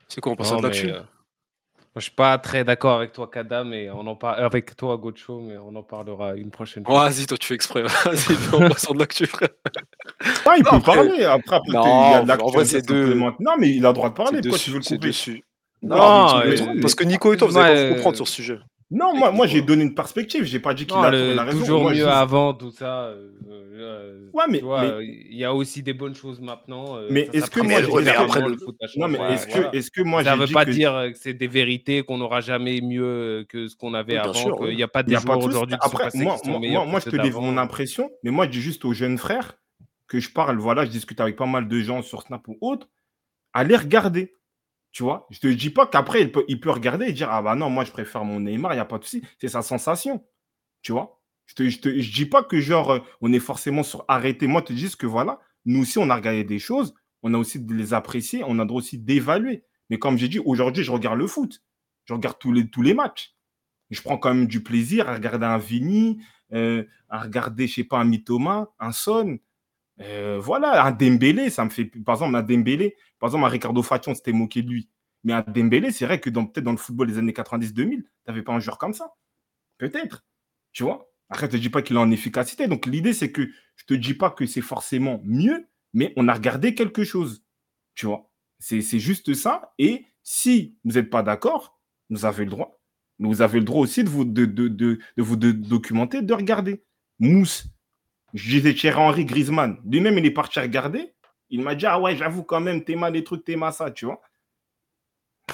[0.08, 1.06] C'est quoi, on passe à Non, de mais, l'actu euh, moi,
[1.98, 5.40] je suis pas très d'accord avec toi, Kada, mais on en parle avec toi, Gocho,
[5.40, 7.10] mais on en parlera une prochaine fois.
[7.10, 7.82] Vas-y, toi, tu fais exprès.
[8.06, 9.50] Vas-y, on passe à de l'actu, frère.
[10.46, 11.24] Ah, il Non, peut après- parler.
[11.26, 13.14] Après, après Non, il y a de en vrai, à c'est deux-.
[13.16, 14.42] Non, mais il a le droit de parler.
[14.42, 15.08] Pourquoi tu veux le dessus, couper?
[15.08, 15.44] dessus.
[15.82, 18.18] Non, euh, veux- Parce que Nico et toi, vous allez pas Ouais, vous comprendre euh,
[18.18, 18.60] sur ce sujet.
[18.92, 20.46] Non, moi, moi j'ai donné une perspective.
[20.46, 21.60] J'ai pas dit qu'il a le trouvé la raison.
[21.60, 23.04] toujours Moi, mieux avant, tout ça.
[23.04, 26.98] euh, euh, Ouais, mais- euh, il y a aussi des bonnes choses maintenant.
[26.98, 28.58] euh, Mais est-ce que moi, j'ai après, le
[28.98, 29.70] Non, mais changé, est-ce voilà.
[29.70, 31.48] que, est-ce que moi ça j'ai veut dit pas que dire euh, que c'est des
[31.48, 34.76] vérités, qu'on n'aura jamais mieux que ce qu'on avait Oui, avant, sûr, oui.
[34.76, 36.38] n'y a pas Il des n'y a pas joueurs aujourd'hui qui sont Après, passés moi,
[36.40, 39.20] qui sont moi, je te livre mon impression, mais moi, je dis juste aux jeunes
[39.20, 39.54] frères
[40.08, 42.88] que je parle, voilà, je discute avec pas mal de gens sur Snap ou autre,
[43.54, 44.34] allez regarder.
[44.92, 47.70] Tu vois, je te dis pas qu'après, il peut, regarder et dire, ah bah non,
[47.70, 49.22] moi, je préfère mon Neymar, il n'y a pas de souci.
[49.40, 50.26] C'est sa sensation.
[50.82, 54.48] Tu vois, je te, dis pas que genre, euh, on est forcément sur arrêter.
[54.48, 57.38] Moi, je te dis que voilà, nous aussi, on a regardé des choses, on a
[57.38, 59.64] aussi de les apprécier, on a droit aussi d'évaluer.
[59.90, 61.64] Mais comme j'ai dit, aujourd'hui, je regarde le foot.
[62.06, 63.36] Je regarde tous les, tous les matchs.
[63.90, 66.22] Je prends quand même du plaisir à regarder un Vini,
[66.54, 69.40] euh, à regarder, je sais pas, un Mitoma, un Son.
[70.02, 71.86] Euh, voilà, un Dembélé, ça me fait.
[71.86, 74.90] Par exemple, un Dembélé, par exemple, un Ricardo Fati, on s'était moqué de lui.
[75.24, 78.10] Mais un Dembélé, c'est vrai que dans- peut-être dans le football des années 90-2000, tu
[78.28, 79.14] n'avais pas un joueur comme ça.
[79.78, 80.26] Peut-être.
[80.74, 82.68] Tu vois Après, je ne te dis pas qu'il est en efficacité.
[82.68, 86.28] Donc, l'idée, c'est que je ne te dis pas que c'est forcément mieux, mais on
[86.28, 87.44] a regardé quelque chose.
[87.96, 89.74] Tu vois C'est juste ça.
[89.80, 92.80] Et si vous n'êtes pas d'accord, vous avez le droit.
[93.20, 96.84] Vous avez le droit aussi de vous, documenter, de regarder.
[97.20, 97.66] Mousse,
[98.34, 99.80] je disais Thierry Henry Griezmann.
[99.86, 101.14] Lui-même, il est parti regarder.
[101.50, 103.90] Il m'a dit Ah ouais, j'avoue quand même, t'es mal des trucs, t'es mal ça,
[103.92, 104.22] tu vois.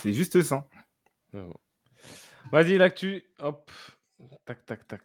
[0.01, 0.67] C'est juste ça.
[2.51, 3.23] Vas-y, l'actu.
[3.39, 3.71] Hop.
[4.45, 5.01] Tac, tac, tac.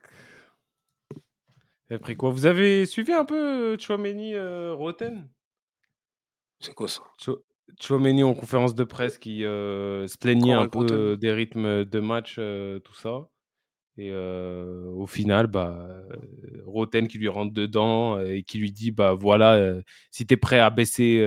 [1.91, 2.31] Et après quoi?
[2.31, 5.29] Vous avez suivi un peu euh, Chouameni euh, Roten?
[6.61, 7.03] C'est quoi ça?
[7.19, 7.43] Chou-
[7.81, 12.01] Chouameni en conférence de presse qui euh, se plaignait un peu Roten des rythmes de
[12.01, 13.29] match, euh, tout ça.
[14.01, 15.77] Et euh, au final, bah,
[16.10, 20.32] euh, Roten qui lui rentre dedans et qui lui dit bah voilà, euh, si tu
[20.32, 21.18] es prêt à baisser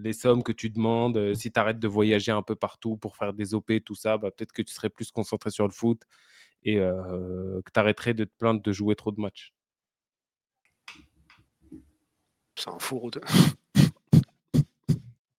[0.00, 3.32] les sommes que tu demandes, si tu arrêtes de voyager un peu partout pour faire
[3.32, 6.00] des OP, tout ça, bah, peut-être que tu serais plus concentré sur le foot
[6.62, 9.52] et que tu arrêterais de te plaindre de jouer trop de matchs.
[12.54, 13.22] C'est un fou, Roten.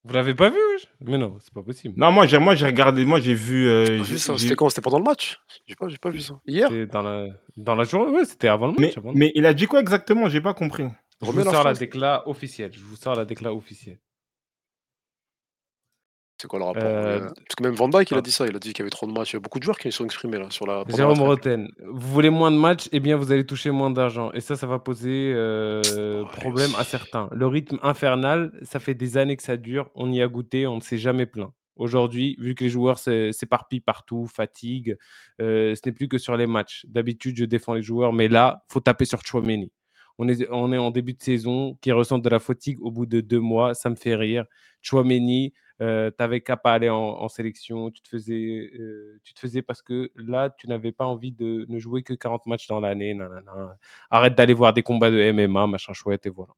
[0.03, 0.57] Vous l'avez pas vu
[1.01, 1.93] Mais non, c'est pas possible.
[1.97, 3.67] Non, moi, j'ai, moi, j'ai regardé, moi, j'ai vu.
[3.67, 4.69] euh, C'était quand?
[4.69, 5.39] C'était pendant le match?
[5.67, 6.39] J'ai pas, j'ai pas vu ça.
[6.47, 6.69] Hier?
[6.88, 8.97] Dans la, dans la journée, ouais, c'était avant le mais, match.
[8.97, 10.27] avant le mais il a dit quoi exactement?
[10.27, 10.85] J'ai pas compris.
[11.21, 12.71] Je vous la sors la déclat officielle.
[12.73, 13.99] Je vous sors la déclat officielle.
[16.42, 18.22] C'est quoi le rapport Euh, Euh, Parce que même Van Dijk, il a ah.
[18.22, 18.48] dit ça.
[18.48, 19.34] Il a dit qu'il y avait trop de matchs.
[19.34, 20.84] Il y a beaucoup de joueurs qui se sont exprimés là sur la.
[20.90, 21.20] Jérôme.
[21.20, 24.32] Roten, vous voulez moins de matchs, eh bien vous allez toucher moins d'argent.
[24.34, 27.30] Et ça, ça va poser euh, Oh, problème à certains.
[27.32, 29.92] Le rythme infernal, ça fait des années que ça dure.
[29.94, 31.52] On y a goûté, on ne s'est jamais plaint.
[31.76, 34.98] Aujourd'hui, vu que les joueurs s'é- s'éparpillent partout, fatiguent,
[35.42, 36.86] euh, ce n'est plus que sur les matchs.
[36.88, 39.72] D'habitude, je défends les joueurs, mais là, faut taper sur Chouameni.
[40.18, 43.06] On est, on est en début de saison, qui ressent de la fatigue au bout
[43.06, 44.45] de deux mois, ça me fait rire.
[44.82, 49.34] Chouameni, euh, tu n'avais qu'à pas aller en, en sélection, tu te, faisais, euh, tu
[49.34, 52.68] te faisais parce que là, tu n'avais pas envie de ne jouer que 40 matchs
[52.68, 53.18] dans l'année.
[54.11, 56.53] Arrête d'aller voir des combats de MMA, machin chouette, et voilà.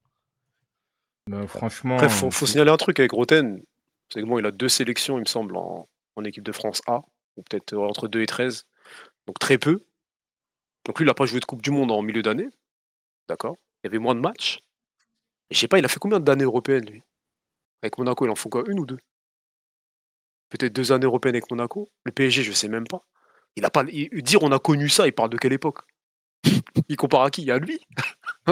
[1.32, 1.96] Euh, franchement.
[1.96, 3.64] Après, faut, signaler un truc avec Roten.
[4.12, 6.82] C'est que bon, il a deux sélections, il me semble, en, en équipe de France
[6.88, 7.02] A,
[7.38, 8.66] ou peut-être euh, entre 2 et 13.
[9.28, 9.86] Donc très peu.
[10.86, 12.50] Donc lui, il n'a pas joué de Coupe du Monde en milieu d'année.
[13.30, 14.60] D'accord Il y avait moins de matchs.
[15.50, 17.04] Et je sais pas, il a fait combien d'années européennes, lui?
[17.82, 19.00] Avec Monaco, il en faut quoi Une ou deux?
[20.54, 21.90] Peut-être deux années européennes avec Monaco.
[22.06, 23.04] Le PSG, je sais même pas.
[23.56, 23.84] Il a pas.
[23.92, 25.80] il- dire on a connu ça, il parle de quelle époque?
[26.90, 27.50] Il compare à qui?
[27.50, 27.80] À lui?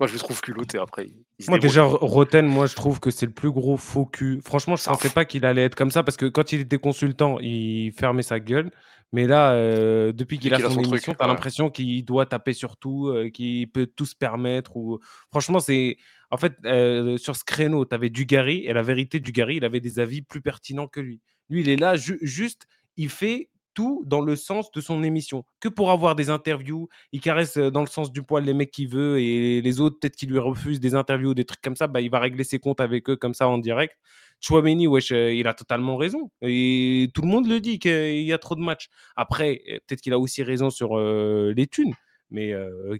[0.00, 1.08] Moi, je le trouve culotté après.
[1.48, 4.40] Moi, déjà, Roten, moi, je trouve que c'est le plus gros faux cul.
[4.44, 6.78] Franchement, je un pensais pas qu'il allait être comme ça parce que quand il était
[6.78, 8.72] consultant, il fermait sa gueule.
[9.12, 11.32] Mais là, euh, depuis qu'il a a son, émission, tu as ouais.
[11.32, 14.76] l'impression qu'il doit taper sur tout, euh, qu'il peut tout se permettre.
[14.76, 14.98] Ou...
[15.30, 15.98] Franchement, c'est.
[16.30, 19.80] En fait, euh, sur ce créneau, tu avais Dugarry et la vérité, Dugarry, il avait
[19.80, 21.20] des avis plus pertinents que lui.
[21.48, 25.44] Lui, il est là, ju- juste, il fait tout dans le sens de son émission,
[25.60, 26.88] que pour avoir des interviews.
[27.12, 29.98] Il caresse euh, dans le sens du poil les mecs qu'il veut et les autres,
[30.00, 32.44] peut-être qu'ils lui refusent des interviews ou des trucs comme ça, bah, il va régler
[32.44, 33.96] ses comptes avec eux comme ça en direct.
[34.40, 36.30] Chouameni, wesh, euh, il a totalement raison.
[36.42, 38.88] Et tout le monde le dit qu'il y a trop de matchs.
[39.16, 41.94] Après, peut-être qu'il a aussi raison sur les thunes.
[42.30, 42.54] Mais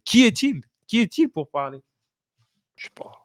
[0.05, 0.63] qui est-il?
[0.87, 1.81] Qui est-il pour parler?
[2.77, 3.20] Je sais pas.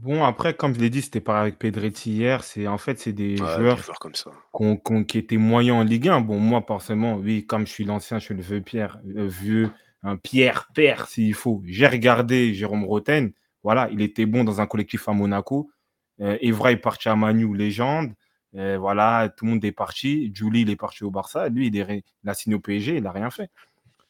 [0.00, 2.44] Bon, après, comme je l'ai dit, c'était pareil avec Pedretti hier.
[2.44, 4.30] C'est en fait, c'est des Ouais, joueurs comme ça.
[4.52, 6.20] qu'on- qu'on- qui étaient moyens en Ligue 1.
[6.20, 9.70] Bon, moi, forcément, oui, comme je suis l'ancien, je suis le vieux Pierre, le vieux,
[10.04, 11.62] un Pierre, père, s'il faut.
[11.66, 13.32] J'ai regardé Jérôme Roten.
[13.64, 15.70] Voilà, il était bon dans un collectif à Monaco.
[16.20, 18.12] Euh, Evra est parti à Manu, légende.
[18.54, 20.30] Euh, voilà, tout le monde est parti.
[20.34, 21.48] Julie, il est parti au Barça.
[21.48, 23.50] Lui, il, est ré- il a signé au PSG, il n'a rien fait.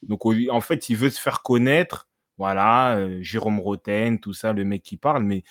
[0.02, 2.08] Donc, en fait, il veut se faire connaître.
[2.36, 5.42] Voilà, euh, Jérôme Roten, tout ça, le mec qui parle, mais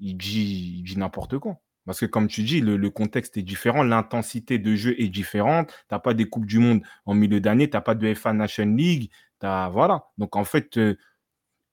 [0.00, 1.56] il dit, n'importe quoi.
[1.84, 5.68] Parce que comme tu dis, le, contexte est différent, l'intensité de jeu est différente.
[5.68, 8.32] Tu n'as pas des Coupes du Monde en milieu d'année, tu n'as pas de FA
[8.32, 9.10] Nation League.
[9.38, 10.06] t'as- Voilà.
[10.18, 10.96] Donc en fait, euh,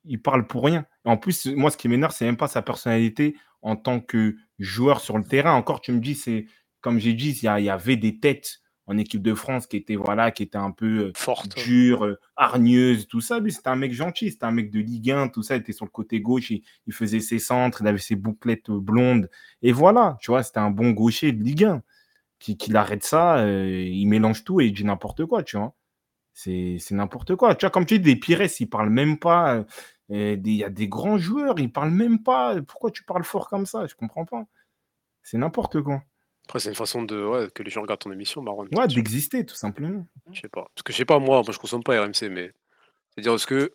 [0.05, 0.85] il parle pour rien.
[1.05, 4.99] En plus, moi, ce qui m'énerve, c'est même pas sa personnalité en tant que joueur
[5.01, 5.53] sur le terrain.
[5.53, 6.47] Encore, tu me dis, c'est
[6.81, 10.31] comme j'ai dit, il y avait des têtes en équipe de France qui étaient, voilà,
[10.31, 11.55] qui étaient un peu euh, Forte.
[11.55, 13.39] dures, euh, hargneuses, tout ça.
[13.39, 15.55] Lui, c'était un mec gentil, c'était un mec de Ligue 1, tout ça.
[15.55, 18.69] Il était sur le côté gauche, il, il faisait ses centres, il avait ses bouclettes
[18.69, 19.29] euh, blondes.
[19.61, 21.83] Et voilà, tu vois, c'était un bon gaucher de Ligue 1.
[22.39, 25.75] Qui, qu'il arrête ça, euh, il mélange tout et il dit n'importe quoi, tu vois.
[26.33, 27.55] C'est c'est n'importe quoi.
[27.55, 29.65] Tu vois, comme tu dis, des Pires, ils parlent même pas.
[30.11, 32.61] euh, Il y a des grands joueurs, ils parlent même pas.
[32.63, 33.87] Pourquoi tu parles fort comme ça?
[33.87, 34.45] Je comprends pas.
[35.23, 36.03] C'est n'importe quoi.
[36.45, 38.67] Après, c'est une façon de ouais, que les gens regardent ton émission, Marron.
[38.73, 40.05] Ouais, d'exister, tout simplement.
[40.31, 40.67] Je sais pas.
[40.75, 42.51] Parce que je sais pas, moi, moi je consomme pas RMC, mais.
[43.11, 43.71] C'est-à-dire, est-ce que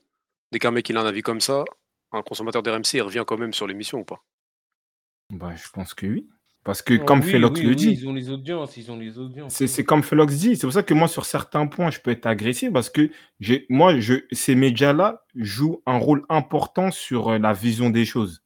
[0.53, 1.65] dès qu'un mec il a un avis comme ça,
[2.13, 4.23] un consommateur d'RMC, il revient quand même sur l'émission ou pas?
[5.31, 6.29] Bah, je pense que oui.
[6.65, 8.91] Parce que Oh, comme oui, Felox oui, le oui, dit, Ils ont les audiences, ils
[8.91, 9.55] ont les audiences.
[9.65, 10.57] c'est comme Felox dit.
[10.57, 13.65] C'est pour ça que moi, sur certains points, je peux être agressif parce que j'ai-
[13.71, 18.43] moi, je, ces médias-là jouent un rôle important sur euh, la vision des choses.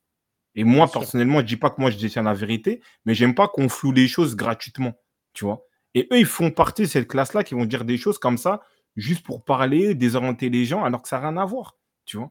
[0.55, 1.01] Et moi, Bien sûr.
[1.01, 3.93] personnellement, je dis pas que moi, je détiens la vérité, mais j'aime pas qu'on floue
[3.93, 4.95] les choses gratuitement,
[5.33, 5.65] tu vois.
[5.95, 8.63] Et eux, ils font partie de cette classe-là qui vont dire des choses comme ça,
[8.97, 12.31] juste pour parler, désorienter les gens, alors que ça n'a rien à voir, tu vois.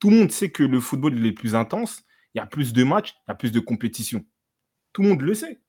[0.00, 2.02] Tout le monde sait que le football, il est plus intense,
[2.34, 4.24] il y a plus de matchs, il y a plus de compétition.
[4.92, 5.60] Tout le monde le sait.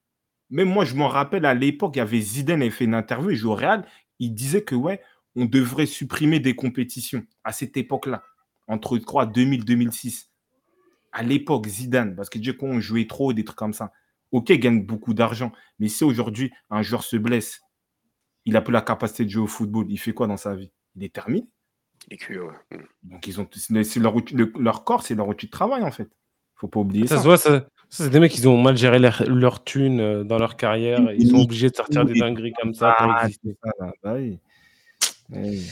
[0.49, 3.31] Même moi, je m'en rappelle à l'époque, il y avait Zidane, il fait une interview,
[3.31, 3.85] il joue au Real,
[4.19, 5.01] il disait que, ouais,
[5.35, 8.23] on devrait supprimer des compétitions à cette époque-là,
[8.67, 10.29] entre, je crois, 2000 2006
[11.15, 13.91] à l'époque, Zidane, parce que Dieu, quand on jouait trop, des trucs comme ça.
[14.31, 17.61] Ok, il gagne beaucoup d'argent, mais si aujourd'hui un joueur se blesse,
[18.43, 20.71] il n'a plus la capacité de jouer au football, il fait quoi dans sa vie?
[20.95, 21.47] Il est terminé.
[22.29, 22.37] Ouais.
[22.71, 22.77] Mm.
[23.03, 25.83] Donc, ils ont, c'est c'est leur, outil- le- leur corps, c'est leur outil de travail,
[25.83, 26.09] en fait.
[26.55, 27.21] faut pas oublier Ça ça.
[27.21, 27.49] se voit, ça,
[27.89, 31.09] ça, c'est des mecs qui ont mal géré leur, leur thune euh, dans leur carrière.
[31.11, 33.55] et ils sont obligés de sortir des dingueries comme ça pour Ah, exister.
[33.63, 33.93] c'est ça, là.
[34.03, 34.39] Bah oui.
[35.29, 35.65] Oui.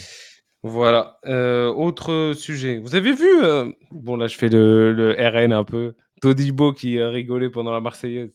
[0.64, 1.20] Voilà.
[1.26, 2.80] Euh, autre sujet.
[2.80, 7.02] Vous avez vu, euh, bon là je fais le, le RN un peu, Todibo qui
[7.02, 8.32] a rigolé pendant la Marseillaise.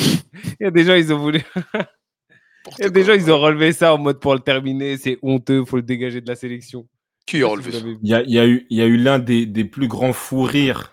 [0.00, 1.42] Il y a des gens, ils ont voulu.
[2.78, 5.18] Il y a des gens, ils ont relevé ça en mode pour le terminer, c'est
[5.20, 6.88] honteux, faut le dégager de la sélection.
[7.26, 7.78] Qui a relevé ça.
[8.02, 9.88] Il y a, il y a eu, il y a eu l'un des, des plus
[9.88, 10.91] grands fous rires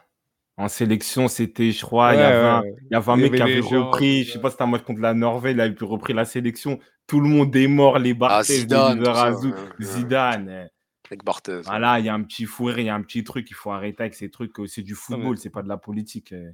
[0.59, 2.73] en sélection, c'était, je crois, il y un, ouais.
[2.81, 4.63] il y avait un Il y mec qui gens, repris, je sais pas si c'était
[4.63, 6.79] un match contre la Norvège, il avait pu repris la sélection.
[7.07, 9.53] Tout le monde est mort, les Ah, Barthez, Zidane, ouais, ouais.
[9.79, 10.49] Zidane.
[10.49, 10.67] eh.
[11.09, 11.61] Avec Barthez.
[11.63, 13.53] Voilà, il y a un petit fou rire, il y a un petit truc, il
[13.55, 14.51] faut arrêter avec ces trucs.
[14.67, 16.33] C'est du football, c'est pas de la politique.
[16.33, 16.51] euh,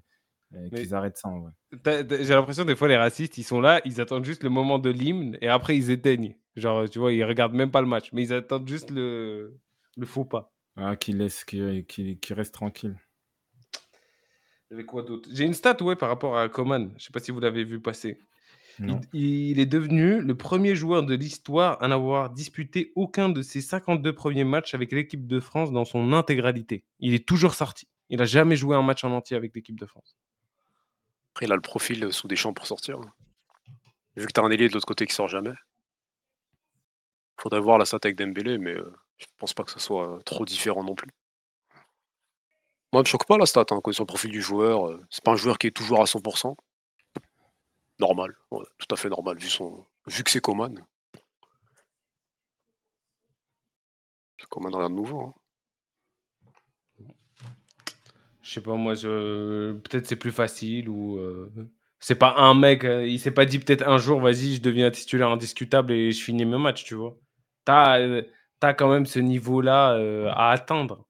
[0.52, 1.30] Mais- Qu'ils arrêtent ça,
[1.84, 4.90] J'ai l'impression des fois les racistes, ils sont là, ils attendent juste le moment de
[4.92, 6.36] l'hymne et après ils éteignent.
[6.56, 9.58] Genre, tu vois, ils regardent même pas le match, mais ils attendent juste le,
[9.98, 10.54] le faux pas.
[10.78, 11.86] Ah, qu'il laisse, qu'il
[12.30, 12.96] reste tranquille.
[14.70, 15.30] Il y avait quoi d'autre?
[15.32, 16.92] J'ai une stat, ouais, par rapport à Coman.
[16.98, 18.20] Je sais pas si vous l'avez vu passer.
[18.80, 23.62] Il, il est devenu le premier joueur de l'histoire à n'avoir disputé aucun de ses
[23.62, 26.84] 52 premiers matchs avec l'équipe de France dans son intégralité.
[27.00, 27.88] Il est toujours sorti.
[28.10, 30.18] Il n'a jamais joué un match en entier avec l'équipe de France.
[31.34, 33.00] Après, il a le profil euh, sous des champs pour sortir.
[34.16, 35.54] Vu que t'as un ailier de l'autre côté qui sort jamais.
[37.38, 40.20] Faudrait voir la stat avec Dembélé, mais euh, je pense pas que ce soit euh,
[40.22, 41.10] trop différent non plus.
[42.96, 44.88] Moi, me choque pas la stat, hein, quand le profil du joueur.
[44.88, 46.56] euh, c'est pas un joueur qui est toujours à 100%.
[48.00, 49.86] Normal, tout à fait normal, vu, son...
[50.08, 50.82] vu que c'est Coman.
[54.50, 55.20] Coman, rien de nouveau.
[55.20, 55.34] hein.
[58.42, 59.74] Je sais pas, moi, je...
[59.74, 61.18] peut-être c'est plus facile ou.
[61.18, 61.52] euh,
[62.00, 64.90] C'est pas un mec, euh, il s'est pas dit peut-être un jour, vas-y, je deviens
[64.90, 67.18] titulaire indiscutable et je finis mes matchs, tu vois.
[67.66, 68.22] T'as
[68.62, 69.98] t'as quand même ce niveau-là
[70.34, 71.06] à atteindre,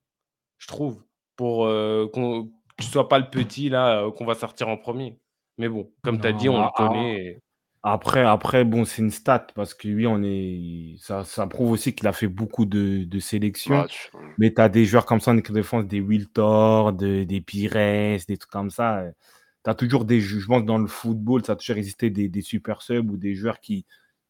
[0.58, 1.05] je trouve,
[1.36, 2.46] pour euh, qu'on-
[2.78, 5.18] que tu sois pas le petit là euh, qu'on va sortir en premier.
[5.58, 7.26] Mais bon, comme tu as dit, on le connaît.
[7.26, 7.40] et-
[7.88, 10.96] Après, après, bon, c'est une stat parce que oui, on est.
[10.98, 13.76] Ça, ça prouve aussi qu'il a fait beaucoup de, de sélections.
[13.78, 14.10] Match.
[14.38, 17.42] Mais tu as des joueurs comme ça en équipe de défense, des Wiltor, de- des
[17.42, 17.72] Pires,
[18.28, 19.04] des trucs comme ça.
[19.64, 20.20] Tu as toujours des.
[20.20, 23.36] Je pense dans le football, ça a toujours existé des, des super subs ou des
[23.36, 23.86] joueurs qui,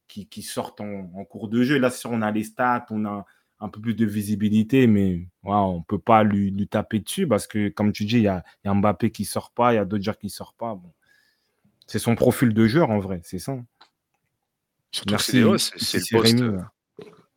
[0.08, 1.78] qui, qui sortent en, en cours de jeu.
[1.80, 3.26] Là, si on a les stats, on a
[3.60, 7.48] un peu plus de visibilité, mais on ne peut pas lui, lui taper dessus parce
[7.48, 9.78] que, comme tu dis, il y a, il y a Mbappé qui sort pas, il
[9.78, 10.76] y a d'autres joueurs qui sortent pas.
[10.76, 10.92] Bon.
[11.88, 13.58] C'est son profil de joueur en vrai, c'est ça.
[14.92, 16.00] Surtout Merci, c'est-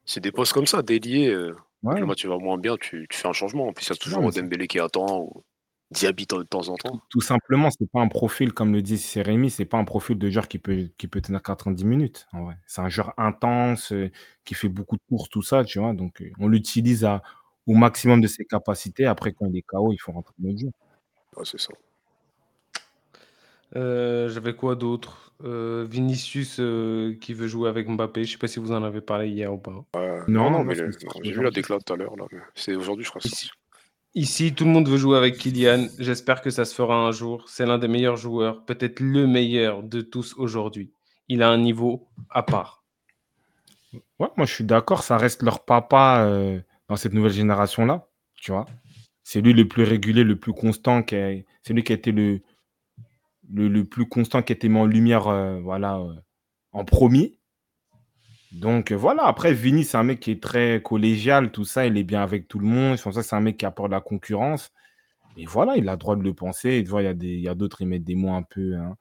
[0.05, 1.29] c'est des postes comme ça, déliés.
[1.29, 2.01] euh, Ouais.
[2.01, 3.73] Le match va moins bien, tu, tu fais un changement.
[3.73, 5.45] Puis il y a toujours Dembélé qui attend ou
[5.91, 7.00] Diaby de temps en temps.
[7.08, 10.28] Tout simplement, c'est pas un profil, comme le dit Rémi, c'est pas un profil de
[10.28, 12.26] joueur qui peut, qui peut tenir 90 minutes.
[12.67, 14.10] C'est un joueur intense, euh,
[14.44, 15.94] qui fait beaucoup de courses, tout ça, tu vois.
[15.94, 17.08] Donc, euh, on l'utilise
[17.67, 19.07] au maximum de ses capacités.
[19.07, 20.70] Après, quand il est KO, il faut rentrer dans le jeu.
[21.36, 21.73] Ouais, c'est ça.
[23.76, 25.33] Euh, J'avais quoi d'autre?
[25.44, 28.25] Euh, Vinicius euh, qui veut jouer avec Mbappé.
[28.25, 29.70] Je sais pas si vous en avez parlé hier ou pas.
[30.26, 32.15] Non, non, non, mais j'ai vu la déclat tout à l'heure.
[32.55, 33.23] C'est aujourd'hui, je crois.
[34.15, 35.89] Ici, tout le monde veut jouer avec Kylian.
[35.99, 37.49] J'espère que ça se fera un jour.
[37.49, 40.91] C'est l'un des meilleurs joueurs, peut-être le meilleur de tous aujourd'hui.
[41.28, 42.85] Il a un niveau à part.
[44.19, 45.03] Ouais, moi, je suis d'accord.
[45.03, 48.67] Ça reste leur papa euh, dans cette nouvelle génération-là, tu vois.
[49.23, 51.05] C'est lui le plus régulier, le plus constant.
[51.09, 52.41] C'est lui qui a été le,
[53.53, 56.15] le, le plus constant, qui a été mis en lumière, euh, voilà, euh,
[56.73, 57.38] en premier.
[58.52, 61.97] Donc euh, voilà, après Vini, c'est un mec qui est très collégial, tout ça, il
[61.99, 62.97] est bien avec tout le monde.
[62.97, 64.73] Je pense que c'est un mec qui apporte la concurrence.
[65.36, 66.85] Et voilà, il a le droit de le penser.
[66.85, 68.97] Tu il y a d'autres, ils mettent des mots un peu, hein,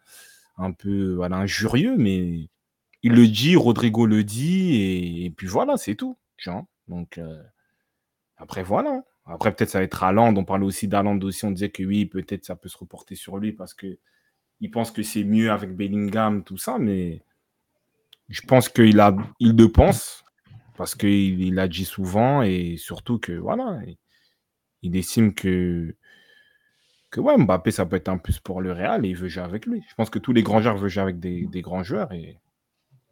[0.58, 2.50] un peu, injurieux, mais
[3.04, 6.18] il le dit, Rodrigo le dit, et, et puis voilà, c'est tout.
[6.38, 7.42] Tu vois Donc euh,
[8.38, 9.04] après, voilà.
[9.26, 10.36] Après, peut-être ça va être Haaland.
[10.38, 11.46] On parlait aussi d'Haaland aussi.
[11.46, 13.98] On disait que oui, peut-être ça peut se reporter sur lui parce que
[14.62, 17.22] il pense que c'est mieux avec Bellingham, tout ça, mais
[18.30, 20.24] je pense qu'il a, il le pense
[20.78, 23.98] parce qu'il il l'a dit souvent et surtout que voilà, il,
[24.84, 25.96] il estime que
[27.10, 29.44] que ouais, Mbappé ça peut être un plus pour le Real et il veut jouer
[29.44, 29.82] avec lui.
[29.90, 32.38] Je pense que tous les grands joueurs veulent jouer avec des, des grands joueurs et,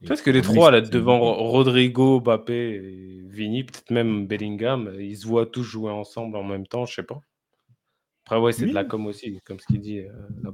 [0.07, 5.17] Parce que les trois, là, devant Ro- Rodrigo, Mbappé et Vini, peut-être même Bellingham, ils
[5.17, 7.21] se voient tous jouer ensemble en même temps, je sais pas.
[8.25, 10.09] Après, ouais, c'est de la com aussi, comme ce qu'il dit euh,
[10.43, 10.51] la.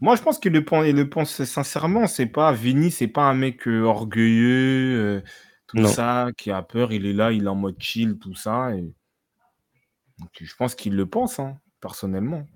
[0.00, 2.06] Moi, je pense qu'il le pense, il le pense sincèrement.
[2.06, 5.22] C'est pas Vini, c'est pas un mec euh, orgueilleux, euh,
[5.66, 5.88] tout Non.
[5.88, 6.90] ça, qui a peur.
[6.90, 8.74] Il est là, il est en mode chill, tout ça.
[8.74, 8.80] Et...
[8.80, 12.46] Donc, je pense qu'il le pense, hein, personnellement.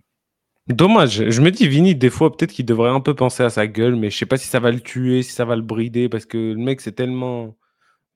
[0.68, 1.28] Dommage.
[1.28, 3.94] Je me dis, Vini, des fois, peut-être qu'il devrait un peu penser à sa gueule,
[3.94, 6.24] mais je sais pas si ça va le tuer, si ça va le brider, parce
[6.24, 7.56] que le mec, c'est tellement.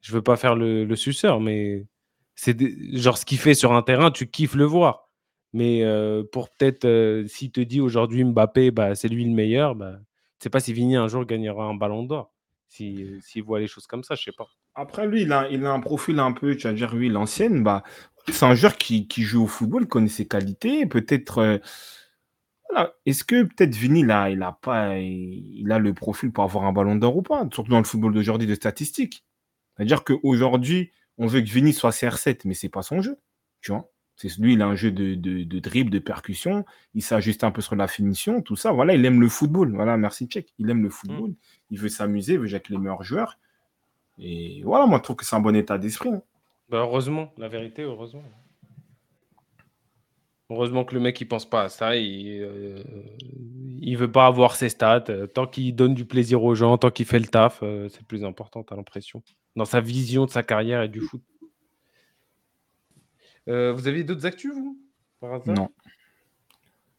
[0.01, 1.87] Je veux pas faire le, le suceur, mais
[2.35, 5.10] c'est des- genre ce qu'il fait sur un terrain, tu kiffes le voir.
[5.53, 5.83] Mais
[6.33, 9.99] pour peut-être, s'il te dit aujourd'hui Mbappé, bah, c'est lui le meilleur, bah,
[10.39, 12.33] je sais pas si Vini un jour gagnera un ballon d'or.
[12.69, 14.47] Si- S'il voit les choses comme ça, je sais pas.
[14.77, 17.65] Après, lui, il a, il a un profil un peu, tu vas dire, oui, l'ancienne.
[17.65, 17.83] Bah,
[18.29, 20.87] c'est un joueur qui, qui joue au football, connaît ses qualités.
[20.87, 21.61] Peut-être.
[22.71, 22.95] voilà.
[23.07, 26.73] Est-ce que peut-être Vini, là, il a pas, il a le profil pour avoir un
[26.73, 29.25] ballon d'or ou pas Surtout dans le football d'aujourd'hui de statistiques.
[29.77, 33.19] C'est-à-dire qu'aujourd'hui, on veut que Vini soit CR7, mais c'est pas son jeu.
[33.61, 33.91] Tu vois?
[34.29, 36.65] C'est lui, il a un jeu de, de, de dribble, de percussion.
[36.95, 38.71] Il s'ajuste un peu sur la finition, tout ça.
[38.73, 39.73] Voilà, il aime le football.
[39.75, 40.53] Voilà, merci Tchèque.
[40.59, 41.33] Il aime le football.
[41.71, 43.39] Il veut s'amuser, il veut jouer avec les meilleurs joueurs.
[44.19, 46.11] Et voilà, moi, je trouve que c'est un bon état d'esprit.
[46.11, 46.23] hein.
[46.69, 48.23] Bah, heureusement, la vérité, heureusement.
[50.51, 52.83] Heureusement que le mec il pense pas à ça, il, euh,
[53.81, 55.05] il veut pas avoir ses stats.
[55.09, 58.01] euh, Tant qu'il donne du plaisir aux gens, tant qu'il fait le taf, euh, c'est
[58.01, 59.23] le plus important, t'as l'impression.
[59.55, 61.23] Dans sa vision de sa carrière et du foot.
[63.51, 64.79] Euh, vous avez d'autres actus, vous
[65.21, 65.55] par hasard?
[65.55, 65.69] Non.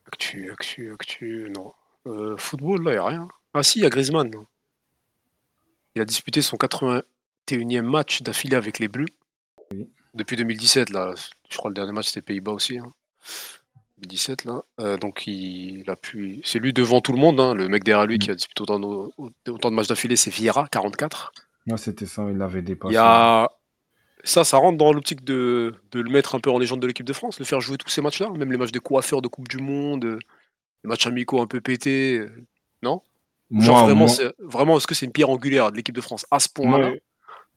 [0.07, 1.73] Actu, actu, actu, non.
[2.07, 3.27] Euh, football, là, il n'y a rien.
[3.53, 4.31] Ah si, il y a Griezmann.
[5.95, 9.07] Il a disputé son 81e match d'affilée avec les Bleus.
[10.13, 11.13] Depuis 2017, là.
[11.49, 12.77] Je crois que le dernier match, c'était Pays-Bas aussi.
[12.77, 12.93] hein.
[13.99, 14.63] 2017, là.
[14.79, 16.41] Euh, donc, il, il a pu...
[16.43, 17.39] C'est lui devant tout le monde.
[17.39, 17.53] hein.
[17.53, 18.19] Le mec derrière lui Mm.
[18.19, 19.11] qui a disputé autant de,
[19.51, 21.31] autant de matchs d'affilée, c'est Vieira, 44.
[21.67, 22.95] Ouais, c'était ça, il l'avait Il dépassé.
[22.95, 23.49] y a...
[24.23, 27.05] Ça, ça rentre dans l'optique de, de le mettre un peu en légende de l'équipe
[27.05, 29.47] de France, le faire jouer tous ces matchs-là, même les matchs de coiffeurs de Coupe
[29.47, 30.19] du Monde,
[30.83, 32.19] les matchs amicaux un peu pétés.
[32.19, 32.31] euh,
[32.83, 33.01] Non?
[33.51, 36.01] Genre Moi, vraiment, moi- c'est- vraiment est-ce que c'est une pierre angulaire de l'équipe de
[36.01, 36.93] France à ce point-là?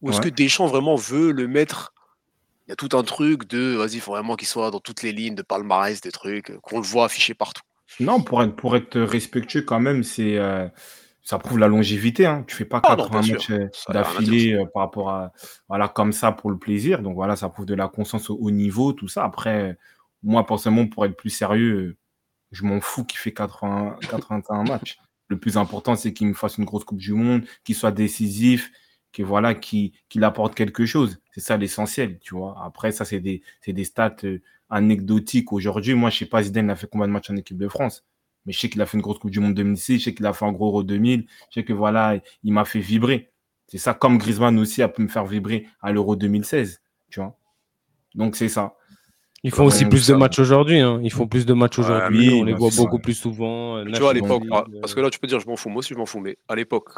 [0.03, 0.31] Ou est-ce ouais.
[0.31, 1.93] que Deschamps vraiment veut le mettre
[2.67, 5.03] Il y a tout un truc de vas-y, il faut vraiment qu'il soit dans toutes
[5.03, 7.63] les lignes de palmarès, des trucs, euh, qu'on le voit affiché partout?
[8.01, 10.67] Non, pour être, pour être respectueux quand même, c'est euh,
[11.25, 12.27] ça prouve la longévité.
[12.27, 12.45] Hein.
[12.47, 15.33] Tu fais pas Ah non, 80 bien matchs euh, d'affilée euh, par rapport à
[15.69, 17.03] voilà comme ça pour le plaisir.
[17.03, 19.25] Donc voilà, ça prouve de la conscience au haut niveau, tout ça.
[19.25, 19.77] Après,
[20.23, 21.97] moi personnellement, pour être plus sérieux,
[22.53, 24.99] je m'en fous qu'il fait 80, 81 matchs.
[25.29, 28.71] Le plus important, c'est qu'il me fasse une grosse Coupe du Monde, qu'il soit décisif,
[29.23, 31.21] voilà, qu'il qu'il apporte quelque chose.
[31.33, 32.61] C'est ça l'essentiel, tu vois.
[32.65, 35.95] Après, ça, c'est des, des stats euh, anecdotiques aujourd'hui.
[35.95, 38.05] Moi, je sais pas, Zidane a fait combien de matchs en équipe de France?
[38.47, 40.27] Mais je sais qu'il a fait une grosse Coupe du Monde 2006, je sais qu'il
[40.27, 43.31] a fait un gros Euro 2000, je sais que voilà, il m'a fait vibrer.
[43.69, 47.37] C'est ça, comme Griezmann aussi a pu me faire vibrer à l'Euro 2016, tu vois.
[48.15, 48.77] Donc, c'est ça.
[49.43, 50.81] Ils font aussi plus de matchs aujourd'hui.
[50.81, 51.01] hein.
[51.03, 52.29] Ils font plus de matchs aujourd'hui.
[52.29, 53.85] mais on les bah, voit beaucoup plus souvent.
[53.85, 54.45] Tu vois, à l'époque,
[54.81, 55.69] parce que là, tu peux dire, je m'en fous.
[55.69, 56.21] Moi aussi, je m'en fous.
[56.21, 56.91] Mais à l'époque,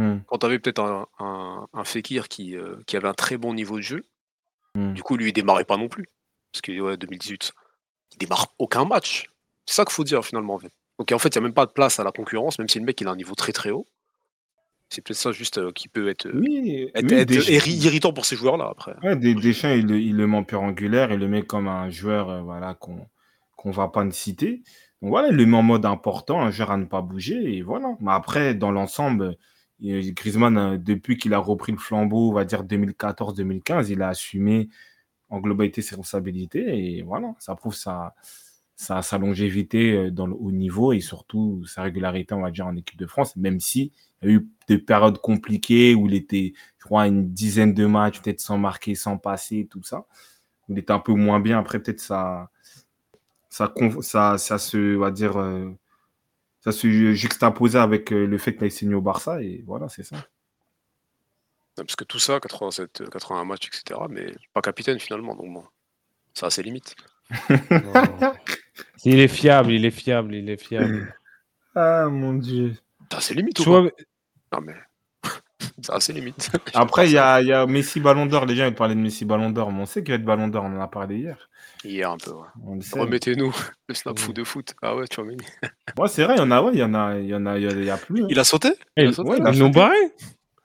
[0.00, 0.18] Hmm.
[0.26, 3.54] quand tu avais peut-être un, un, un Fekir qui, euh, qui avait un très bon
[3.54, 4.02] niveau de jeu,
[4.74, 4.92] Hmm.
[4.92, 6.08] du coup, lui, il démarrait pas non plus.
[6.52, 7.52] Parce que, ouais, 2018,
[8.12, 9.30] il démarre aucun match.
[9.66, 10.54] C'est ça qu'il faut dire, finalement.
[10.54, 10.72] En fait.
[10.98, 12.78] Donc, en fait, il n'y a même pas de place à la concurrence, même si
[12.78, 13.86] le mec, il a un niveau très très haut.
[14.90, 17.84] C'est peut-être ça, juste, euh, qui peut être, euh, Oui, être, oui, être Deschamps- irri-
[17.84, 18.94] irritant pour ces joueurs-là, après.
[19.02, 21.66] Ouais, Des- Deschamps, il, le- il le met en pure angulaire, il le met comme
[21.68, 23.06] un joueur euh, voilà, qu'on
[23.56, 24.62] qu'on va pas citer.
[25.00, 27.62] Donc voilà, il le met en mode important, un joueur à ne pas bouger, et
[27.62, 27.96] voilà.
[28.00, 29.36] Mais après, dans l'ensemble,
[29.80, 34.68] Griezmann, depuis qu'il a repris le flambeau, on va dire 2014-2015, il a assumé
[35.30, 38.14] en globalité ses responsabilités, et voilà, ça prouve sa,
[38.76, 42.66] sa, sa longévité euh, dans le haut niveau, et surtout sa régularité, on va dire,
[42.66, 46.14] en équipe de France, même si il y a eu des périodes compliquées où il
[46.14, 46.54] était
[46.84, 50.04] je crois, une dizaine de matchs, peut-être sans marquer, sans passer, tout ça.
[50.68, 51.58] Il était un peu moins bien.
[51.58, 52.50] Après, peut-être ça,
[53.48, 53.72] ça,
[54.02, 55.70] ça, ça se, on va dire, euh,
[56.60, 59.42] ça se juxtaposait avec euh, le fait qu'il ait signé au Barça.
[59.42, 60.16] Et voilà, c'est ça.
[61.74, 64.00] Parce que tout ça, 87, euh, 81 matchs, etc.
[64.10, 65.34] Mais pas capitaine, finalement.
[65.34, 65.64] Donc, bon,
[66.34, 66.94] ça a ses limites.
[68.78, 68.84] non.
[69.04, 71.14] Il est fiable, il est fiable, il est fiable.
[71.74, 72.74] Ah, mon Dieu.
[73.10, 73.90] Ça a ses limites, Tu ou pas vois,
[74.52, 74.74] Non, mais.
[76.00, 76.50] ses limites.
[76.74, 78.46] Après, il y a, il y a Messi Ballon d'Or.
[78.46, 79.70] Les gens, ils parlaient de Messi Ballon d'Or.
[79.72, 80.64] Mais on sait qu'il va être Ballon d'Or.
[80.64, 81.48] On en a parlé hier.
[81.84, 82.78] Hier, un peu, ouais.
[82.94, 83.52] Remettez-nous
[83.88, 84.18] le snap Mm.
[84.18, 84.74] foot de foot.
[84.82, 85.36] Ah ouais, tu vois, mais...
[85.98, 87.44] Ouais, c'est vrai, il y en a, ouais, il y en a, il y en
[87.46, 88.22] a, il y a, il y a plus.
[88.22, 88.26] hein.
[88.30, 89.96] Il a sauté ils Il a sauté ouais, il a ils l'ont barré.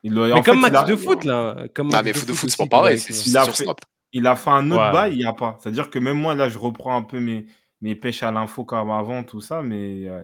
[0.03, 1.55] Il Mais en comme fait, il match a- de foot, là.
[1.75, 2.97] Comme Ah, match mais foot de foot, c'est pas pareil.
[2.99, 3.81] C'est c'est Il a sur fait- Snap.
[4.13, 4.91] Il a fait un autre Ouais.
[4.93, 5.57] bail, il n'y a pas.
[5.61, 7.45] C'est-à-dire que même moi, là, je reprends un peu mes,
[7.81, 10.21] mes pêches à l'info comme avant, tout ça, mais euh,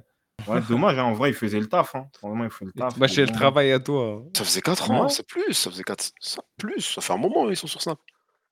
[0.47, 1.95] ouais, dommage, hein, en vrai, il faisait le taf.
[1.95, 2.07] Hein.
[2.21, 2.97] Vraiment, il fait le taf.
[2.99, 4.23] Bah, c'est le travail à toi.
[4.35, 5.09] Ça faisait 4 ans, Ouais.
[5.09, 5.53] c'est plus.
[5.53, 6.11] Ça faisait 4...
[6.19, 6.81] ça, plus.
[6.81, 7.99] Ça fait un moment, ils sont sur Snap.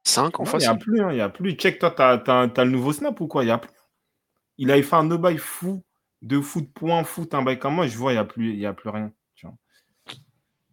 [0.06, 1.54] 5 ans Non, Il n'y a plus, hein, il y a plus.
[1.54, 3.44] Check, toi, t'as as, le nouveau snap ou quoi?
[3.44, 3.72] Il n'y a plus.
[4.58, 5.84] Il avait fait un no bail fou,
[6.22, 8.60] de foot, point, foot, un bail comme moi, je vois, il n'y a, plus- il
[8.60, 9.12] y a plus rien.
[9.36, 9.56] tu vois.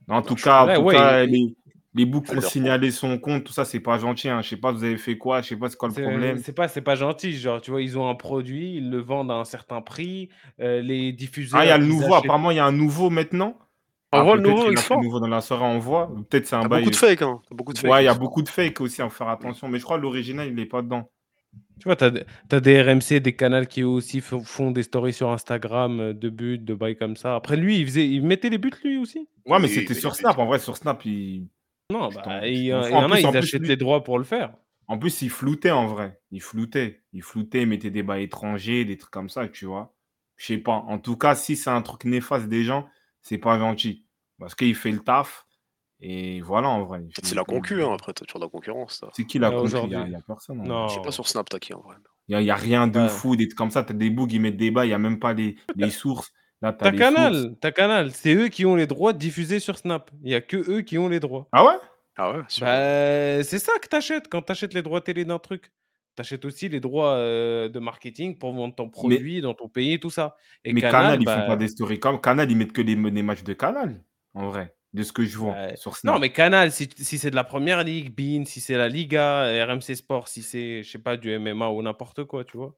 [0.08, 1.56] Non, en tout cas, en Ouais, tout ouais, cas il- les,
[1.94, 4.28] les boucs Faut qui ont signalé son compte, tout ça, c'est pas gentil.
[4.28, 4.42] Hein.
[4.42, 6.38] Je sais pas, vous avez fait quoi, je sais pas c'est quoi le problème.
[6.38, 7.32] c'est pas, c'est pas gentil.
[7.32, 10.28] Genre, tu vois, ils ont un produit, ils le vendent à un certain prix.
[10.60, 11.60] euh, les diffuseurs.
[11.60, 13.58] Ah, il y a le nouveau, achètent- apparemment, il y a un nouveau maintenant?
[14.12, 16.12] On Ah, voit le nouveau avec a nouveau dans la soirée, on voit.
[16.28, 16.80] Peut-être c'est un bail.
[16.80, 17.40] beaucoup de fake, hein.
[17.50, 17.90] Beaucoup de fake.
[17.90, 19.68] Ouais, il y a beaucoup de fake aussi, à faire attention.
[19.68, 21.08] Mais je crois que l'original, il n'est pas dedans.
[21.80, 26.00] Tu vois, tu as, des RMC, des canaux qui aussi font, des stories sur Instagram
[26.00, 27.34] euh, de buts, de bails comme ça.
[27.36, 29.28] Après, lui, il, faisait, il mettait les buts, lui aussi?
[29.46, 30.38] Ouais, mais Oui, c'était sur il Snap.
[30.38, 31.46] En vrai, sur Snap, il...
[31.90, 34.54] Non, bah, il y, en- a, plus- ils achètent les droits pour le faire.
[34.86, 36.20] En plus, il floutait en vrai.
[36.30, 37.02] Il floutait.
[37.12, 39.94] Il floutait, il mettait des bails étrangers, des trucs comme ça, tu vois.
[40.36, 40.72] Je sais pas.
[40.88, 42.88] En tout cas, si c'est un truc néfaste des gens,
[43.20, 44.06] c'est pas gentil.
[44.38, 45.46] Parce qu'il fait le taf.
[46.00, 47.00] Et voilà, en vrai.
[47.00, 47.92] Peut-être c'est la concu, hein.
[47.92, 49.04] Après, t'as toujours de la concurrence.
[49.12, 49.76] C'est qui la Ouais, concu?
[49.84, 50.62] Il n'y a, personne.
[50.62, 50.88] Non.
[50.88, 51.96] Je sais pas sur Snap, t'as qui en vrai.
[52.28, 53.08] Il n'y a, il y a rien de Ouais.
[53.08, 53.84] fou, des trucs comme ça.
[53.84, 55.56] Tu as des bougs, ils mettent des bails, il n'y a même pas les
[55.90, 56.32] sources.
[56.62, 56.92] Là, T'as.
[56.92, 58.10] Canal, t'as Canal.
[58.12, 60.10] C'est eux qui ont les droits de diffuser sur Snap.
[60.22, 61.48] Il y a que eux qui ont les droits.
[61.52, 61.78] Ah ouais?
[62.16, 65.72] Ah ouais Bah, c'est ça que t'achètes quand t'achètes les droits télé d'un truc.
[66.16, 70.10] T'achètes aussi les droits euh, de marketing pour vendre ton produit dans ton pays, tout
[70.10, 70.36] ça.
[70.64, 72.94] Et Mais Canal, ils bah, font pas des stories comme Canal, ils mettent que les,
[72.94, 74.02] les matchs de Canal,
[74.34, 76.14] en vrai, de ce que je vois sur Snap.
[76.14, 79.64] Non, mais Canal, si, si c'est de la première ligue, Bean, si c'est la Liga,
[79.64, 82.74] RMC Sport, si c'est, je sais pas, du MMA ou n'importe quoi, tu vois.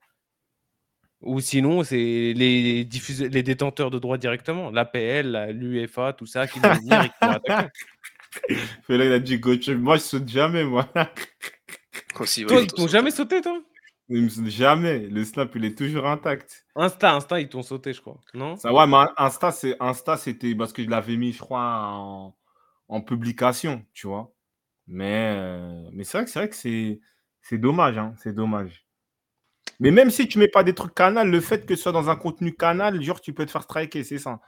[1.22, 1.96] Ou sinon, c'est
[2.36, 7.08] les, diffuse- les détenteurs de droits directement, l'APL, l'UEFA, tout ça, qui vont venir et
[7.08, 7.68] qui vont attaquer.
[8.86, 9.68] Fela, il a dit Goche.
[9.68, 10.88] Moi, je saute jamais, moi.
[12.18, 13.60] Aussi, Toi, il ils t'ont jamais sauté, toi?
[14.08, 14.98] Jamais.
[14.98, 16.66] Le Snap, il est toujours intact.
[16.74, 18.20] Insta, Insta, ils t'ont sauté, je crois.
[18.34, 18.56] Non?
[18.56, 22.36] Ça, ouais, mais Insta, c'est- Insta, c'était parce que je l'avais mis, je crois, en,
[22.88, 24.32] en publication, tu vois.
[24.86, 27.00] Mais, euh, mais c'est vrai que c'est vrai que c'est
[27.40, 28.84] c'est dommage, hein, c'est dommage.
[29.82, 32.08] Mais même si tu mets pas des trucs canal, le fait que ce soit dans
[32.08, 34.40] un contenu canal, genre, tu peux te faire striker, c'est ça.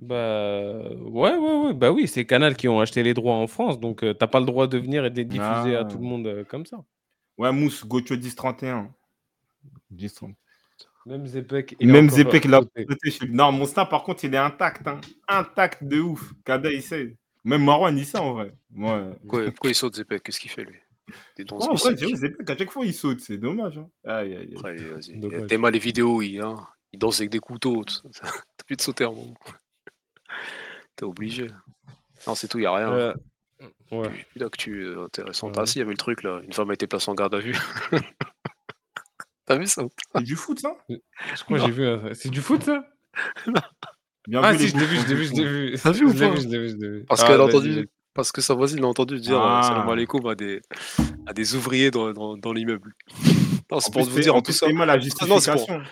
[0.00, 1.74] Bah ouais, ouais, ouais.
[1.74, 4.38] Bah oui, c'est Canal qui ont acheté les droits en France, donc euh, t'as pas
[4.40, 5.84] le droit de venir et de les diffuser à Ah.
[5.84, 6.84] tout le monde euh, comme ça.
[7.36, 8.88] Ouais, Mousse, Gocho 1031.
[9.92, 10.34] 10-31.
[11.06, 11.76] Même Zepek.
[11.82, 12.86] Même Zepek, il a sauté.
[12.88, 14.86] sauté chez- Non, mon snap, par contre, il est intact.
[14.86, 15.00] hein.
[15.26, 16.32] Intact de ouf.
[16.44, 17.16] Kada, il sait.
[17.44, 18.52] Même Marwan, il sait en vrai.
[18.76, 19.10] Ouais.
[19.22, 20.76] Pourquoi, pourquoi il saute Zepek Qu'est-ce qu'il fait lui?
[21.36, 22.16] Des dons Ouais, en vrai, spécifiques.
[22.16, 23.20] j'avoue, Zepek, à chaque fois, il saute.
[23.20, 23.78] C'est dommage.
[23.78, 23.88] hein.
[24.04, 24.54] Aïe, aïe, aïe.
[24.56, 25.18] Après, vas-y.
[25.18, 25.46] Dommage.
[25.48, 27.82] T'aimes les vidéos, il, hein, il danse avec des couteaux.
[27.88, 28.00] ça.
[28.04, 29.34] obligé de sauter un moment.
[30.96, 31.46] T'es obligé.
[32.26, 32.92] Non, c'est tout, y a rien.
[32.92, 33.14] Euh,
[33.92, 34.08] ouais.
[34.10, 35.56] Plus plus d'actu euh, intéressante.
[35.56, 35.62] Ouais.
[35.62, 36.40] Ah si, il y avait le truc là.
[36.44, 37.56] Une femme a été placée en garde à vue.
[39.46, 39.88] T'as vu ça pas?
[40.20, 40.76] C'est du foot, ça?
[40.88, 41.66] Je crois que Non.
[41.66, 42.14] j'ai vu.
[42.14, 42.84] C'est du foot, ça?
[44.28, 45.76] Bien Ah vu, si, je l'ai vu, je l'ai vu, je l'ai vu.
[45.82, 46.30] T'as vu ou Je pas?
[46.30, 47.04] vu, je l'ai vu, je l'ai vu.
[47.06, 47.88] Parce Ah, qu'elle a entendu.
[48.14, 49.62] Parce que sa voisine l'a entendu dire euh, Ah.
[49.62, 50.60] salam alaikum à des,
[51.26, 52.92] à des ouvriers dans, dans, dans l'immeuble.
[53.70, 54.66] Non, c'est pour vous dire en tout ça.
[54.66, 55.02] c'est moi la Ah, non,
[55.38, 55.82] c'est pour- justification.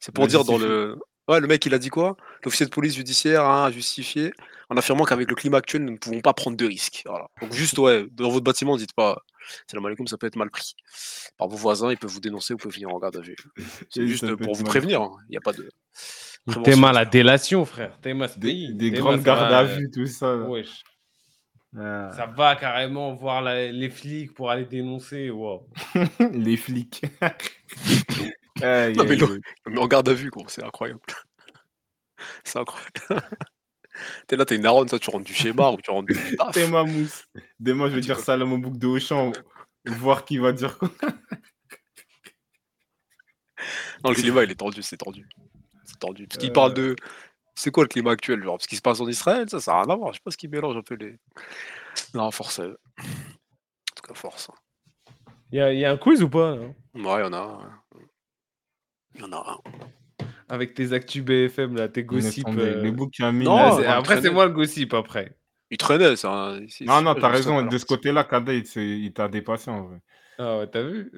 [0.00, 0.98] C'est pour La dire dans justifie- le.
[1.28, 2.16] Ouais, le mec il a dit quoi?
[2.44, 4.32] L'officier de police judiciaire a justifié
[4.68, 7.02] en affirmant qu'avec le climat actuel, nous ne pouvons pas prendre de risques.
[7.06, 7.28] Voilà.
[7.40, 9.22] Donc juste, ouais, dans votre bâtiment, dites pas
[9.68, 10.74] salam alaikum, ça peut être mal pris.
[11.38, 13.36] Par vos voisins, ils peuvent vous dénoncer, vous pouvez finir en garde à vue.
[13.90, 15.02] C'est Oui, juste peut pour être vous mal prévenir.
[15.02, 15.12] hein.
[15.28, 15.68] Il n'y a pas de.
[16.64, 17.96] T'es mal à délation, frère.
[18.02, 18.74] T'es mal, ce Des, pays.
[18.74, 20.26] des T'es grandes gardes à vue, tout ça.
[20.26, 20.82] euh, Wesh.
[21.78, 22.10] Ah.
[22.16, 25.30] Ça va carrément voir la- les flics pour aller dénoncer.
[25.30, 25.68] Wow.
[26.32, 27.02] Les flics.
[28.62, 29.40] Aïe, Non, mais aïe, l'eau- aïe.
[29.68, 31.00] Mais en garde à vue, gros, c'est incroyable.
[32.44, 32.90] C'est incroyable.
[34.26, 36.52] t'es là, t'es une daronne, ça, tu rentres du schéma ou tu rentres du taf.
[36.52, 37.24] T'es ma mousse.
[37.58, 38.24] Demain, je vais dire vois.
[38.24, 39.32] salam au bouc de Auchan.
[39.86, 40.90] Voir qui va dire quoi.
[44.04, 45.26] Non, le climat, il est tendu, c'est tendu.
[45.84, 46.26] C'est tendu.
[46.26, 46.52] Parce qu'il Euh.
[46.54, 46.96] parle de.
[47.60, 49.82] C'est quoi le climat actuel genre Parce qu'il se passe en Israël, ça, ça n'a
[49.82, 50.12] rien à voir.
[50.12, 51.18] Je sais pas ce qui mélange un peu les.
[52.14, 52.58] Non, force.
[52.60, 52.74] euh.
[52.98, 54.50] En tout cas, force.
[55.52, 57.36] Il y, a- y a un quiz ou pas hein Ouais, il y en a.
[57.38, 57.82] un.
[59.16, 60.26] Il y en a un.
[60.48, 62.46] Avec tes actus BFM, là, tes gossips.
[62.48, 63.44] euh, Le qui mis.
[63.44, 65.36] Là, c'est- après, c'est moi le gossip après.
[65.70, 66.32] Il traînait, ça.
[66.32, 66.60] hein.
[66.80, 67.62] Non, non, je t'as raison.
[67.62, 69.98] De ce côté-là, Kada, il, s'est- il t'a dépassé en vrai.
[70.38, 71.12] Ah ouais, t'as vu?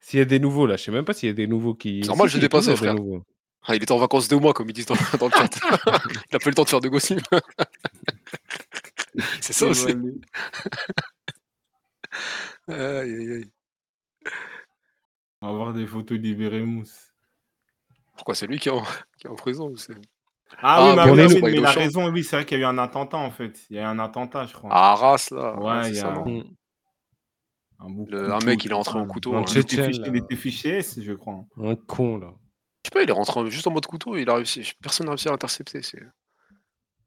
[0.00, 1.74] S'il y a des nouveaux, là, je sais même pas s'il y a des nouveaux
[1.74, 2.00] qui.
[2.02, 2.94] C'est normal, Si, j'ai si, il y a dépassé, toujours des frère.
[2.96, 3.24] nouveaux.
[3.66, 5.60] Ah, il était en vacances deux mois, comme ils disent dans, dans le chat.
[6.30, 7.20] il a pas eu le temps de faire de gossip.
[9.40, 9.86] c'est ça aussi.
[12.68, 13.50] Aïe, aïe, aïe.
[15.40, 16.86] On va voir des photos d'Ibérémous.
[18.16, 18.82] Pourquoi c'est lui qui est en,
[19.18, 19.94] qui est en prison ou c'est-
[20.58, 21.80] Ah, Ah, oui, mais, mais il est il au a champ.
[21.80, 22.10] raison.
[22.12, 23.58] Oui, c'est vrai qu'il y a eu un attentat en fait.
[23.70, 24.70] Il y a eu un attentat, je crois.
[24.72, 25.58] À Arras, là.
[25.58, 26.44] Ouais, c'est il y ça, a- non Mm.
[27.84, 29.34] Un, Le- mec, il est entré en couteau.
[29.34, 29.44] Un hein.
[29.48, 30.06] Il était Tchétchène, fiché- là.
[30.08, 31.44] il était fiché S, je crois.
[31.60, 32.32] Un con, là.
[32.84, 34.72] Je sais pas, il est rentré juste en mode couteau, il a réussi.
[34.82, 35.82] Personne n'a réussi à l'intercepter.
[35.82, 36.02] c'est-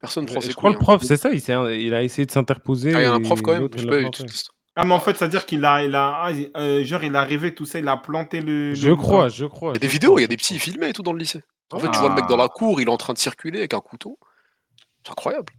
[0.00, 0.78] Personne prend Je ses crois couilles.
[0.78, 2.94] le prof, c'est ça, il, s'est- il a essayé de s'interposer.
[2.94, 3.62] Ah, il y a un et prof quand même.
[3.62, 4.18] l'autre, Je il sais l'a pas, planté.
[4.18, 4.54] toute l'histoire.
[4.78, 7.18] Ah, mais en fait, c'est-à-dire qu'il a, il a, ah, il- euh, genre, il est
[7.18, 8.74] arrivé, tout ça, il a planté le.
[8.74, 9.72] Je le crois, je crois.
[9.72, 11.02] Il y a des je vidéos, il y a je des petits filmés et tout
[11.02, 11.42] dans le lycée.
[11.72, 12.20] En fait, tu vois le Ah.
[12.20, 14.18] mec dans la cour, il est en train de circuler avec un couteau.
[15.04, 15.52] C'est incroyable.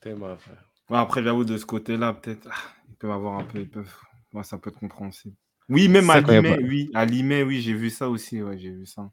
[0.00, 0.62] T'es mal, frère.
[0.88, 2.56] Ouais, après, j'avoue, de ce côté-là, peut-être, ah,
[2.88, 3.94] ils peuvent avoir un peu, ils peuvent,
[4.34, 5.36] ouais, ça peut être compréhensible.
[5.70, 8.86] Oui, même à Limay, oui, à Limay, oui, j'ai vu ça aussi, ouais, j'ai vu
[8.86, 9.10] ça.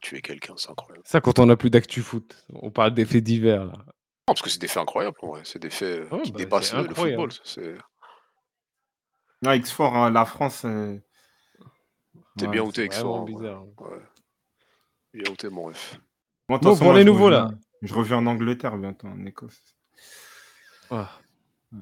[0.00, 1.06] Tuer quelqu'un, c'est incroyable.
[1.06, 3.72] Ça, quand on n'a plus d'actu foot, on parle des faits divers, là.
[3.72, 5.16] Non, parce que c'est des faits incroyables.
[5.44, 7.30] C'est des faits Ouais, qui bah, dépassent le, football.
[7.44, 7.76] C'est
[9.42, 10.64] Non, X4, hein, la France.
[10.64, 10.98] euh,
[12.36, 12.82] t'es ouais, bien ça.
[13.02, 13.32] Vraiment en vrai.
[13.32, 13.64] bizarre.
[13.78, 14.02] Ouais.
[15.14, 16.00] Bien outé, mon ref.
[16.48, 17.44] Bon, pour moi, les je nouveaux, là.
[17.44, 19.62] reviens- Je reviens en Angleterre bientôt, en Écosse.
[20.90, 21.10] Ah.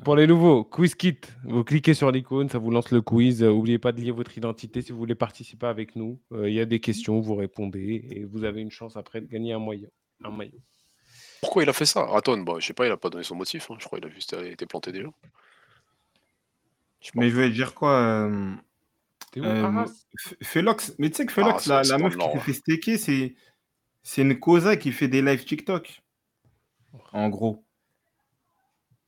[0.02, 1.18] Pour les nouveaux, quiz kit.
[1.44, 3.42] Vous cliquez sur l'icône, ça vous lance le quiz.
[3.42, 6.18] Euh, N'oubliez pas de lier votre identité si vous voulez participer avec nous.
[6.32, 9.26] Euh, Il y a des questions, vous répondez et vous avez une chance après de
[9.26, 9.90] gagner un maillot.
[10.24, 10.58] Un maillot.
[11.42, 12.02] Pourquoi il a fait ça?
[12.04, 13.70] Raton, bah, je sais pas, il a pas donné son motif.
[13.70, 13.76] hein.
[13.78, 15.08] Je crois qu'il a juste été planté déjà.
[17.14, 18.54] Mais je vais dire quoi euh,
[19.30, 19.84] T'es où, euh, Arras
[20.18, 22.96] F- Felox, mais tu sais que Ah, Felox, c'est- la, meuf qui s'est fait staker,
[22.98, 23.34] c'est
[24.02, 26.02] c'est une Cosa qui fait des lives TikTok.
[27.12, 27.63] En gros.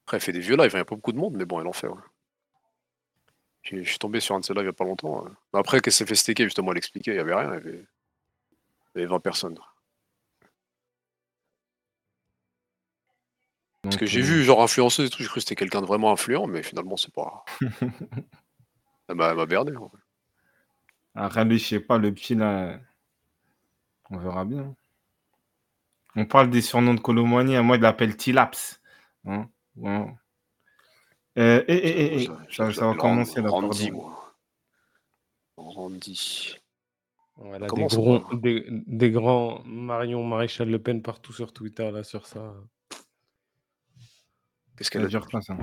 [0.06, 1.60] Après, elle fait des vieux lives, il n'y a pas beaucoup de monde, mais bon,
[1.60, 1.88] elle en fait.
[1.88, 2.00] ouais.
[3.64, 5.24] J'ai- Je suis tombé sur un de ses lives il n'y a pas longtemps.
[5.24, 5.30] ouais.
[5.52, 7.56] Mais après, qu'elle s'est fait staker, justement, elle expliquait, il n'y avait rien, il y
[7.56, 7.84] avait,
[8.94, 9.58] il y avait 20 personnes.
[13.82, 15.86] Parce que j'ai euh, vu, genre, influenceuse et tout, j'ai cru que c'était quelqu'un de
[15.86, 17.44] vraiment influent, mais finalement, c'est pas.
[19.08, 19.74] elle m'a elle m'a berdé.
[19.76, 19.98] en vrai.
[21.16, 22.78] Après, lui, je sais pas, le petit là.
[24.10, 24.74] On verra bien.
[26.16, 28.80] On parle des surnoms de Colomani, moi, il l'appelle Tilaps.
[29.26, 29.48] Hein
[31.38, 33.50] Euh, ça, va commencer là.
[33.50, 34.02] Randy, pardon.
[34.02, 34.34] moi.
[35.56, 36.56] Randy.
[37.38, 42.26] Voilà, des, gros- des, des grands Marion Maréchal Le Pen partout sur Twitter, là, sur
[42.26, 42.54] ça.
[44.76, 45.54] Qu'est-ce qu'elle veut a dit dire ça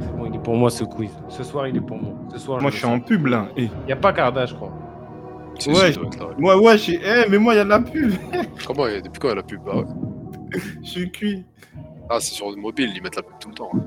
[0.00, 1.10] C'est bon, il est pour moi ce quiz.
[1.28, 2.16] Ce soir, il est pour moi.
[2.32, 3.48] Ce soir, Moi, je suis en pub là.
[3.56, 4.72] Il n'y a pas Carda, je crois.
[5.66, 5.92] Ouais.
[6.38, 8.12] Moi, ouais, j'ai- eh, mais moi, il y a de la pub.
[8.66, 9.84] Comment et Depuis quand elle a pub Ah, ouais.
[10.82, 11.44] Je suis cuit.
[12.08, 13.70] Ah, c'est sur le mobile, ils mettent la pub tout le temps.
[13.74, 13.80] hein.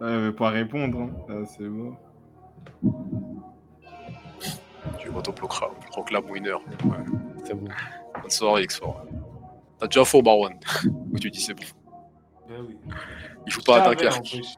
[0.00, 0.98] Ouais, mais pas répondre.
[1.00, 1.10] hein.
[1.28, 1.94] Ah, c'est bon.
[4.98, 6.52] Tu m'autoproclame proclame winner.
[6.52, 6.96] Ouais.
[7.44, 7.68] C'est bon.
[8.20, 8.94] Bonne soirée, X4.
[9.78, 10.54] T'as déjà faux, Marwan.
[11.12, 11.62] Où tu dis c'est bon.
[13.46, 14.20] Il joue pas à Dunkerque.
[14.28, 14.56] plus.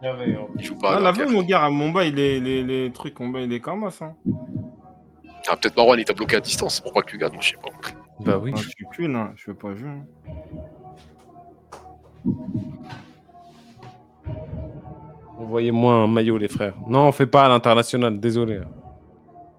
[0.58, 1.36] Il joue pas Ah, à la veille, Dunkerque.
[1.36, 4.06] mon gars, à Mumbai, les, les, les trucs, Mumbai, il est comme ça.
[4.06, 4.14] Hein.
[5.48, 6.80] Ah, peut-être Marwan, il t'a bloqué à distance.
[6.80, 7.70] Pour pas que tu gagnes, je sais pas.
[8.20, 8.52] Bah oui.
[8.52, 9.32] Non, je suis qu'une, hein.
[9.36, 9.90] je veux pas jouer.
[15.38, 16.74] Envoyez-moi un maillot, les frères.
[16.86, 18.60] Non, on fait pas à l'international, désolé.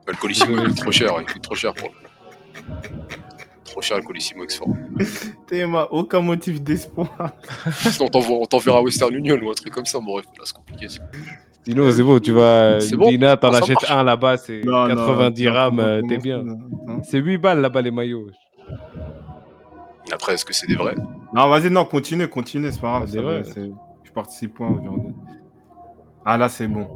[0.08, 1.12] Le Colissimo, il est trop cher.
[1.20, 1.90] Il coûte trop cher pour
[3.66, 4.70] Trop cher le Colissimo Export.
[5.48, 7.32] Théma, aucun motif d'espoir.
[7.74, 10.26] Sinon, on t'envoie- on t'enverra à Western Union ou un truc comme ça, mon ref.
[10.38, 10.88] Là, c'est compliqué.
[11.66, 12.80] Sinon, c'est bon, tu vas.
[12.98, 13.92] Bon, Dina, t'en achètes marche.
[13.92, 16.44] un là-bas, c'est Non, non, 90 non, rams, non, euh, t'es bien.
[17.04, 18.28] C'est 8 balles là-bas, les maillots.
[20.12, 20.96] Après, est-ce que c'est des vrais?
[21.34, 23.04] Non, vas-y, non, continue, continue, c'est pas grave.
[23.06, 23.44] Ah, c'est vrai.
[23.46, 23.72] c'est-
[24.04, 25.14] Je participe point aujourd'hui.
[26.26, 26.88] Ah là, c'est bon.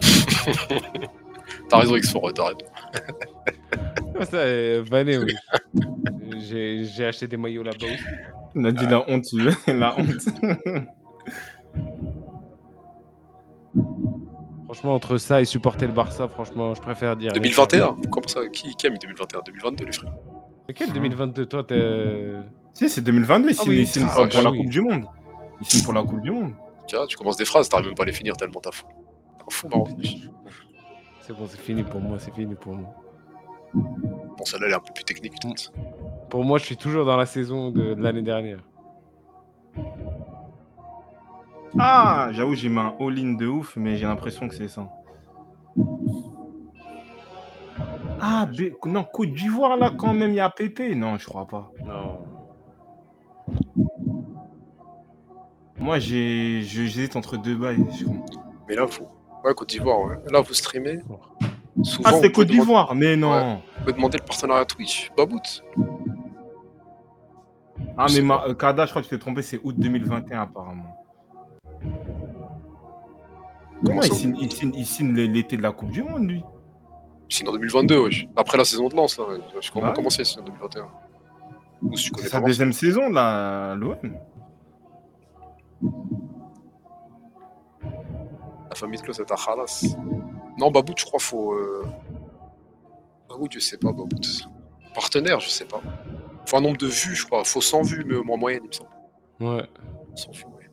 [1.68, 2.00] T'as raison, ouais,
[2.34, 2.58] t'as raison.
[4.30, 5.34] Ça, euh, Vanet, oui.
[6.48, 8.04] J'ai j'ai acheté des maillots là-bas aussi.
[8.54, 10.28] On a dit la honte, tu veux, la honte.
[14.64, 17.32] Franchement, entre ça et supporter le Barça, franchement, je préfère dire.
[17.32, 20.14] 2021 Comment ça qui, qui a mis 2021 2022, les frères
[20.66, 22.32] Mais quel 2022 Toi, t'es.
[22.72, 24.50] si, c'est 2022, il Ah oui, ah, pour, la.
[24.50, 25.04] Coupe du Monde.
[25.60, 26.54] Signe pour la Coupe du Monde.
[26.86, 28.86] Tiens, tu commences des phrases, t'arrives même pas à les finir tellement t'as fou.
[29.46, 29.68] Un fou.
[31.20, 32.94] C'est bon, c'est fini pour moi, c'est fini pour moi.
[33.74, 35.34] Bon, celle-là, elle est un peu plus technique.
[35.34, 35.48] Mm.
[35.48, 35.72] toute.
[36.32, 38.60] Pour moi, je suis toujours dans la saison de, de l'année dernière.
[41.78, 44.88] Ah, j'avoue, j'ai mis un all-in de ouf, mais j'ai l'impression que c'est ça.
[48.18, 48.48] Ah,
[48.86, 50.94] non, Côte d'Ivoire, là, quand même, il y a Pépé.
[50.94, 51.70] Non, je crois pas.
[51.84, 52.20] Non.
[55.78, 57.84] Moi, j'ai, je- j'hésite entre deux bails.
[58.70, 59.06] Mais là, vous.
[59.44, 60.16] Ouais, Côte d'Ivoire, ouais.
[60.30, 61.00] Là, vous streamez.
[61.82, 63.56] Souvent, Ah, c'est Côte demander- d'Ivoire, mais non.
[63.56, 65.10] Vous pouvez demander le partenariat Twitch.
[65.14, 65.62] Babout.
[67.96, 70.96] Ah, mais ma, euh, Kada, je crois que tu t'es trompé, c'est août 2021, apparemment.
[73.84, 76.44] Comment il signe, il signe- il signe l'été de la Coupe du Monde, lui
[77.28, 78.28] Sinon, en 2022, wesh.
[78.36, 79.24] Après la saison de lance, là.
[79.60, 79.92] Je comment Ouais.
[79.92, 80.88] commencer, c'est en 2021.
[81.82, 82.38] Ou si tu connais C'est pas.
[82.40, 83.96] sa deuxième saison, là, à l'OM.
[88.68, 89.96] La famille de Klaus est à Khalas.
[90.58, 91.52] Non, Babout, je crois, faut.
[91.54, 91.84] Euh...
[93.28, 94.20] Babout, je sais pas, Babout.
[94.94, 95.80] Partenaire, je sais pas.
[96.46, 97.44] Faut un nombre de vues, je crois.
[97.44, 98.90] Faut 100 vues, mais en moyenne, il me semble.
[99.40, 99.66] Ouais.
[100.14, 100.70] 100 vues, moyenne.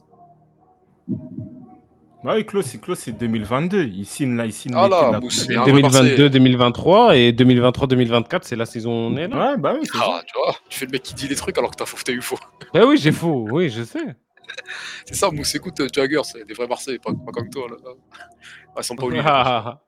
[2.22, 3.86] Bah oui, Klaus, c'est Klaus, c'est 2022.
[3.86, 5.62] Il signe là, il signe Ah là, de la Mousse, Coupe il y du a
[5.62, 5.72] un Monde.
[5.72, 6.16] vrai Marseillais.
[6.18, 9.52] 2022, 2023 et 2023, 2024, c'est la saison où on est là.
[9.52, 9.98] Ouais, bah oui, c'est.
[10.02, 11.98] Ah, tu vois, tu fais le mec qui dit les trucs alors que t'as faux,
[12.04, 12.38] t'as eu faux.
[12.74, 14.04] Bah oui, j'ai faux, oui, je sais.
[15.06, 17.78] C'est ça, Mousse, écoute, euh, Jagger, c'est des vrais Marseillais, pas, pas comme toi, là.
[18.76, 19.22] Ah, ils sont pas oubliés.
[19.26, 19.82] Ah,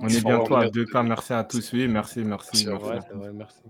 [0.00, 1.06] On est bientôt à vraiment 2K.
[1.08, 1.72] Merci à tous.
[1.72, 2.66] Oui, merci, merci.
[2.66, 2.86] Merci à merci.
[2.88, 3.62] ouais, c'est vrai, merci.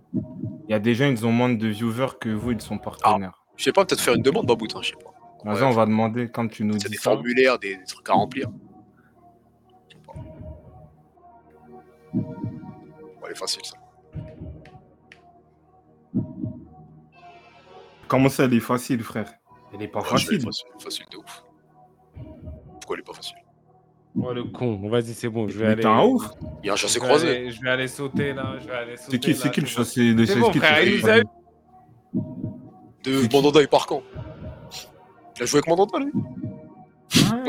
[0.66, 3.44] Il y a des gens, ils ont moins de viewers que vous, ils sont partenaires.
[3.56, 5.10] Je sais pas, peut-être faire une demande, Babout, hein, je sais pas.
[5.44, 7.10] Vas-y, Ouais, on va demander quand tu nous C'est dis des ça.
[7.10, 8.48] formulaires, des, des trucs à remplir.
[9.88, 10.14] Je sais pas.
[12.14, 13.76] Bon, elle est facile, ça.
[18.08, 19.32] Comment ça, elle est facile, frère?
[19.72, 20.40] Elle est pas facile.
[20.40, 21.44] facile, facile de ouf.
[22.80, 23.36] Pourquoi elle est pas facile?
[24.16, 25.82] Oh le con, vas-y, c'est bon, je vais Mais aller.
[25.82, 26.22] t'es un ouf.
[26.62, 27.28] Il y a un Je chassé croisé.
[27.28, 29.10] aller- Je vais aller sauter là, je vais aller sauter.
[29.10, 31.00] C'est qui, c'est qui le chassé le C'est c'est bon, qui, frère, le il nous
[31.00, 31.22] chassé a eu.
[33.04, 33.68] De Mandanda et
[35.36, 36.12] Il a joué avec Mandanda, lui
[37.30, 37.42] Ah.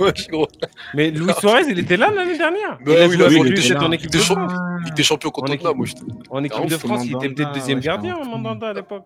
[0.00, 0.46] Ouais, gros.
[0.94, 2.78] Mais Luis Suarez, il était là l'année dernière.
[2.84, 3.84] Bah il a oui, joué il il était là.
[3.84, 4.26] en équipe Il de était.
[4.34, 4.52] France.
[4.84, 5.86] Ligue des champions contre En équipe- moi,
[6.30, 8.30] En équipe Ah, de c'est France, il était Mandanda, peut-être deuxième gardien, comprends.
[8.38, 9.04] Mandanda à l'époque.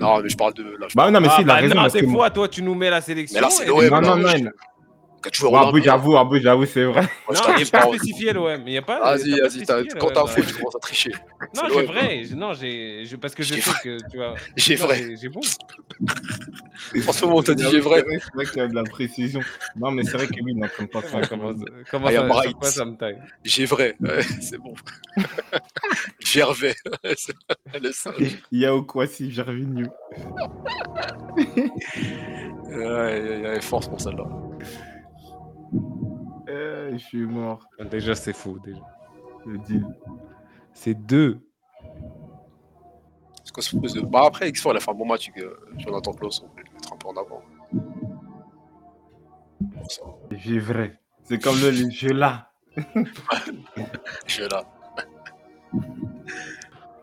[0.00, 0.76] Non, mais je parle de.
[0.94, 2.00] Bah non, mais ah, si, il a bah raison.
[2.00, 3.36] que- fois, toi, tu nous mets la sélection.
[3.36, 3.86] Mais là, c'est l'OM.
[3.90, 4.50] Non, non, non.
[5.42, 7.02] Ronaldo, Abou, j'avoue, Abou, j'avoue, c'est vrai.
[7.28, 8.62] moi, je Non, il n'est pas spécifié l'OM.
[8.66, 9.00] Il y a pas.
[9.16, 11.12] Vas-y, t'as vas-y, t'as- quand t'as un faux, tu commences à tricher.
[11.54, 12.24] Non, C'est j'ai vrai.
[12.34, 13.04] Non, j'ai.
[13.20, 14.34] Parce que je sais que tu vois.
[14.56, 15.14] J'ai vrai.
[15.20, 15.40] j'ai- bon.
[17.06, 18.02] En ce moment, on t'a dit j'ai vrai.
[18.08, 19.40] C'est vrai qu'il y a de la précision.
[19.76, 21.20] Non, mais c'est vrai que lui, il n'entend pas ça.
[21.28, 21.52] Comment,
[21.90, 23.18] comment Ah, y a ça, ça me taille?
[23.44, 23.96] J'ai vrai.
[24.40, 24.72] C'est bon.
[26.20, 26.74] Gervais.
[27.80, 28.38] Le singe.
[28.50, 29.86] Il y a au quoi si Gervinho.
[31.36, 34.24] Ouais, il y avait force pour celle-là.
[36.48, 37.66] Eh, je suis mort.
[37.90, 38.58] Déjà, c'est faux.
[38.64, 38.80] Déjà.
[39.46, 39.86] Le deal.
[40.72, 41.40] C'est deux.
[43.44, 44.00] C'est quoi ce plus de.
[44.02, 45.30] Bah après, X4, il a fait un bon match.
[45.38, 47.42] euh, Jonathan Klaus, on peut le mettre un peu en avant.
[50.30, 51.00] J'ai vrai.
[51.24, 52.50] C'est comme le jeu là.
[52.76, 54.64] Je suis là.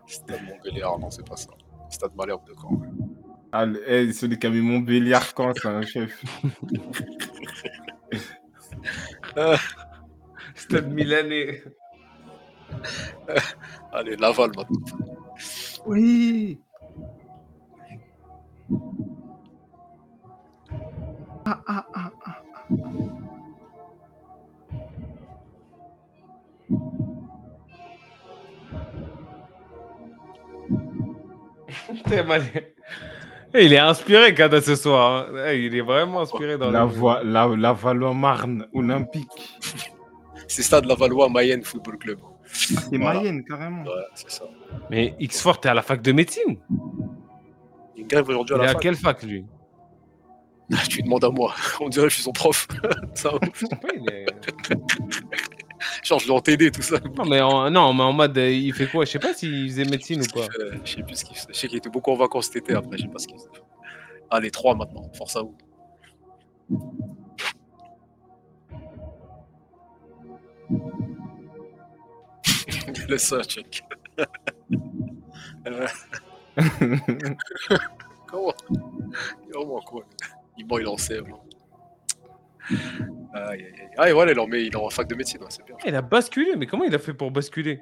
[0.07, 1.49] Stade Montbéliard, non, c'est pas ça.
[1.89, 2.81] Stade Malherbe de Caen.
[3.51, 6.23] Ah, le- eh, celui qui a mis mon béliard quand c'est un chef.
[10.55, 11.63] Stade Milanais.
[13.91, 14.83] Allez, Laval maintenant.
[15.85, 16.59] Oui.
[21.45, 22.41] Ah, ah, ah, ah.
[32.07, 32.75] T'es mal- Eh,
[33.53, 35.27] Il est inspiré, Kada, ce soir.
[35.29, 35.43] hein.
[35.49, 39.57] Eh, Il est vraiment inspiré dans La, voie, la, la Valois-Marne olympique.
[40.49, 42.19] C'est Stade Lavallois Mayenne Football Club.
[42.45, 43.19] C'est Voilà.
[43.19, 43.83] Mayenne, carrément.
[43.83, 44.45] Ouais, c'est ça.
[44.89, 46.57] Mais X-Fort, t'es à la fac de médecine.
[47.95, 49.45] Il y a une grève aujourd'hui à Il est la à quelle fac, lui?
[50.73, 51.53] Ah, Tu lui demandes à moi.
[51.81, 52.65] On dirait que je suis son prof.
[53.13, 53.31] ça,
[56.03, 56.99] genre, je dois en t'aider, tout ça.
[57.15, 59.05] non, mais en, non, mais en mode, euh, il fait quoi?
[59.05, 60.47] Je sais pas s'il faisait médecine ou pas.
[60.59, 61.47] Euh, je sais plus ce qu'il faisait.
[61.49, 62.97] Je sais qu'il était beaucoup en vacances cet été après.
[62.97, 63.49] Je sais pas ce qu'il faisait.
[64.29, 65.09] Allez, 3 maintenant.
[65.13, 65.55] Force à vous.
[73.07, 73.83] Laisse ça, check.
[75.67, 75.87] Euh,
[78.27, 78.53] comment
[79.51, 80.03] Comment quoi
[80.57, 81.25] Il ment, il en CM.
[82.69, 82.79] Aïe,
[83.33, 83.89] aïe, aïe.
[83.97, 85.75] Ah, et voilà, il est en, il est en fac de médecine, ouais, c'est bien.
[85.85, 87.79] Il a basculé, mais comment il a fait pour basculer?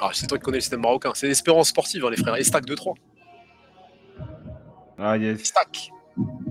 [0.00, 1.12] Ah, c'est toi qui connais le système marocain.
[1.14, 2.36] C'est l'espérance sportive, hein, les frères.
[2.36, 2.94] Estac 2-3.
[4.98, 5.40] Ah, yes.
[5.40, 5.90] Estac.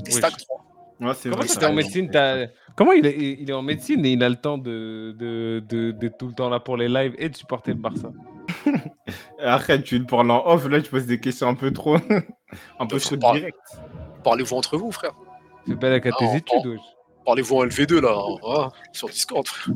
[0.06, 0.62] Estac je- 3.
[1.02, 4.06] Ouais, c'est Comment vrai, ça, en médecine t'as- Comment il est, il est en médecine
[4.06, 6.88] et il a le temps de, de, de, d'être tout le temps là pour les
[6.88, 8.12] lives et de supporter le Barça?
[9.40, 11.98] Arrête, tu le parles en off, là, tu poses des questions un peu trop.
[12.80, 13.58] un peu Je trop direct.
[14.24, 15.12] Parlez-vous entre vous, frère.
[15.68, 16.80] Fais pas la tes Ah, études, wesh.
[17.26, 19.46] Parlez-vous en LV2 là, hein, voilà, sur Discord.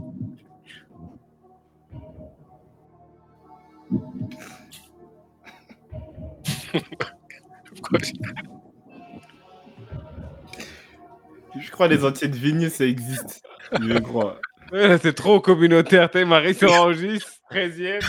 [11.59, 13.41] Je crois les entiers de Vignes, ça existe.
[13.81, 14.39] Je crois.
[14.71, 18.05] C'est trop communautaire, t'es Marie Sorangis, 13ème,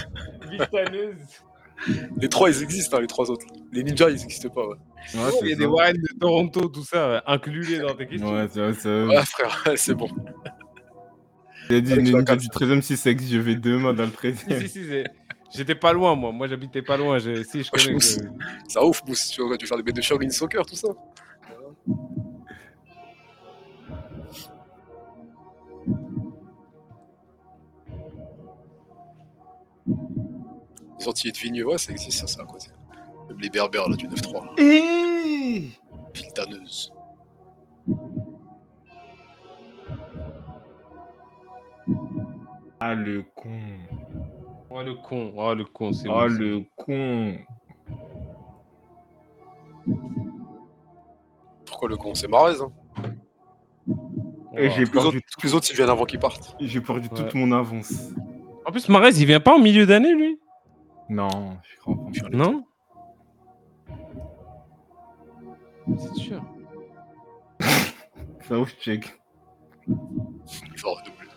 [0.51, 1.17] Vitaneuse.
[2.19, 3.47] Les trois ils existent, hein, les trois autres.
[3.73, 4.67] Les ninjas ils n'existent pas.
[4.69, 4.75] Ouais,
[5.15, 5.69] Ouais, il y a des ça.
[5.71, 8.33] Warren de Toronto, tout ça, ouais, inclus-les dans tes questions.
[8.35, 10.09] Ouais, c'est vrai, c'est Ouais, frère, c'est bon.
[11.71, 14.17] Il a dit ninja du 13ème, si ça existe, je vais demain dans le Si,
[14.17, 14.61] 13ème.
[14.63, 15.05] si, si, c'est-
[15.55, 16.33] j'étais pas loin, moi.
[16.33, 17.19] Moi, j'habitais pas loin.
[17.19, 17.99] je- Si, je connais.
[18.69, 19.29] Ça ouf, Mousse.
[19.31, 20.89] Tu vas tu vas faire des bêtes de Shaolin Soccer, tout ça.
[31.01, 32.69] Les Antilles de Vigneux, ouais, ça existe, ça, c'est à côté.
[33.29, 34.45] Même les Berbères, là, du 9-3.
[34.45, 34.51] là.
[34.59, 35.71] Eh
[36.15, 36.93] Viltaneuse.
[42.79, 43.51] Ah, le con.
[44.71, 45.33] Oh, le con.
[45.37, 45.93] Oh, le con.
[45.93, 47.37] C'est Oh, bon, le con.
[51.67, 52.15] Pourquoi le con?
[52.15, 52.73] C'est Marez, hein.
[54.57, 54.73] Et Oh.
[54.77, 56.57] j'ai Tous les, autres, perdu, tous les autres, ils viennent avant qu'ils partent.
[56.61, 57.17] j'ai perdu Ouais.
[57.17, 57.93] toute mon avance.
[58.67, 60.39] En plus, Marez, il vient pas en milieu d'année, lui?
[61.11, 62.29] Non, je crois pas.
[62.31, 62.65] Non?
[65.99, 66.43] C'est sûr?
[68.43, 69.21] Ça ouf, check.
[69.89, 69.95] Il
[70.83, 71.29] va redoubler.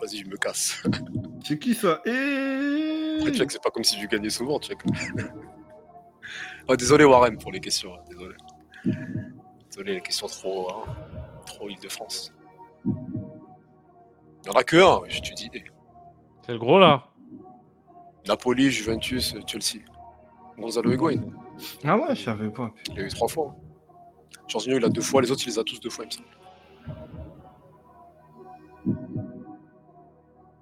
[0.00, 0.82] Vas-y, je me casse.
[1.44, 2.00] C'est qui ça?
[2.06, 4.78] Eh Après, check, c'est pas comme si tu gagnais souvent, check.
[6.68, 7.94] Ah, désolé, Warren, pour les questions.
[7.94, 8.34] hein, Désolé.
[9.70, 10.70] Désolé, les questions trop.
[10.70, 10.94] hein,
[11.46, 12.32] trop Île-de-France.
[14.44, 15.50] Il y en a que un, je te dis.
[16.46, 17.04] C'est le gros, là.
[18.26, 19.84] Napoli, Juventus, Chelsea.
[20.58, 21.20] Gonzalo Higuain.
[21.84, 22.70] Ah ouais, je savais pas.
[22.90, 23.54] Il a eu trois fois.
[24.46, 26.12] Jorginho, il a deux fois, les autres, il les a tous deux fois, il me
[26.12, 26.28] semble.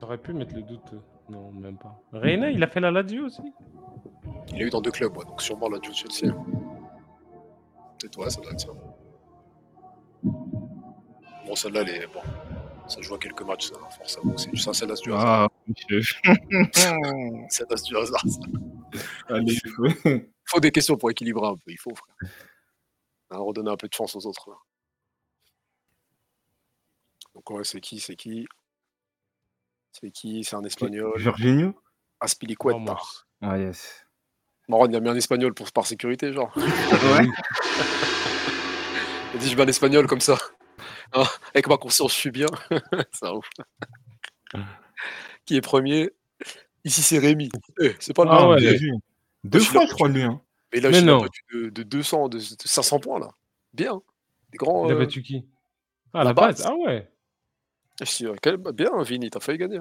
[0.00, 0.92] T'aurais pu mettre le doute.
[0.92, 0.98] euh,
[1.30, 1.98] Non, même pas.
[2.12, 3.42] Reina, il a fait la Lazio aussi
[4.48, 6.32] Il a eu dans deux clubs, ouais, donc sûrement la Chelsea.
[6.32, 6.44] hein.
[7.98, 8.68] Peut-être, ouais, ça doit être ça.
[10.22, 12.06] Bon, celle-là, elle est.
[12.12, 12.20] Bon,
[12.88, 14.36] ça joue à quelques matchs, ça, forcément.
[14.36, 15.48] C'est du ça, l'as du hasard.
[15.48, 16.20] Ah, chef.
[17.48, 18.40] C'est l'as du hasard, ça.
[19.28, 19.58] Allez,
[20.04, 22.14] Il faut des questions pour équilibrer un peu, il faut, frère.
[23.30, 24.50] Hein, redonner un peu de chance aux autres.
[24.50, 24.56] là.
[27.34, 28.46] Donc, ouais, c'est qui C'est qui?
[29.92, 30.44] C'est qui?
[30.44, 31.12] C'est un espagnol.
[31.16, 31.74] Jorginho?
[32.20, 32.96] Aspilicueta.
[33.42, 34.06] Ah, yes.
[34.68, 36.56] Marron, il a mis un espagnol pour, par sécurité, genre.
[36.56, 36.64] Ouais?
[39.34, 40.38] Il dit, je mets un espagnol comme ça.
[41.12, 42.46] Hein, avec ma conscience, je suis bien.
[43.12, 43.48] c'est ouf.
[45.44, 46.10] qui est premier?
[46.84, 47.48] Ici, c'est Rémi.
[47.80, 48.48] Eh, c'est pas le Ah même.
[48.50, 48.78] ouais.
[49.44, 50.22] Deux fois, je crois, lui.
[50.22, 50.40] Hein.
[50.72, 51.20] Mais là, Mais je l'ai non.
[51.22, 53.28] battu de, de 200, de, de 500 points, là.
[53.72, 54.00] Bien.
[54.50, 54.86] Des grands.
[54.86, 55.44] Il a euh, battu qui?
[56.12, 56.58] Ah, la la base.
[56.62, 56.66] base.
[56.66, 57.08] Ah ouais.
[58.22, 59.80] euh, quel- Bien, Vini, t'as failli gagner.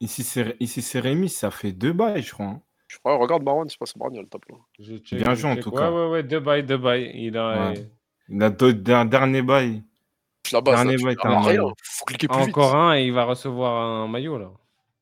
[0.00, 2.46] Ici, c'est ici, c'est Rémi, ça fait deux bails, je crois.
[2.46, 2.62] hein.
[2.88, 4.56] Je crois, regarde Marwan, je sais pas Marwan, il a le.
[4.78, 5.90] Je check, Bien joué, en tout ouais, cas.
[5.90, 7.10] Ouais, ouais, deux bails, deux bails.
[7.14, 7.70] Il a.
[7.70, 7.90] Ouais.
[8.28, 9.82] Il a d'autres- un dernier bail.
[10.52, 10.74] La base.
[10.76, 11.46] Dernier là, tu vote, verras un rien.
[11.46, 11.72] maillot.
[11.82, 12.48] Faut cliquer plus vite.
[12.48, 14.50] Encore un et il va recevoir un maillot là.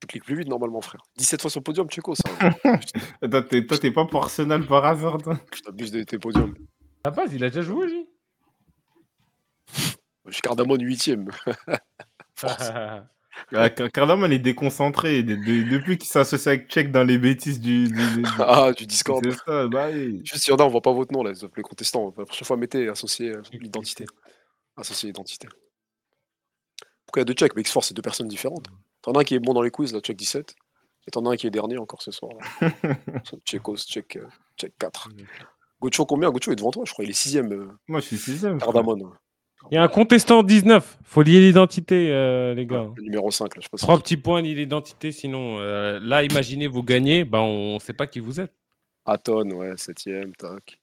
[0.00, 1.02] Tu cliques plus vite normalement, frère.
[1.16, 2.24] 17 fois sur le podium, Checo, ça.
[3.22, 5.38] Attends, t'es- toi, t'es pas pour Arsenal par hasard, toi?
[5.54, 6.54] Je t'abuse de tes podiums.
[7.04, 8.06] La base, il a déjà joué lui.
[10.26, 11.28] Je suis Cardamone 8ème.
[13.52, 15.22] Ah, Car- Cardamone est déconcentré.
[15.22, 17.88] de- de- depuis qu'il s'associe avec Tchèque dans les bêtises du.
[17.88, 19.24] du- du- ah, du Discord.
[19.28, 20.20] C'est ça, bah oui.
[20.24, 22.14] Juste, il y en a, on voit pas votre nom, là, les contestants.
[22.16, 24.04] La prochaine fois, mettez associé euh, l'identité.
[24.76, 25.48] Associé l'identité.
[27.06, 28.66] Pourquoi il y a deux checks Mais X-Force, c'est deux personnes différentes.
[29.02, 30.54] T'en as un qui est bon dans les quiz, là, check 17.
[31.06, 32.32] Et t'en as un qui est dernier encore ce soir.
[32.60, 32.70] Là.
[33.44, 34.18] Checkos, check,
[34.56, 35.10] check 4.
[35.80, 36.30] Gocho, combien?
[36.30, 37.04] Gocho est devant toi, je crois.
[37.04, 37.52] Il est 6ème.
[37.52, 38.58] Euh, Moi, je suis sixième.
[38.58, 39.10] Cardamone.
[39.70, 40.98] Il y a un contestant 19.
[41.04, 42.88] Faut lier l'identité, euh, les gars.
[42.96, 45.12] Le numéro 5, là, je sais pas si- Trois petits points, lier l'identité.
[45.12, 47.24] Sinon, euh, là, imaginez, vous gagnez.
[47.24, 48.52] Bah, on sait pas qui vous êtes.
[49.06, 50.80] Aton, ouais, 7ème, tac.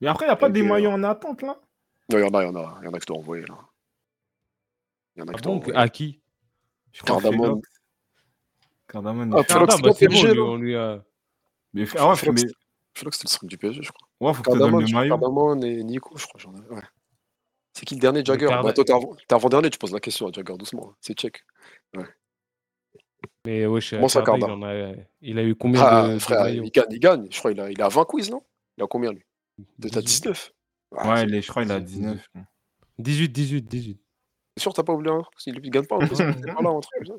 [0.00, 1.60] Mais après, il n'y a pas des maillots en attente, là?
[2.10, 2.78] Il y en a, il y en a.
[2.80, 3.58] Il y en a que je dois envoyer, là.
[5.16, 5.72] Il y en a Ah que je dois bon.
[5.74, 6.20] À qui?
[6.92, 7.60] Je crois que Cardamone.
[8.88, 9.34] Cardamone.
[9.34, 11.04] Ah, Ah, c'est bah, bon, lui, on lui a...
[11.74, 12.40] Mais ah ouais, mais...
[12.40, 14.08] Je c'était le stream du PSG, je crois.
[14.20, 15.08] ouais, faut que tu donnes Cardamone, le je.
[15.08, 16.40] Cardamone et Nico, je crois.
[16.40, 16.82] j'en ai- Ouais.
[17.74, 18.46] C'est qui le dernier Jagger?
[18.46, 20.88] Bah, Toi, t'es avant, t'es avant-dernier, tu poses la question à Jagger doucement.
[20.90, 20.96] hein.
[21.00, 21.44] C'est check.
[23.44, 24.94] Mais wesh, Comment ça, Carda, il, a...
[25.20, 27.28] il a eu combien Ah, de, frère, il gagne, il gagne.
[27.30, 28.42] Je crois qu'il a, il a 20 quiz, non?
[28.76, 29.24] Il a combien, lui?
[29.78, 30.52] De ta 19
[30.96, 32.28] Ah, Ouais, je crois qu'il a c'est 19.
[32.98, 34.00] 18, 18, 18.
[34.56, 36.80] C'est sûr, t'as pas oublié un S'il ne gagne pas, il est pas là, un
[36.80, 37.14] truc comme ça.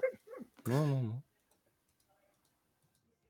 [0.67, 1.21] Non, non, non.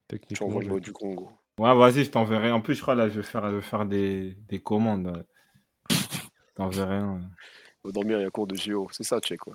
[0.07, 1.31] Tu Techniquement, envoies le mot du Congo.
[1.59, 2.51] Ouais, vas-y, je t'enverrai.
[2.51, 5.07] En plus, je crois là, je vais faire, je vais faire des, des commandes.
[5.07, 5.23] ouais.
[5.91, 7.21] Je t'enverrai un.
[7.83, 8.87] Faut dormir, il y a cours de JO.
[8.91, 9.53] C'est ça, check, quoi.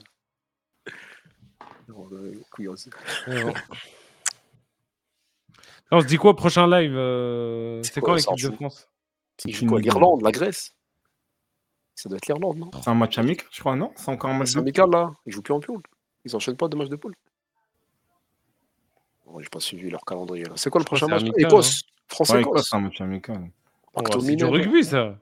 [1.89, 3.55] Ouais, bon.
[5.91, 8.89] On se dit quoi, prochain live euh, C'est quoi, quand en l'équipe de France?
[9.39, 9.81] C'est Aucune quoi.
[9.81, 10.75] L'Irlande, la Grèce
[11.95, 12.71] Ça doit être l'Irlande, non?
[12.83, 13.93] C'est un match amical, je crois, non?
[13.97, 15.13] C'est encore un match C'est amical, là.
[15.27, 15.83] Ils jouent plus en poule.
[16.25, 17.15] Ils enchaînent pas de matchs de poule.
[19.27, 20.53] Oh, J'ai pas suivi leur calendrier, là.
[20.57, 21.23] C'est quoi le prochain match?
[21.23, 23.51] amical, Écosse Ouais, France-Écosse quoi, c'est un match amical.
[23.95, 25.19] Oh, C'est du rugby, ça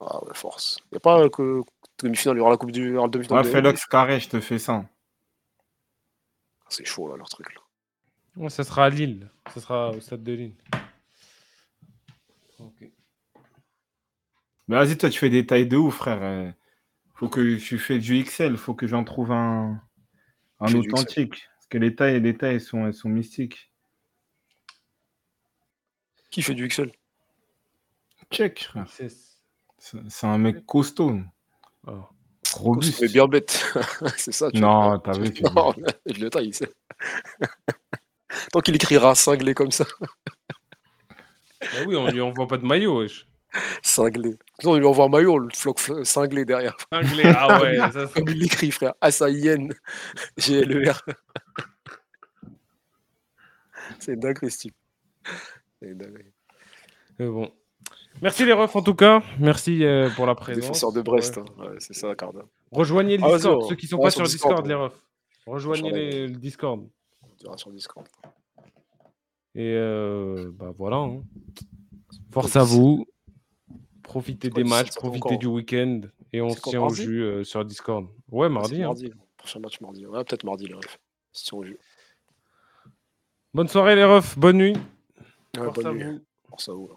[0.00, 0.78] Ah ouais, force.
[0.86, 1.62] Il n'y a pas que
[1.98, 3.44] demi-finale, il y aura la Coupe du le demi-finale.
[3.44, 4.84] Ouais, Felox carré, je te fais ça.
[6.68, 7.60] C'est chaud, là, leur truc, là.
[8.36, 9.28] Ouais, ça sera à Lille.
[9.52, 10.54] Ça sera au stade de Lille.
[12.60, 12.88] Ok.
[14.70, 16.22] Mais vas-y, toi, tu fais des tailles de ouf, frère.
[16.22, 16.48] euh.
[17.16, 19.82] Faut que tu fais du XL, faut que j'en trouve un,
[20.60, 21.48] authentique.
[21.56, 23.72] Parce que les tailles, les tailles elles sont, elles sont mystiques.
[26.30, 26.92] Qui fait du XL
[28.30, 28.86] Check, frère.
[28.88, 31.18] C'est- un mec costaud,
[31.88, 32.04] Oh.
[32.54, 33.00] robuste.
[33.02, 33.74] Mais bien bête.
[34.18, 35.74] c'est ça, tu Non, t'as vu, tu Non,
[36.06, 36.52] je le taille.
[38.52, 39.84] Tant qu'il écrira cinglé comme ça.
[41.60, 43.26] Bah oui, on lui envoie pas de maillot, wesh.
[43.82, 44.36] Cinglé.
[44.64, 46.76] On lui envoie un maillot, le floc fl- cinglé derrière.
[46.92, 48.94] Anglais, ah ouais, ça c'est- Comme il l'écrit, frère.
[49.02, 49.72] S-A-I-N.
[50.36, 51.02] G-L-E-R.
[53.98, 54.74] C'est dingue, ce type.
[55.80, 56.26] C'est dingue.
[57.18, 57.50] Mais bon.
[58.22, 59.22] Merci les refs en tout cas.
[59.38, 60.62] Merci euh, pour la présence.
[60.62, 61.36] Défenseur de Brest.
[61.38, 61.42] Ouais.
[61.58, 61.64] hein.
[61.70, 62.40] Ouais, c'est ça, Carda.
[62.70, 64.74] Rejoignez le Ah, Discord, on- ceux qui sont on pas sur le Discord, Discord, les
[64.74, 65.00] refs.
[65.46, 66.86] Rejoignez les- le Discord.
[67.22, 68.06] On dira sur Discord.
[69.54, 70.96] Et euh, bah voilà.
[70.98, 71.22] hein.
[72.32, 73.06] Force à vous.
[74.10, 76.00] Profitez des matchs, profitez du week-end.
[76.32, 78.08] Et on se tient au jus euh, sur Discord.
[78.28, 78.82] Ouais, mardi.
[78.82, 78.86] Hein.
[78.86, 79.12] mardi.
[79.36, 80.04] Prochain match mardi.
[80.04, 80.98] Ouais, peut-être mardi, les refs.
[81.32, 81.76] Si on joue.
[83.54, 84.76] Bonne soirée les refs, bonne nuit.
[85.56, 86.04] Ouais, bonne nuit.
[86.04, 86.20] vous.
[86.48, 86.88] Force à vous.
[86.88, 86.94] là.